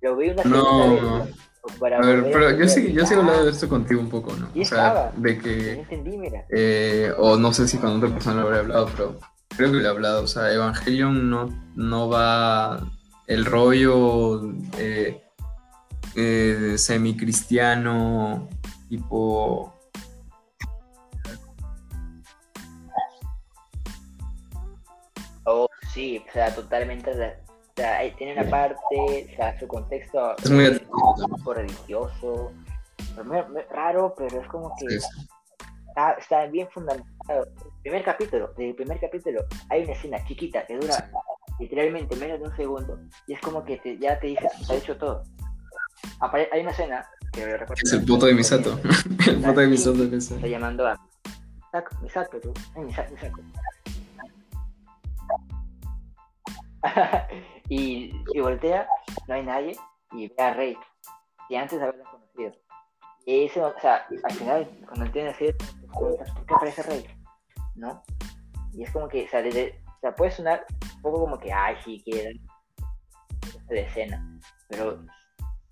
Lo 0.01 0.15
vi 0.15 0.29
una 0.29 0.43
No. 0.43 1.23
vez, 1.25 1.35
para 1.79 1.97
A 1.97 2.01
ver, 2.05 2.23
pero 2.31 2.51
yo 2.51 2.67
sí, 2.67 2.93
yo 2.93 3.05
sí 3.07 3.13
he 3.15 3.17
hablado 3.17 3.43
de 3.45 3.51
esto 3.51 3.67
contigo 3.67 3.99
un 3.99 4.09
poco, 4.09 4.31
¿no? 4.35 4.49
O 4.59 4.65
sea, 4.65 5.11
de 5.15 5.37
que, 5.39 5.71
entendí, 5.79 6.15
mira. 6.17 6.45
eh, 6.51 7.11
o 7.17 7.37
no 7.37 7.51
sé 7.53 7.67
si 7.67 7.79
con 7.79 7.97
otra 7.97 8.09
persona 8.09 8.41
lo 8.41 8.47
habré 8.47 8.59
hablado, 8.59 8.87
pero 8.95 9.19
creo 9.49 9.71
que 9.71 9.77
lo 9.77 9.83
he 9.83 9.87
hablado. 9.87 10.23
O 10.23 10.27
sea, 10.27 10.53
Evangelion 10.53 11.27
no, 11.29 11.49
no 11.75 12.07
va 12.07 12.81
el 13.25 13.45
rollo 13.45 14.41
eh, 14.77 15.23
eh, 16.15 16.75
semi-cristiano, 16.77 18.47
tipo... 18.89 19.73
Oh, 25.45 25.67
sí, 25.93 26.23
o 26.27 26.33
sea, 26.33 26.53
totalmente. 26.53 27.11
O 27.11 27.13
sea, 27.13 28.15
tiene 28.17 28.33
una 28.33 28.49
parte, 28.49 29.29
o 29.31 29.35
sea, 29.35 29.59
su 29.59 29.67
contexto 29.67 30.35
Es 30.37 30.49
muy 30.49 30.65
religioso, 31.53 32.51
raro, 33.69 34.13
pero 34.17 34.41
es 34.41 34.47
como 34.47 34.73
que 34.77 34.95
está, 34.95 36.13
está 36.13 36.45
bien 36.47 36.67
fundamentado. 36.71 37.45
El 37.45 37.81
primer 37.83 38.03
capítulo, 38.03 38.53
del 38.57 38.75
primer 38.75 38.99
capítulo, 38.99 39.45
hay 39.69 39.83
una 39.83 39.93
escena 39.93 40.25
chiquita 40.25 40.65
que 40.65 40.77
dura 40.77 41.11
literalmente 41.59 42.15
menos 42.15 42.39
de 42.39 42.45
un 42.45 42.55
segundo, 42.55 42.99
y 43.27 43.33
es 43.33 43.41
como 43.41 43.63
que 43.63 43.77
te- 43.77 43.97
ya 43.97 44.19
te 44.19 44.27
dice, 44.27 44.47
está 44.59 44.75
hecho 44.75 44.97
todo. 44.97 45.23
Hay 46.51 46.61
una 46.61 46.71
escena 46.71 47.07
que 47.31 47.57
recuerdo. 47.57 47.81
Es 47.83 47.93
el 47.93 48.05
poto 48.05 48.25
de 48.25 48.33
Misato. 48.33 48.79
el 49.27 49.41
poto 49.41 49.59
de 49.59 49.67
Misato 49.67 50.09
que 50.09 50.17
Está 50.17 50.47
llamando 50.47 50.87
a 50.87 50.95
Misato, 51.73 52.01
Misato, 52.01 52.39
tú. 52.41 52.53
Ay, 52.75 52.83
Misato, 52.85 53.13
Misato. 53.13 53.37
y, 57.69 58.11
y 58.33 58.39
voltea, 58.39 58.87
no 59.27 59.33
hay 59.33 59.43
nadie, 59.43 59.77
y 60.11 60.27
ve 60.27 60.43
a 60.43 60.53
Rey, 60.53 60.77
y 61.49 61.55
antes 61.55 61.79
de 61.79 61.85
haberla 61.85 62.03
conocido. 62.09 62.51
Y 63.25 63.45
eso, 63.45 63.73
o 63.75 63.79
sea, 63.81 64.05
al 64.23 64.33
final, 64.33 64.69
cuando 64.85 65.05
entiende 65.05 65.31
así, 65.31 65.47
¿por 65.91 66.17
qué 66.45 66.53
aparece 66.53 66.83
Rey? 66.83 67.07
¿No? 67.75 68.03
Y 68.73 68.83
es 68.83 68.91
como 68.91 69.07
que, 69.07 69.25
o 69.25 69.29
sea, 69.29 69.41
desde- 69.41 69.81
o 69.87 69.99
sea, 69.99 70.15
puede 70.15 70.31
sonar 70.31 70.65
un 70.95 71.01
poco 71.01 71.21
como 71.21 71.39
que, 71.39 71.51
ay, 71.51 71.75
sí, 71.83 72.03
que 72.05 72.39
de 73.67 73.81
escena, 73.81 74.39
pero 74.69 75.03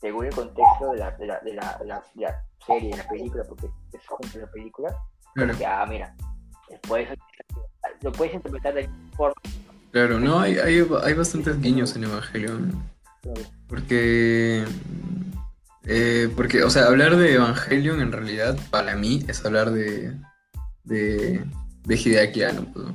según 0.04 0.26
el 0.26 0.36
contexto 0.36 0.92
de 0.92 0.98
la, 0.98 1.12
de 1.12 1.28
la, 1.28 1.40
de 1.40 1.54
la, 1.54 1.78
de 1.80 1.86
la, 1.86 2.04
de 2.14 2.22
la 2.24 2.46
serie, 2.66 2.90
de 2.92 2.98
la 2.98 3.08
película, 3.08 3.46
porque 3.48 3.68
es 3.94 4.06
junto 4.06 4.38
a 4.38 4.42
la 4.42 4.52
película, 4.52 4.98
Claro, 5.34 5.58
que, 5.58 5.66
ah, 5.66 5.86
mira, 5.88 6.14
después 6.70 7.08
lo 8.02 8.12
puedes 8.12 8.34
interpretar 8.34 8.74
de 8.74 8.90
forma. 9.16 9.34
claro. 9.92 10.20
No, 10.20 10.42
hay, 10.42 10.58
hay, 10.58 10.86
hay 11.04 11.14
bastantes 11.14 11.60
guiños 11.62 11.96
en 11.96 12.04
Evangelion. 12.04 12.84
Porque, 13.70 14.66
eh, 15.86 16.30
porque, 16.36 16.64
o 16.64 16.70
sea, 16.70 16.88
hablar 16.88 17.16
de 17.16 17.36
Evangelion 17.36 18.02
en 18.02 18.12
realidad 18.12 18.58
para 18.72 18.98
mí 18.98 19.24
es 19.30 19.46
hablar 19.46 19.72
de, 19.72 20.20
de, 20.84 21.46
de 21.86 21.96
Hideaki 21.96 22.44
Anno, 22.44 22.66
pues, 22.74 22.88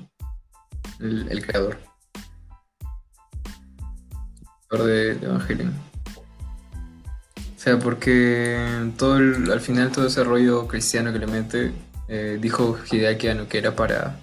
el, 1.00 1.26
el 1.32 1.46
creador. 1.46 1.78
El 4.60 4.68
creador 4.68 4.86
de, 4.86 5.14
de 5.14 5.26
Evangelion. 5.26 5.87
Sea, 7.68 7.78
porque 7.78 8.56
todo 8.96 9.18
el- 9.18 9.52
al 9.52 9.60
final 9.60 9.92
todo 9.92 10.06
ese 10.06 10.24
rollo 10.24 10.66
cristiano 10.66 11.12
que 11.12 11.18
le 11.18 11.26
mete, 11.26 11.74
eh, 12.08 12.38
dijo 12.40 12.78
Hideaki 12.90 13.28
que 13.46 13.58
era 13.58 13.76
para, 13.76 14.18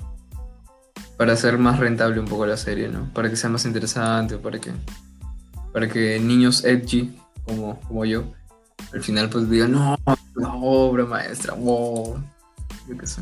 para 1.15 1.33
hacer 1.33 1.59
más 1.59 1.77
rentable 1.79 2.19
un 2.19 2.25
poco 2.27 2.47
la 2.47 2.57
serie, 2.57 2.87
¿no? 2.87 3.07
Para 3.13 3.29
que 3.29 3.35
sea 3.35 3.51
más 3.51 3.65
interesante, 3.65 4.39
para 4.39 4.57
que 4.59 4.71
para 5.71 5.87
que 5.87 6.19
niños 6.19 6.65
edgy 6.65 7.15
como, 7.43 7.79
como 7.81 8.03
yo 8.05 8.23
al 8.91 9.03
final 9.03 9.29
pues 9.29 9.47
digan 9.47 9.73
no 9.73 9.95
la 10.35 10.53
obra 10.55 11.05
maestra 11.05 11.53
wow 11.53 12.17
yo 12.87 12.97
qué 12.97 13.05
sé 13.05 13.21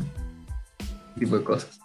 tipo 1.18 1.36
de 1.36 1.44
cosas 1.44 1.78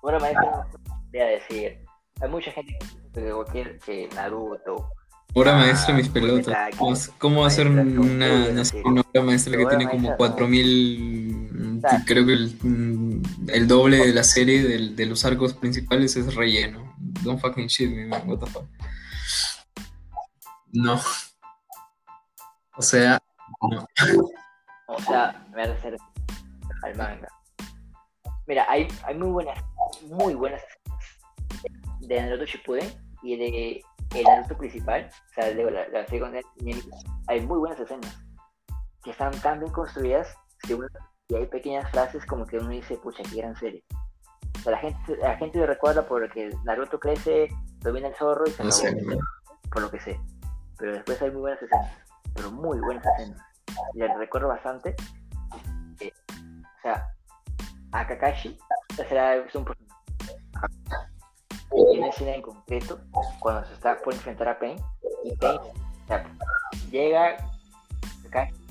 Bueno, 0.00 0.18
maestro, 0.18 0.64
voy 1.10 1.20
a 1.20 1.26
decir, 1.26 1.78
hay 2.20 2.28
mucha 2.30 2.50
gente 2.52 2.76
que 2.78 3.01
que 3.12 4.08
Naruto, 4.14 4.88
obra 5.34 5.54
Ah, 5.54 5.58
maestra 5.58 5.94
mis 5.94 6.08
pelotas 6.08 6.76
cómo, 6.78 6.96
cómo 7.18 7.44
hacer 7.44 7.66
una, 7.68 7.82
¿cómo 7.82 8.02
una, 8.10 8.46
una 8.84 9.00
obra 9.02 9.22
maestra 9.22 9.56
que 9.56 9.66
tiene 9.66 9.84
como 9.88 10.08
maestra, 10.08 10.10
no. 10.10 10.16
4000 10.16 11.76
Está. 11.76 12.04
creo 12.06 12.26
que 12.26 12.32
el, 12.32 12.56
mm, 12.62 13.22
el 13.48 13.66
doble 13.68 13.96
de 13.98 14.12
la 14.12 14.22
serie 14.24 14.62
del- 14.62 14.94
de 14.96 15.06
los 15.06 15.24
arcos 15.24 15.52
principales 15.54 16.16
es 16.16 16.34
relleno 16.34 16.94
don't 17.22 17.40
fucking 17.40 17.66
shit 17.66 17.90
me 17.90 18.06
man 18.06 18.28
what 18.28 18.38
the 18.38 18.46
fuck 18.46 18.64
no 20.72 21.00
o 22.76 22.82
sea 22.82 23.20
no. 23.70 23.86
O 24.88 25.00
sea, 25.02 25.46
me 25.54 25.62
hacer 25.62 25.96
al 26.82 26.96
manga. 26.96 27.28
Mira, 28.46 28.66
hay, 28.68 28.88
hay 29.04 29.14
muy 29.14 29.28
buenas, 29.30 29.58
muy 30.08 30.34
buenas 30.34 30.60
de 32.06 32.22
Naruto 32.22 32.44
Shippuden 32.44 32.90
y 33.22 33.36
de 33.36 33.82
el 34.14 34.24
Naruto 34.24 34.56
principal, 34.56 35.08
o 35.08 35.34
sea, 35.34 35.52
de 35.52 35.70
la, 35.70 35.88
la 35.88 36.06
segunda, 36.06 36.40
hay 37.28 37.40
muy 37.40 37.58
buenas 37.58 37.80
escenas 37.80 38.22
que 39.02 39.10
están 39.10 39.32
tan 39.40 39.60
bien 39.60 39.72
construidas 39.72 40.28
y 41.28 41.34
hay 41.34 41.46
pequeñas 41.46 41.90
frases 41.90 42.24
como 42.26 42.46
que 42.46 42.58
uno 42.58 42.68
dice, 42.68 42.96
pucha, 42.96 43.22
qué 43.30 43.36
gran 43.36 43.56
serie. 43.56 43.84
O 44.56 44.60
sea, 44.60 44.72
la 44.72 44.78
gente, 44.78 45.16
la 45.16 45.36
gente 45.36 45.58
lo 45.58 45.66
recuerda 45.66 46.06
porque 46.06 46.50
Naruto 46.64 47.00
crece, 47.00 47.48
domina 47.80 48.08
el 48.08 48.14
zorro 48.14 48.44
y 48.46 48.50
se 48.50 48.62
acabó, 48.62 49.20
por 49.70 49.82
lo 49.82 49.90
que 49.90 50.00
sé. 50.00 50.20
Pero 50.78 50.92
después 50.92 51.20
hay 51.22 51.30
muy 51.30 51.40
buenas 51.40 51.62
escenas, 51.62 51.92
pero 52.34 52.50
muy 52.50 52.78
buenas 52.80 53.04
escenas. 53.06 53.40
Y 53.94 53.98
le 53.98 54.18
recuerdo 54.18 54.48
bastante. 54.48 54.94
o 56.00 56.82
sea, 56.82 57.08
a 57.92 58.06
Kakashi, 58.06 58.58
será 59.08 59.36
es 59.36 59.54
un 59.54 59.64
personaje. 59.64 61.11
Y 61.74 61.98
una 61.98 62.08
escena 62.08 62.34
en 62.34 62.42
concreto, 62.42 62.98
cuando 63.40 63.64
se 63.66 63.74
está 63.74 63.98
por 63.98 64.12
enfrentar 64.12 64.48
a 64.48 64.58
Pain, 64.58 64.78
y 65.24 65.34
Pain 65.36 65.60
llega 66.90 67.36
Kakashi 68.30 68.62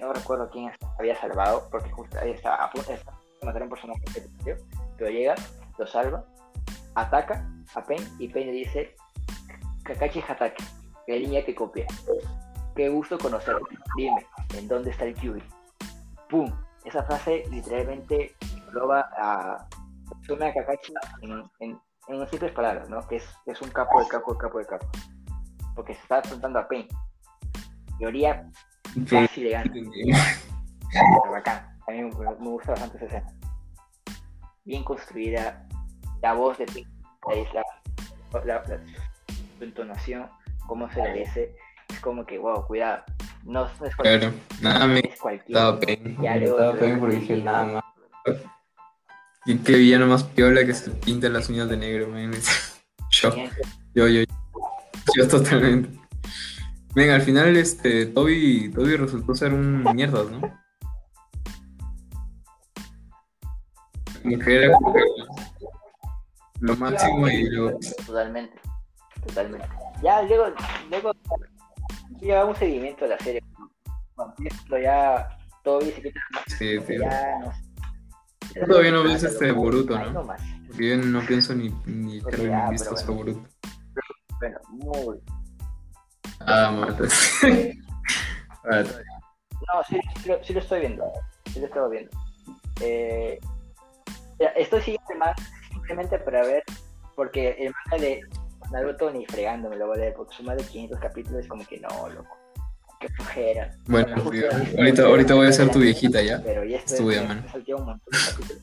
no 0.00 0.12
recuerdo 0.12 0.48
quién 0.50 0.72
había 0.98 1.14
salvado, 1.16 1.68
porque 1.70 1.90
justo 1.90 2.18
ahí 2.18 2.30
estaba 2.30 2.56
a 2.56 2.70
punto 2.70 2.92
de 2.92 2.98
matar 3.42 3.62
a 3.62 3.64
un 3.64 3.70
personaje 3.70 4.00
pero 4.96 5.10
llega, 5.10 5.34
lo 5.78 5.86
salva, 5.86 6.24
ataca 6.94 7.46
a 7.74 7.82
Pain 7.82 8.02
y 8.18 8.28
Pain 8.28 8.46
le 8.46 8.52
dice, 8.52 8.94
Kakashi 9.82 10.22
Hatake, 10.26 10.62
la 11.08 11.16
línea 11.16 11.44
que 11.44 11.54
copia. 11.54 11.86
Qué 12.74 12.88
gusto 12.88 13.18
conocerte. 13.18 13.76
Dime, 13.96 14.26
¿en 14.56 14.68
dónde 14.68 14.90
está 14.90 15.04
el 15.04 15.14
Kyubi? 15.14 15.42
¡Pum! 16.28 16.50
Esa 16.84 17.02
frase 17.04 17.44
literalmente 17.50 18.34
engloba 18.56 19.08
a 19.16 19.68
Suna 20.26 20.52
Kakashi 20.52 20.92
en, 21.22 21.42
en, 21.60 21.80
en 22.08 22.16
unas 22.16 22.30
simples 22.30 22.52
palabras, 22.52 22.88
¿no? 22.88 23.06
Que 23.08 23.16
es, 23.16 23.24
es 23.46 23.60
un 23.62 23.70
capo 23.70 24.00
de 24.00 24.08
capo 24.08 24.32
de 24.32 24.38
capo 24.38 24.58
de 24.58 24.66
capo. 24.66 24.86
Porque 25.74 25.94
se 25.94 26.00
está 26.00 26.18
enfrentando 26.18 26.58
a 26.58 26.68
Pain. 26.68 26.86
Teoría 27.98 28.48
Casi 29.08 29.42
le 29.42 29.50
gana. 29.50 29.72
bacán. 31.30 31.78
A 31.86 31.90
mí 31.90 32.02
me 32.02 32.10
gusta 32.50 32.72
bastante 32.72 32.96
esa 32.98 33.06
escena. 33.06 33.32
Bien 34.64 34.84
construida. 34.84 35.66
La 36.22 36.32
voz 36.32 36.56
de 36.58 36.64
Pink, 36.66 36.88
la, 37.52 38.44
la, 38.44 38.64
su 39.58 39.64
entonación, 39.64 40.30
cómo 40.66 40.90
se 40.90 41.02
le 41.02 41.20
dice. 41.20 41.54
Es 41.88 42.00
como 42.00 42.24
que, 42.24 42.38
wow, 42.38 42.66
cuidado. 42.66 43.04
No, 43.42 43.66
es 43.66 43.94
cualquier. 43.94 44.20
Claro, 44.20 44.34
nada 44.62 44.86
me. 44.86 45.00
Es 45.00 45.20
cualquier. 45.20 45.58
Estaba 45.58 45.78
porque 47.00 47.16
dije 47.16 47.36
nada 47.42 47.64
más. 47.64 47.84
Y 49.46 49.58
qué 49.58 49.76
villano 49.76 50.06
más 50.06 50.24
piola 50.24 50.64
que 50.64 50.74
se 50.74 50.90
pinta 50.90 51.28
las 51.28 51.48
uñas 51.48 51.68
de 51.68 51.76
negro, 51.76 52.08
man. 52.08 52.32
Yo, 53.10 53.32
yo, 53.94 54.08
yo, 54.08 54.24
yo 55.16 55.28
totalmente. 55.28 55.88
Venga, 56.96 57.14
al 57.14 57.22
final 57.22 57.56
este 57.56 58.06
Toby, 58.06 58.72
Toby 58.74 58.96
resultó 58.96 59.36
ser 59.36 59.52
un 59.52 59.84
mierda, 59.94 60.24
¿no? 60.24 60.40
Como 64.20 64.38
que 64.38 64.56
era 64.56 64.76
lo 66.60 66.76
máximo 66.76 67.28
y 67.28 67.50
lo... 67.50 67.78
Totalmente, 68.06 68.58
totalmente. 69.26 69.68
Ya 70.02 70.22
luego, 70.22 70.46
luego 70.90 71.12
lleva 72.20 72.44
un 72.46 72.56
seguimiento 72.56 73.04
de 73.04 73.10
la 73.10 73.18
serie. 73.18 73.42
Cuando 74.16 74.78
ya 74.82 75.28
Toby 75.62 75.90
se 75.90 76.02
quita 76.02 76.20
Sí, 76.46 76.78
tío. 76.80 77.00
Ya 77.00 77.38
no 77.40 77.52
sé. 77.52 77.63
Todavía 78.66 78.92
no 78.92 79.02
ves 79.02 79.22
este 79.22 79.52
Boruto, 79.52 79.98
¿no? 79.98 80.26
Porque 80.66 80.90
yo 80.90 80.96
no 80.96 81.20
pienso 81.26 81.54
ni, 81.54 81.70
ni 81.86 82.20
terminar 82.20 82.70
visto 82.70 82.90
bueno. 82.92 83.14
Boruto. 83.14 83.48
Bueno, 84.40 84.58
muy, 84.68 85.20
Ah, 86.40 86.70
muerto. 86.70 87.04
no, 87.04 87.08
sí, 89.88 90.00
sí, 90.22 90.52
lo, 90.52 90.60
estoy 90.60 90.80
viendo. 90.80 91.12
Sí 91.52 91.60
lo 91.60 91.66
estoy 91.66 91.90
viendo. 91.90 92.10
Eh, 92.80 93.38
estoy 94.56 94.80
siguiendo 94.82 95.14
más 95.18 95.36
simplemente 95.70 96.18
para 96.18 96.42
ver, 96.44 96.62
porque 97.14 97.50
el 97.58 97.72
manga 97.90 98.04
de 98.04 98.20
Naruto 98.72 99.10
ni 99.10 99.26
fregando 99.26 99.70
me 99.70 99.76
lo 99.76 99.86
voy 99.86 99.96
a 99.96 100.00
leer, 100.00 100.14
porque 100.14 100.42
más 100.42 100.56
de 100.56 100.64
500 100.64 101.00
capítulos, 101.00 101.40
es 101.40 101.48
como 101.48 101.64
que 101.64 101.80
no, 101.80 102.08
loco. 102.08 102.36
Qué 103.04 103.12
flojera. 103.12 103.70
Bueno, 103.84 104.16
ahorita, 104.16 105.02
ahorita 105.04 105.34
voy 105.34 105.46
a 105.46 105.52
ser 105.52 105.70
tu 105.70 105.78
viejita 105.78 106.22
ya. 106.22 106.40
Pero 106.42 106.64
ya 106.64 106.78
estoy. 106.78 106.94
Estudia, 107.14 107.22
man. 107.22 107.44
un 107.54 107.84
montón 107.84 108.00
de 108.10 108.18
capítulos. 108.30 108.62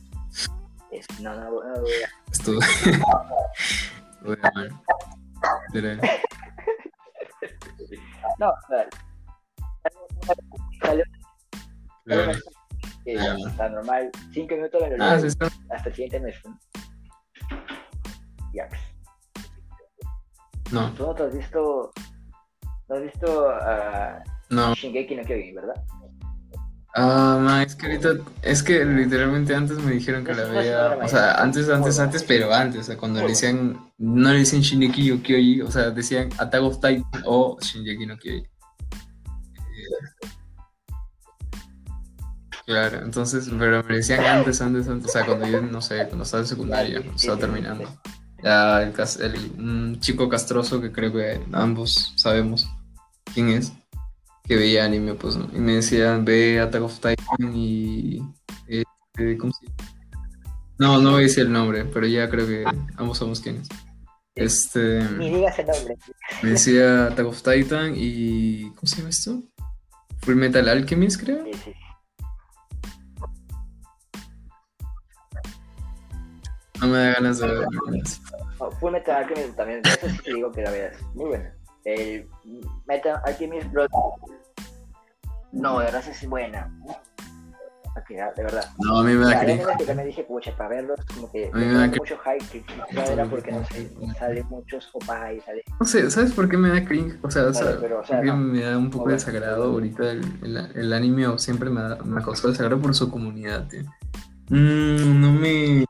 no, 1.21 1.35
no, 1.35 1.51
no, 1.51 1.61
no. 1.61 1.83
Estudia. 2.31 2.59
Estudia, 4.17 4.41
claro. 12.05 12.31
Está 13.05 13.69
normal, 13.69 14.09
5 14.33 14.55
minutos 14.55 14.81
de 14.81 14.97
ah, 14.99 15.19
sí, 15.19 15.27
hasta 15.69 15.89
el 15.89 15.95
siguiente 15.95 16.19
mes. 16.19 16.35
Yax. 18.53 18.79
No. 20.71 20.91
¿Tú 20.93 21.05
no 21.05 21.13
te 21.13 21.23
has 21.23 21.37
visto, 21.37 21.91
no 22.91 22.97
has 22.97 23.03
visto 23.03 23.49
a 23.49 24.23
no. 24.49 24.75
Shingeki 24.75 25.15
no 25.15 25.23
Kyojin, 25.23 25.55
verdad? 25.55 25.75
Ah, 26.93 27.39
ma, 27.41 27.63
es 27.63 27.73
que 27.73 27.85
ahorita, 27.85 28.09
es 28.41 28.61
que 28.61 28.83
literalmente 28.83 29.55
antes 29.55 29.77
me 29.77 29.93
dijeron 29.93 30.25
que 30.25 30.33
la 30.33 30.43
veía, 30.43 30.99
o 31.01 31.07
sea, 31.07 31.35
antes, 31.35 31.69
antes, 31.69 31.97
antes, 31.99 32.21
pero 32.23 32.53
antes, 32.53 32.81
o 32.81 32.83
sea, 32.83 32.97
cuando 32.97 33.21
le 33.21 33.29
decían, 33.29 33.79
no 33.97 34.33
le 34.33 34.39
dicen 34.39 34.59
Shingeki 34.59 35.09
no 35.09 35.23
Kyoji, 35.23 35.61
o 35.61 35.71
sea, 35.71 35.91
decían 35.91 36.29
Attack 36.37 36.61
of 36.61 36.75
Titan 36.81 37.23
o 37.25 37.57
Shingeki 37.61 38.05
no 38.05 38.17
Kyoji. 38.17 38.43
Claro, 42.65 42.99
entonces, 43.05 43.49
pero 43.57 43.83
me 43.85 43.95
decían 43.95 44.25
antes, 44.25 44.59
antes, 44.61 44.89
antes, 44.89 45.07
o 45.07 45.11
sea, 45.13 45.25
cuando 45.25 45.47
yo, 45.47 45.61
no 45.61 45.81
sé, 45.81 46.05
cuando 46.07 46.25
estaba 46.25 46.41
en 46.41 46.47
secundaria, 46.47 46.97
cuando 46.99 47.15
estaba 47.15 47.37
terminando. 47.37 47.89
Ya 48.43 48.81
el, 48.81 48.93
el, 49.21 49.51
un 49.57 49.99
chico 50.01 50.27
castroso 50.27 50.81
que 50.81 50.91
creo 50.91 51.13
que 51.13 51.39
ambos 51.53 52.11
sabemos 52.17 52.67
quién 53.33 53.49
es 53.49 53.73
que 54.43 54.55
veía 54.55 54.85
anime, 54.85 55.13
pues, 55.13 55.37
y 55.53 55.59
me 55.59 55.75
decían, 55.75 56.25
ve 56.25 56.59
Attack 56.59 56.81
of 56.81 56.95
Titan 56.95 57.55
y... 57.55 58.21
Este, 58.67 59.37
¿Cómo 59.37 59.53
se 59.53 59.65
llama? 59.65 59.91
No, 60.77 60.99
no 60.99 61.11
voy 61.11 61.21
a 61.21 61.27
decir 61.27 61.45
el 61.45 61.51
nombre, 61.51 61.85
pero 61.85 62.07
ya 62.07 62.29
creo 62.29 62.47
que 62.47 62.65
ambos 62.97 63.19
sabemos 63.19 63.39
quiénes. 63.39 63.69
Este... 64.35 65.03
Ni 65.17 65.29
digas 65.29 65.57
el 65.59 65.67
nombre. 65.67 65.97
Me 66.41 66.49
decía 66.49 67.07
Attack 67.07 67.27
of 67.27 67.41
Titan 67.41 67.93
y... 67.95 68.71
¿Cómo 68.71 68.87
se 68.87 68.97
llama 68.97 69.09
esto? 69.09 69.43
Full 70.21 70.35
Metal 70.35 70.67
Alchemist, 70.67 71.21
creo. 71.21 71.45
Sí, 71.45 71.51
sí. 71.65 71.73
No 76.81 76.87
me 76.87 76.97
da 76.97 77.13
ganas 77.13 77.37
de 77.37 77.47
ver. 77.47 77.67
Full 78.79 78.91
Metal 78.91 79.15
Alchemist 79.15 79.55
también, 79.55 79.81
eso 79.83 80.09
sí 80.09 80.17
te 80.25 80.33
digo 80.33 80.51
que 80.51 80.61
la 80.63 80.71
veas. 80.71 81.01
Muy 81.13 81.29
buena. 81.29 81.60
El 81.85 82.27
Metal 82.85 83.21
Alchemist. 83.25 83.67
No, 85.51 85.79
de 85.79 85.85
verdad 85.85 86.03
es 86.07 86.27
buena. 86.27 86.71
de 88.07 88.43
verdad. 88.43 88.65
No, 88.79 88.99
a 88.99 89.03
mí 89.03 89.13
me 89.13 89.25
da 89.25 89.39
cringe. 89.41 89.85
que 89.85 89.93
me 89.93 90.05
dije, 90.05 90.23
pucha, 90.23 90.55
para 90.55 90.69
verlos, 90.69 90.99
como 91.13 91.31
que 91.31 91.49
a 91.53 91.57
mí 91.57 91.65
me 91.65 91.73
da 91.73 91.87
mucho 91.87 92.17
hype, 92.17 92.63
que 92.63 93.11
era 93.11 93.25
porque, 93.25 93.51
no 93.51 93.65
sé, 93.65 93.91
muchos 94.49 94.89
opa 94.93 95.33
y 95.33 95.41
sale... 95.41 95.63
No 95.79 95.85
sé, 95.85 96.09
¿sabes 96.09 96.31
por 96.31 96.47
qué 96.47 96.57
me 96.57 96.69
da 96.69 96.85
cringe? 96.85 97.17
O 97.21 97.29
sea, 97.29 97.43
o 97.45 97.53
sea, 97.53 97.77
pero, 97.81 97.99
o 97.99 98.05
sea 98.05 98.21
no, 98.21 98.37
me 98.37 98.61
da 98.61 98.77
un 98.77 98.89
poco 98.89 99.09
de 99.09 99.15
desagrado 99.15 99.63
ahorita 99.63 100.11
el, 100.11 100.23
el, 100.43 100.57
el, 100.57 100.93
anime 100.93 101.37
siempre 101.37 101.69
me, 101.69 101.81
da, 101.81 101.97
me 102.03 102.21
ha 102.21 102.23
causado 102.23 102.49
desagrado 102.49 102.81
por 102.81 102.95
su 102.95 103.09
comunidad, 103.09 103.67
tío. 103.67 103.83
Mm, 104.49 105.21
no 105.21 105.31
me... 105.33 105.85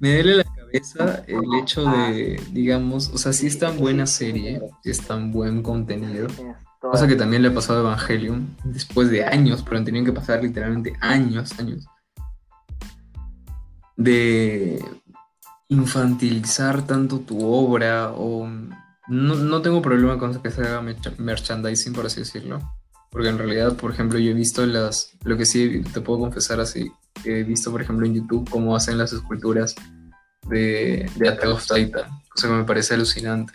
Me 0.00 0.14
duele 0.14 0.34
la 0.36 0.51
el 0.72 1.60
hecho 1.60 1.84
de, 1.84 2.40
digamos, 2.52 3.10
o 3.10 3.18
sea, 3.18 3.32
si 3.32 3.46
es 3.46 3.58
tan 3.58 3.78
buena 3.78 4.06
serie, 4.06 4.60
si 4.82 4.90
es 4.90 5.00
tan 5.00 5.30
buen 5.30 5.62
contenido, 5.62 6.28
cosa 6.80 7.06
que 7.06 7.16
también 7.16 7.42
le 7.42 7.48
ha 7.48 7.54
pasado 7.54 7.78
a 7.78 7.82
Evangelion, 7.82 8.56
después 8.64 9.10
de 9.10 9.24
años, 9.24 9.62
pero 9.62 9.78
han 9.78 9.84
tenido 9.84 10.04
que 10.06 10.12
pasar 10.12 10.42
literalmente 10.42 10.94
años, 11.00 11.58
años, 11.58 11.86
de 13.96 14.84
infantilizar 15.68 16.86
tanto 16.86 17.20
tu 17.20 17.44
obra 17.44 18.12
o... 18.12 18.48
No, 19.08 19.34
no 19.34 19.62
tengo 19.62 19.82
problema 19.82 20.18
con 20.18 20.40
que 20.40 20.50
se 20.50 20.62
haga 20.62 20.82
merchandising, 21.18 21.92
por 21.92 22.06
así 22.06 22.20
decirlo. 22.20 22.60
Porque 23.10 23.28
en 23.28 23.36
realidad, 23.36 23.76
por 23.76 23.90
ejemplo, 23.90 24.18
yo 24.18 24.30
he 24.30 24.34
visto 24.34 24.64
las... 24.64 25.16
Lo 25.24 25.36
que 25.36 25.44
sí 25.44 25.82
te 25.92 26.00
puedo 26.00 26.20
confesar 26.20 26.60
así, 26.60 26.90
he 27.24 27.42
visto, 27.42 27.70
por 27.70 27.82
ejemplo, 27.82 28.06
en 28.06 28.14
YouTube 28.14 28.48
cómo 28.48 28.74
hacen 28.76 28.96
las 28.96 29.12
esculturas 29.12 29.74
de, 30.48 31.10
de 31.16 31.28
Attack 31.28 31.48
of 31.48 31.66
Titan, 31.66 32.10
cosa 32.28 32.48
que 32.48 32.54
me 32.54 32.64
parece 32.64 32.94
alucinante, 32.94 33.52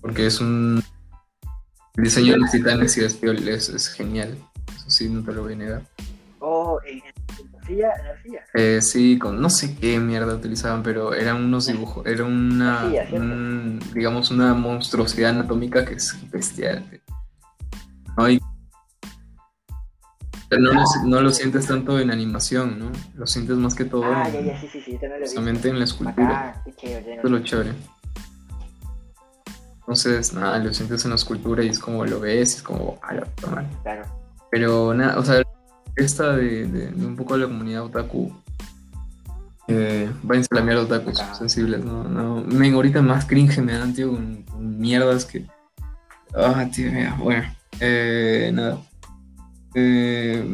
porque 0.00 0.26
es 0.26 0.40
un 0.40 0.82
El 1.96 2.04
diseño 2.04 2.32
de 2.32 2.38
los 2.38 2.50
titanes 2.50 2.96
y 2.96 3.04
es, 3.04 3.68
es 3.68 3.88
genial. 3.88 4.36
Eso 4.76 4.90
sí, 4.90 5.08
no 5.08 5.22
te 5.22 5.32
lo 5.32 5.42
voy 5.42 5.54
a 5.54 5.56
negar. 5.56 5.82
Oh, 6.40 6.80
en 6.86 7.02
arcilla, 7.58 7.92
en 8.00 8.06
arcilla. 8.06 8.44
Eh, 8.54 8.80
sí, 8.82 9.18
con 9.18 9.40
no 9.40 9.50
sé 9.50 9.76
qué 9.76 9.98
mierda 9.98 10.34
utilizaban, 10.34 10.82
pero 10.82 11.14
eran 11.14 11.36
unos 11.36 11.66
dibujos, 11.66 12.06
era 12.06 12.24
una, 12.24 12.90
un, 13.12 13.80
digamos, 13.92 14.30
una 14.30 14.54
monstruosidad 14.54 15.30
anatómica 15.30 15.84
que 15.84 15.94
es 15.94 16.16
bestial. 16.30 16.84
¿no? 18.16 18.26
No, 20.58 20.72
lo, 20.72 20.84
no 21.04 21.20
lo 21.20 21.30
sientes 21.30 21.66
tanto 21.66 21.98
en 22.00 22.10
animación, 22.10 22.78
¿no? 22.78 22.90
Lo 23.14 23.26
sientes 23.26 23.56
más 23.56 23.74
que 23.74 23.84
todo 23.84 24.04
ah, 24.04 24.28
ya, 24.28 24.40
ya, 24.40 24.60
sí, 24.60 24.68
sí, 24.72 24.80
sí, 24.80 24.98
solamente 25.26 25.68
en 25.68 25.78
la 25.78 25.84
escultura. 25.84 26.62
Eso 26.76 27.20
es 27.22 27.30
lo 27.30 27.38
chévere. 27.40 27.72
Entonces, 29.80 30.32
nada, 30.34 30.58
lo 30.58 30.72
sientes 30.72 31.04
en 31.04 31.10
la 31.10 31.16
escultura 31.16 31.64
y 31.64 31.68
es 31.68 31.78
como 31.78 32.04
lo 32.04 32.20
ves, 32.20 32.56
es 32.56 32.62
como, 32.62 32.98
ah, 33.02 33.14
la 33.14 33.26
Claro. 33.82 34.04
Pero 34.50 34.94
nada, 34.94 35.18
o 35.18 35.24
sea, 35.24 35.42
esta 35.96 36.36
de, 36.36 36.66
de, 36.66 37.06
un 37.06 37.16
poco 37.16 37.34
de 37.34 37.40
la 37.40 37.46
comunidad 37.46 37.84
otaku, 37.84 38.32
eh, 39.68 40.10
váyanse 40.22 40.48
a 40.52 40.56
la 40.56 40.62
mierda 40.62 40.82
otakus 40.82 41.22
sensibles, 41.38 41.84
¿no? 41.84 42.04
no 42.04 42.42
me, 42.44 42.70
ahorita 42.70 43.02
más 43.02 43.24
cringe 43.24 43.60
me 43.60 43.72
dan, 43.72 43.94
tío, 43.94 44.10
con, 44.10 44.44
mierdas 44.58 45.24
que. 45.24 45.46
Ah, 46.34 46.66
tío, 46.72 46.90
mira, 46.90 47.16
bueno. 47.18 47.44
Eh, 47.78 48.50
nada. 48.52 48.78
Eh, 49.74 50.44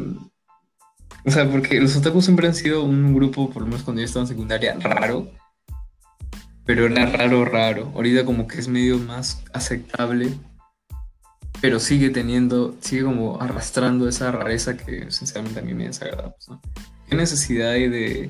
o 1.25 1.31
sea, 1.31 1.49
porque 1.51 1.79
los 1.81 1.95
otakus 1.97 2.25
siempre 2.25 2.47
han 2.47 2.55
sido 2.55 2.83
un 2.83 3.13
grupo, 3.13 3.49
por 3.49 3.63
lo 3.63 3.67
menos 3.67 3.83
cuando 3.83 4.01
yo 4.01 4.05
estaba 4.05 4.23
en 4.23 4.29
secundaria, 4.29 4.75
raro. 4.79 5.29
Pero 6.65 6.85
era 6.85 7.05
raro, 7.05 7.45
raro. 7.45 7.91
Ahorita 7.95 8.25
como 8.25 8.47
que 8.47 8.59
es 8.59 8.67
medio 8.67 8.97
más 8.97 9.43
aceptable. 9.53 10.29
Pero 11.59 11.79
sigue 11.79 12.11
teniendo, 12.11 12.75
sigue 12.81 13.03
como 13.03 13.41
arrastrando 13.41 14.07
esa 14.07 14.31
rareza 14.31 14.77
que 14.77 15.11
sinceramente 15.11 15.59
a 15.59 15.63
mí 15.63 15.73
me 15.73 15.87
desagrada. 15.87 16.35
Pues, 16.35 16.59
¿Qué 17.09 17.15
necesidad 17.15 17.71
hay 17.71 17.89
de, 17.89 18.29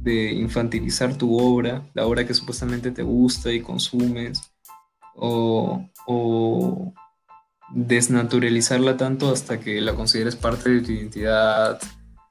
de 0.00 0.32
infantilizar 0.32 1.16
tu 1.16 1.36
obra, 1.38 1.82
la 1.94 2.06
obra 2.06 2.26
que 2.26 2.34
supuestamente 2.34 2.90
te 2.90 3.02
gusta 3.02 3.50
y 3.52 3.60
consumes? 3.60 4.52
O, 5.16 5.84
o 6.06 6.92
desnaturalizarla 7.70 8.96
tanto 8.96 9.32
hasta 9.32 9.60
que 9.60 9.80
la 9.80 9.94
consideres 9.94 10.36
parte 10.36 10.70
de 10.70 10.80
tu 10.80 10.92
identidad 10.92 11.80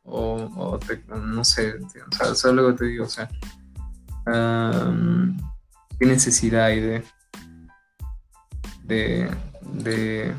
o, 0.04 0.80
no 1.10 1.44
sé, 1.44 1.76
o 2.30 2.36
sea, 2.36 2.52
lo 2.52 2.68
que 2.68 2.78
te 2.78 2.86
digo, 2.86 3.06
o 3.06 3.10
sea, 3.10 3.30
¿qué 6.00 6.06
necesidad 6.06 6.66
hay 6.66 6.80
de, 6.80 7.04
de, 8.84 9.30
de 9.74 10.34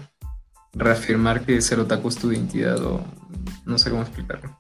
reafirmar 0.72 1.44
que 1.44 1.60
ser 1.60 1.80
otaku 1.80 2.08
es 2.08 2.16
tu 2.16 2.32
identidad 2.32 2.82
o 2.82 3.04
no 3.66 3.78
sé 3.78 3.90
cómo 3.90 4.02
explicarlo? 4.02 4.58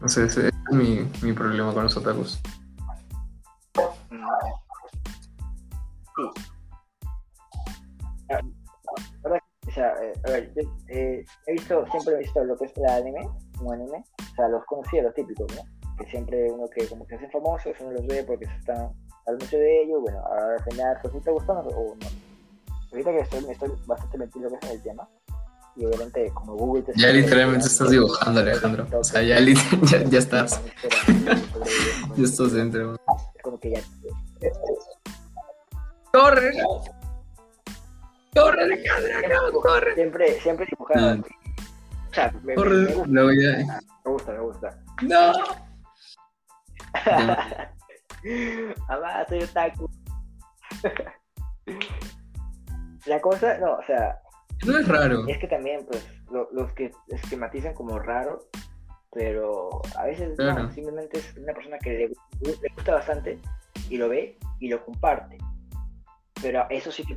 No 0.00 0.08
sé, 0.08 0.24
ese 0.24 0.48
es 0.48 0.54
mi, 0.72 1.06
mi 1.22 1.32
problema 1.32 1.72
con 1.72 1.84
los 1.84 1.96
otakus. 1.96 2.40
o 6.16 6.43
sea, 9.74 9.94
eh, 10.02 10.12
a 10.26 10.30
ver, 10.30 10.52
yo 10.54 10.62
eh, 10.88 11.24
he 11.46 11.52
visto, 11.52 11.84
siempre 11.90 12.14
he 12.14 12.18
visto 12.18 12.44
lo 12.44 12.56
que 12.56 12.66
es 12.66 12.72
el 12.76 12.86
anime, 12.86 13.28
como 13.56 13.72
anime, 13.72 14.04
o 14.18 14.34
sea, 14.36 14.48
los 14.48 14.64
conocidos, 14.66 15.06
los 15.06 15.14
típicos, 15.14 15.46
¿no? 15.54 15.62
Que 15.96 16.10
siempre 16.10 16.50
uno 16.50 16.68
que 16.68 16.86
como 16.88 17.06
que 17.06 17.10
se 17.10 17.16
hacen 17.16 17.30
famosos, 17.30 17.72
uno 17.80 17.92
los 17.92 18.06
ve 18.06 18.24
porque 18.24 18.46
se 18.46 18.56
están 18.56 18.92
hablando 19.26 19.58
de 19.58 19.82
ellos, 19.82 20.00
bueno, 20.00 20.22
al 20.26 20.62
final, 20.64 20.98
pues 21.02 21.14
si 21.14 21.20
te 21.20 21.30
gustando 21.30 21.68
o 21.70 21.94
no. 21.96 22.06
Ahorita 22.92 23.10
que 23.10 23.20
estoy, 23.20 23.44
estoy 23.50 23.72
bastante 23.86 24.18
metido 24.18 24.48
en 24.48 24.70
el 24.70 24.82
tema, 24.82 25.08
y 25.76 25.84
obviamente 25.84 26.30
como 26.34 26.54
Google 26.54 26.82
te 26.82 26.92
Ya 26.96 27.08
literalmente 27.08 27.66
estás 27.66 27.90
dibujando, 27.90 28.40
Alejandro. 28.40 28.86
O 28.96 29.04
sea, 29.04 29.22
ya, 29.22 29.40
ya, 29.90 30.04
ya 30.04 30.18
estás. 30.18 30.60
ya 32.16 32.24
estás 32.24 32.52
dentro. 32.52 32.94
Es 33.34 33.42
como 33.42 33.58
que 33.58 33.72
ya. 33.72 33.80
¡Corre! 36.12 36.52
Corre, 38.34 38.62
Alejandro, 38.62 39.60
corre. 39.60 39.94
Siempre, 39.94 40.40
siempre 40.40 40.66
dibujada. 40.70 41.16
No. 41.16 41.22
O 41.22 42.14
sea, 42.14 42.32
me, 42.42 42.54
corre, 42.54 42.76
me, 42.76 42.94
gusta. 42.94 43.08
No, 43.08 43.30
ya. 43.32 43.80
me 44.04 44.10
gusta, 44.10 44.32
me 44.32 44.40
gusta. 44.40 44.78
No. 45.02 45.32
Amá, 48.88 49.26
soy 49.28 49.42
otaku. 49.42 49.90
La 53.06 53.20
cosa, 53.20 53.58
no, 53.58 53.74
o 53.74 53.82
sea. 53.84 54.18
No 54.64 54.78
es 54.78 54.88
raro. 54.88 55.26
Es 55.28 55.36
que 55.38 55.48
también, 55.48 55.84
pues, 55.86 56.06
lo, 56.30 56.48
los 56.52 56.72
que 56.72 56.90
esquematizan 57.08 57.74
como 57.74 57.98
raro, 57.98 58.48
pero 59.12 59.82
a 59.96 60.04
veces 60.04 60.38
no, 60.38 60.72
simplemente 60.72 61.18
es 61.18 61.36
una 61.36 61.52
persona 61.52 61.76
que 61.78 61.90
le, 61.90 62.08
le 62.08 62.14
gusta 62.74 62.94
bastante 62.94 63.38
y 63.90 63.98
lo 63.98 64.08
ve 64.08 64.38
y 64.60 64.68
lo 64.68 64.82
comparte 64.84 65.36
pero 66.44 66.66
eso 66.68 66.92
sí 66.92 67.02
te 67.04 67.14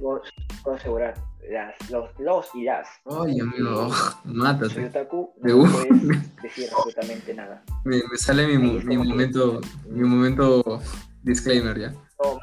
puedo, 0.68 0.78
asegurar. 0.78 1.14
Las, 1.50 1.90
los, 1.90 2.10
los 2.20 2.46
y 2.56 2.64
las. 2.64 2.88
Ay, 3.06 3.40
amigo, 3.40 3.90
mátate. 4.26 4.86
Otaku, 4.88 5.34
no 5.42 5.64
puedes 5.64 6.42
decir 6.42 6.70
absolutamente 6.76 7.34
nada. 7.34 7.64
Me, 7.86 8.02
me 8.12 8.18
sale 8.18 8.46
mi, 8.48 8.58
mi 8.58 8.98
momento, 8.98 9.62
mi 9.90 10.04
momento 10.04 10.82
disclaimer 11.24 11.80
ya. 11.80 11.94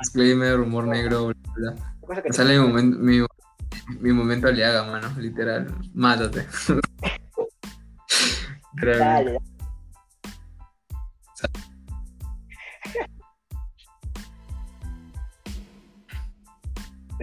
disclaimer, 0.01 0.59
humor 0.59 0.87
negro, 0.87 1.27
bla, 1.27 1.35
bla. 1.55 2.23
Me 2.25 2.33
sale 2.33 2.59
mi 2.59 2.67
momento, 2.67 2.99
mi, 2.99 3.21
mi 4.01 4.13
momento 4.13 4.49
aliaga, 4.49 4.85
mano, 4.85 5.09
literal. 5.19 5.67
Mátate. 5.93 6.47
Dale, 8.83 9.39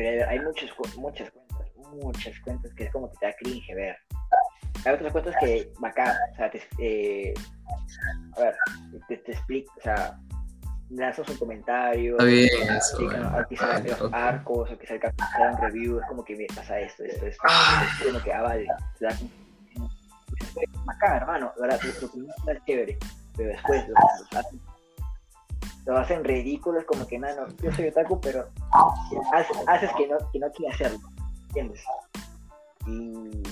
Pero 0.02 0.28
hay 0.28 0.40
muchas, 0.40 0.72
muchas 0.98 1.30
cuentas, 1.30 1.68
muchas 2.02 2.40
cuentas 2.40 2.73
que 2.73 2.86
es 2.86 2.91
como 2.91 3.11
que 3.11 3.18
te 3.19 3.26
da 3.28 3.34
cringe 3.34 3.76
ver. 3.76 3.95
Hay 4.84 4.94
otras 4.94 5.11
cuentas 5.11 5.36
que 5.40 5.72
bacán, 5.80 6.18
o 6.34 6.36
sea, 6.38 6.49
te, 6.49 6.60
eh, 6.80 7.34
a 8.36 8.41
ver, 8.41 8.56
te, 9.07 9.18
te 9.18 9.32
explico, 9.34 9.72
o 9.78 9.82
sea, 9.82 10.19
lanzas 10.90 11.30
un 11.30 11.38
comentario, 11.38 12.14
Está 12.14 12.26
bien, 12.26 12.49
quizás 13.48 13.86
los 13.86 14.11
arcos, 14.11 14.72
o 14.72 14.78
quizás 14.80 14.91
el 14.91 15.02
capítulo 15.02 15.52
un 15.52 15.57
review, 15.61 15.99
es 15.99 16.07
como 16.07 16.26
que 16.26 16.36
me 16.36 16.48
pasa 16.48 16.80
esto, 16.80 17.03
esto, 17.03 17.28
esto, 17.28 17.44
ah. 17.48 17.88
es 17.99 18.07
como 18.07 18.23
que, 18.23 18.34
ah, 18.34 18.41
vale, 18.41 18.65
te 18.98 19.06
da 19.06 19.15
bacán, 20.84 21.18
hermano, 21.18 21.53
verdad, 21.60 21.80
tu 21.99 22.06
opinión 22.07 22.34
es 22.48 22.65
chévere, 22.65 22.98
pero 23.38 23.49
después 23.49 23.88
los, 23.88 24.34
los, 24.34 24.70
lo 25.86 25.98
hacen 25.98 26.24
ridículos, 26.24 26.84
como 26.86 27.08
que, 27.08 27.18
nada, 27.20 27.48
no, 27.48 27.56
yo 27.64 27.72
soy 27.72 27.88
otaku, 27.88 28.20
pero 28.22 28.48
haces, 29.68 29.90
que, 29.98 30.08
no, 30.08 30.18
que 30.32 30.40
no 30.40 30.52
quiere 30.52 30.74
hacerlo, 30.74 30.99
¿entiendes? 31.48 31.84
Y, 32.88 33.44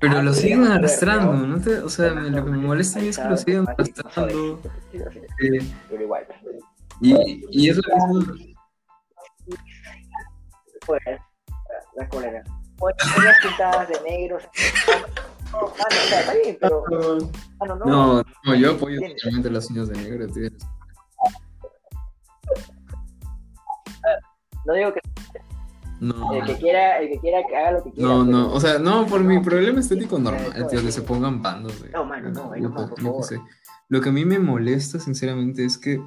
pero 0.00 0.22
lo 0.22 0.34
siguen 0.34 0.64
arrastrando, 0.64 1.32
¿no? 1.32 1.60
Te, 1.60 1.78
o 1.78 1.88
sea, 1.88 2.10
lo 2.10 2.44
que 2.44 2.50
me 2.50 2.58
molesta 2.58 3.00
es 3.00 3.16
que 3.16 3.24
lo 3.24 3.36
siguen 3.36 3.66
arrastrando. 3.66 4.60
Eh, 4.92 5.72
pero 5.88 6.02
igual. 6.02 6.26
Y, 7.00 7.44
y 7.50 7.70
es 7.70 7.76
lo 7.76 8.18
mismo. 8.18 8.34
Pues, 10.84 11.00
la 11.96 12.08
colega. 12.08 12.44
Pues, 12.76 12.94
pintadas 13.42 13.88
de 13.88 14.00
negros. 14.02 14.42
No, 15.52 15.72
está 15.74 16.34
bien, 16.34 16.58
pero. 16.60 16.84
no, 17.86 18.54
yo 18.54 18.72
apoyo 18.72 19.00
totalmente 19.00 19.50
las 19.50 19.70
uñas 19.70 19.88
de 19.88 19.96
negro, 19.96 20.26
tío. 20.28 20.50
No 24.64 24.74
digo 24.74 24.92
que. 24.92 25.00
No. 26.00 26.34
El 26.34 26.44
que 26.44 26.56
quiera, 26.56 26.98
el 26.98 27.10
que 27.10 27.18
quiera 27.20 27.46
que 27.46 27.56
haga 27.56 27.72
lo 27.72 27.84
que 27.84 27.92
quiera. 27.92 28.08
No, 28.08 28.24
no, 28.24 28.52
o 28.52 28.60
sea, 28.60 28.78
no, 28.78 29.06
por 29.06 29.22
mi 29.22 29.40
problema 29.40 29.80
estético 29.80 30.18
normal, 30.18 30.66
tío, 30.68 30.82
que 30.82 30.92
se 30.92 31.02
pongan 31.02 31.42
bandos. 31.42 31.82
De, 31.82 31.90
no, 31.90 32.04
mano, 32.04 32.30
no, 32.30 32.54
no, 32.54 32.68
no, 32.68 32.94
no 33.00 33.22
sé. 33.22 33.40
Lo 33.88 34.00
que 34.00 34.08
a 34.08 34.12
mí 34.12 34.24
me 34.24 34.38
molesta, 34.38 34.98
sinceramente, 34.98 35.64
es 35.64 35.78
que. 35.78 36.02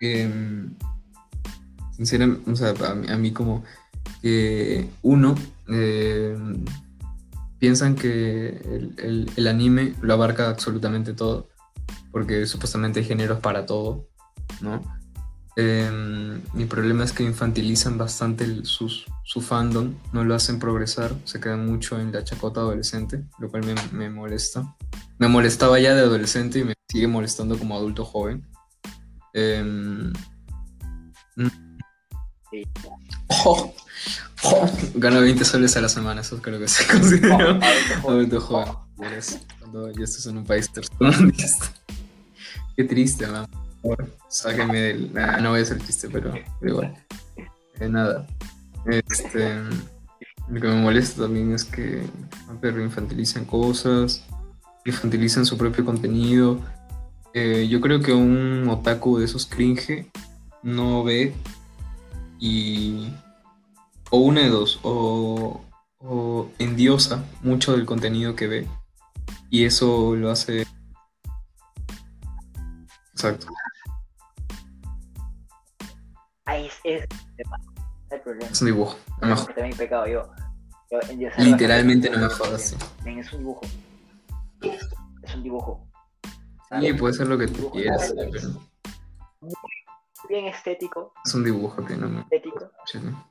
Eh, 0.00 0.30
sinceramente, 1.92 2.50
o 2.50 2.56
sea, 2.56 2.74
a, 2.88 3.16
mí 3.16 3.32
como 3.32 3.64
que 4.22 4.88
uno 5.02 5.34
eh, 5.68 6.36
piensan 7.58 7.96
que 7.96 8.48
el, 8.48 8.94
el, 8.98 9.30
el, 9.36 9.46
anime 9.48 9.94
lo 10.00 10.14
abarca 10.14 10.48
absolutamente 10.48 11.12
todo, 11.12 11.48
porque 12.12 12.46
supuestamente 12.46 13.00
hay 13.00 13.06
géneros 13.06 13.40
para 13.40 13.66
todo, 13.66 14.06
¿no? 14.60 14.80
Em, 15.60 16.40
mi 16.54 16.66
problema 16.66 17.02
es 17.02 17.12
que 17.12 17.24
infantilizan 17.24 17.98
bastante 17.98 18.46
su 18.62 19.40
fandom, 19.40 19.92
no 20.12 20.22
lo 20.22 20.36
hacen 20.36 20.60
progresar, 20.60 21.16
se 21.24 21.40
quedan 21.40 21.66
mucho 21.66 21.98
en 21.98 22.12
la 22.12 22.22
chacota 22.22 22.60
adolescente, 22.60 23.24
lo 23.40 23.50
cual 23.50 23.64
me, 23.90 24.08
molesta. 24.08 24.76
Me 25.18 25.26
molestaba 25.26 25.80
ya 25.80 25.96
de 25.96 26.02
adolescente 26.02 26.60
y 26.60 26.64
me 26.64 26.74
sigue 26.88 27.08
molestando 27.08 27.58
como 27.58 27.76
adulto 27.76 28.04
joven. 28.04 28.46
Mm. 29.34 30.12
oh, 33.44 33.74
Gano 34.94 35.20
20 35.20 35.44
soles 35.44 35.76
a 35.76 35.80
la 35.80 35.88
semana, 35.88 36.20
eso 36.20 36.40
creo 36.40 36.60
que 36.60 36.68
se 36.68 36.86
considera 36.92 37.58
adulto 38.06 38.40
joven. 38.40 38.74
Cuando 39.58 39.90
ya 39.90 40.04
estás 40.04 40.24
en 40.26 40.38
un 40.38 40.44
país 40.44 40.70
tercermundista. 40.72 41.72
Qué 42.76 42.84
triste, 42.84 43.26
man. 43.26 43.44
Sáquenme 44.28 44.80
del. 44.80 45.12
no 45.42 45.50
voy 45.50 45.60
a 45.60 45.62
hacer 45.62 45.78
chiste, 45.78 46.08
pero, 46.08 46.32
igual. 46.62 46.94
Eh, 47.80 47.88
nada. 47.88 48.26
Este. 48.86 49.62
Lo 50.48 50.60
que 50.60 50.68
me 50.68 50.80
molesta 50.80 51.22
también 51.22 51.52
es 51.52 51.64
que 51.64 52.02
pero 52.60 52.82
infantilizan 52.82 53.44
cosas, 53.44 54.24
infantilizan 54.86 55.44
su 55.44 55.58
propio 55.58 55.84
contenido. 55.84 56.58
Eh, 57.34 57.68
yo 57.68 57.80
creo 57.82 58.00
que 58.00 58.12
un 58.12 58.66
otaku 58.68 59.18
de 59.18 59.26
esos 59.26 59.44
cringe 59.44 60.10
no 60.62 61.04
ve 61.04 61.34
y 62.40 63.12
o 64.10 64.18
una 64.18 64.40
de 64.40 64.48
dos, 64.48 64.80
o, 64.82 65.60
o 65.98 66.50
endiosa 66.58 67.22
mucho 67.42 67.72
del 67.72 67.84
contenido 67.84 68.34
que 68.34 68.46
ve 68.46 68.66
y 69.50 69.64
eso 69.64 70.14
lo 70.14 70.30
hace... 70.30 70.66
Exacto. 73.12 73.48
Ahí 76.48 76.64
es, 76.64 76.80
es 76.84 77.06
el 78.08 78.20
problema. 78.22 78.50
Es 78.50 78.62
un 78.62 78.66
dibujo. 78.68 78.96
No 79.20 79.28
me 79.28 79.36
también 79.36 79.76
pecado 79.76 80.06
yo. 80.06 80.32
yo 80.90 80.98
Literalmente 81.36 82.08
no 82.08 82.18
me 82.20 82.28
jodas. 82.28 82.74
Es 83.04 83.32
un 83.34 83.38
dibujo. 83.40 83.60
Es 84.62 85.34
un 85.34 85.42
dibujo. 85.42 85.86
Sí, 86.80 86.92
puede 86.94 87.12
ser 87.12 87.26
lo 87.26 87.36
que 87.36 87.48
tú 87.48 87.70
quieras, 87.70 88.14
Bien 90.28 90.46
estético. 90.46 91.12
Es 91.24 91.34
un 91.34 91.44
dibujo 91.44 91.84
que 91.84 91.96
no 91.96 92.08
me... 92.08 92.20
Estético. 92.22 92.70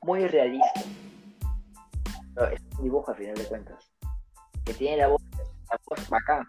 Muy 0.04 0.28
realista. 0.28 0.82
Pero 2.36 2.48
es 2.52 2.62
un 2.78 2.84
dibujo 2.84 3.12
a 3.12 3.16
final 3.16 3.34
de 3.34 3.46
cuentas. 3.46 3.92
Que 4.64 4.76
tiene 4.76 4.98
la 4.98 5.08
voz, 5.08 5.22
la 5.72 5.80
voz 5.88 6.10
bacán. 6.10 6.48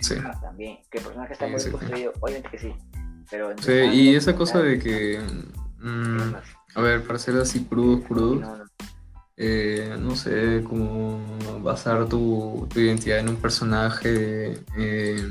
Sí. 0.00 0.16
También. 0.42 0.80
Que 0.90 0.98
el 0.98 1.04
personaje 1.04 1.32
está 1.32 1.46
muy 1.46 1.70
construido, 1.70 2.12
obviamente 2.20 2.50
que 2.50 2.58
sí. 2.58 2.74
Pero 3.30 3.54
sí, 3.58 3.72
y 3.72 4.14
esa 4.14 4.34
cosa 4.34 4.60
de 4.60 4.78
que... 4.78 5.20
Mm, 5.78 6.34
a 6.74 6.80
ver, 6.80 7.06
para 7.06 7.18
ser 7.18 7.36
así 7.36 7.64
crudo, 7.64 8.02
crudo. 8.02 8.34
No, 8.36 8.66
eh, 9.36 9.96
no 9.98 10.16
sé, 10.16 10.62
como 10.64 11.20
basar 11.62 12.08
tu, 12.08 12.66
tu, 12.72 12.80
identidad 12.80 13.18
en 13.18 13.28
un 13.28 13.36
personaje. 13.36 14.58
Eh, 14.76 15.30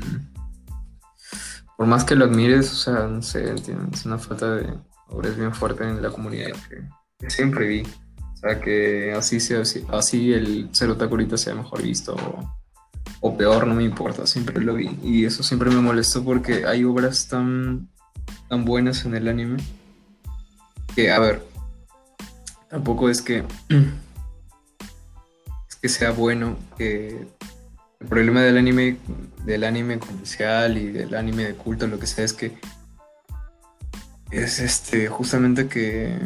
por 1.76 1.86
más 1.86 2.04
que 2.04 2.14
lo 2.14 2.24
admires, 2.24 2.70
o 2.72 2.74
sea, 2.74 3.06
no 3.06 3.22
sé, 3.22 3.54
es 3.54 4.06
una 4.06 4.18
falta 4.18 4.56
de 4.56 4.72
obras 5.08 5.36
bien 5.36 5.54
fuerte 5.54 5.84
en 5.84 6.00
la 6.02 6.10
comunidad 6.10 6.50
que, 6.68 7.30
siempre 7.30 7.66
vi. 7.66 7.82
O 7.82 8.36
sea, 8.36 8.60
que 8.60 9.12
así, 9.12 9.40
sea, 9.40 9.62
así, 9.92 10.32
el 10.32 10.68
ser 10.72 10.90
otaku 10.90 11.36
sea 11.36 11.54
mejor 11.54 11.82
visto 11.82 12.14
o, 12.14 12.56
peor, 13.20 13.66
no 13.66 13.74
me 13.74 13.84
importa, 13.84 14.26
siempre 14.26 14.60
lo 14.60 14.74
vi. 14.74 14.98
Y 15.02 15.24
eso 15.24 15.42
siempre 15.42 15.70
me 15.70 15.80
molestó 15.80 16.24
porque 16.24 16.66
hay 16.66 16.84
obras 16.84 17.28
tan, 17.28 17.88
tan 18.48 18.64
buenas 18.64 19.04
en 19.04 19.14
el 19.14 19.28
anime 19.28 19.58
que, 20.94 21.10
a 21.10 21.18
ver, 21.18 21.42
tampoco 22.70 23.10
es 23.10 23.22
que, 23.22 23.44
es 25.68 25.76
que 25.80 25.88
sea 25.88 26.10
bueno 26.10 26.56
que 26.76 27.26
el 28.00 28.06
problema 28.08 28.42
del 28.42 28.58
anime, 28.58 28.98
del 29.44 29.64
anime 29.64 29.98
comercial 29.98 30.78
y 30.78 30.88
del 30.88 31.14
anime 31.14 31.44
de 31.44 31.54
culto, 31.54 31.86
lo 31.86 31.98
que 31.98 32.06
sea, 32.06 32.24
es 32.24 32.32
que 32.32 32.58
es 34.30 34.58
este 34.58 35.08
justamente 35.08 35.68
que 35.68 36.18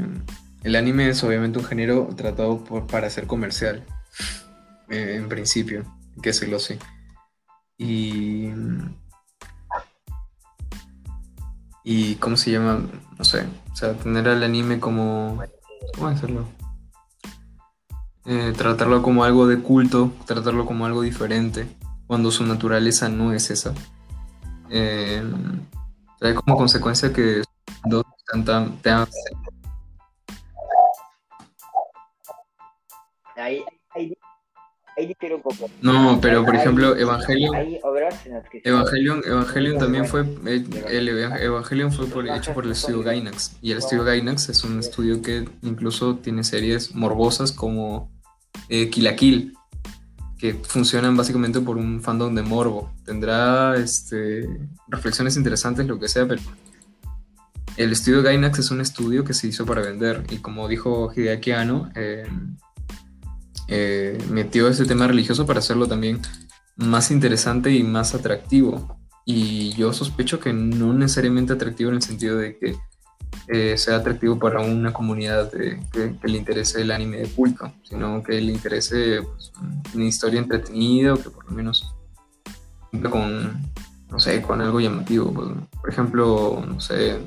el 0.63 0.77
anime 0.77 1.11
es 1.11 1.23
obviamente 1.23 1.59
un 1.59 1.65
género 1.65 2.09
tratado 2.17 2.65
para 2.87 3.11
ser 3.11 3.27
comercial, 3.27 3.85
eh, 4.89 5.17
en 5.17 5.29
principio, 5.29 5.85
que 6.23 6.33
se 6.33 6.47
lo 6.47 6.59
sé. 6.59 6.79
Y. 7.79 8.51
Y. 11.85 12.15
¿Cómo 12.17 12.37
se 12.37 12.53
llama? 12.53 12.83
No 13.19 13.25
sé. 13.25 13.47
O 13.73 13.77
sea, 13.77 13.95
tener 13.95 14.29
al 14.29 14.43
anime 14.43 14.81
como. 14.81 15.43
¿Cómo 15.95 16.09
hacerlo? 16.09 16.47
Eh, 18.27 18.53
tratarlo 18.57 19.03
como 19.03 19.25
algo 19.25 19.47
de 19.47 19.61
culto, 19.61 20.13
tratarlo 20.27 20.67
como 20.67 20.85
algo 20.85 21.03
diferente, 21.03 21.67
cuando 22.07 22.31
su 22.31 22.45
naturaleza 22.45 23.09
no 23.09 23.33
es 23.33 23.51
esa. 23.51 23.73
Eh, 24.69 25.23
trae 26.19 26.35
como 26.35 26.57
consecuencia 26.57 27.13
que 27.13 27.43
dos 27.87 28.05
tan, 28.45 28.79
ahí, 33.37 33.65
ahí, 33.91 34.17
ahí 35.01 35.17
un 35.35 35.43
poco. 35.43 35.71
No, 35.83 36.19
pero 36.21 36.45
por 36.45 36.55
ejemplo, 36.55 36.97
Evangelion. 36.97 37.55
Evangelion, 38.65 39.23
Evangelion 39.25 39.79
también 39.79 40.07
fue. 40.07 40.23
Eh, 40.47 40.65
el 40.89 41.09
Evangelion 41.09 41.93
fue 41.93 42.07
por, 42.07 42.29
hecho 42.29 42.53
por 42.53 42.65
el 42.65 42.73
estudio 42.73 43.03
Gainax. 43.03 43.57
Y 43.63 43.73
el 43.73 43.79
estudio 43.79 44.05
Gainax 44.05 44.49
es 44.49 44.65
un 44.65 44.79
estudio 44.79 45.23
que 45.23 45.49
incluso 45.63 46.17
tiene 46.17 46.45
series 46.45 46.95
morbosas 46.95 47.53
como 47.53 48.11
eh, 48.69 48.89
Kill 48.91 49.05
la 49.05 49.17
Kill, 49.17 49.55
que 50.39 50.55
funcionan 50.55 51.17
básicamente 51.17 51.61
por 51.61 51.77
un 51.77 52.01
fandom 52.01 52.35
de 52.35 52.43
morbo. 52.43 52.93
Tendrá 53.05 53.77
este, 53.77 54.49
reflexiones 54.89 55.37
interesantes, 55.37 55.87
lo 55.87 55.99
que 55.99 56.09
sea, 56.09 56.27
pero 56.27 56.43
el 57.77 57.93
estudio 57.93 58.23
Gainax 58.23 58.59
es 58.59 58.71
un 58.71 58.81
estudio 58.81 59.25
que 59.25 59.33
se 59.33 59.47
hizo 59.47 59.65
para 59.65 59.81
vender 59.81 60.25
y 60.31 60.39
como 60.39 60.69
dijo 60.69 61.13
Hideaki 61.15 61.53
Anno, 61.53 61.91
eh, 61.95 62.27
eh, 63.71 64.19
metió 64.29 64.69
ese 64.69 64.85
tema 64.85 65.07
religioso 65.07 65.47
para 65.47 65.61
hacerlo 65.61 65.87
también 65.87 66.21
más 66.77 67.11
interesante 67.13 67.71
y 67.73 67.85
más 67.85 68.15
atractivo. 68.15 68.99
Y 69.25 69.73
yo 69.75 69.93
sospecho 69.93 70.41
que 70.41 70.53
no 70.53 70.93
necesariamente 70.93 71.53
atractivo 71.53 71.91
en 71.91 71.97
el 71.97 72.03
sentido 72.03 72.37
de 72.37 72.59
que 72.59 72.77
eh, 73.47 73.79
sea 73.79 73.97
atractivo 73.97 74.39
para 74.41 74.61
una 74.61 74.93
comunidad 74.93 75.53
que, 75.53 75.79
le 76.23 76.37
interese 76.37 76.83
el 76.83 76.91
anime 76.91 77.19
de 77.19 77.29
culto, 77.29 77.73
sino 77.85 78.23
que 78.25 78.41
le 78.41 78.53
interese 78.53 79.23
pues, 79.23 79.53
una 79.95 80.05
historia 80.05 80.41
entretenida 80.41 81.15
o 81.15 81.17
que 81.17 81.31
por 81.31 81.45
lo 81.45 81.53
menos 81.53 81.95
con, 83.09 83.73
no 84.11 84.19
sé, 84.19 84.43
con 84.43 84.61
algo 84.61 84.81
llamativo. 84.81 85.33
Pues, 85.33 85.49
por 85.81 85.91
ejemplo, 85.91 86.65
no 86.67 86.81
sé, 86.81 87.19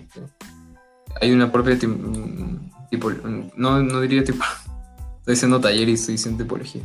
hay 1.21 1.31
una 1.31 1.51
propia 1.51 1.77
tipo, 1.79 3.11
no, 3.55 3.81
no 3.81 4.01
diría 4.01 4.25
tipo, 4.25 4.43
estoy 5.23 5.35
diciendo 5.35 5.61
taller 5.61 5.87
y 5.87 5.93
estoy 5.93 6.15
diciendo 6.15 6.43
tipología. 6.43 6.81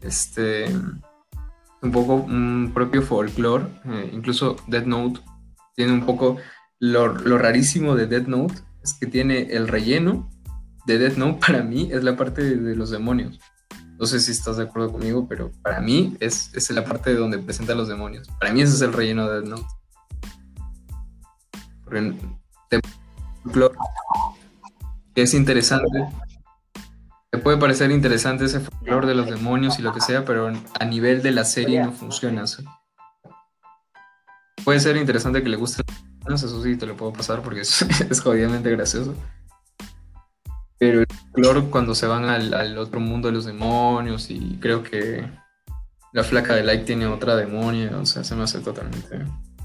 Este, 0.00 0.66
un 1.82 1.90
poco 1.90 2.14
un 2.14 2.70
propio 2.72 3.02
folklore, 3.02 3.64
eh, 3.86 4.10
incluso 4.12 4.54
Dead 4.68 4.86
Note 4.86 5.20
tiene 5.74 5.92
un 5.92 6.06
poco 6.06 6.36
lo, 6.78 7.08
rarísimo 7.08 7.96
de 7.96 8.06
Death 8.06 8.28
Note 8.28 8.54
es 8.84 8.94
que 8.94 9.08
tiene 9.08 9.48
el 9.50 9.66
relleno 9.66 10.30
de 10.86 10.98
Death 10.98 11.16
Note 11.16 11.40
para 11.46 11.64
mí 11.64 11.88
es 11.90 12.04
la 12.04 12.16
parte 12.16 12.56
de, 12.56 12.76
los 12.76 12.90
demonios. 12.90 13.40
No 13.98 14.06
sé 14.06 14.20
si 14.20 14.30
estás 14.30 14.58
de 14.58 14.64
acuerdo 14.64 14.92
conmigo, 14.92 15.26
pero 15.26 15.50
para 15.62 15.80
mí 15.80 16.16
es, 16.20 16.54
es 16.54 16.70
la 16.70 16.84
parte 16.84 17.10
de 17.10 17.16
donde 17.16 17.38
presenta 17.38 17.74
los 17.74 17.88
demonios. 17.88 18.28
Para 18.38 18.52
mí 18.52 18.60
ese 18.60 18.74
es 18.74 18.82
el 18.82 18.92
relleno 18.92 19.28
de 19.28 19.40
Death 19.40 19.48
Note. 19.48 19.66
que 25.14 25.22
es 25.22 25.34
interesante. 25.34 25.98
Te 27.30 27.38
puede 27.38 27.56
parecer 27.56 27.90
interesante 27.90 28.44
ese 28.44 28.60
folclore 28.60 29.06
de 29.06 29.14
los 29.14 29.26
demonios 29.26 29.78
y 29.78 29.82
lo 29.82 29.92
que 29.92 30.00
sea, 30.00 30.24
pero 30.24 30.50
a 30.78 30.84
nivel 30.84 31.22
de 31.22 31.32
la 31.32 31.44
serie 31.44 31.82
no 31.82 31.92
funciona. 31.92 32.44
Puede 34.64 34.80
ser 34.80 34.96
interesante 34.96 35.42
que 35.42 35.48
le 35.48 35.56
guste 35.56 35.82
eso 36.34 36.62
sí 36.62 36.76
te 36.76 36.86
lo 36.86 36.96
puedo 36.96 37.12
pasar 37.12 37.42
porque 37.42 37.60
es, 37.60 37.82
es 38.10 38.20
jodidamente 38.20 38.70
gracioso. 38.70 39.14
Pero 40.78 41.00
el 41.00 41.06
color 41.32 41.70
cuando 41.70 41.94
se 41.94 42.06
van 42.06 42.24
al, 42.24 42.76
otro 42.76 43.00
mundo 43.00 43.28
de 43.28 43.34
los 43.34 43.46
demonios 43.46 44.30
y 44.30 44.58
creo 44.60 44.82
que 44.82 45.26
la 46.12 46.22
flaca 46.22 46.54
de 46.54 46.62
Like 46.62 46.84
tiene 46.84 47.06
otra 47.06 47.36
demonia, 47.36 47.96
o 47.96 48.04
sea, 48.04 48.24
se 48.24 48.34
me 48.34 48.42
hace 48.42 48.60
totalmente 48.60 49.24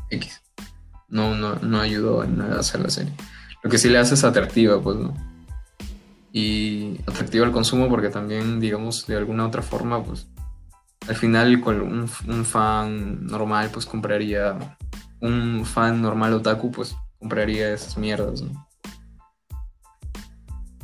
X. 0.09 0.41
No, 1.09 1.35
no, 1.35 1.55
no 1.55 1.81
ayudó 1.81 2.23
en 2.23 2.38
nada 2.38 2.57
a 2.57 2.59
hacer 2.59 2.79
la 2.79 2.89
serie. 2.89 3.13
Lo 3.61 3.69
que 3.69 3.77
sí 3.77 3.89
le 3.89 3.97
hace 3.97 4.13
es 4.13 4.23
atractiva, 4.23 4.81
pues, 4.81 4.97
¿no? 4.97 5.13
Y 6.33 6.99
atractiva 7.07 7.45
al 7.45 7.51
consumo 7.51 7.89
porque 7.89 8.09
también, 8.09 8.59
digamos, 8.59 9.05
de 9.05 9.17
alguna 9.17 9.45
otra 9.45 9.61
forma, 9.61 10.03
pues, 10.03 10.27
al 11.07 11.15
final 11.15 11.61
un, 11.65 12.07
fan 12.45 13.25
normal, 13.25 13.69
pues 13.73 13.85
compraría 13.85 14.77
un 15.19 15.65
fan 15.65 16.01
normal 16.01 16.33
otaku, 16.33 16.71
pues 16.71 16.95
compraría 17.19 17.73
esas 17.73 17.97
mierdas, 17.97 18.43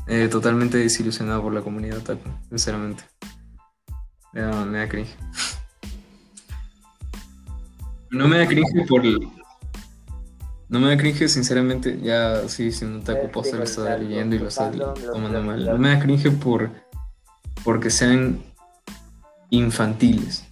eh, 0.07 0.27
totalmente 0.27 0.77
desilusionado 0.77 1.41
por 1.41 1.53
la 1.53 1.61
comunidad 1.61 1.99
otaku, 1.99 2.29
sinceramente. 2.49 3.03
Me 4.33 4.41
da 4.41 4.87
cringe. 4.87 5.15
No 8.11 8.27
me 8.27 8.37
da 8.37 8.47
cringe 8.47 8.87
por 8.87 9.03
No 10.69 10.79
me 10.79 10.89
da 10.89 10.97
cringe, 10.97 11.29
sinceramente, 11.29 11.99
ya 12.01 12.47
sí, 12.49 12.71
si 12.71 12.83
un 12.83 13.01
taco 13.01 13.31
póster 13.31 13.59
lo 13.59 13.63
está 13.63 13.97
leyendo 13.97 14.35
y 14.35 14.39
lo 14.39 14.49
está 14.49 14.69
tomando 14.69 15.41
mal. 15.41 15.65
No 15.65 15.77
me 15.77 15.89
da 15.89 15.99
cringe 15.99 16.29
por 16.31 16.69
porque 17.63 17.89
sean 17.89 18.43
infantiles, 19.49 20.45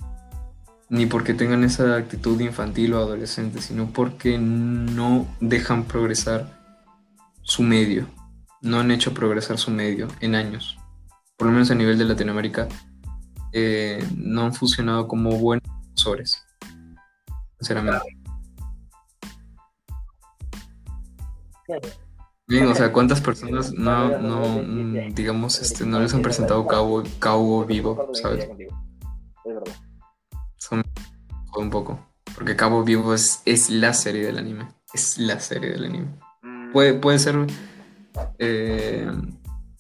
ni 0.89 1.05
porque 1.05 1.33
tengan 1.33 1.63
esa 1.63 1.95
actitud 1.95 2.39
infantil 2.39 2.93
o 2.93 2.99
adolescente, 2.99 3.61
sino 3.61 3.91
porque 3.91 4.37
no 4.37 5.27
dejan 5.41 5.83
progresar 5.83 6.61
su 7.41 7.63
medio. 7.63 8.07
No 8.61 8.79
han 8.79 8.91
hecho 8.91 9.13
progresar 9.13 9.57
su 9.57 9.69
medio 9.69 10.07
en 10.21 10.35
años. 10.35 10.77
Por 11.37 11.47
lo 11.47 11.53
menos 11.53 11.71
a 11.71 11.75
nivel 11.75 11.97
de 11.97 12.05
Latinoamérica, 12.05 12.69
eh, 13.51 14.03
no 14.15 14.43
han 14.43 14.53
funcionado 14.53 15.07
como 15.07 15.37
buenos 15.37 15.67
profesores. 15.93 16.41
Sinceramente. 17.59 18.24
Bien, 22.47 22.67
o 22.67 22.75
sea, 22.75 22.93
¿cuántas 22.93 23.21
personas 23.21 23.73
no, 23.73 24.19
no 24.19 24.61
mm, 24.61 25.15
digamos, 25.15 25.59
este, 25.61 25.85
no 25.85 25.99
les 25.99 26.13
han 26.13 26.21
presentado 26.21 26.67
Cabo, 26.67 27.03
Cabo 27.17 27.65
Vivo, 27.65 28.11
¿sabes? 28.13 28.47
Son 30.57 30.83
un 31.57 31.69
poco. 31.69 31.99
Porque 32.35 32.55
Cabo 32.55 32.83
Vivo 32.83 33.13
es, 33.13 33.41
es 33.45 33.69
la 33.69 33.93
serie 33.93 34.25
del 34.25 34.37
anime. 34.37 34.67
Es 34.93 35.17
la 35.17 35.39
serie 35.39 35.71
del 35.71 35.85
anime. 35.85 36.07
Mm. 36.43 36.71
Puede, 36.71 36.93
puede 36.93 37.17
ser. 37.17 37.35
Eh, 38.37 39.09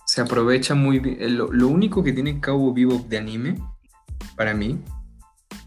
se 0.05 0.21
aprovecha 0.21 0.73
muy 0.73 0.99
bien. 0.99 1.17
Eh, 1.19 1.29
lo, 1.29 1.51
lo, 1.51 1.67
único 1.67 2.03
que 2.03 2.13
tiene 2.13 2.39
Cabo 2.39 2.73
Vivo 2.73 3.05
de 3.07 3.17
anime, 3.17 3.57
para 4.35 4.53
mí, 4.53 4.81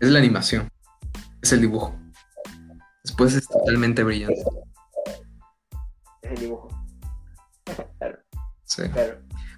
es 0.01 0.09
la 0.09 0.19
animación. 0.19 0.69
Es 1.43 1.53
el 1.53 1.61
dibujo. 1.61 1.95
Después 3.05 3.35
es 3.35 3.47
totalmente 3.47 4.03
brillante. 4.03 4.43
Es 6.29 6.35
el 6.35 6.41
dibujo. 6.41 6.69
Sí. 8.65 8.83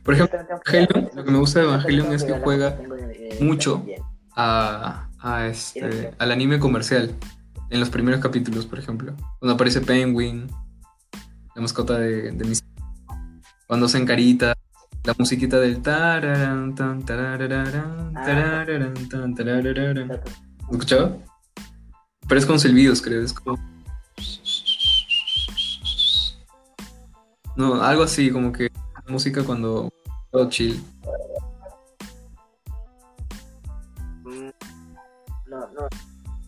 Por 0.05 0.15
ejemplo, 0.15 0.39
Evangelion, 0.39 1.11
lo 1.17 1.25
que 1.25 1.31
me 1.33 1.39
gusta 1.39 1.59
de 1.59 1.67
Evangelion 1.67 2.13
es 2.13 2.23
que 2.23 2.33
juega 2.39 2.79
mucho 3.41 3.85
a, 4.37 5.09
a 5.19 5.47
este, 5.49 6.15
al 6.17 6.31
anime 6.31 6.61
comercial. 6.61 7.13
En 7.71 7.81
los 7.81 7.91
primeros 7.91 8.21
capítulos, 8.21 8.67
por 8.67 8.79
ejemplo. 8.79 9.17
Cuando 9.41 9.55
aparece 9.55 9.81
Penguin, 9.81 10.47
la 11.57 11.63
mascota 11.63 11.99
de, 11.99 12.31
de 12.31 12.45
mis. 12.45 12.65
Cuando 13.67 13.87
hacen 13.87 14.07
carita, 14.07 14.55
la 15.03 15.15
musiquita 15.19 15.59
del 15.59 15.83
tararán, 15.83 16.75
tan, 16.77 17.05
tararán, 17.05 18.13
tararán, 18.15 19.09
tan, 19.09 19.35
tararán. 19.35 20.09
¿Lo 20.09 20.73
escuchaba? 20.73 21.17
Pero 22.29 22.39
es 22.39 22.47
con 22.47 22.61
silbidos, 22.61 23.03
creo. 23.03 23.23
Es 23.23 23.33
como. 23.33 23.59
No, 27.61 27.83
algo 27.83 28.05
así, 28.05 28.31
como 28.33 28.53
que 28.53 28.71
música 29.07 29.45
cuando 29.45 29.93
todo 30.31 30.49
chill. 30.49 30.83
Mm, 34.25 34.49
no, 35.47 35.69
no, 35.69 35.89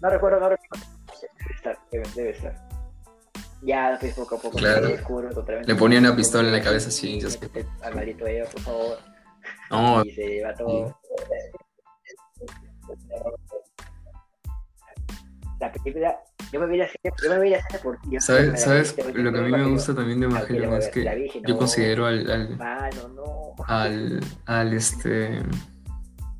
no 0.00 0.10
recuerdo, 0.10 0.40
no 0.40 0.48
recuerdo. 0.48 0.86
Debe 1.20 1.54
estar, 1.54 1.78
debe, 2.14 2.30
estar. 2.30 2.68
Ya, 3.60 3.98
pues 4.00 4.14
poco 4.14 4.36
a 4.36 4.40
poco 4.40 4.56
claro. 4.56 4.88
Le 5.66 5.74
ponían 5.74 6.06
una 6.06 6.16
pistola 6.16 6.48
en 6.48 6.54
la 6.54 6.62
cabeza 6.62 6.88
así. 6.88 7.20
Yo 7.20 7.28
sé. 7.28 7.38
Al 7.82 7.94
marito 7.94 8.26
ella, 8.26 8.46
por 8.46 8.62
favor. 8.62 8.98
No. 9.70 10.02
Y 10.06 10.12
se 10.12 10.26
lleva 10.26 10.54
todo. 10.54 10.98
La 15.62 15.70
película 15.70 16.18
yo 16.52 16.58
me 16.58 16.66
voy 16.66 16.80
a 16.80 16.86
hacer, 16.86 16.98
yo 17.22 17.30
me 17.30 17.38
voy 17.38 17.54
a 17.54 17.58
hacer 17.58 17.80
por 17.80 17.96
ti. 18.00 18.18
¿Sabes, 18.18 18.60
¿sabes 18.60 18.96
lo 19.14 19.32
que 19.32 19.38
a 19.38 19.42
mí 19.42 19.52
me 19.52 19.68
gusta 19.68 19.94
también 19.94 20.18
de 20.18 20.26
Evangelion 20.26 20.74
es 20.74 20.88
que 20.88 21.30
yo 21.46 21.56
considero 21.56 22.06
al, 22.06 22.28
al, 22.28 22.58
al, 23.68 24.20
al, 24.46 24.72
este, 24.72 25.40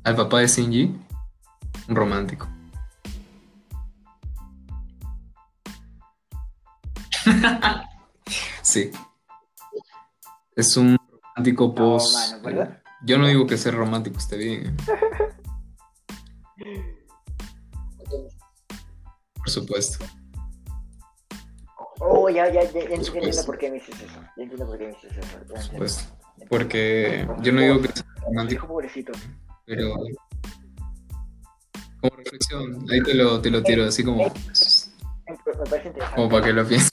al 0.03 0.15
papá 0.17 0.41
de 0.41 0.47
Shinji 0.47 0.93
un 1.87 1.95
romántico. 1.95 2.49
sí. 8.61 8.91
Es 10.53 10.75
un 10.75 10.97
romántico 11.33 11.73
post. 11.73 12.43
yo 13.05 13.17
no 13.17 13.27
digo 13.27 13.47
que 13.47 13.57
ser 13.57 13.73
romántico 13.73 14.17
esté 14.17 14.35
bien. 14.35 14.75
¿eh? 19.43 19.43
Por 19.43 19.49
supuesto. 19.49 20.05
Oh, 21.99 22.29
ya, 22.29 22.51
ya, 22.51 22.63
ya, 22.63 22.71
ya 22.71 22.95
entiendo 22.95 23.45
por 23.45 23.57
qué 23.57 23.69
me 23.69 23.75
dices 23.75 23.95
eso. 24.01 24.19
Ya 24.35 24.43
entiendo 24.43 24.65
por 24.65 24.77
qué 24.77 24.87
me 24.87 24.93
dices 24.93 25.11
eso. 25.17 25.37
Por 25.47 25.59
supuesto. 25.61 26.03
Porque 26.49 27.27
yo 27.41 27.51
no 27.51 27.61
digo 27.61 27.81
que 27.81 27.87
sea 27.89 28.05
romántico. 28.21 28.67
pobrecito. 28.67 29.13
Pero. 29.65 29.95
Como 32.01 32.15
reflexión, 32.17 32.85
ahí 32.91 33.01
te 33.01 33.13
lo, 33.13 33.39
te 33.39 33.49
lo 33.49 33.63
tiro 33.63 33.85
así 33.85 34.03
como. 34.03 34.17
Me 34.17 34.29
parece 35.69 35.87
interesante. 35.87 36.15
Como 36.15 36.29
para 36.29 36.45
que 36.45 36.53
lo 36.53 36.67
pienses. 36.67 36.91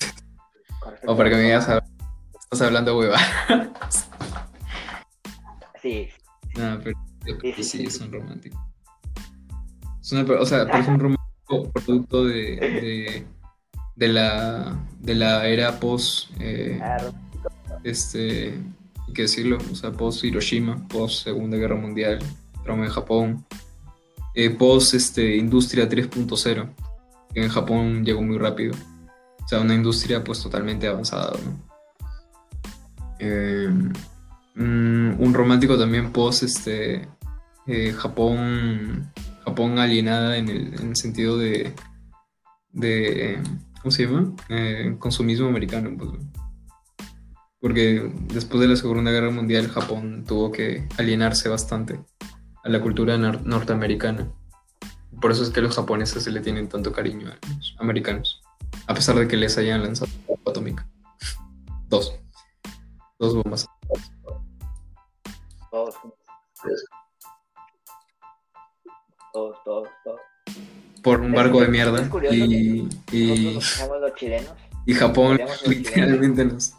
O 1.06 1.16
para 1.16 1.31
que 1.31 1.36
me 1.36 1.43
digas, 1.43 1.68
estás 2.43 2.62
hablando 2.62 2.97
hueva. 2.97 3.18
Sí. 5.82 6.09
No, 6.56 6.78
pero 6.85 6.94
sí, 7.24 7.52
sí, 7.56 7.64
sí, 7.64 7.85
es 7.85 7.98
un 8.01 8.12
romántico. 8.12 8.62
Es 10.01 10.12
una, 10.12 10.22
o 10.39 10.44
sea, 10.44 10.66
pero 10.66 10.78
es 10.78 10.89
un 10.89 11.01
romántico 11.01 11.19
producto 11.72 12.24
de, 12.24 13.24
de, 13.97 14.09
la, 14.09 14.78
de 15.01 15.14
la 15.14 15.47
era 15.47 15.78
post, 15.78 16.31
eh, 16.39 16.81
este, 17.85 18.55
hay 19.06 19.12
que 19.12 19.22
decirlo, 19.22 19.59
o 19.70 19.74
sea, 19.74 19.93
post 19.93 20.24
Hiroshima, 20.24 20.86
post 20.89 21.24
Segunda 21.24 21.56
Guerra 21.56 21.77
Mundial, 21.77 22.18
trauma 22.62 22.85
en 22.85 22.90
Japón, 22.90 23.44
eh, 24.35 24.51
post 24.51 24.94
este, 24.94 25.36
industria 25.36 25.89
3.0, 25.89 26.68
que 27.35 27.43
en 27.43 27.48
Japón 27.48 28.05
llegó 28.05 28.22
muy 28.22 28.39
rápido, 28.39 28.74
o 29.44 29.48
sea, 29.48 29.60
una 29.60 29.74
industria 29.74 30.22
pues 30.22 30.40
totalmente 30.43 30.86
avanzada, 30.86 31.32
eh, 33.18 33.68
mm, 34.55 35.20
un 35.20 35.35
romántico 35.35 35.77
también 35.78 36.12
post 36.12 36.44
este, 36.44 37.09
Japón 37.98 39.12
Japón 39.44 39.78
alienada 39.78 40.36
en 40.36 40.48
el, 40.48 40.96
sentido 40.96 41.38
de, 41.38 41.74
de, 42.72 43.40
¿cómo 43.80 43.90
se 43.90 44.06
llama? 44.06 44.34
Eh, 44.48 44.96
consumismo 44.98 45.48
americano. 45.48 45.90
Pues, 45.96 46.10
porque 47.60 48.10
después 48.28 48.60
de 48.60 48.68
la 48.68 48.76
Segunda 48.76 49.10
Guerra 49.10 49.30
Mundial 49.30 49.68
Japón 49.68 50.24
tuvo 50.26 50.50
que 50.50 50.88
alienarse 50.98 51.48
bastante 51.48 52.00
a 52.64 52.68
la 52.68 52.80
cultura 52.80 53.18
norteamericana. 53.18 54.30
Por 55.20 55.32
eso 55.32 55.42
es 55.42 55.50
que 55.50 55.60
los 55.60 55.76
japoneses 55.76 56.22
se 56.22 56.30
le 56.30 56.40
tienen 56.40 56.68
tanto 56.68 56.92
cariño 56.92 57.28
a 57.28 57.46
los 57.46 57.76
americanos, 57.78 58.40
a 58.86 58.94
pesar 58.94 59.16
de 59.16 59.28
que 59.28 59.36
les 59.36 59.58
hayan 59.58 59.82
lanzado 59.82 60.10
bomba 60.26 60.50
atómica. 60.50 60.88
Dos. 61.88 62.14
Dos 63.18 63.34
bombas. 63.34 63.66
Dos 65.70 65.94
todos, 69.40 69.64
todos, 69.64 69.88
todos. 70.04 70.20
Por 71.02 71.20
un 71.20 71.32
barco 71.32 71.60
de 71.60 71.68
mierda. 71.68 72.08
y, 72.30 72.88
y, 73.12 73.54
los 73.54 74.14
chilenos. 74.16 74.54
Y 74.86 74.94
Japón 74.94 75.40
literalmente 75.66 76.44
nos. 76.44 76.76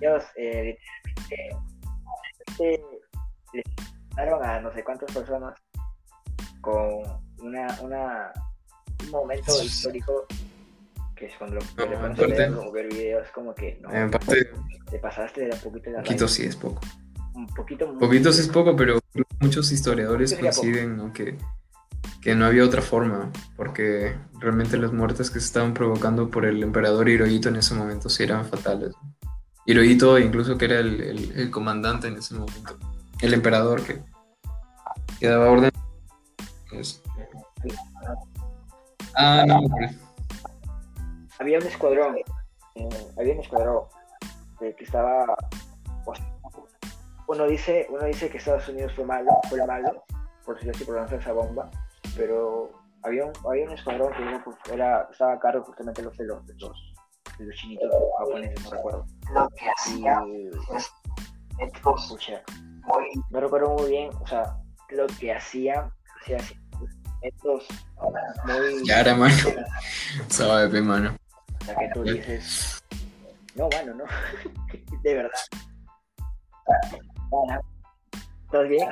Ellos 0.00 0.24
eh, 0.36 0.76
le 2.58 3.62
daron 4.14 4.44
a 4.44 4.60
no 4.60 4.72
sé 4.74 4.84
cuántas 4.84 5.10
personas 5.12 5.54
con 6.60 7.02
una, 7.38 7.66
una 7.80 8.32
un 9.04 9.10
momento 9.10 9.62
histórico 9.62 10.26
que 11.14 11.26
es 11.26 11.32
cuando 11.38 11.56
lo, 11.56 11.86
le 11.86 11.96
pones 11.96 12.18
a 12.20 12.70
ver 12.70 12.88
videos 12.88 13.28
como 13.30 13.54
que 13.54 13.78
no, 13.80 13.88
te 14.90 14.98
pasaste 14.98 15.42
de 15.42 15.48
la 15.48 15.56
poquito 15.56 15.90
de 15.90 15.96
la 15.96 16.02
poquito 16.02 16.28
sí 16.28 16.44
es 16.44 16.56
poco 16.56 16.80
un 17.36 17.46
poquito. 17.46 17.98
Poquitos 17.98 18.38
es 18.38 18.48
poco, 18.48 18.74
pero 18.74 18.98
muchos 19.40 19.70
historiadores 19.70 20.34
coinciden 20.34 21.12
que, 21.12 21.36
que 22.20 22.34
no 22.34 22.46
había 22.46 22.64
otra 22.64 22.82
forma, 22.82 23.30
porque 23.56 24.16
realmente 24.40 24.76
las 24.78 24.92
muertes 24.92 25.30
que 25.30 25.40
se 25.40 25.46
estaban 25.46 25.74
provocando 25.74 26.30
por 26.30 26.44
el 26.44 26.62
emperador 26.62 27.08
Hirohito 27.08 27.48
en 27.48 27.56
ese 27.56 27.74
momento 27.74 28.08
sí 28.08 28.22
eran 28.22 28.46
fatales. 28.46 28.94
Hirohito, 29.66 30.18
incluso 30.18 30.56
que 30.56 30.64
era 30.64 30.80
el, 30.80 31.00
el, 31.00 31.50
comandante 31.50 32.08
en 32.08 32.16
ese 32.16 32.34
momento, 32.34 32.78
el 33.20 33.34
emperador 33.34 33.82
que, 33.82 34.00
que 35.18 35.26
daba 35.26 35.50
orden. 35.50 35.70
Ah, 39.16 39.44
no, 39.46 39.60
Había 41.38 41.58
un 41.58 41.66
escuadrón, 41.66 42.16
eh, 42.74 42.88
había 43.18 43.34
un 43.34 43.40
escuadrón 43.40 43.84
eh, 44.60 44.74
que 44.76 44.84
estaba 44.84 45.24
uno 47.28 47.46
dice, 47.46 47.86
uno 47.90 48.04
dice 48.04 48.28
que 48.28 48.38
Estados 48.38 48.68
Unidos 48.68 48.92
fue 48.94 49.04
malo, 49.04 49.30
fue 49.48 49.64
malo, 49.66 50.04
por 50.44 50.60
si 50.60 50.68
así 50.68 50.84
por 50.84 50.96
lanzar 50.96 51.20
esa 51.20 51.32
bomba, 51.32 51.70
pero 52.16 52.70
había 53.02 53.26
un, 53.26 53.32
había 53.48 53.66
un 53.66 53.72
escuadrón 53.72 54.12
que 54.12 54.22
era, 54.22 54.44
pues, 54.44 54.56
era, 54.72 55.08
estaba 55.10 55.32
a 55.34 55.38
cargo 55.38 55.64
justamente 55.64 56.02
los 56.02 56.16
de 56.16 56.24
los, 56.24 56.46
de 56.46 56.54
los, 56.54 56.94
de 57.38 57.46
los 57.46 57.56
chinitos 57.56 57.90
japoneses, 58.18 58.64
no 58.64 58.70
recuerdo. 58.70 59.06
Lo 59.34 59.48
que 59.50 59.66
hacía 59.68 60.22
Y, 60.26 60.46
es 60.76 60.92
métodos 61.58 62.06
pucha, 62.08 62.42
muy 62.84 63.10
no 63.30 63.40
recuerdo 63.40 63.70
muy 63.70 63.90
bien, 63.90 64.10
o 64.20 64.26
sea, 64.26 64.56
lo 64.90 65.06
que 65.18 65.32
hacía, 65.32 65.90
o 66.22 66.26
sea, 66.26 66.38
estos 67.22 67.66
muy... 68.44 68.86
Ya 68.86 69.00
era, 69.00 69.14
mano. 69.14 69.34
Sabe, 70.28 70.68
pe, 70.70 70.80
mano. 70.80 71.16
O 71.60 71.64
sea, 71.64 71.74
que 71.76 71.88
tú 71.94 72.02
dices, 72.02 72.84
no, 73.54 73.68
mano, 73.70 73.94
no, 73.94 74.04
de 75.02 75.14
verdad. 75.14 75.30
Bueno, 77.30 77.60
¿Estás 78.44 78.68
bien? 78.68 78.88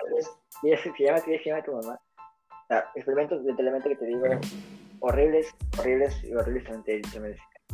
Mira, 0.63 0.79
se 0.83 0.91
llama, 0.99 1.19
se 1.19 1.41
llama 1.45 1.63
tu 1.65 1.73
mamá. 1.73 2.01
O 2.49 2.67
sea, 2.69 2.85
experimentos 2.95 3.41
que 3.45 3.97
te 3.97 4.07
digo, 4.07 4.25
horribles, 5.01 5.55
horribles 5.79 6.25
y 6.25 6.35
horribles 6.35 6.65
también 6.65 7.03
te, 7.03 7.21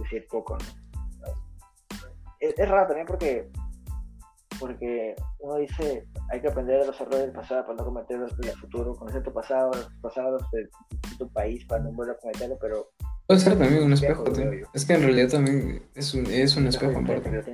decir 0.02 0.26
poco, 0.28 0.58
¿no? 0.58 1.34
Es, 2.40 2.58
es 2.58 2.68
raro 2.68 2.86
también 2.86 3.06
porque 3.06 3.48
porque 4.58 5.16
uno 5.38 5.56
dice 5.56 6.06
hay 6.30 6.40
que 6.40 6.48
aprender 6.48 6.80
de 6.80 6.86
los 6.86 7.00
errores 7.00 7.20
del 7.20 7.32
pasado 7.32 7.64
para 7.64 7.78
no 7.78 7.84
cometerlos 7.84 8.34
en 8.42 8.48
el 8.50 8.56
futuro, 8.56 8.94
conocer 8.94 9.22
tu 9.22 9.32
pasado, 9.32 9.70
los 9.72 9.90
pasados 10.02 10.42
de 10.52 10.68
tu 11.16 11.32
país 11.32 11.64
para 11.64 11.82
no 11.82 11.92
volver 11.92 12.14
a 12.14 12.18
cometerlo, 12.18 12.58
pero 12.60 12.90
Puede 13.30 13.40
ser 13.42 13.56
también 13.56 13.84
un 13.84 13.92
espejo. 13.92 14.24
Es 14.74 14.84
que 14.84 14.94
en 14.94 15.02
realidad 15.02 15.28
también 15.28 15.84
es 15.94 16.14
un, 16.14 16.26
es 16.26 16.56
un 16.56 16.66
espejo 16.66 16.98
en 16.98 17.06
parte. 17.06 17.44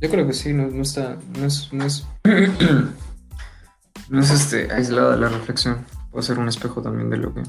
Yo 0.00 0.08
creo 0.08 0.26
que 0.26 0.32
sí, 0.32 0.52
no, 0.52 0.68
no 0.68 0.82
está, 0.82 1.16
no 1.36 1.46
es, 1.46 1.72
no 1.72 1.84
es, 1.84 2.06
no 4.08 4.20
es 4.20 4.30
este, 4.30 4.72
aislada 4.72 5.16
la 5.16 5.28
reflexión. 5.28 5.84
Puede 6.10 6.24
ser 6.24 6.38
un 6.38 6.48
espejo 6.48 6.80
también 6.80 7.10
de 7.10 7.16
lo 7.16 7.34
que 7.34 7.42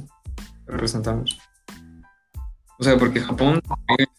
representamos. 0.66 1.40
O 2.80 2.84
sea, 2.84 2.98
porque 2.98 3.22
Japón, 3.22 3.62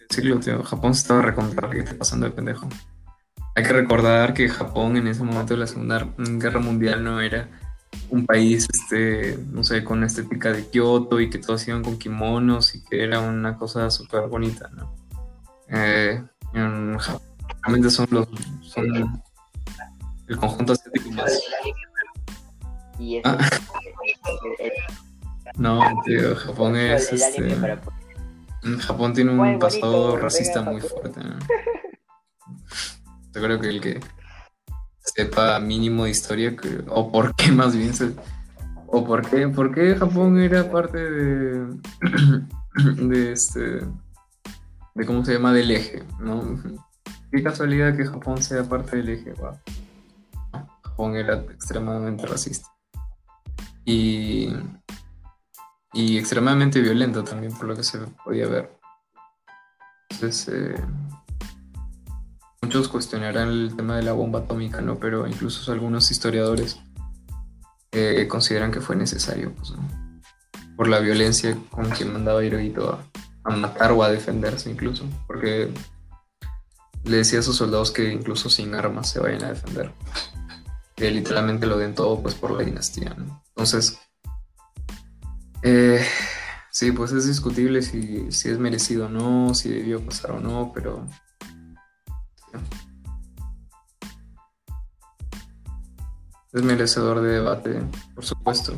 decirlo, 0.08 0.38
tío, 0.38 0.62
Japón 0.62 0.94
se 0.94 1.00
estaba 1.02 1.22
recontra 1.22 1.68
que 1.70 1.80
está 1.80 1.96
pasando 1.96 2.26
de 2.26 2.32
pendejo. 2.32 2.68
Hay 3.56 3.64
que 3.64 3.72
recordar 3.72 4.32
que 4.32 4.48
Japón 4.48 4.96
en 4.96 5.08
ese 5.08 5.24
momento 5.24 5.54
de 5.54 5.60
la 5.60 5.66
Segunda 5.66 6.06
Guerra 6.16 6.60
Mundial 6.60 7.02
no 7.02 7.20
era 7.20 7.48
un 8.10 8.26
país, 8.26 8.68
este, 8.72 9.38
no 9.50 9.64
sé, 9.64 9.82
con 9.82 10.04
estética 10.04 10.52
de 10.52 10.68
Kioto 10.68 11.20
y 11.20 11.30
que 11.30 11.38
todos 11.38 11.66
iban 11.66 11.82
con 11.82 11.98
kimonos 11.98 12.76
y 12.76 12.84
que 12.84 13.02
era 13.02 13.20
una 13.20 13.56
cosa 13.56 13.90
súper 13.90 14.28
bonita, 14.28 14.70
¿no? 14.72 14.94
Eh, 15.68 16.22
en 16.54 16.98
Japón 16.98 17.29
realmente 17.62 17.90
son 17.90 18.06
los 18.10 18.28
son 18.62 19.22
el 20.28 20.36
conjunto 20.36 20.72
asiático 20.74 21.10
más 21.12 21.40
Y 22.98 23.16
es 23.16 23.22
Ah. 23.24 23.38
el, 24.60 24.66
el- 24.66 24.72
no 25.56 25.80
tío 26.04 26.36
Japón 26.36 26.76
es 26.76 27.12
este 27.12 27.54
para- 27.56 27.80
Japón 28.80 29.14
tiene 29.14 29.32
un 29.32 29.58
pasado 29.58 30.02
bonito, 30.08 30.16
racista 30.18 30.62
muy 30.62 30.80
fuerte 30.80 31.20
¿no? 31.24 31.38
yo 33.34 33.42
creo 33.42 33.58
que 33.60 33.68
el 33.68 33.80
que 33.80 34.00
sepa 35.00 35.58
mínimo 35.60 36.04
de 36.04 36.10
historia 36.10 36.54
que- 36.56 36.84
o 36.88 37.10
por 37.10 37.34
qué 37.34 37.50
más 37.52 37.74
bien 37.74 37.94
se, 37.94 38.12
o 38.86 39.04
por 39.04 39.28
qué 39.28 39.48
por 39.48 39.74
qué 39.74 39.96
Japón 39.96 40.38
era 40.40 40.70
parte 40.70 40.98
de 40.98 41.66
de 43.08 43.32
este 43.32 43.80
de 44.94 45.06
cómo 45.06 45.24
se 45.24 45.32
llama 45.34 45.52
del 45.52 45.70
eje 45.70 46.02
no 46.20 46.58
qué 47.30 47.42
casualidad 47.42 47.96
que 47.96 48.06
Japón 48.06 48.42
sea 48.42 48.64
parte 48.64 48.96
del 48.96 49.10
eje 49.10 49.32
guau. 49.32 49.58
Japón 50.82 51.16
era 51.16 51.34
extremadamente 51.34 52.26
racista 52.26 52.68
y 53.84 54.52
y 55.92 56.18
extremadamente 56.18 56.80
violento 56.80 57.24
también 57.24 57.52
por 57.52 57.66
lo 57.66 57.76
que 57.76 57.82
se 57.82 57.98
podía 58.24 58.46
ver 58.46 58.70
entonces 60.10 60.48
eh, 60.54 60.80
muchos 62.62 62.88
cuestionarán 62.88 63.48
el 63.48 63.74
tema 63.76 63.96
de 63.96 64.02
la 64.02 64.12
bomba 64.12 64.40
atómica 64.40 64.80
no 64.80 64.98
pero 64.98 65.26
incluso 65.26 65.72
algunos 65.72 66.10
historiadores 66.10 66.78
eh, 67.92 68.26
consideran 68.28 68.70
que 68.70 68.80
fue 68.80 68.94
necesario 68.94 69.52
pues, 69.54 69.72
¿no? 69.72 69.88
por 70.76 70.88
la 70.88 71.00
violencia 71.00 71.56
con 71.70 71.90
que 71.90 72.04
mandaba 72.04 72.44
Hirohito 72.44 72.92
a, 72.92 73.50
a 73.50 73.56
matar 73.56 73.90
o 73.92 74.04
a 74.04 74.10
defenderse 74.10 74.70
incluso 74.70 75.04
porque 75.26 75.72
le 77.04 77.18
decía 77.18 77.40
a 77.40 77.42
sus 77.42 77.56
soldados 77.56 77.90
que 77.90 78.12
incluso 78.12 78.50
sin 78.50 78.74
armas 78.74 79.08
se 79.10 79.20
vayan 79.20 79.44
a 79.44 79.48
defender. 79.48 79.92
Que 80.96 81.10
literalmente 81.10 81.66
lo 81.66 81.78
den 81.78 81.94
todo 81.94 82.20
pues 82.20 82.34
por 82.34 82.50
la 82.50 82.62
dinastía 82.62 83.16
entonces 83.16 83.98
eh, 85.62 86.04
sí 86.70 86.92
pues 86.92 87.12
es 87.12 87.26
discutible 87.26 87.80
si, 87.80 88.30
si 88.30 88.50
es 88.50 88.58
merecido 88.58 89.06
o 89.06 89.08
no 89.08 89.54
si 89.54 89.70
debió 89.70 90.04
pasar 90.04 90.32
o 90.32 90.40
no 90.40 90.72
pero 90.74 91.06
es 96.52 96.62
merecedor 96.62 97.22
de 97.22 97.30
debate 97.30 97.82
por 98.14 98.26
supuesto 98.26 98.76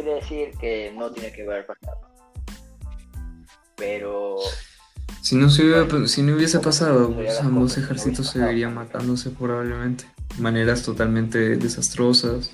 sería 0.00 0.14
decir 0.16 0.50
que 0.60 0.92
no 0.96 1.10
tiene 1.12 1.32
que 1.32 1.44
ver 1.46 1.66
pasado 1.66 2.00
pero 3.76 4.36
Si 5.22 5.36
no, 5.36 5.48
se 5.50 5.64
hubiera- 5.64 6.06
si 6.08 6.22
no 6.22 6.34
hubiese 6.34 6.60
pasado, 6.60 7.12
pues 7.14 7.40
ambos 7.40 7.76
ejércitos 7.78 8.28
seguirían 8.28 8.74
matándose 8.74 9.30
probablemente. 9.30 10.04
De 10.36 10.42
maneras 10.42 10.82
totalmente 10.82 11.56
desastrosas. 11.56 12.52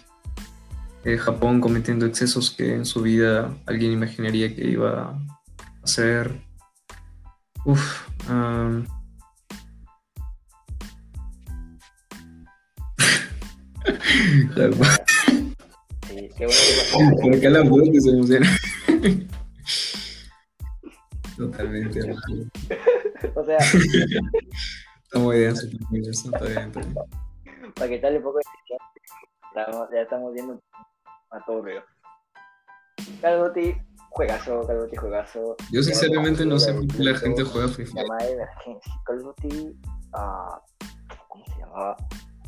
Eh, 1.04 1.16
Japón 1.18 1.60
cometiendo 1.60 2.06
excesos 2.06 2.50
que 2.50 2.74
en 2.74 2.84
su 2.84 3.02
vida 3.02 3.56
alguien 3.66 3.92
imaginaría 3.92 4.54
que 4.54 4.64
iba 4.68 5.02
a 5.02 5.18
hacer. 5.82 6.40
Uf. 7.64 8.08
sí, 8.28 8.86
qué 16.36 16.46
bueno 16.46 17.16
Por 17.22 17.34
acá 17.34 17.50
la 17.50 17.64
que 17.92 18.00
se 18.00 18.10
emociona. 18.10 18.46
Totalmente. 21.36 22.00
o 23.34 23.44
sea 23.44 23.58
Está 23.58 25.18
muy 25.18 25.38
bien, 25.38 25.54
muy 25.90 26.00
bien, 26.00 26.10
está 26.10 26.44
bien, 26.44 26.58
está 26.58 26.80
bien. 26.80 26.94
para 27.74 27.88
que 27.88 27.98
tal 27.98 28.16
un 28.16 28.22
poco 28.22 28.38
de 28.38 28.44
estamos, 29.48 29.88
ya 29.92 30.00
estamos 30.00 30.34
viendo 30.34 30.60
a 31.30 31.44
todo 31.44 31.62
of 33.42 33.54
Duty 33.54 33.76
juegazo 34.10 34.64
Duty 34.64 34.96
juegazo 34.96 35.56
Yo 35.70 35.82
sinceramente 35.82 36.44
no 36.44 36.58
sé 36.58 36.72
por 36.74 36.86
qué 36.88 37.04
la 37.04 37.16
gente 37.16 37.44
juega 37.44 37.68
Free 37.68 37.86
Fire. 37.86 38.02
llamada 38.02 38.26
de 38.26 38.32
emergencia 38.32 38.92
Call 39.04 39.18
of 39.18 39.36
Duty 39.42 39.78
ah, 40.14 40.60
¿cómo 41.28 41.44
se 41.46 41.60
llamaba? 41.60 41.96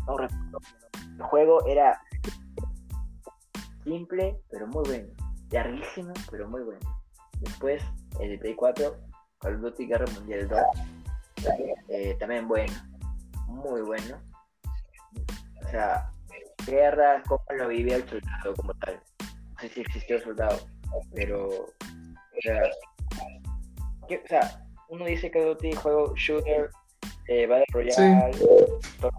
no 0.07 0.17
recuerdo 0.17 0.59
el 1.19 1.23
juego 1.23 1.67
era 1.67 2.01
simple 3.89 4.41
pero 4.51 4.67
muy 4.67 4.85
bueno. 4.87 5.09
Larguísimo 5.51 6.13
pero 6.31 6.49
muy 6.49 6.63
bueno. 6.63 6.81
Después 7.41 7.83
el 8.21 8.31
de 8.31 8.39
Play 8.39 8.55
4 8.55 8.97
Call 9.41 9.55
of 9.57 9.61
Duty 9.63 9.87
Guerra 9.87 10.05
Mundial 10.15 10.49
2 10.49 10.61
eh, 11.89 12.17
también 12.21 12.47
bueno 12.49 12.73
muy 13.47 13.81
bueno. 13.83 14.21
O 15.65 15.69
sea 15.71 16.11
guerra 16.67 17.23
cómo 17.27 17.43
lo 17.57 17.69
vivía 17.69 17.97
el 17.97 18.09
soldado 18.09 18.55
como 18.57 18.75
tal 18.75 19.01
no 19.19 19.61
sé 19.61 19.69
si 19.71 19.81
existió 19.81 20.17
el 20.17 20.23
soldado 20.23 20.59
pero 21.15 21.49
o 21.49 22.41
sea, 22.43 22.63
que- 24.09 24.19
o 24.25 24.27
sea 24.29 24.65
uno 24.91 25.05
dice 25.07 25.31
Call 25.31 25.49
of 25.49 25.57
Duty 25.57 25.73
juego 25.77 26.15
shooter 26.17 26.71
eh, 27.29 27.47
Battle 27.47 27.65
Royale 27.73 28.31
todo, 29.01 29.13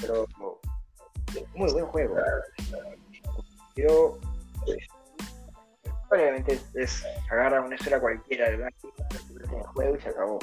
pero 0.00 0.26
muy 1.54 1.72
buen 1.72 1.86
juego 1.86 2.16
yo 3.76 4.18
obviamente 6.10 6.60
es, 6.74 7.04
agarra 7.30 7.62
una 7.62 7.74
historia 7.74 8.00
cualquiera 8.00 8.50
del 8.50 8.60
en 8.60 9.54
el 9.58 9.66
juego 9.68 9.96
y 9.96 10.00
se 10.00 10.08
acabó. 10.10 10.38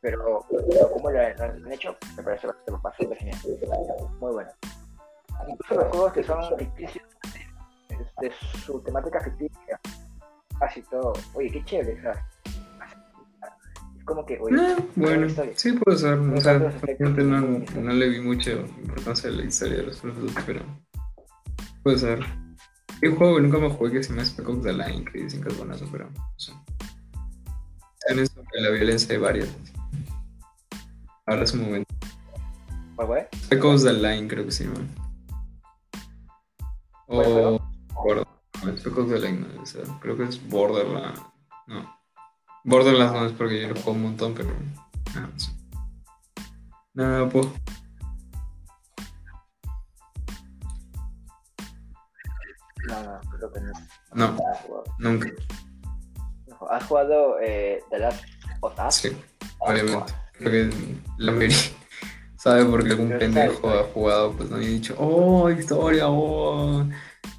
Pero, 0.00 0.44
pero 0.50 0.90
como 0.90 1.10
lo, 1.10 1.20
han- 1.20 1.72
hecho 1.72 1.96
me 2.16 2.22
parece 2.24 2.46
bastante 2.48 2.72
bastante 2.82 3.16
genial. 3.16 3.38
Muy 4.20 4.32
bueno. 4.32 4.50
Incluso 5.48 5.74
los 5.74 5.84
juegos 5.90 6.12
que 6.12 6.24
son 6.24 6.58
ficticios 6.58 7.04
de, 7.88 7.96
de 8.28 8.32
su 8.64 8.80
temática 8.80 9.20
ficticia 9.20 9.80
casi 10.58 10.82
todo. 10.82 11.12
Oye 11.34 11.50
qué 11.50 11.64
chévere 11.64 12.00
sea, 12.02 12.26
es 13.96 14.04
como 14.04 14.24
que 14.26 14.38
oye 14.40 14.56
Eh, 14.56 14.76
bueno, 14.96 15.28
sí 15.54 15.72
puede 15.72 15.98
ser. 15.98 16.18
O 16.18 16.40
sea, 16.40 16.58
realmente 16.58 17.22
no, 17.22 17.40
no 17.80 17.92
le 17.92 18.08
vi 18.08 18.20
mucha 18.20 18.50
importancia 18.52 19.30
a 19.30 19.32
la 19.34 19.44
historia 19.44 19.76
de 19.78 19.82
los 19.84 20.02
Duty, 20.02 20.34
pero 20.46 20.60
puede 21.84 21.98
ser. 21.98 22.20
Hay 23.02 23.08
un 23.08 23.16
juego 23.16 23.36
que 23.36 23.42
nunca 23.42 23.58
me 23.58 23.68
jugué 23.68 23.90
que 23.92 24.02
se 24.04 24.10
llama 24.10 24.24
Spec 24.24 24.48
Ops 24.48 24.62
The 24.62 24.72
Line, 24.72 25.04
que 25.04 25.24
dicen 25.24 25.42
que 25.42 25.48
es 25.48 25.58
buenazo, 25.58 25.88
pero 25.90 26.08
no 26.08 26.34
sé. 26.36 26.52
En 28.08 28.18
eso, 28.20 28.42
que 28.52 28.60
la 28.60 28.70
violencia 28.70 29.08
de 29.08 29.18
varias. 29.18 29.48
Ahora 31.26 31.42
es 31.42 31.52
un 31.52 31.62
momento. 31.62 31.94
¿Cuál 32.94 33.06
fue? 33.08 33.28
Echoes 33.50 33.82
the 33.84 33.92
Line, 33.92 34.28
creo 34.28 34.44
que 34.44 34.52
se 34.52 34.64
llama. 34.64 34.86
¿Cuál 37.06 37.26
O. 37.26 37.60
Border- 37.92 38.26
no, 38.64 38.70
Echoes 38.70 39.08
the 39.08 39.18
Line, 39.18 39.40
no 39.40 39.48
debe 39.48 39.66
ser. 39.66 39.84
Creo 40.00 40.16
que 40.16 40.24
es 40.24 40.48
Borderlands. 40.48 41.20
No. 41.66 41.96
Borderlands 42.64 43.12
no 43.14 43.26
es 43.26 43.32
porque 43.32 43.62
yo 43.62 43.68
lo 43.68 43.74
juego 43.74 43.92
un 43.92 44.02
montón, 44.02 44.34
pero. 44.34 44.50
Nada, 45.14 45.26
no 45.26 45.38
sé. 45.40 45.52
Nada, 46.94 47.28
pues. 47.28 47.48
Creo 53.50 53.52
que 53.52 53.60
no. 53.60 54.36
No, 54.36 54.84
nunca. 54.98 55.30
¿Has 56.70 56.84
jugado 56.84 57.40
eh, 57.40 57.82
The 57.90 57.98
Last 57.98 58.24
of 58.60 58.74
Us? 58.86 58.94
Sí, 58.94 59.16
obviamente. 59.58 60.12
Creo 60.34 60.50
que 60.50 60.76
la 61.18 61.32
mayoría 61.32 61.56
sabe 62.36 62.64
porque 62.64 62.90
algún 62.90 63.18
pendejo 63.18 63.68
ha 63.70 63.84
jugado, 63.84 64.32
pues 64.32 64.50
no 64.50 64.56
había 64.56 64.68
dicho, 64.68 64.94
oh, 64.98 65.50
historia, 65.50 66.08
oh. 66.08 66.86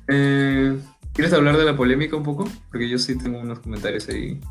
Eh, 0.10 0.78
¿Quieres 1.14 1.34
hablar 1.34 1.56
de 1.58 1.66
la 1.66 1.78
polémica 1.78 2.16
un 2.16 2.24
poco? 2.24 2.46
Porque 2.70 2.90
yo 2.90 2.98
sí 2.98 3.18
tengo 3.18 3.40
unos 3.40 3.60
comentarios 3.60 4.10
ahí. 4.10 4.42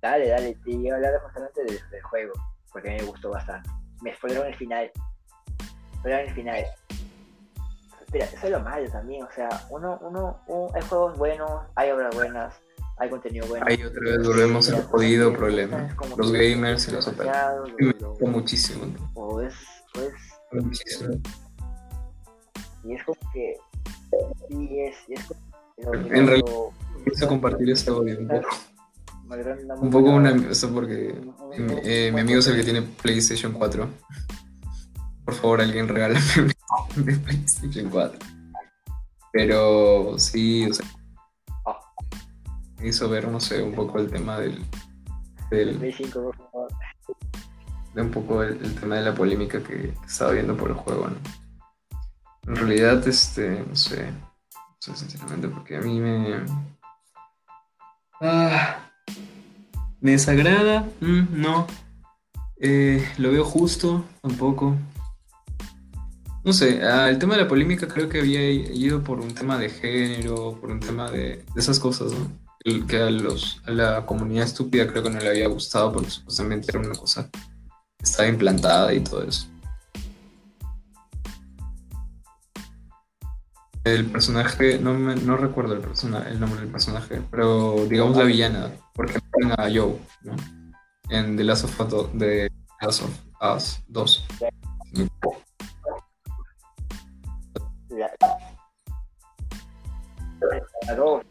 Dale, 0.00 0.28
dale, 0.28 0.58
te 0.64 0.72
iba 0.72 0.94
a 0.94 0.96
hablar 0.96 1.20
justamente 1.22 1.64
del, 1.64 1.78
del 1.90 2.02
juego, 2.02 2.32
porque 2.72 2.90
a 2.90 2.92
mí 2.94 2.98
me 3.00 3.06
gustó 3.06 3.30
bastante. 3.30 3.70
Me 4.02 4.14
spoilaron 4.16 4.48
el 4.48 4.54
final. 4.56 4.90
Spoilaron 5.98 6.28
el 6.28 6.34
final. 6.34 6.64
Espera, 8.00 8.24
eso 8.26 8.46
es 8.46 8.50
lo 8.52 8.60
malo 8.60 8.90
también, 8.90 9.22
o 9.24 9.30
sea, 9.34 9.48
uno, 9.70 9.98
uno, 10.02 10.38
un- 10.46 10.74
hay 10.76 10.82
juegos 10.82 11.16
buenos, 11.16 11.62
hay 11.76 11.90
obras 11.92 12.14
buenas, 12.14 12.54
hay 12.98 13.08
contenido 13.08 13.46
bueno. 13.46 13.64
Ahí 13.66 13.82
otra 13.82 14.00
vez 14.02 14.26
volvemos 14.26 14.68
al 14.68 14.76
Pero 14.76 14.88
jodido 14.88 15.32
problema. 15.32 15.88
Los 16.18 16.30
gamers 16.32 16.88
y 16.88 16.92
los 16.92 17.08
operadores. 17.08 17.74
Me 17.78 17.92
gusta 17.92 18.26
muchísimo. 18.26 18.84
o 19.14 19.40
es, 19.40 19.54
o 19.96 20.00
es 20.00 20.12
Muchísimo. 20.52 21.14
Y 22.84 22.94
es 22.94 23.04
como 23.04 23.18
que. 23.32 23.56
Y 24.50 24.80
es, 24.80 24.96
y 25.08 25.14
es 25.14 25.24
como 25.24 25.40
que 25.76 26.18
En 26.18 26.26
realidad, 26.26 26.52
Quise 27.04 27.26
compartir 27.26 27.70
ese 27.70 27.90
odio 27.90 28.18
un 28.18 28.28
poco. 28.28 28.48
Una 29.32 29.74
Un 29.74 29.90
poco 29.90 30.10
una. 30.10 30.30
Eso 30.50 30.72
porque 30.72 31.14
eh, 31.84 32.10
mi 32.12 32.20
amigo 32.20 32.40
es 32.40 32.46
el 32.48 32.56
que 32.56 32.64
tiene 32.64 32.82
PlayStation 32.82 33.52
4. 33.52 33.88
Por 35.24 35.34
favor, 35.34 35.60
alguien 35.60 35.88
regálame 35.88 36.20
un 36.96 37.04
de 37.04 37.16
PlayStation 37.16 37.88
4. 37.88 38.18
Pero 39.32 40.18
sí, 40.18 40.68
o 40.68 40.74
sea, 40.74 40.86
me 42.78 42.88
hizo 42.88 43.08
ver, 43.08 43.28
no 43.28 43.40
sé, 43.40 43.62
un 43.62 43.74
poco 43.74 43.98
el 43.98 44.10
tema 44.10 44.38
del. 44.38 44.62
del 45.50 45.76
Play 45.76 45.92
5, 45.92 46.22
por 46.22 46.36
favor. 46.36 46.68
de 47.94 48.02
un 48.02 48.10
poco 48.10 48.42
el, 48.42 48.62
el 48.62 48.74
tema 48.74 48.96
de 48.96 49.02
la 49.02 49.14
polémica 49.14 49.62
que 49.62 49.94
estaba 50.06 50.32
viendo 50.32 50.56
por 50.56 50.68
el 50.68 50.76
juego, 50.76 51.08
¿no? 51.08 51.16
En 52.46 52.56
realidad, 52.56 53.06
este, 53.06 53.64
no 53.66 53.76
sé, 53.76 54.10
no 54.10 54.76
sé 54.80 54.96
sinceramente, 54.96 55.48
porque 55.48 55.76
a 55.76 55.80
mí 55.80 56.00
me... 56.00 56.44
Ah, 58.20 58.81
¿Me 60.02 60.10
desagrada? 60.10 60.88
Mm, 61.00 61.40
no. 61.40 61.66
Eh, 62.60 63.08
¿Lo 63.18 63.30
veo 63.30 63.44
justo? 63.44 64.04
Tampoco. 64.20 64.76
No 66.44 66.52
sé, 66.52 66.82
ah, 66.82 67.08
el 67.08 67.20
tema 67.20 67.36
de 67.36 67.42
la 67.42 67.48
polémica 67.48 67.86
creo 67.86 68.08
que 68.08 68.18
había 68.18 68.50
ido 68.50 69.02
por 69.04 69.20
un 69.20 69.32
tema 69.32 69.56
de 69.58 69.70
género, 69.70 70.58
por 70.60 70.72
un 70.72 70.80
tema 70.80 71.08
de, 71.08 71.44
esas 71.56 71.78
cosas, 71.78 72.12
¿no? 72.12 72.32
El- 72.64 72.84
que 72.86 72.96
a, 72.96 73.10
los, 73.10 73.62
a 73.64 73.70
la 73.70 74.04
comunidad 74.04 74.44
estúpida 74.44 74.88
creo 74.88 75.04
que 75.04 75.10
no 75.10 75.20
le 75.20 75.28
había 75.28 75.46
gustado 75.46 75.92
porque 75.92 76.10
supuestamente 76.10 76.66
era 76.70 76.80
una 76.80 76.94
cosa 76.96 77.30
estaba 78.02 78.28
implantada 78.28 78.92
y 78.92 79.00
todo 79.00 79.22
eso. 79.22 79.46
El 83.84 84.06
personaje, 84.06 84.78
no, 84.78 84.94
me- 84.94 85.16
no 85.16 85.36
recuerdo 85.36 85.74
el, 85.74 85.80
persona, 85.80 86.28
el 86.28 86.38
nombre 86.38 86.60
del 86.60 86.70
personaje, 86.70 87.20
pero 87.30 87.74
digamos 87.88 88.16
la 88.16 88.22
villana, 88.24 88.70
porque 88.94 89.14
meten 89.14 89.52
a 89.58 89.64
Joe, 89.64 89.98
¿no? 90.22 90.36
En 91.10 91.36
The 91.36 91.44
Last 91.44 91.64
of 91.64 91.80
Us, 91.80 91.88
do- 91.90 92.10
de 92.14 92.48
The 92.80 92.86
Last 92.86 93.02
of 93.02 93.56
Us 93.56 93.80
2. 93.88 94.26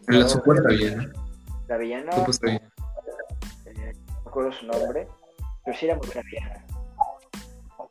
La, 0.07 0.27
supuesta 0.27 0.67
villana. 0.69 1.11
la 1.67 1.77
villana, 1.77 2.11
Supuesta 2.13 2.47
villana. 2.47 2.69
eh, 3.65 3.93
no 4.07 4.23
recuerdo 4.25 4.51
su 4.53 4.65
nombre, 4.65 5.07
pero 5.65 5.77
sí 5.77 5.85
era 5.85 5.95
muy 5.95 6.07
villana. 6.07 6.65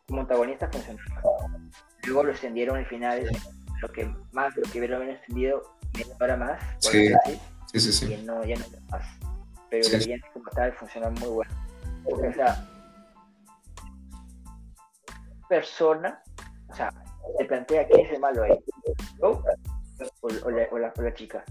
Como 0.07 0.21
antagonista 0.23 0.69
funcionaba. 0.71 1.11
Luego 2.05 2.25
lo 2.25 2.31
extendieron 2.33 2.77
al 2.77 2.87
final, 2.87 3.27
lo 3.81 3.89
que 3.93 4.15
más, 4.33 4.55
lo 4.57 4.63
que 4.71 4.87
lo 4.87 4.97
habían 4.97 5.13
extendido 5.17 5.63
media 5.95 6.17
hora 6.21 6.37
más, 6.37 6.63
Sí. 6.79 7.13
Sí, 7.73 7.81
sí, 7.81 7.93
sí. 7.93 8.13
y 8.15 8.23
no, 8.25 8.43
ya 8.45 8.57
no 8.57 8.65
más. 8.91 9.05
Pero 9.71 9.85
Sí. 9.85 9.93
la 9.93 9.99
villana 9.99 10.25
como 10.33 10.51
tal 10.51 10.73
funciona 10.75 11.11
muy 11.11 11.29
bueno. 11.29 11.53
O 12.05 12.33
sea, 12.33 12.67
persona, 15.49 16.23
o 16.69 16.75
sea, 16.75 16.93
se 17.39 17.45
plantea 17.45 17.87
quién 17.89 18.07
es 18.07 18.13
el 18.13 18.21
malo 18.21 18.43
ahí. 18.43 18.59
Yo 19.21 19.43
o, 20.23 20.27
o 20.27 20.51
la, 20.51 20.67
o 20.71 20.79
la- 20.79 20.93
o 20.97 21.03
la 21.03 21.15
chica. 21.15 21.45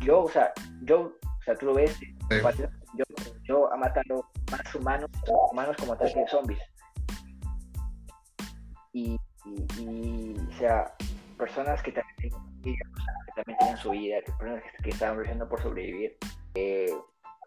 Yo, 0.00 0.22
o 0.24 0.30
sea, 0.30 0.52
yo, 0.82 1.00
o 1.22 1.42
sea, 1.44 1.54
tú 1.56 1.66
lo 1.66 1.74
ves, 1.74 1.96
yo, 2.94 3.04
yo 3.44 3.72
ha 3.72 3.76
matado 3.76 4.28
más 4.50 4.74
humanos, 4.74 5.10
humanos 5.52 5.76
como 5.78 5.96
tal 5.96 6.12
que 6.12 6.26
zombies. 6.28 6.60
Y, 8.92 9.18
y, 9.44 9.66
y, 9.82 10.36
o 10.38 10.58
sea, 10.58 10.94
personas 11.36 11.82
que 11.82 11.92
también 11.92 12.16
tienen 12.16 12.38
familia, 12.40 12.84
sea, 12.96 13.14
que 13.26 13.32
también 13.34 13.58
tienen 13.58 13.76
su 13.76 13.90
vida, 13.90 14.16
personas 14.38 14.62
que, 14.62 14.82
que 14.82 14.90
estaban 14.90 15.18
luchando 15.18 15.48
por 15.48 15.62
sobrevivir, 15.62 16.16
eh, 16.54 16.94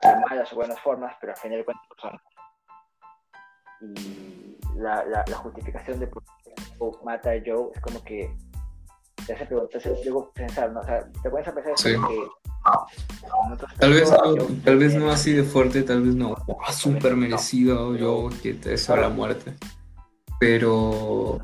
de 0.02 0.16
malas 0.30 0.52
o 0.54 0.56
buenas 0.56 0.80
formas, 0.82 1.16
pero 1.20 1.34
al 1.34 1.40
final 1.40 1.58
de 1.60 1.66
cuentas 1.66 1.88
personas. 1.90 2.22
Y 3.82 4.58
la, 4.76 5.04
la, 5.06 5.26
la 5.28 5.38
justificación 5.38 6.00
de 6.00 6.08
por 6.08 6.24
qué 6.44 6.54
Joe 6.78 6.92
mata 7.04 7.32
a 7.32 7.42
Joe 7.46 7.72
es 7.74 7.82
como 7.82 8.04
que 8.04 8.36
te 9.26 9.34
hace 9.34 9.46
preguntar, 9.46 9.82
te 9.82 9.90
hace 9.90 10.04
luego 10.06 10.32
pensar, 10.32 10.72
¿no? 10.72 10.80
O 10.82 10.84
sea, 10.84 11.08
te 11.22 11.28
a 11.28 11.32
pensar 11.32 11.74
Sí. 11.78 11.92
que 11.94 12.28
Tal 13.80 13.94
vez, 13.94 14.12
no, 14.12 14.36
tal 14.66 14.78
vez 14.78 14.96
no 14.96 15.12
así 15.12 15.34
de 15.34 15.44
fuerte, 15.44 15.84
tal 15.84 16.02
vez 16.02 16.16
no. 16.16 16.36
Ah, 16.66 16.74
súper 16.74 17.16
merecido 17.16 17.96
yo 17.96 18.30
que 18.44 18.54
te 18.54 18.70
deseo 18.70 18.98
la 18.98 19.10
muerte. 19.10 19.54
Pero 20.40 21.40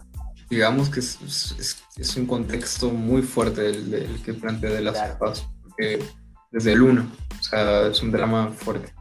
digamos 0.50 0.90
que 0.90 1.00
es, 1.00 1.20
es- 1.22 1.84
es 1.98 2.16
un 2.18 2.26
contexto 2.26 2.90
muy 2.92 3.22
fuerte 3.22 3.70
el, 3.70 3.94
el 3.94 4.22
que 4.22 4.34
plantea 4.34 4.72
de 4.72 4.82
las 4.82 4.94
Claro. 4.94 5.34
Porque 5.64 6.04
desde 6.52 6.74
el 6.74 6.82
1, 6.82 7.06
o 7.40 7.44
sea, 7.44 7.88
es 7.88 8.02
un 8.02 8.12
drama 8.12 8.50
fuerte. 8.52 8.94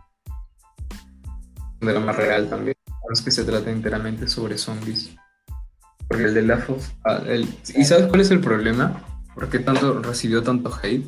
Un 1.80 1.88
drama 1.88 2.12
real 2.12 2.48
también. 2.48 2.76
No 2.88 3.12
es 3.12 3.20
que 3.20 3.30
se 3.30 3.44
trate 3.44 3.70
enteramente 3.70 4.28
sobre 4.28 4.56
zombies. 4.58 5.10
Porque 6.08 6.24
el 6.24 6.34
de 6.34 6.42
Last 6.42 6.70
of 6.70 6.88
ah, 7.04 7.20
el- 7.26 7.48
¿Y 7.74 7.84
sabes 7.84 8.06
cuál 8.06 8.20
es 8.20 8.30
el 8.30 8.40
problema? 8.40 9.02
¿Por 9.34 9.48
qué 9.48 9.58
tanto 9.58 10.00
recibió 10.02 10.42
tanto 10.42 10.72
hate? 10.82 11.04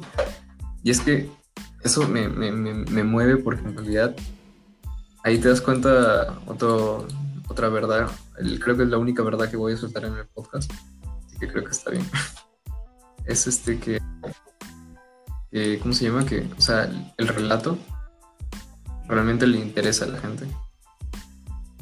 Y 0.82 0.90
es 0.90 1.00
que 1.00 1.30
eso 1.82 2.08
me, 2.08 2.28
me, 2.28 2.50
me, 2.52 2.74
me 2.74 3.04
mueve 3.04 3.36
porque 3.36 3.62
en 3.62 3.76
realidad 3.76 4.16
ahí 5.22 5.38
te 5.38 5.48
das 5.48 5.60
cuenta 5.60 6.38
otro, 6.46 7.06
otra 7.48 7.68
verdad. 7.68 8.08
El- 8.38 8.60
creo 8.60 8.76
que 8.76 8.82
es 8.84 8.88
la 8.88 8.98
única 8.98 9.22
verdad 9.22 9.50
que 9.50 9.56
voy 9.56 9.72
a 9.72 9.76
soltar 9.76 10.04
en 10.04 10.14
el 10.16 10.26
podcast. 10.26 10.70
Así 11.26 11.38
que 11.38 11.48
creo 11.48 11.64
que 11.64 11.70
está 11.70 11.90
bien. 11.90 12.06
Es 13.24 13.48
este 13.48 13.80
que, 13.80 14.00
que 15.50 15.80
¿cómo 15.80 15.92
se 15.92 16.04
llama? 16.04 16.24
Que, 16.24 16.48
o 16.56 16.60
sea, 16.60 16.84
el, 16.84 17.12
el 17.16 17.26
relato 17.26 17.76
realmente 19.08 19.48
le 19.48 19.58
interesa 19.58 20.04
a 20.04 20.08
la 20.08 20.20
gente. 20.20 20.46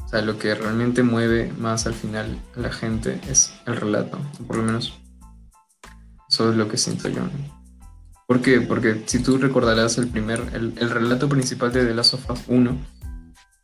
O 0.02 0.08
sea, 0.08 0.22
lo 0.22 0.38
que 0.38 0.54
realmente 0.54 1.02
mueve 1.02 1.52
más 1.58 1.86
al 1.86 1.92
final 1.92 2.40
a 2.56 2.60
la 2.60 2.72
gente 2.72 3.20
es 3.28 3.52
el 3.66 3.76
relato. 3.76 4.18
Por 4.46 4.56
lo 4.56 4.62
menos 4.62 4.98
eso 6.30 6.50
es 6.50 6.56
lo 6.56 6.66
que 6.66 6.78
siento 6.78 7.10
yo. 7.10 7.20
¿Por 8.26 8.40
qué? 8.40 8.62
Porque 8.62 9.02
si 9.04 9.18
tú 9.22 9.36
recordarás 9.36 9.98
el 9.98 10.08
primer, 10.08 10.40
el, 10.54 10.72
el 10.78 10.88
relato 10.88 11.28
principal 11.28 11.72
de 11.72 11.84
The 11.84 11.94
Last 11.94 12.14
of 12.14 12.30
Us 12.30 12.40
1 12.48 12.74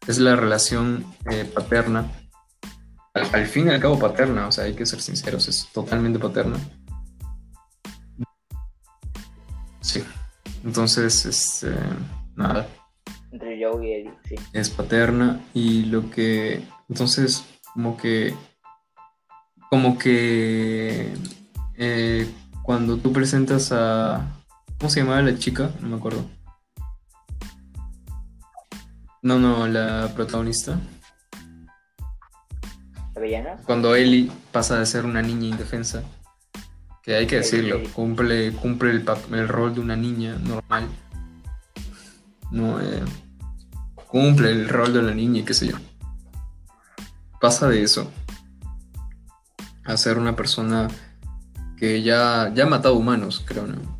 es 0.06 0.18
la 0.18 0.36
relación 0.36 1.06
eh, 1.30 1.50
paterna. 1.54 2.10
Al, 3.14 3.28
al 3.32 3.46
fin 3.46 3.66
y 3.66 3.70
al 3.70 3.80
cabo 3.80 3.98
paterna, 3.98 4.46
o 4.46 4.52
sea, 4.52 4.64
hay 4.64 4.74
que 4.74 4.86
ser 4.86 5.00
sinceros, 5.00 5.48
es 5.48 5.68
totalmente 5.72 6.18
paterna. 6.18 6.58
Sí. 9.80 10.04
Entonces, 10.64 11.26
este, 11.26 11.74
nada, 12.36 12.68
entre 13.32 13.64
Joe 13.64 13.86
y 13.86 13.92
Eddie, 13.92 14.14
sí. 14.28 14.34
es 14.52 14.70
paterna 14.70 15.40
y 15.54 15.84
lo 15.84 16.10
que 16.10 16.62
entonces 16.88 17.44
como 17.72 17.96
que 17.96 18.34
como 19.70 19.98
que 19.98 21.12
eh, 21.76 22.28
cuando 22.62 22.96
tú 22.96 23.12
presentas 23.12 23.70
a 23.72 24.42
¿cómo 24.78 24.90
se 24.90 25.00
llamaba 25.00 25.22
la 25.22 25.38
chica? 25.38 25.70
no 25.80 25.88
me 25.88 25.96
acuerdo 25.96 26.24
No, 29.22 29.38
no, 29.38 29.68
la 29.68 30.10
protagonista. 30.14 30.80
Cuando 33.64 33.94
Ellie 33.94 34.30
pasa 34.52 34.78
de 34.78 34.86
ser 34.86 35.04
una 35.04 35.22
niña 35.22 35.48
indefensa, 35.48 36.02
que 37.02 37.14
hay 37.14 37.26
que 37.26 37.36
decirlo, 37.36 37.80
cumple, 37.92 38.52
cumple 38.52 38.90
el, 38.90 39.04
el 39.32 39.48
rol 39.48 39.74
de 39.74 39.80
una 39.80 39.96
niña 39.96 40.36
normal. 40.36 40.88
No, 42.50 42.80
eh, 42.80 43.02
cumple 44.06 44.50
el 44.50 44.68
rol 44.68 44.92
de 44.92 45.02
la 45.02 45.14
niña 45.14 45.40
y 45.40 45.44
qué 45.44 45.54
sé 45.54 45.68
yo. 45.68 45.76
Pasa 47.40 47.68
de 47.68 47.82
eso 47.82 48.10
a 49.84 49.96
ser 49.96 50.18
una 50.18 50.36
persona 50.36 50.88
que 51.76 52.02
ya, 52.02 52.52
ya 52.54 52.64
ha 52.64 52.68
matado 52.68 52.96
humanos, 52.96 53.42
creo, 53.46 53.66
¿no? 53.66 53.98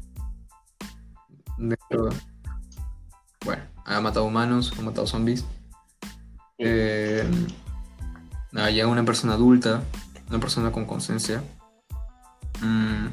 Bueno, 3.45 3.63
ha 3.87 4.01
matado 4.01 4.27
humanos, 4.27 4.73
ha 4.79 4.83
matado 4.83 5.07
zombies. 5.07 5.45
Eh, 6.59 7.29
ya 8.53 8.87
una 8.87 9.05
persona 9.05 9.35
adulta, 9.35 9.83
una 10.29 10.41
persona 10.41 10.73
con 10.73 10.85
conciencia. 10.87 11.43
Mm, 12.61 13.07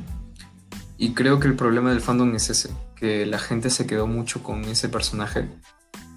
y 0.97 1.14
creo 1.14 1.39
que 1.39 1.47
el 1.47 1.55
problema 1.55 1.91
del 1.91 2.01
fandom 2.01 2.34
es 2.35 2.49
ese, 2.49 2.69
que 2.95 3.26
la 3.26 3.39
gente 3.39 3.69
se 3.69 3.85
quedó 3.85 4.07
mucho 4.07 4.41
con 4.41 4.64
ese 4.65 4.89
personaje. 4.89 5.47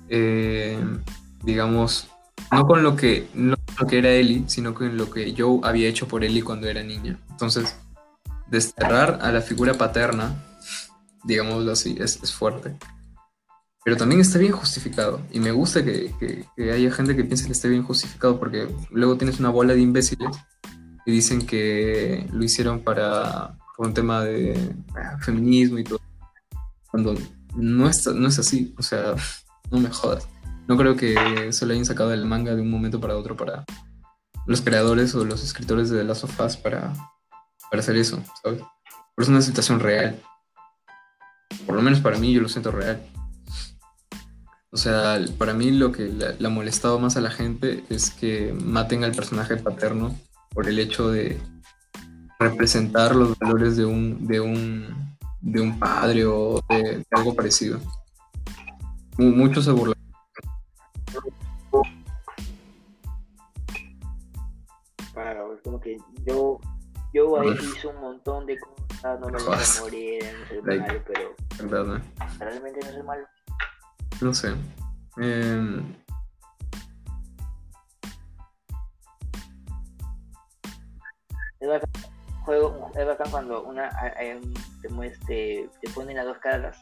Eh, 0.09 0.79
digamos, 1.43 2.09
no 2.51 2.67
con 2.67 2.83
lo 2.83 2.97
que, 2.97 3.29
no 3.35 3.57
lo 3.79 3.87
que 3.87 3.99
era 3.99 4.11
Ellie, 4.11 4.45
sino 4.47 4.75
con 4.75 4.97
lo 4.97 5.11
que 5.11 5.33
yo 5.33 5.61
había 5.63 5.89
hecho 5.89 6.09
por 6.09 6.25
Ellie 6.25 6.43
cuando 6.43 6.69
era 6.69 6.83
niña. 6.83 7.19
Entonces, 7.31 7.77
desterrar 8.49 9.19
a 9.23 9.31
la 9.33 9.41
figura 9.41 9.75
paterna, 9.75 10.35
digámoslo 11.25 11.73
así, 11.73 11.97
es, 12.01 12.21
es 12.23 12.33
fuerte. 12.33 12.75
Pero 13.85 13.97
también 13.97 14.21
está 14.21 14.39
bien 14.39 14.53
justificado. 14.53 15.21
Y 15.33 15.41
me 15.41 15.53
gusta 15.53 15.83
que, 15.85 16.13
que- 16.19 16.45
que 16.57 16.73
haya 16.73 16.91
gente 16.93 17.17
que 17.17 17.25
piense 17.25 17.47
que 17.47 17.53
esté 17.53 17.69
bien 17.69 17.83
justificado, 17.83 18.39
porque 18.39 18.69
luego 18.91 19.17
tienes 19.17 19.41
una 19.41 19.49
bola 19.49 19.73
de 19.75 19.81
imbéciles 19.81 20.37
y 21.07 21.13
dicen 21.13 21.47
que 21.47 22.27
lo 22.33 22.45
hicieron 22.45 22.81
para 22.81 23.57
por 23.77 23.87
un 23.87 23.95
tema 23.95 24.23
de 24.23 24.75
ah, 24.95 25.17
feminismo 25.21 25.79
y 25.79 25.85
todo. 25.85 26.01
Cuando 26.91 27.15
no 27.57 27.89
es, 27.89 28.07
no 28.07 28.29
es 28.29 28.39
así. 28.39 28.75
O 28.79 28.83
sea, 28.83 29.15
no 29.71 29.79
me 29.81 29.89
jodas. 29.91 30.29
No 30.69 30.77
creo 30.77 30.95
que 30.97 31.49
se 31.53 31.65
lo 31.67 31.73
hayan 31.73 31.87
sacado 31.87 32.11
del 32.11 32.27
manga 32.27 32.55
de 32.55 32.61
un 32.61 32.71
momento 32.71 33.01
para 33.01 33.17
otro 33.17 33.37
para 33.37 33.65
los 34.47 34.61
creadores 34.61 35.15
o 35.15 35.25
los 35.25 35.43
escritores 35.43 35.89
de 35.91 36.05
Last 36.05 36.25
of 36.25 36.39
Us 36.41 36.57
para, 36.57 36.93
para 37.71 37.81
hacer 37.81 37.97
eso, 37.97 38.23
¿sabes? 38.43 38.61
Pero 39.17 39.23
es 39.25 39.29
una 39.29 39.43
situación 39.43 39.81
real. 39.81 40.21
Por 41.67 41.75
lo 41.77 41.83
menos 41.83 42.01
para 42.01 42.19
mí 42.19 42.33
yo 42.33 42.41
lo 42.41 42.49
siento 42.49 42.71
real. 42.71 43.03
O 44.73 44.77
sea, 44.77 45.19
para 45.37 45.53
mí 45.53 45.73
lo 45.73 45.91
que 45.91 46.05
le 46.05 46.35
le 46.39 46.47
ha 46.47 46.51
molestado 46.51 46.99
más 47.01 47.17
a 47.17 47.21
la 47.21 47.31
gente 47.31 47.83
es 47.91 48.11
que 48.11 48.53
maten 48.53 49.03
al 49.03 49.13
personaje 49.13 49.57
paterno 49.57 50.15
por 50.55 50.69
el 50.69 50.79
hecho 50.79 51.11
de 51.11 51.41
representar 52.39 53.15
los 53.17 53.37
valores 53.39 53.77
de 53.77 53.85
un, 53.85 54.27
de 54.27 54.41
un, 54.41 55.17
de 55.41 55.61
un 55.61 55.79
padre 55.79 56.25
o 56.25 56.61
de, 56.69 56.99
de 56.99 57.07
algo 57.11 57.35
parecido. 57.35 57.81
Mu- 59.19 59.33
Muchos 59.35 59.65
se 59.65 59.73
burlan. 59.73 59.97
Claro, 65.13 65.55
es 65.55 65.61
como 65.63 65.81
que 65.81 65.97
yo, 66.27 66.61
yo 67.13 67.41
ahí 67.41 67.51
hice 67.61 67.89
un 67.89 68.01
montón 68.01 68.47
de 68.47 68.57
cosas, 68.59 69.21
no 69.21 69.29
me 69.29 69.39
Jodas. 69.41 69.59
dejé 69.69 69.81
morir, 69.83 70.25
no 70.41 70.49
soy 70.49 70.79
malo, 70.79 71.01
pero 71.07 71.35
realmente 72.39 72.81
no 72.87 72.93
soy 72.93 73.03
malo. 73.03 73.27
No 74.21 74.35
sé. 74.35 74.55
Em, 75.19 75.95
Es 81.61 81.69
bacán, 81.69 81.91
juego, 82.45 82.91
es 82.99 83.07
bacán 83.07 83.31
cuando 83.31 83.63
una, 83.65 83.91
te, 84.81 84.89
muestre, 84.89 85.69
te 85.83 85.91
ponen 85.91 86.17
las 86.17 86.25
dos 86.25 86.39
caras, 86.39 86.79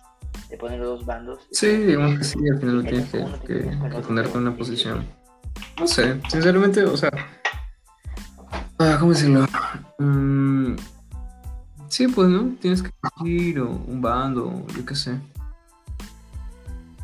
te 0.48 0.56
ponen 0.56 0.78
los 0.80 0.98
dos 0.98 1.06
bandos. 1.06 1.40
sí, 1.50 1.66
digamos 1.68 2.16
que 2.18 2.24
sí, 2.24 2.38
al 2.48 2.58
final 2.60 2.82
tienes 2.86 3.08
que, 3.10 3.18
que- 3.46 3.70
que 3.90 4.00
ponerte 4.02 4.32
en 4.32 4.38
una 4.38 4.56
posición. 4.56 5.06
No 5.80 5.86
sé, 5.86 6.20
sinceramente, 6.28 6.84
o 6.84 6.96
sea. 6.96 7.10
ah, 8.78 8.96
¿Cómo 9.00 9.12
decirlo? 9.12 9.46
Mm, 9.98 10.76
sí, 11.88 12.06
pues, 12.06 12.28
¿no? 12.28 12.54
Tienes 12.60 12.82
que 12.82 12.90
elegir 13.20 13.60
o 13.60 13.70
un 13.70 14.00
bando, 14.00 14.64
yo 14.76 14.84
qué 14.86 14.94
sé. 14.94 15.18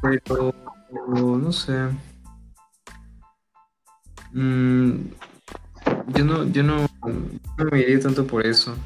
Pero, 0.04 0.54
no 1.16 1.50
sé. 1.50 1.88
Mm, 4.32 4.90
yo 6.08 6.24
no, 6.24 6.44
yo 6.44 6.62
no, 6.62 6.86
no 7.06 7.64
me 7.72 7.82
tanto 7.98 8.26
por 8.26 8.44
eso. 8.44 8.76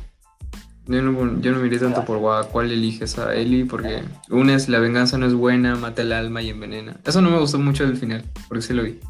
Yo 0.87 1.03
no, 1.03 1.41
yo 1.41 1.53
no 1.53 1.59
me 1.59 1.79
tanto 1.79 2.05
por 2.05 2.19
"Guau, 2.19 2.49
cuál 2.51 2.71
eliges 2.71 3.19
a 3.19 3.35
Ellie, 3.35 3.67
porque 3.67 4.05
una 4.31 4.55
es 4.55 4.69
la 4.69 4.79
venganza 4.79 5.19
no 5.19 5.27
es 5.27 5.35
buena, 5.35 5.75
mata 5.75 6.03
el 6.03 6.13
alma 6.13 6.41
y 6.41 6.51
envenena. 6.51 6.97
Eso 7.05 7.21
no 7.21 7.31
me 7.31 7.41
gustó 7.41 7.59
mucho 7.59 7.85
del 7.85 7.97
final, 7.97 8.25
porque 8.47 8.63
sí 8.63 8.73
lo 8.73 8.85
vi. 8.85 9.01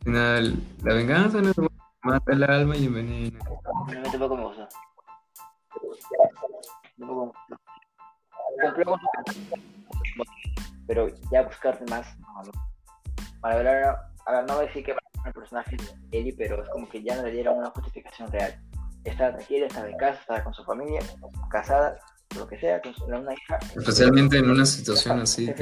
Al 0.00 0.04
final, 0.04 0.56
la 0.82 0.94
venganza 0.94 1.40
no 1.42 1.50
es 1.50 1.56
buena, 1.56 1.74
mata 2.02 2.32
el 2.32 2.44
alma 2.44 2.76
y 2.76 2.86
envenena. 2.86 3.38
Mí 3.86 4.10
tampoco 4.10 4.36
me. 4.36 4.44
Pero 10.86 11.08
ya 11.30 11.42
buscarte 11.42 11.84
más. 11.90 12.06
no. 12.18 12.52
Para 13.40 13.56
ver, 13.56 13.68
ahora- 13.68 14.42
no 14.46 14.54
voy 14.54 14.64
a 14.64 14.68
decir 14.68 14.84
que 14.84 14.94
el 15.24 15.32
personaje 15.32 15.76
de 15.76 16.18
Ellie, 16.18 16.34
pero 16.36 16.62
es 16.62 16.68
como 16.70 16.88
que 16.88 17.02
ya 17.02 17.16
no 17.16 17.22
le 17.24 17.32
dieron 17.32 17.58
una 17.58 17.70
justificación 17.70 18.30
real. 18.30 18.54
Estaba 19.04 19.36
tranquila, 19.36 19.66
estaba 19.66 19.88
en 19.88 19.96
casa, 19.96 20.20
estaba 20.20 20.44
con 20.44 20.54
su 20.54 20.64
familia, 20.64 21.00
casada, 21.50 21.98
lo 22.36 22.46
que 22.46 22.58
sea, 22.58 22.80
con 22.80 22.92
una 23.12 23.34
hija. 23.34 23.58
Especialmente 23.76 24.38
en 24.38 24.50
una 24.50 24.64
situación 24.64 25.20
así 25.20 25.52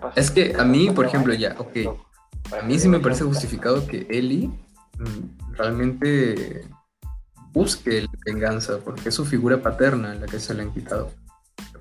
pasó. 0.00 0.18
Es 0.18 0.30
que 0.30 0.54
a 0.58 0.64
mí, 0.64 0.90
por 0.90 1.06
ejemplo, 1.06 1.32
ya, 1.34 1.54
ok. 1.58 1.76
A 2.60 2.64
mí 2.64 2.78
sí 2.78 2.88
me 2.88 3.00
parece 3.00 3.24
justificado 3.24 3.86
que 3.86 4.06
Ellie 4.10 4.48
mm, 4.98 5.54
realmente 5.54 6.64
busque 7.52 8.02
la 8.02 8.08
venganza, 8.24 8.78
porque 8.84 9.08
es 9.08 9.14
su 9.14 9.24
figura 9.24 9.60
paterna 9.62 10.14
la 10.14 10.26
que 10.26 10.38
se 10.38 10.54
le 10.54 10.62
han 10.62 10.72
quitado. 10.72 11.10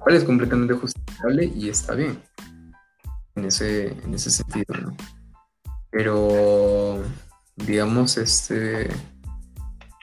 Es 0.07 0.23
completamente 0.23 0.73
justificable 0.73 1.45
y 1.56 1.69
está 1.69 1.95
bien 1.95 2.19
en 3.36 3.45
ese, 3.45 3.88
en 3.88 4.14
ese 4.14 4.32
sentido. 4.32 4.73
Pero, 5.91 7.02
digamos, 7.56 8.18
este. 8.18 8.90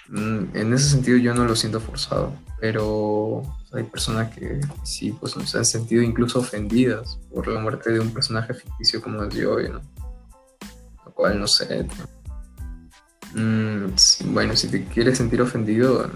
mm, 0.08 0.56
En 0.56 0.72
ese 0.72 0.90
sentido 0.90 1.18
yo 1.18 1.34
no 1.34 1.44
lo 1.44 1.56
siento 1.56 1.80
forzado, 1.80 2.34
pero 2.60 3.42
hay 3.72 3.84
personas 3.84 4.34
que 4.34 4.60
sí, 4.82 5.12
pues 5.12 5.32
se 5.32 5.58
han 5.58 5.64
sentido 5.64 6.02
incluso 6.02 6.40
ofendidas 6.40 7.18
por 7.32 7.48
la 7.48 7.60
muerte 7.60 7.90
de 7.92 8.00
un 8.00 8.10
personaje 8.12 8.54
ficticio 8.54 9.00
como 9.02 9.22
es 9.22 9.34
Joey, 9.34 9.68
¿no? 9.70 9.80
Lo 11.04 11.12
cual 11.14 11.40
no 11.40 11.46
sé. 11.46 11.86
Mm, 13.34 13.94
bueno, 14.32 14.56
si 14.56 14.68
te 14.68 14.84
quieres 14.84 15.16
sentir 15.18 15.40
ofendido, 15.40 16.10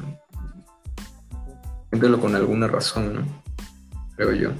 siéntelo 1.90 2.20
con 2.20 2.34
alguna 2.34 2.66
razón, 2.66 3.14
¿no? 3.14 3.45
Creo 4.16 4.32
yo. 4.32 4.50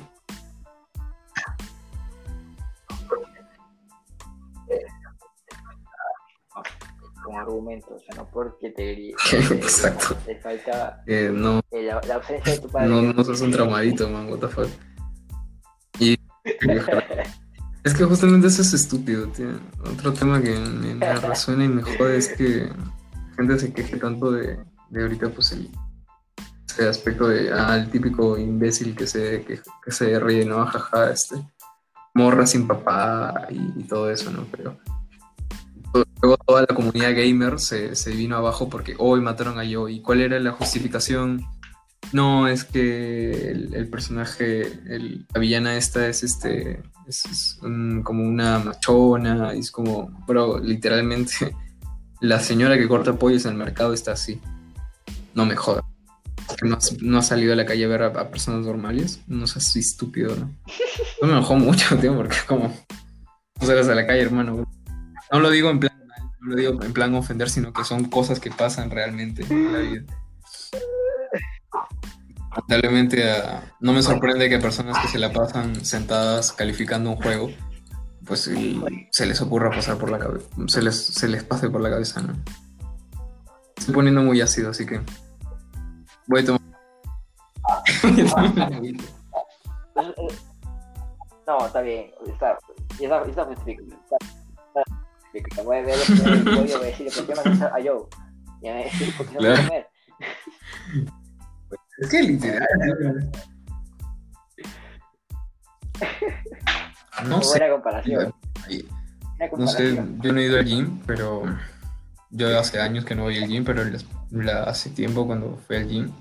Con 7.24 7.36
argumentos, 7.36 7.90
o 7.90 7.98
sea, 7.98 8.22
no 8.22 8.30
porque 8.30 8.70
te. 8.70 9.10
Exacto. 9.32 10.14
Te 10.26 10.36
falta 10.36 11.02
Eh, 11.06 11.30
no, 11.32 11.60
eh, 11.70 11.82
la, 11.84 12.00
la 12.06 12.14
ausencia 12.16 12.52
de 12.52 12.58
tu 12.60 12.68
padre. 12.68 12.88
no, 12.88 13.02
no 13.02 13.24
seas 13.24 13.40
un 13.40 13.50
traumadito, 13.50 14.08
man, 14.08 14.28
what 14.28 14.38
the 14.38 14.48
fuck. 14.48 14.68
Y 15.98 16.18
es 17.84 17.94
que 17.94 18.04
justamente 18.04 18.48
eso 18.48 18.62
es 18.62 18.74
estúpido, 18.74 19.26
tío. 19.28 19.58
Otro 19.90 20.12
tema 20.12 20.40
que 20.42 20.50
me, 20.50 20.94
me 20.94 21.14
resuena 21.20 21.64
y 21.64 21.68
me 21.68 21.82
jode 21.82 22.18
es 22.18 22.28
que 22.28 22.68
la 22.68 23.34
gente 23.36 23.58
se 23.58 23.72
queje 23.72 23.96
tanto 23.96 24.30
de, 24.30 24.58
de 24.90 25.02
ahorita, 25.02 25.30
pues 25.30 25.52
el 25.52 25.70
ese 26.76 26.88
aspecto 26.88 27.28
de 27.28 27.50
ah, 27.52 27.86
típico 27.90 28.36
imbécil 28.38 28.94
que 28.94 29.06
se, 29.06 29.42
que, 29.44 29.60
que 29.84 29.90
se 29.90 30.18
ríe, 30.20 30.44
¿no? 30.44 30.64
Jaja, 30.66 31.10
este 31.10 31.36
morra 32.14 32.46
sin 32.46 32.66
papá 32.66 33.46
y, 33.50 33.80
y 33.80 33.84
todo 33.84 34.10
eso, 34.10 34.30
¿no? 34.30 34.46
Pero 34.50 34.76
luego 36.22 36.36
toda 36.46 36.62
la 36.62 36.74
comunidad 36.74 37.14
gamer 37.14 37.58
se, 37.58 37.94
se 37.94 38.10
vino 38.10 38.36
abajo 38.36 38.68
porque 38.68 38.94
hoy 38.98 39.20
mataron 39.20 39.58
a 39.58 39.64
Joe. 39.70 39.92
¿Y 39.92 40.00
cuál 40.00 40.20
era 40.20 40.38
la 40.40 40.52
justificación? 40.52 41.44
No, 42.12 42.46
es 42.48 42.64
que 42.64 43.50
el, 43.50 43.74
el 43.74 43.88
personaje, 43.88 44.62
el- 44.86 45.26
la 45.34 45.40
villana 45.40 45.76
esta 45.76 46.06
es 46.06 46.22
este, 46.22 46.82
es, 47.06 47.24
es 47.26 47.58
un- 47.62 48.02
como 48.02 48.22
una 48.22 48.58
machona, 48.60 49.52
es 49.52 49.70
como, 49.70 50.08
bro, 50.26 50.58
literalmente 50.58 51.54
la 52.20 52.40
señora 52.40 52.78
que 52.78 52.88
corta 52.88 53.14
pollos 53.14 53.44
en 53.44 53.52
el 53.52 53.58
mercado 53.58 53.92
está 53.92 54.12
así. 54.12 54.40
No 55.34 55.44
me 55.44 55.56
jodas. 55.56 55.84
No, 56.62 56.78
no 57.00 57.18
has 57.18 57.26
salido 57.26 57.52
a 57.52 57.56
la 57.56 57.66
calle 57.66 57.84
a 57.84 57.88
ver 57.88 58.02
a, 58.02 58.30
personas 58.30 58.64
normales. 58.64 59.20
No 59.26 59.46
seas 59.46 59.74
estúpido, 59.76 60.34
¿no? 60.36 60.50
No 61.20 61.28
me 61.28 61.32
enojó 61.32 61.56
mucho, 61.56 61.96
tío, 61.98 62.16
porque 62.16 62.36
como 62.46 62.74
no 63.60 63.66
sales 63.66 63.88
a 63.88 63.94
la 63.94 64.06
calle, 64.06 64.22
hermano. 64.22 64.64
No 65.32 65.40
lo 65.40 65.50
digo 65.50 65.70
en 65.70 65.80
plan 65.80 65.96
no 66.46 66.50
lo 66.50 66.56
digo 66.56 66.82
en 66.82 66.92
plan 66.92 67.14
ofender, 67.14 67.50
sino 67.50 67.72
que 67.72 67.84
son 67.84 68.04
cosas 68.04 68.38
que 68.38 68.50
pasan 68.50 68.90
realmente 68.90 69.44
en 69.50 69.72
la 69.72 69.78
vida. 69.80 70.04
Lamentablemente, 72.56 73.30
ah, 73.30 73.64
no 73.80 73.92
me 73.92 74.02
sorprende 74.02 74.48
que 74.48 74.58
personas 74.58 74.96
que 74.98 75.08
se 75.08 75.18
la 75.18 75.32
pasan 75.32 75.84
sentadas 75.84 76.52
calificando 76.52 77.10
un 77.10 77.16
juego, 77.16 77.50
pues 78.24 78.50
se 79.10 79.26
les 79.26 79.40
ocurra 79.40 79.70
pasar 79.70 79.98
por 79.98 80.10
la 80.10 80.18
cabeza, 80.18 80.46
se 80.68 80.82
les, 80.82 80.96
se 80.96 81.28
les 81.28 81.44
pase 81.44 81.68
por 81.68 81.80
la 81.80 81.90
cabeza, 81.90 82.22
¿no? 82.22 82.34
Estoy 83.76 83.94
poniendo 83.94 84.22
muy 84.22 84.40
ácido, 84.40 84.70
así 84.70 84.86
que 84.86 85.00
voy 86.26 86.40
a 86.40 86.44
tomar. 86.44 86.60
Voy 88.02 88.20
a 88.20 88.26
tomar 88.30 88.52
una 88.52 88.66
agüita. 88.66 89.04
No, 91.46 91.66
está 91.66 91.80
bien. 91.80 92.10
Está, 92.26 92.58
está, 93.00 93.22
está 93.22 93.44
justificado. 93.44 93.88
Está. 93.88 95.62
Voy 95.64 95.76
a 95.76 95.82
ver 95.82 95.96
el 95.98 96.44
código 96.44 96.64
y 96.64 96.72
voy 96.72 96.72
a 96.72 96.78
decirle 96.78 97.12
por 97.14 97.26
qué 97.26 97.34
me 97.50 97.64
a 97.66 97.70
Joe. 97.72 98.06
Y 98.62 98.68
a 98.68 98.74
decir 98.74 99.16
por 99.16 99.26
qué 99.26 99.34
no 99.34 99.40
comer. 99.40 99.88
Es 101.98 102.08
que 102.08 102.22
literal. 102.22 102.66
No 107.28 107.42
sé. 107.42 107.58
Buena 107.58 107.74
comparación. 107.74 108.34
Ay, 108.66 108.88
Buena 109.38 109.56
No 109.58 109.66
sé, 109.68 109.94
comparación. 109.96 110.20
yo 110.22 110.32
no 110.32 110.40
he 110.40 110.44
ido 110.44 110.58
al 110.58 110.64
gym, 110.64 111.02
pero 111.06 111.42
yo 112.36 112.58
hace 112.58 112.80
años 112.80 113.04
que 113.04 113.14
no 113.14 113.22
voy 113.24 113.38
al 113.42 113.48
gym, 113.48 113.64
pero 113.64 113.82
la- 114.30 114.64
hace 114.64 114.90
tiempo 114.90 115.26
cuando 115.26 115.56
fui 115.66 115.76
al 115.76 115.88
gym, 115.88 116.12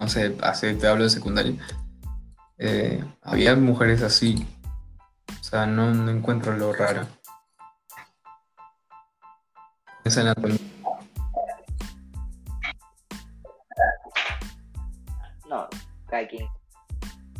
no 0.00 0.08
sé, 0.08 0.36
hace, 0.42 0.74
te 0.74 0.86
hablo 0.86 1.04
de 1.04 1.10
secundaria, 1.10 1.54
eh, 2.58 3.02
había 3.22 3.54
mujeres 3.56 4.02
así. 4.02 4.46
O 5.40 5.44
sea, 5.44 5.66
no, 5.66 5.92
no 5.94 6.10
encuentro 6.10 6.56
lo 6.56 6.72
raro. 6.72 7.06
Esa 10.04 10.22
anatomía. 10.22 10.58
No, 15.48 15.68
cada 16.08 16.26
quien. 16.26 16.46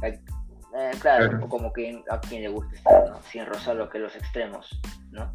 cada- 0.01 0.15
eh, 0.15 0.90
claro, 1.01 1.48
como 1.48 1.73
que 1.73 2.02
a 2.11 2.20
quien 2.20 2.43
le 2.43 2.48
gusta 2.48 2.74
estar, 2.74 3.09
¿no? 3.11 3.20
Sin 3.31 3.47
rozar 3.47 3.77
lo 3.77 3.89
que 3.89 3.98
los 3.98 4.15
extremos, 4.16 4.69
¿no? 5.11 5.32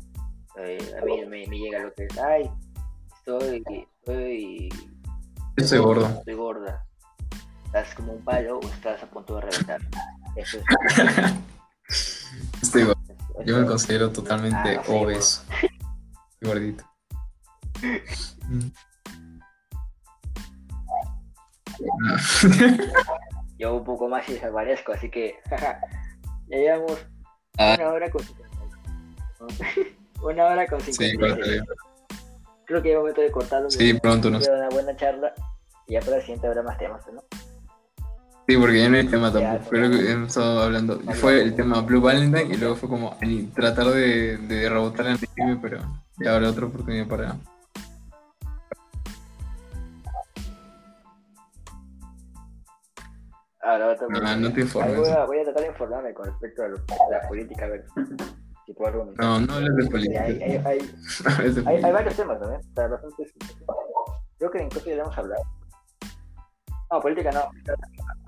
Eh, 0.61 0.95
a 1.01 1.05
mí 1.05 1.25
me, 1.25 1.47
me 1.47 1.57
llega 1.57 1.79
lo 1.79 1.93
que 1.93 2.05
es, 2.05 2.17
ay, 2.17 2.49
estoy, 3.17 3.63
estoy, 3.99 4.69
estoy 5.57 5.77
gorda. 6.35 6.85
Estás 7.65 7.93
como 7.95 8.13
un 8.13 8.23
palo 8.23 8.59
o 8.59 8.67
estás 8.69 9.01
a 9.03 9.07
punto 9.09 9.35
de 9.35 9.41
reventar. 9.41 9.79
Eso 10.35 10.57
es. 10.59 11.33
Estoy 12.61 12.83
gordo. 12.83 12.99
eso- 13.07 13.43
Yo 13.45 13.59
me 13.59 13.65
considero 13.67 14.11
totalmente 14.11 14.77
Ah, 14.77 14.83
sí, 14.85 14.91
obeso. 14.91 15.43
Gordito. 16.41 16.83
Mm. 18.47 18.69
Yo 23.57 23.75
un 23.75 23.83
poco 23.83 24.07
más 24.07 24.27
y 24.29 24.33
desaparezco, 24.33 24.93
así 24.93 25.09
que 25.09 25.35
ya 25.51 25.79
llevamos 26.49 26.97
Ah. 27.57 27.75
una 27.77 27.89
hora 27.89 28.09
con 28.09 28.23
50. 28.23 28.49
una 30.21 30.45
hora 30.45 30.67
con 30.67 30.79
Sí, 30.81 30.93
50. 30.93 31.35
córtale. 31.35 31.61
Creo 32.65 32.81
que 32.81 32.91
es 32.91 32.97
momento 32.97 33.21
de 33.21 33.31
cortarlo. 33.31 33.69
Sí, 33.71 33.93
pronto, 33.95 34.29
no 34.29 34.39
sé. 34.39 34.49
Fue 34.49 34.59
una 34.59 34.69
buena 34.69 34.95
charla 34.95 35.33
y 35.87 35.93
ya 35.93 35.99
para 36.01 36.17
la 36.17 36.21
siguiente 36.21 36.47
habrá 36.47 36.61
más 36.61 36.77
temas, 36.77 37.01
¿no? 37.11 37.23
Sí, 38.47 38.57
porque 38.57 38.79
ya 38.81 38.89
no 38.89 38.97
hay 38.97 39.07
tema 39.07 39.31
tampoco. 39.31 39.69
Creo 39.69 39.91
que 39.91 40.11
hemos 40.11 40.27
estado 40.29 40.63
hablando. 40.63 40.99
Fue 41.15 41.41
el 41.41 41.55
tema 41.55 41.81
Blue 41.81 42.01
Valentine 42.01 42.53
y 42.53 42.57
luego 42.57 42.75
fue 42.75 42.89
como 42.89 43.15
tratar 43.53 43.85
de, 43.87 44.37
de 44.37 44.69
rebotar 44.69 45.05
el 45.07 45.17
anime, 45.37 45.59
pero 45.61 45.79
ya 46.17 46.35
habrá 46.35 46.49
otra 46.49 46.65
oportunidad 46.65 47.07
para. 47.07 47.35
Ahora 53.61 53.87
otro 53.89 54.09
No, 54.09 54.53
te 54.53 54.61
informes. 54.61 54.97
Voy 54.97 55.09
a, 55.09 55.25
voy 55.25 55.39
a 55.39 55.43
tratar 55.43 55.63
de 55.63 55.69
informarme 55.69 56.13
con 56.13 56.25
respecto 56.25 56.63
a, 56.63 56.67
lo- 56.69 56.77
a 56.77 57.11
la 57.11 57.27
política, 57.27 57.65
a 57.65 57.69
ver 57.69 57.85
puedo 58.73 58.89
argumentar. 58.91 59.25
No, 59.25 59.39
no 59.41 59.53
hables 59.53 59.75
de 59.75 59.89
política. 59.89 60.23
hay, 60.23 60.41
hay, 60.41 60.61
hay, 60.65 60.79
hay, 61.65 61.83
hay 61.83 61.91
varios 61.91 62.15
temas 62.15 62.39
también. 62.39 62.61
O 62.61 62.73
sea, 62.73 62.87
bastantes. 62.87 63.33
Creo 64.37 64.51
que 64.51 64.63
incluso 64.63 64.85
ya 64.89 64.95
le 64.95 65.01
hemos 65.01 65.17
hablado. 65.17 65.43
No, 66.91 66.99
política 67.01 67.31
no. 67.31 67.41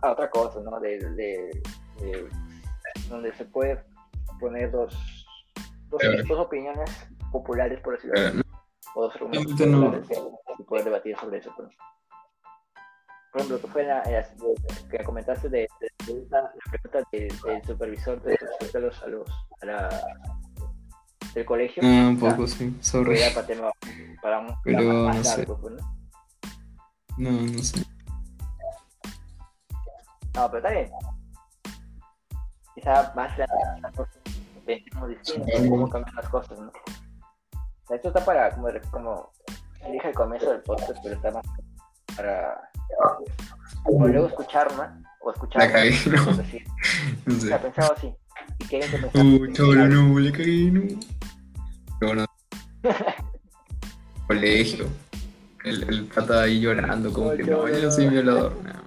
Ah, 0.02 0.12
otra 0.12 0.30
cosa, 0.30 0.60
¿no? 0.62 0.80
De, 0.80 1.00
de, 1.00 1.62
de- 2.00 2.30
donde 3.10 3.34
se 3.36 3.46
puede 3.46 3.84
poner 4.40 4.72
dos, 4.72 4.94
dos, 5.90 6.02
dos 6.28 6.40
opiniones 6.40 6.90
populares, 7.32 7.80
por 7.82 7.96
decirlo 7.96 8.16
Eh, 8.18 8.28
así. 8.28 8.38
no, 8.38 8.44
o 8.96 9.02
dos 9.04 9.16
argumentos 9.16 9.68
no. 9.68 9.82
populares 9.82 10.08
y 10.60 10.64
poder 10.64 10.84
debatir 10.86 11.18
sobre 11.18 11.38
eso. 11.40 11.52
Pues. 11.56 11.70
Por 13.32 13.42
ejemplo, 13.42 13.62
que 13.62 13.68
fue 13.68 13.84
la, 13.84 14.04
la- 14.04 14.28
que 14.90 15.04
comentaste 15.06 15.48
de, 15.50 15.68
de, 15.80 16.14
de 16.14 16.22
esta- 16.22 16.42
la 16.42 16.52
pregunta 16.72 17.10
de- 17.12 17.34
del 17.46 17.64
supervisor 17.66 18.22
de 18.22 18.38
a 18.74 18.80
los, 18.80 19.04
a 19.04 19.08
los 19.08 19.30
a 19.62 19.66
la, 19.66 19.90
del 21.34 21.46
colegio. 21.46 21.82
no, 21.82 22.10
un 22.10 22.20
poco, 22.20 22.46
sí. 22.48 22.78
era 22.94 23.34
para, 23.34 23.48
tema, 23.48 23.72
para 24.22 24.40
un 24.40 24.54
Pero 24.64 24.82
más 24.84 25.16
no 25.18 25.24
sé. 25.24 25.38
largo, 25.38 25.58
pues, 25.62 25.74
¿no? 25.76 25.98
No, 27.18 27.32
no 27.32 27.60
sé. 27.64 27.86
No, 30.36 30.50
pero 30.50 30.58
está 30.58 30.70
bien. 30.72 30.92
Quizá 32.76 33.14
más 33.16 33.32
pensemos 34.66 35.10
distinto, 35.10 35.46
Sí. 35.58 35.70
cómo 35.70 35.90
cambian 35.90 36.16
las 36.16 36.30
cosas, 36.30 36.58
¿no? 36.60 36.68
O 36.70 37.88
sea, 37.88 37.96
esto 37.98 38.08
está 38.10 38.24
para, 38.26 38.50
como, 38.56 38.68
como 38.92 39.32
dije 39.92 40.08
al 40.08 40.14
comienzo 40.14 40.52
del 40.52 40.62
podcast, 40.64 40.98
pero 41.04 41.16
está 41.16 41.32
más 41.32 41.46
para 42.16 42.71
como 43.84 44.08
luego 44.08 44.28
escucharme 44.28 44.84
o 45.22 45.32
escuchar. 45.32 45.64
La 45.64 45.72
cagué, 45.72 45.96
¿no? 46.08 46.22
o 46.30 46.34
sé. 46.34 47.48
sea, 47.48 47.62
pensaba 47.62 47.94
así. 47.96 48.14
Y 48.60 48.66
que 48.66 48.80
te 48.80 48.98
pensaba, 48.98 49.24
Uy, 49.24 49.54
cholo, 49.54 49.88
no, 49.88 50.20
le 50.20 50.32
caí, 50.32 50.72
no. 50.72 50.82
Colegio. 54.28 54.88
El, 55.64 55.84
el 55.84 56.06
pata 56.06 56.42
ahí 56.42 56.60
llorando, 56.60 57.14
como 57.14 57.32
que 57.32 57.44
no, 57.44 57.68
yo 57.68 57.92
soy 57.92 58.08
violador. 58.08 58.56
No. 58.64 58.82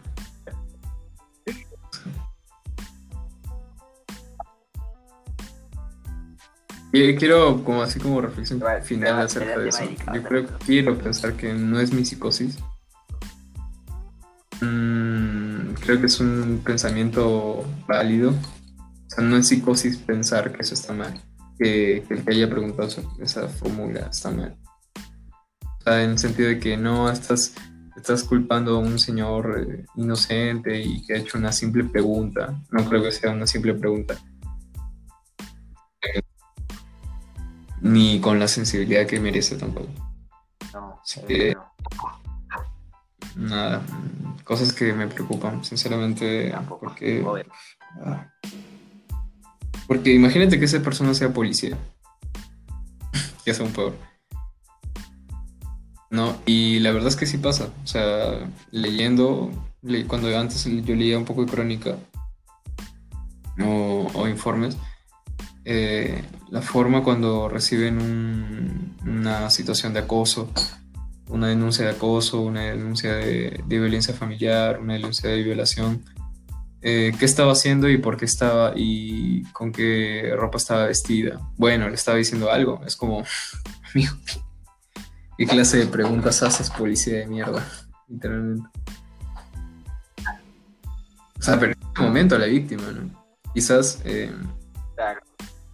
Quiero, 7.18 7.64
como 7.64 7.82
así 7.82 7.98
como 7.98 8.20
reflexión 8.20 8.62
final 8.84 9.22
acerca 9.22 9.58
de 9.58 9.68
eso. 9.68 9.82
Yo 10.14 10.22
creo 10.22 10.46
que 10.46 10.52
quiero 10.64 10.96
pensar 10.96 11.32
que 11.32 11.52
no 11.52 11.80
es 11.80 11.92
mi 11.92 12.04
psicosis. 12.04 12.56
Creo 15.94 16.00
que 16.00 16.06
es 16.06 16.20
un 16.20 16.60
pensamiento 16.64 17.64
válido. 17.86 18.30
O 18.30 19.10
sea, 19.10 19.22
no 19.22 19.36
es 19.36 19.46
psicosis 19.46 19.96
pensar 19.96 20.52
que 20.52 20.62
eso 20.62 20.74
está 20.74 20.92
mal. 20.92 21.20
Que, 21.56 22.04
que 22.08 22.14
el 22.14 22.24
que 22.24 22.32
haya 22.32 22.50
preguntado 22.50 22.88
esa, 22.88 23.02
esa 23.20 23.48
fórmula 23.48 24.08
está 24.10 24.30
mal. 24.32 24.56
O 25.62 25.82
sea, 25.84 26.02
en 26.02 26.10
el 26.10 26.18
sentido 26.18 26.48
de 26.48 26.58
que 26.58 26.76
no 26.76 27.08
estás, 27.08 27.54
estás 27.96 28.24
culpando 28.24 28.76
a 28.76 28.78
un 28.78 28.98
señor 28.98 29.68
eh, 29.68 29.84
inocente 29.94 30.80
y 30.80 31.04
que 31.06 31.14
ha 31.14 31.18
hecho 31.18 31.38
una 31.38 31.52
simple 31.52 31.84
pregunta. 31.84 32.60
No 32.72 32.84
creo 32.88 33.02
que 33.02 33.12
sea 33.12 33.30
una 33.30 33.46
simple 33.46 33.74
pregunta. 33.74 34.16
Ni 37.82 38.18
con 38.18 38.40
la 38.40 38.48
sensibilidad 38.48 39.06
que 39.06 39.20
merece 39.20 39.56
tampoco. 39.56 39.90
No, 40.72 41.00
Sí, 41.04 41.20
eh, 41.28 41.54
no, 41.54 42.23
Nada, 43.36 43.82
cosas 44.44 44.72
que 44.72 44.92
me 44.92 45.08
preocupan, 45.08 45.64
sinceramente, 45.64 46.50
tampoco. 46.50 46.80
porque, 46.86 47.24
ah, 48.04 48.28
porque 49.86 50.12
imagínate 50.14 50.58
que 50.58 50.64
esa 50.66 50.80
persona 50.80 51.14
sea 51.14 51.32
policía, 51.32 51.76
que 53.44 53.50
es 53.50 53.60
aún 53.60 53.72
peor. 53.72 53.94
No, 56.10 56.36
y 56.46 56.78
la 56.78 56.92
verdad 56.92 57.08
es 57.08 57.16
que 57.16 57.26
sí 57.26 57.38
pasa, 57.38 57.70
o 57.82 57.86
sea, 57.86 58.48
leyendo, 58.70 59.50
le- 59.82 60.06
cuando 60.06 60.36
antes 60.38 60.64
yo 60.64 60.94
leía 60.94 61.18
un 61.18 61.24
poco 61.24 61.44
de 61.44 61.50
crónica 61.50 61.96
o, 63.60 64.08
o 64.14 64.28
informes, 64.28 64.76
eh, 65.64 66.22
la 66.50 66.62
forma 66.62 67.02
cuando 67.02 67.48
reciben 67.48 68.00
un- 68.00 68.96
una 69.04 69.50
situación 69.50 69.92
de 69.92 70.00
acoso, 70.00 70.50
una 71.28 71.48
denuncia 71.48 71.84
de 71.86 71.92
acoso, 71.92 72.40
una 72.40 72.62
denuncia 72.62 73.14
de, 73.14 73.62
de 73.66 73.78
violencia 73.78 74.14
familiar, 74.14 74.78
una 74.80 74.94
denuncia 74.94 75.30
de 75.30 75.42
violación, 75.42 76.04
eh, 76.86 77.12
qué 77.18 77.24
estaba 77.24 77.52
haciendo 77.52 77.88
y 77.88 77.96
por 77.96 78.18
qué 78.18 78.26
estaba 78.26 78.74
y 78.76 79.42
con 79.52 79.72
qué 79.72 80.34
ropa 80.36 80.58
estaba 80.58 80.84
vestida. 80.84 81.40
Bueno, 81.56 81.88
le 81.88 81.94
estaba 81.94 82.18
diciendo 82.18 82.50
algo, 82.50 82.82
es 82.86 82.94
como, 82.94 83.24
amigo, 83.94 84.14
¿qué 85.38 85.46
clase 85.46 85.78
de 85.78 85.86
preguntas 85.86 86.42
haces, 86.42 86.70
policía 86.70 87.18
de 87.20 87.26
mierda? 87.26 87.66
literalmente. 88.06 88.68
O 91.38 91.42
sea, 91.42 91.58
pero 91.58 91.72
en 91.72 91.78
este 91.88 92.02
momento 92.02 92.36
a 92.36 92.38
la 92.38 92.46
víctima, 92.46 92.82
¿no? 92.92 93.24
Quizás, 93.54 94.02
eh, 94.04 94.30
Claro. 94.94 95.20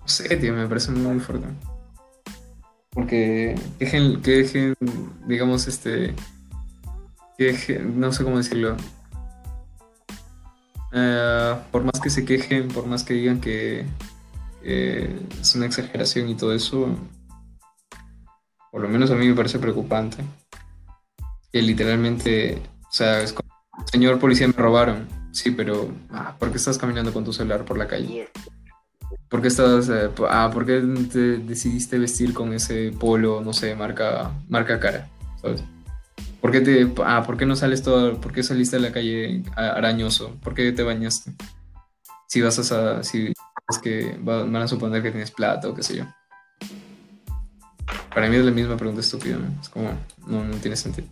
no 0.01 0.09
sé, 0.09 0.37
tío, 0.37 0.55
me 0.55 0.67
parece 0.69 0.93
muy, 0.93 1.03
muy 1.03 1.21
fuerte. 1.21 1.47
Porque 2.93 3.55
que 3.79 3.85
dejen, 3.85 4.21
que 4.23 4.31
dejen, 4.43 4.75
digamos, 5.27 5.69
este, 5.69 6.15
que 7.39 7.53
dejen- 7.53 7.95
no 7.95 8.13
sé 8.13 8.25
cómo 8.25 8.39
decirlo. 8.39 8.77
Eh, 10.93 11.55
por 11.71 11.85
más 11.85 12.01
que 12.01 12.11
se 12.11 12.25
quejen, 12.25 12.69
por 12.69 12.87
más 12.87 13.05
que 13.05 13.15
digan 13.15 13.41
que, 13.41 13.87
es 14.63 15.55
una 15.55 15.67
exageración 15.67 16.29
y 16.29 16.35
todo 16.35 16.53
eso, 16.53 16.89
por 18.73 18.83
lo 18.83 18.89
menos 18.89 19.11
a 19.11 19.15
mí 19.15 19.27
me 19.27 19.35
parece 19.35 19.59
preocupante. 19.59 20.19
Que 21.53 21.63
literalmente, 21.63 22.61
o 22.89 22.93
sea, 22.93 23.23
es 23.23 23.33
como, 23.33 23.49
señor 23.91 24.19
policía, 24.19 24.47
me 24.49 24.53
robaron. 24.53 25.09
Sí, 25.33 25.53
pero, 25.53 25.91
ah, 26.11 26.35
¿por 26.39 26.51
qué 26.51 26.57
estás 26.57 26.77
caminando 26.77 27.13
con 27.13 27.25
tu 27.25 27.33
celular 27.33 27.65
por 27.65 27.79
la 27.79 27.87
calle? 27.87 28.29
¿Por 29.29 29.43
qué 29.43 29.49
estás, 29.49 29.89
eh, 29.89 30.11
ah, 30.29 30.51
¿por 30.53 30.67
qué 30.67 30.83
te 31.13 31.39
decidiste 31.39 31.99
vestir 31.99 32.35
con 32.35 32.53
ese 32.53 32.93
polo, 32.93 33.41
no 33.41 33.53
sé, 33.53 33.75
marca, 33.75 34.33
marca 34.49 34.79
cara, 34.81 35.09
¿sabes? 35.41 35.63
¿Por 36.41 36.51
qué 36.51 36.61
te, 36.61 36.93
ah, 37.05 37.23
¿por 37.25 37.37
qué 37.37 37.47
no 37.47 37.55
sales 37.55 37.83
todo, 37.83 38.21
por 38.21 38.33
qué 38.33 38.43
saliste 38.43 38.77
a 38.77 38.81
la 38.81 38.93
calle 38.93 39.43
arañoso? 39.57 40.37
¿Por 40.43 40.55
qué 40.55 40.73
te 40.73 40.83
bañaste? 40.83 41.33
Si 42.29 42.41
vas 42.41 42.59
a, 42.73 43.03
si 43.05 43.33
es 43.69 43.79
que 43.79 44.17
va- 44.19 44.45
van 44.45 44.57
a 44.57 44.69
suponer 44.69 45.03
que 45.03 45.11
tienes 45.11 45.31
plata 45.31 45.69
o 45.69 45.75
qué 45.75 45.83
sé 45.83 45.97
yo. 45.97 46.05
Para 48.15 48.29
mí 48.29 48.37
es 48.37 48.45
la 48.45 48.51
misma 48.51 48.77
pregunta 48.77 49.01
estúpida, 49.01 49.37
¿no? 49.37 49.61
Es 49.61 49.69
como, 49.69 49.93
no, 50.27 50.45
no 50.45 50.55
tiene 50.57 50.77
sentido. 50.77 51.07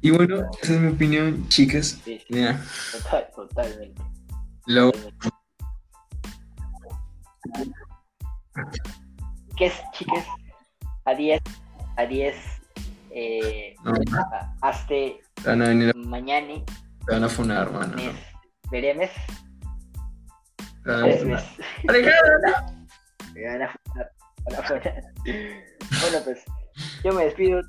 Y 0.00 0.10
bueno, 0.10 0.48
esa 0.62 0.74
es 0.74 0.80
mi 0.80 0.88
opinión, 0.88 1.48
chicas. 1.48 1.98
sí, 2.04 2.20
total, 2.28 3.28
totalmente. 3.34 4.02
Luego, 4.68 4.92
totalmente. 4.92 5.38
¿Qué 9.56 9.66
es, 9.66 9.74
chicas? 9.92 10.24
A 11.04 11.14
10, 11.14 11.40
a 11.96 12.06
10, 12.06 12.36
eh, 13.10 13.74
no, 13.82 13.92
a- 13.92 14.54
hazte 14.62 15.20
te 15.34 15.42
van 15.48 15.62
a 15.62 15.68
venir, 15.68 15.94
mañana, 15.96 16.54
te 17.06 17.12
van 17.12 17.24
a 17.24 17.28
funar, 17.28 17.70
mano. 17.72 17.96
mes, 17.96 18.14
veremos, 18.70 19.10
Te 20.84 20.90
van 20.90 21.10
a 21.10 21.16
funar. 21.16 21.44
Me 23.34 23.42
van 23.48 23.62
a 23.62 23.68
funar, 23.68 24.12
van 24.44 24.54
a 24.54 24.62
funar. 24.62 25.02
Bueno, 25.24 26.18
pues, 26.24 26.44
yo 27.04 27.12
me 27.14 27.24
despido. 27.24 27.62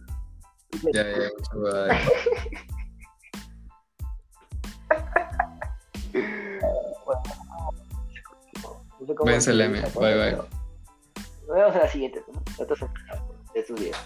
Ya, 0.93 1.03
ya, 1.03 1.09
No 8.99 9.07
sé 9.07 9.15
cómo 9.15 9.25
M. 9.61 9.81
dice, 9.81 9.99
Bye, 9.99 10.15
bye. 10.17 10.31
Nos 10.35 10.47
vemos 11.47 11.75
en 11.75 11.81
la 11.81 11.87
siguiente. 11.89 12.23
¿no? 12.27 12.41
En 13.53 13.61
estos 13.61 13.79
días. 13.79 13.97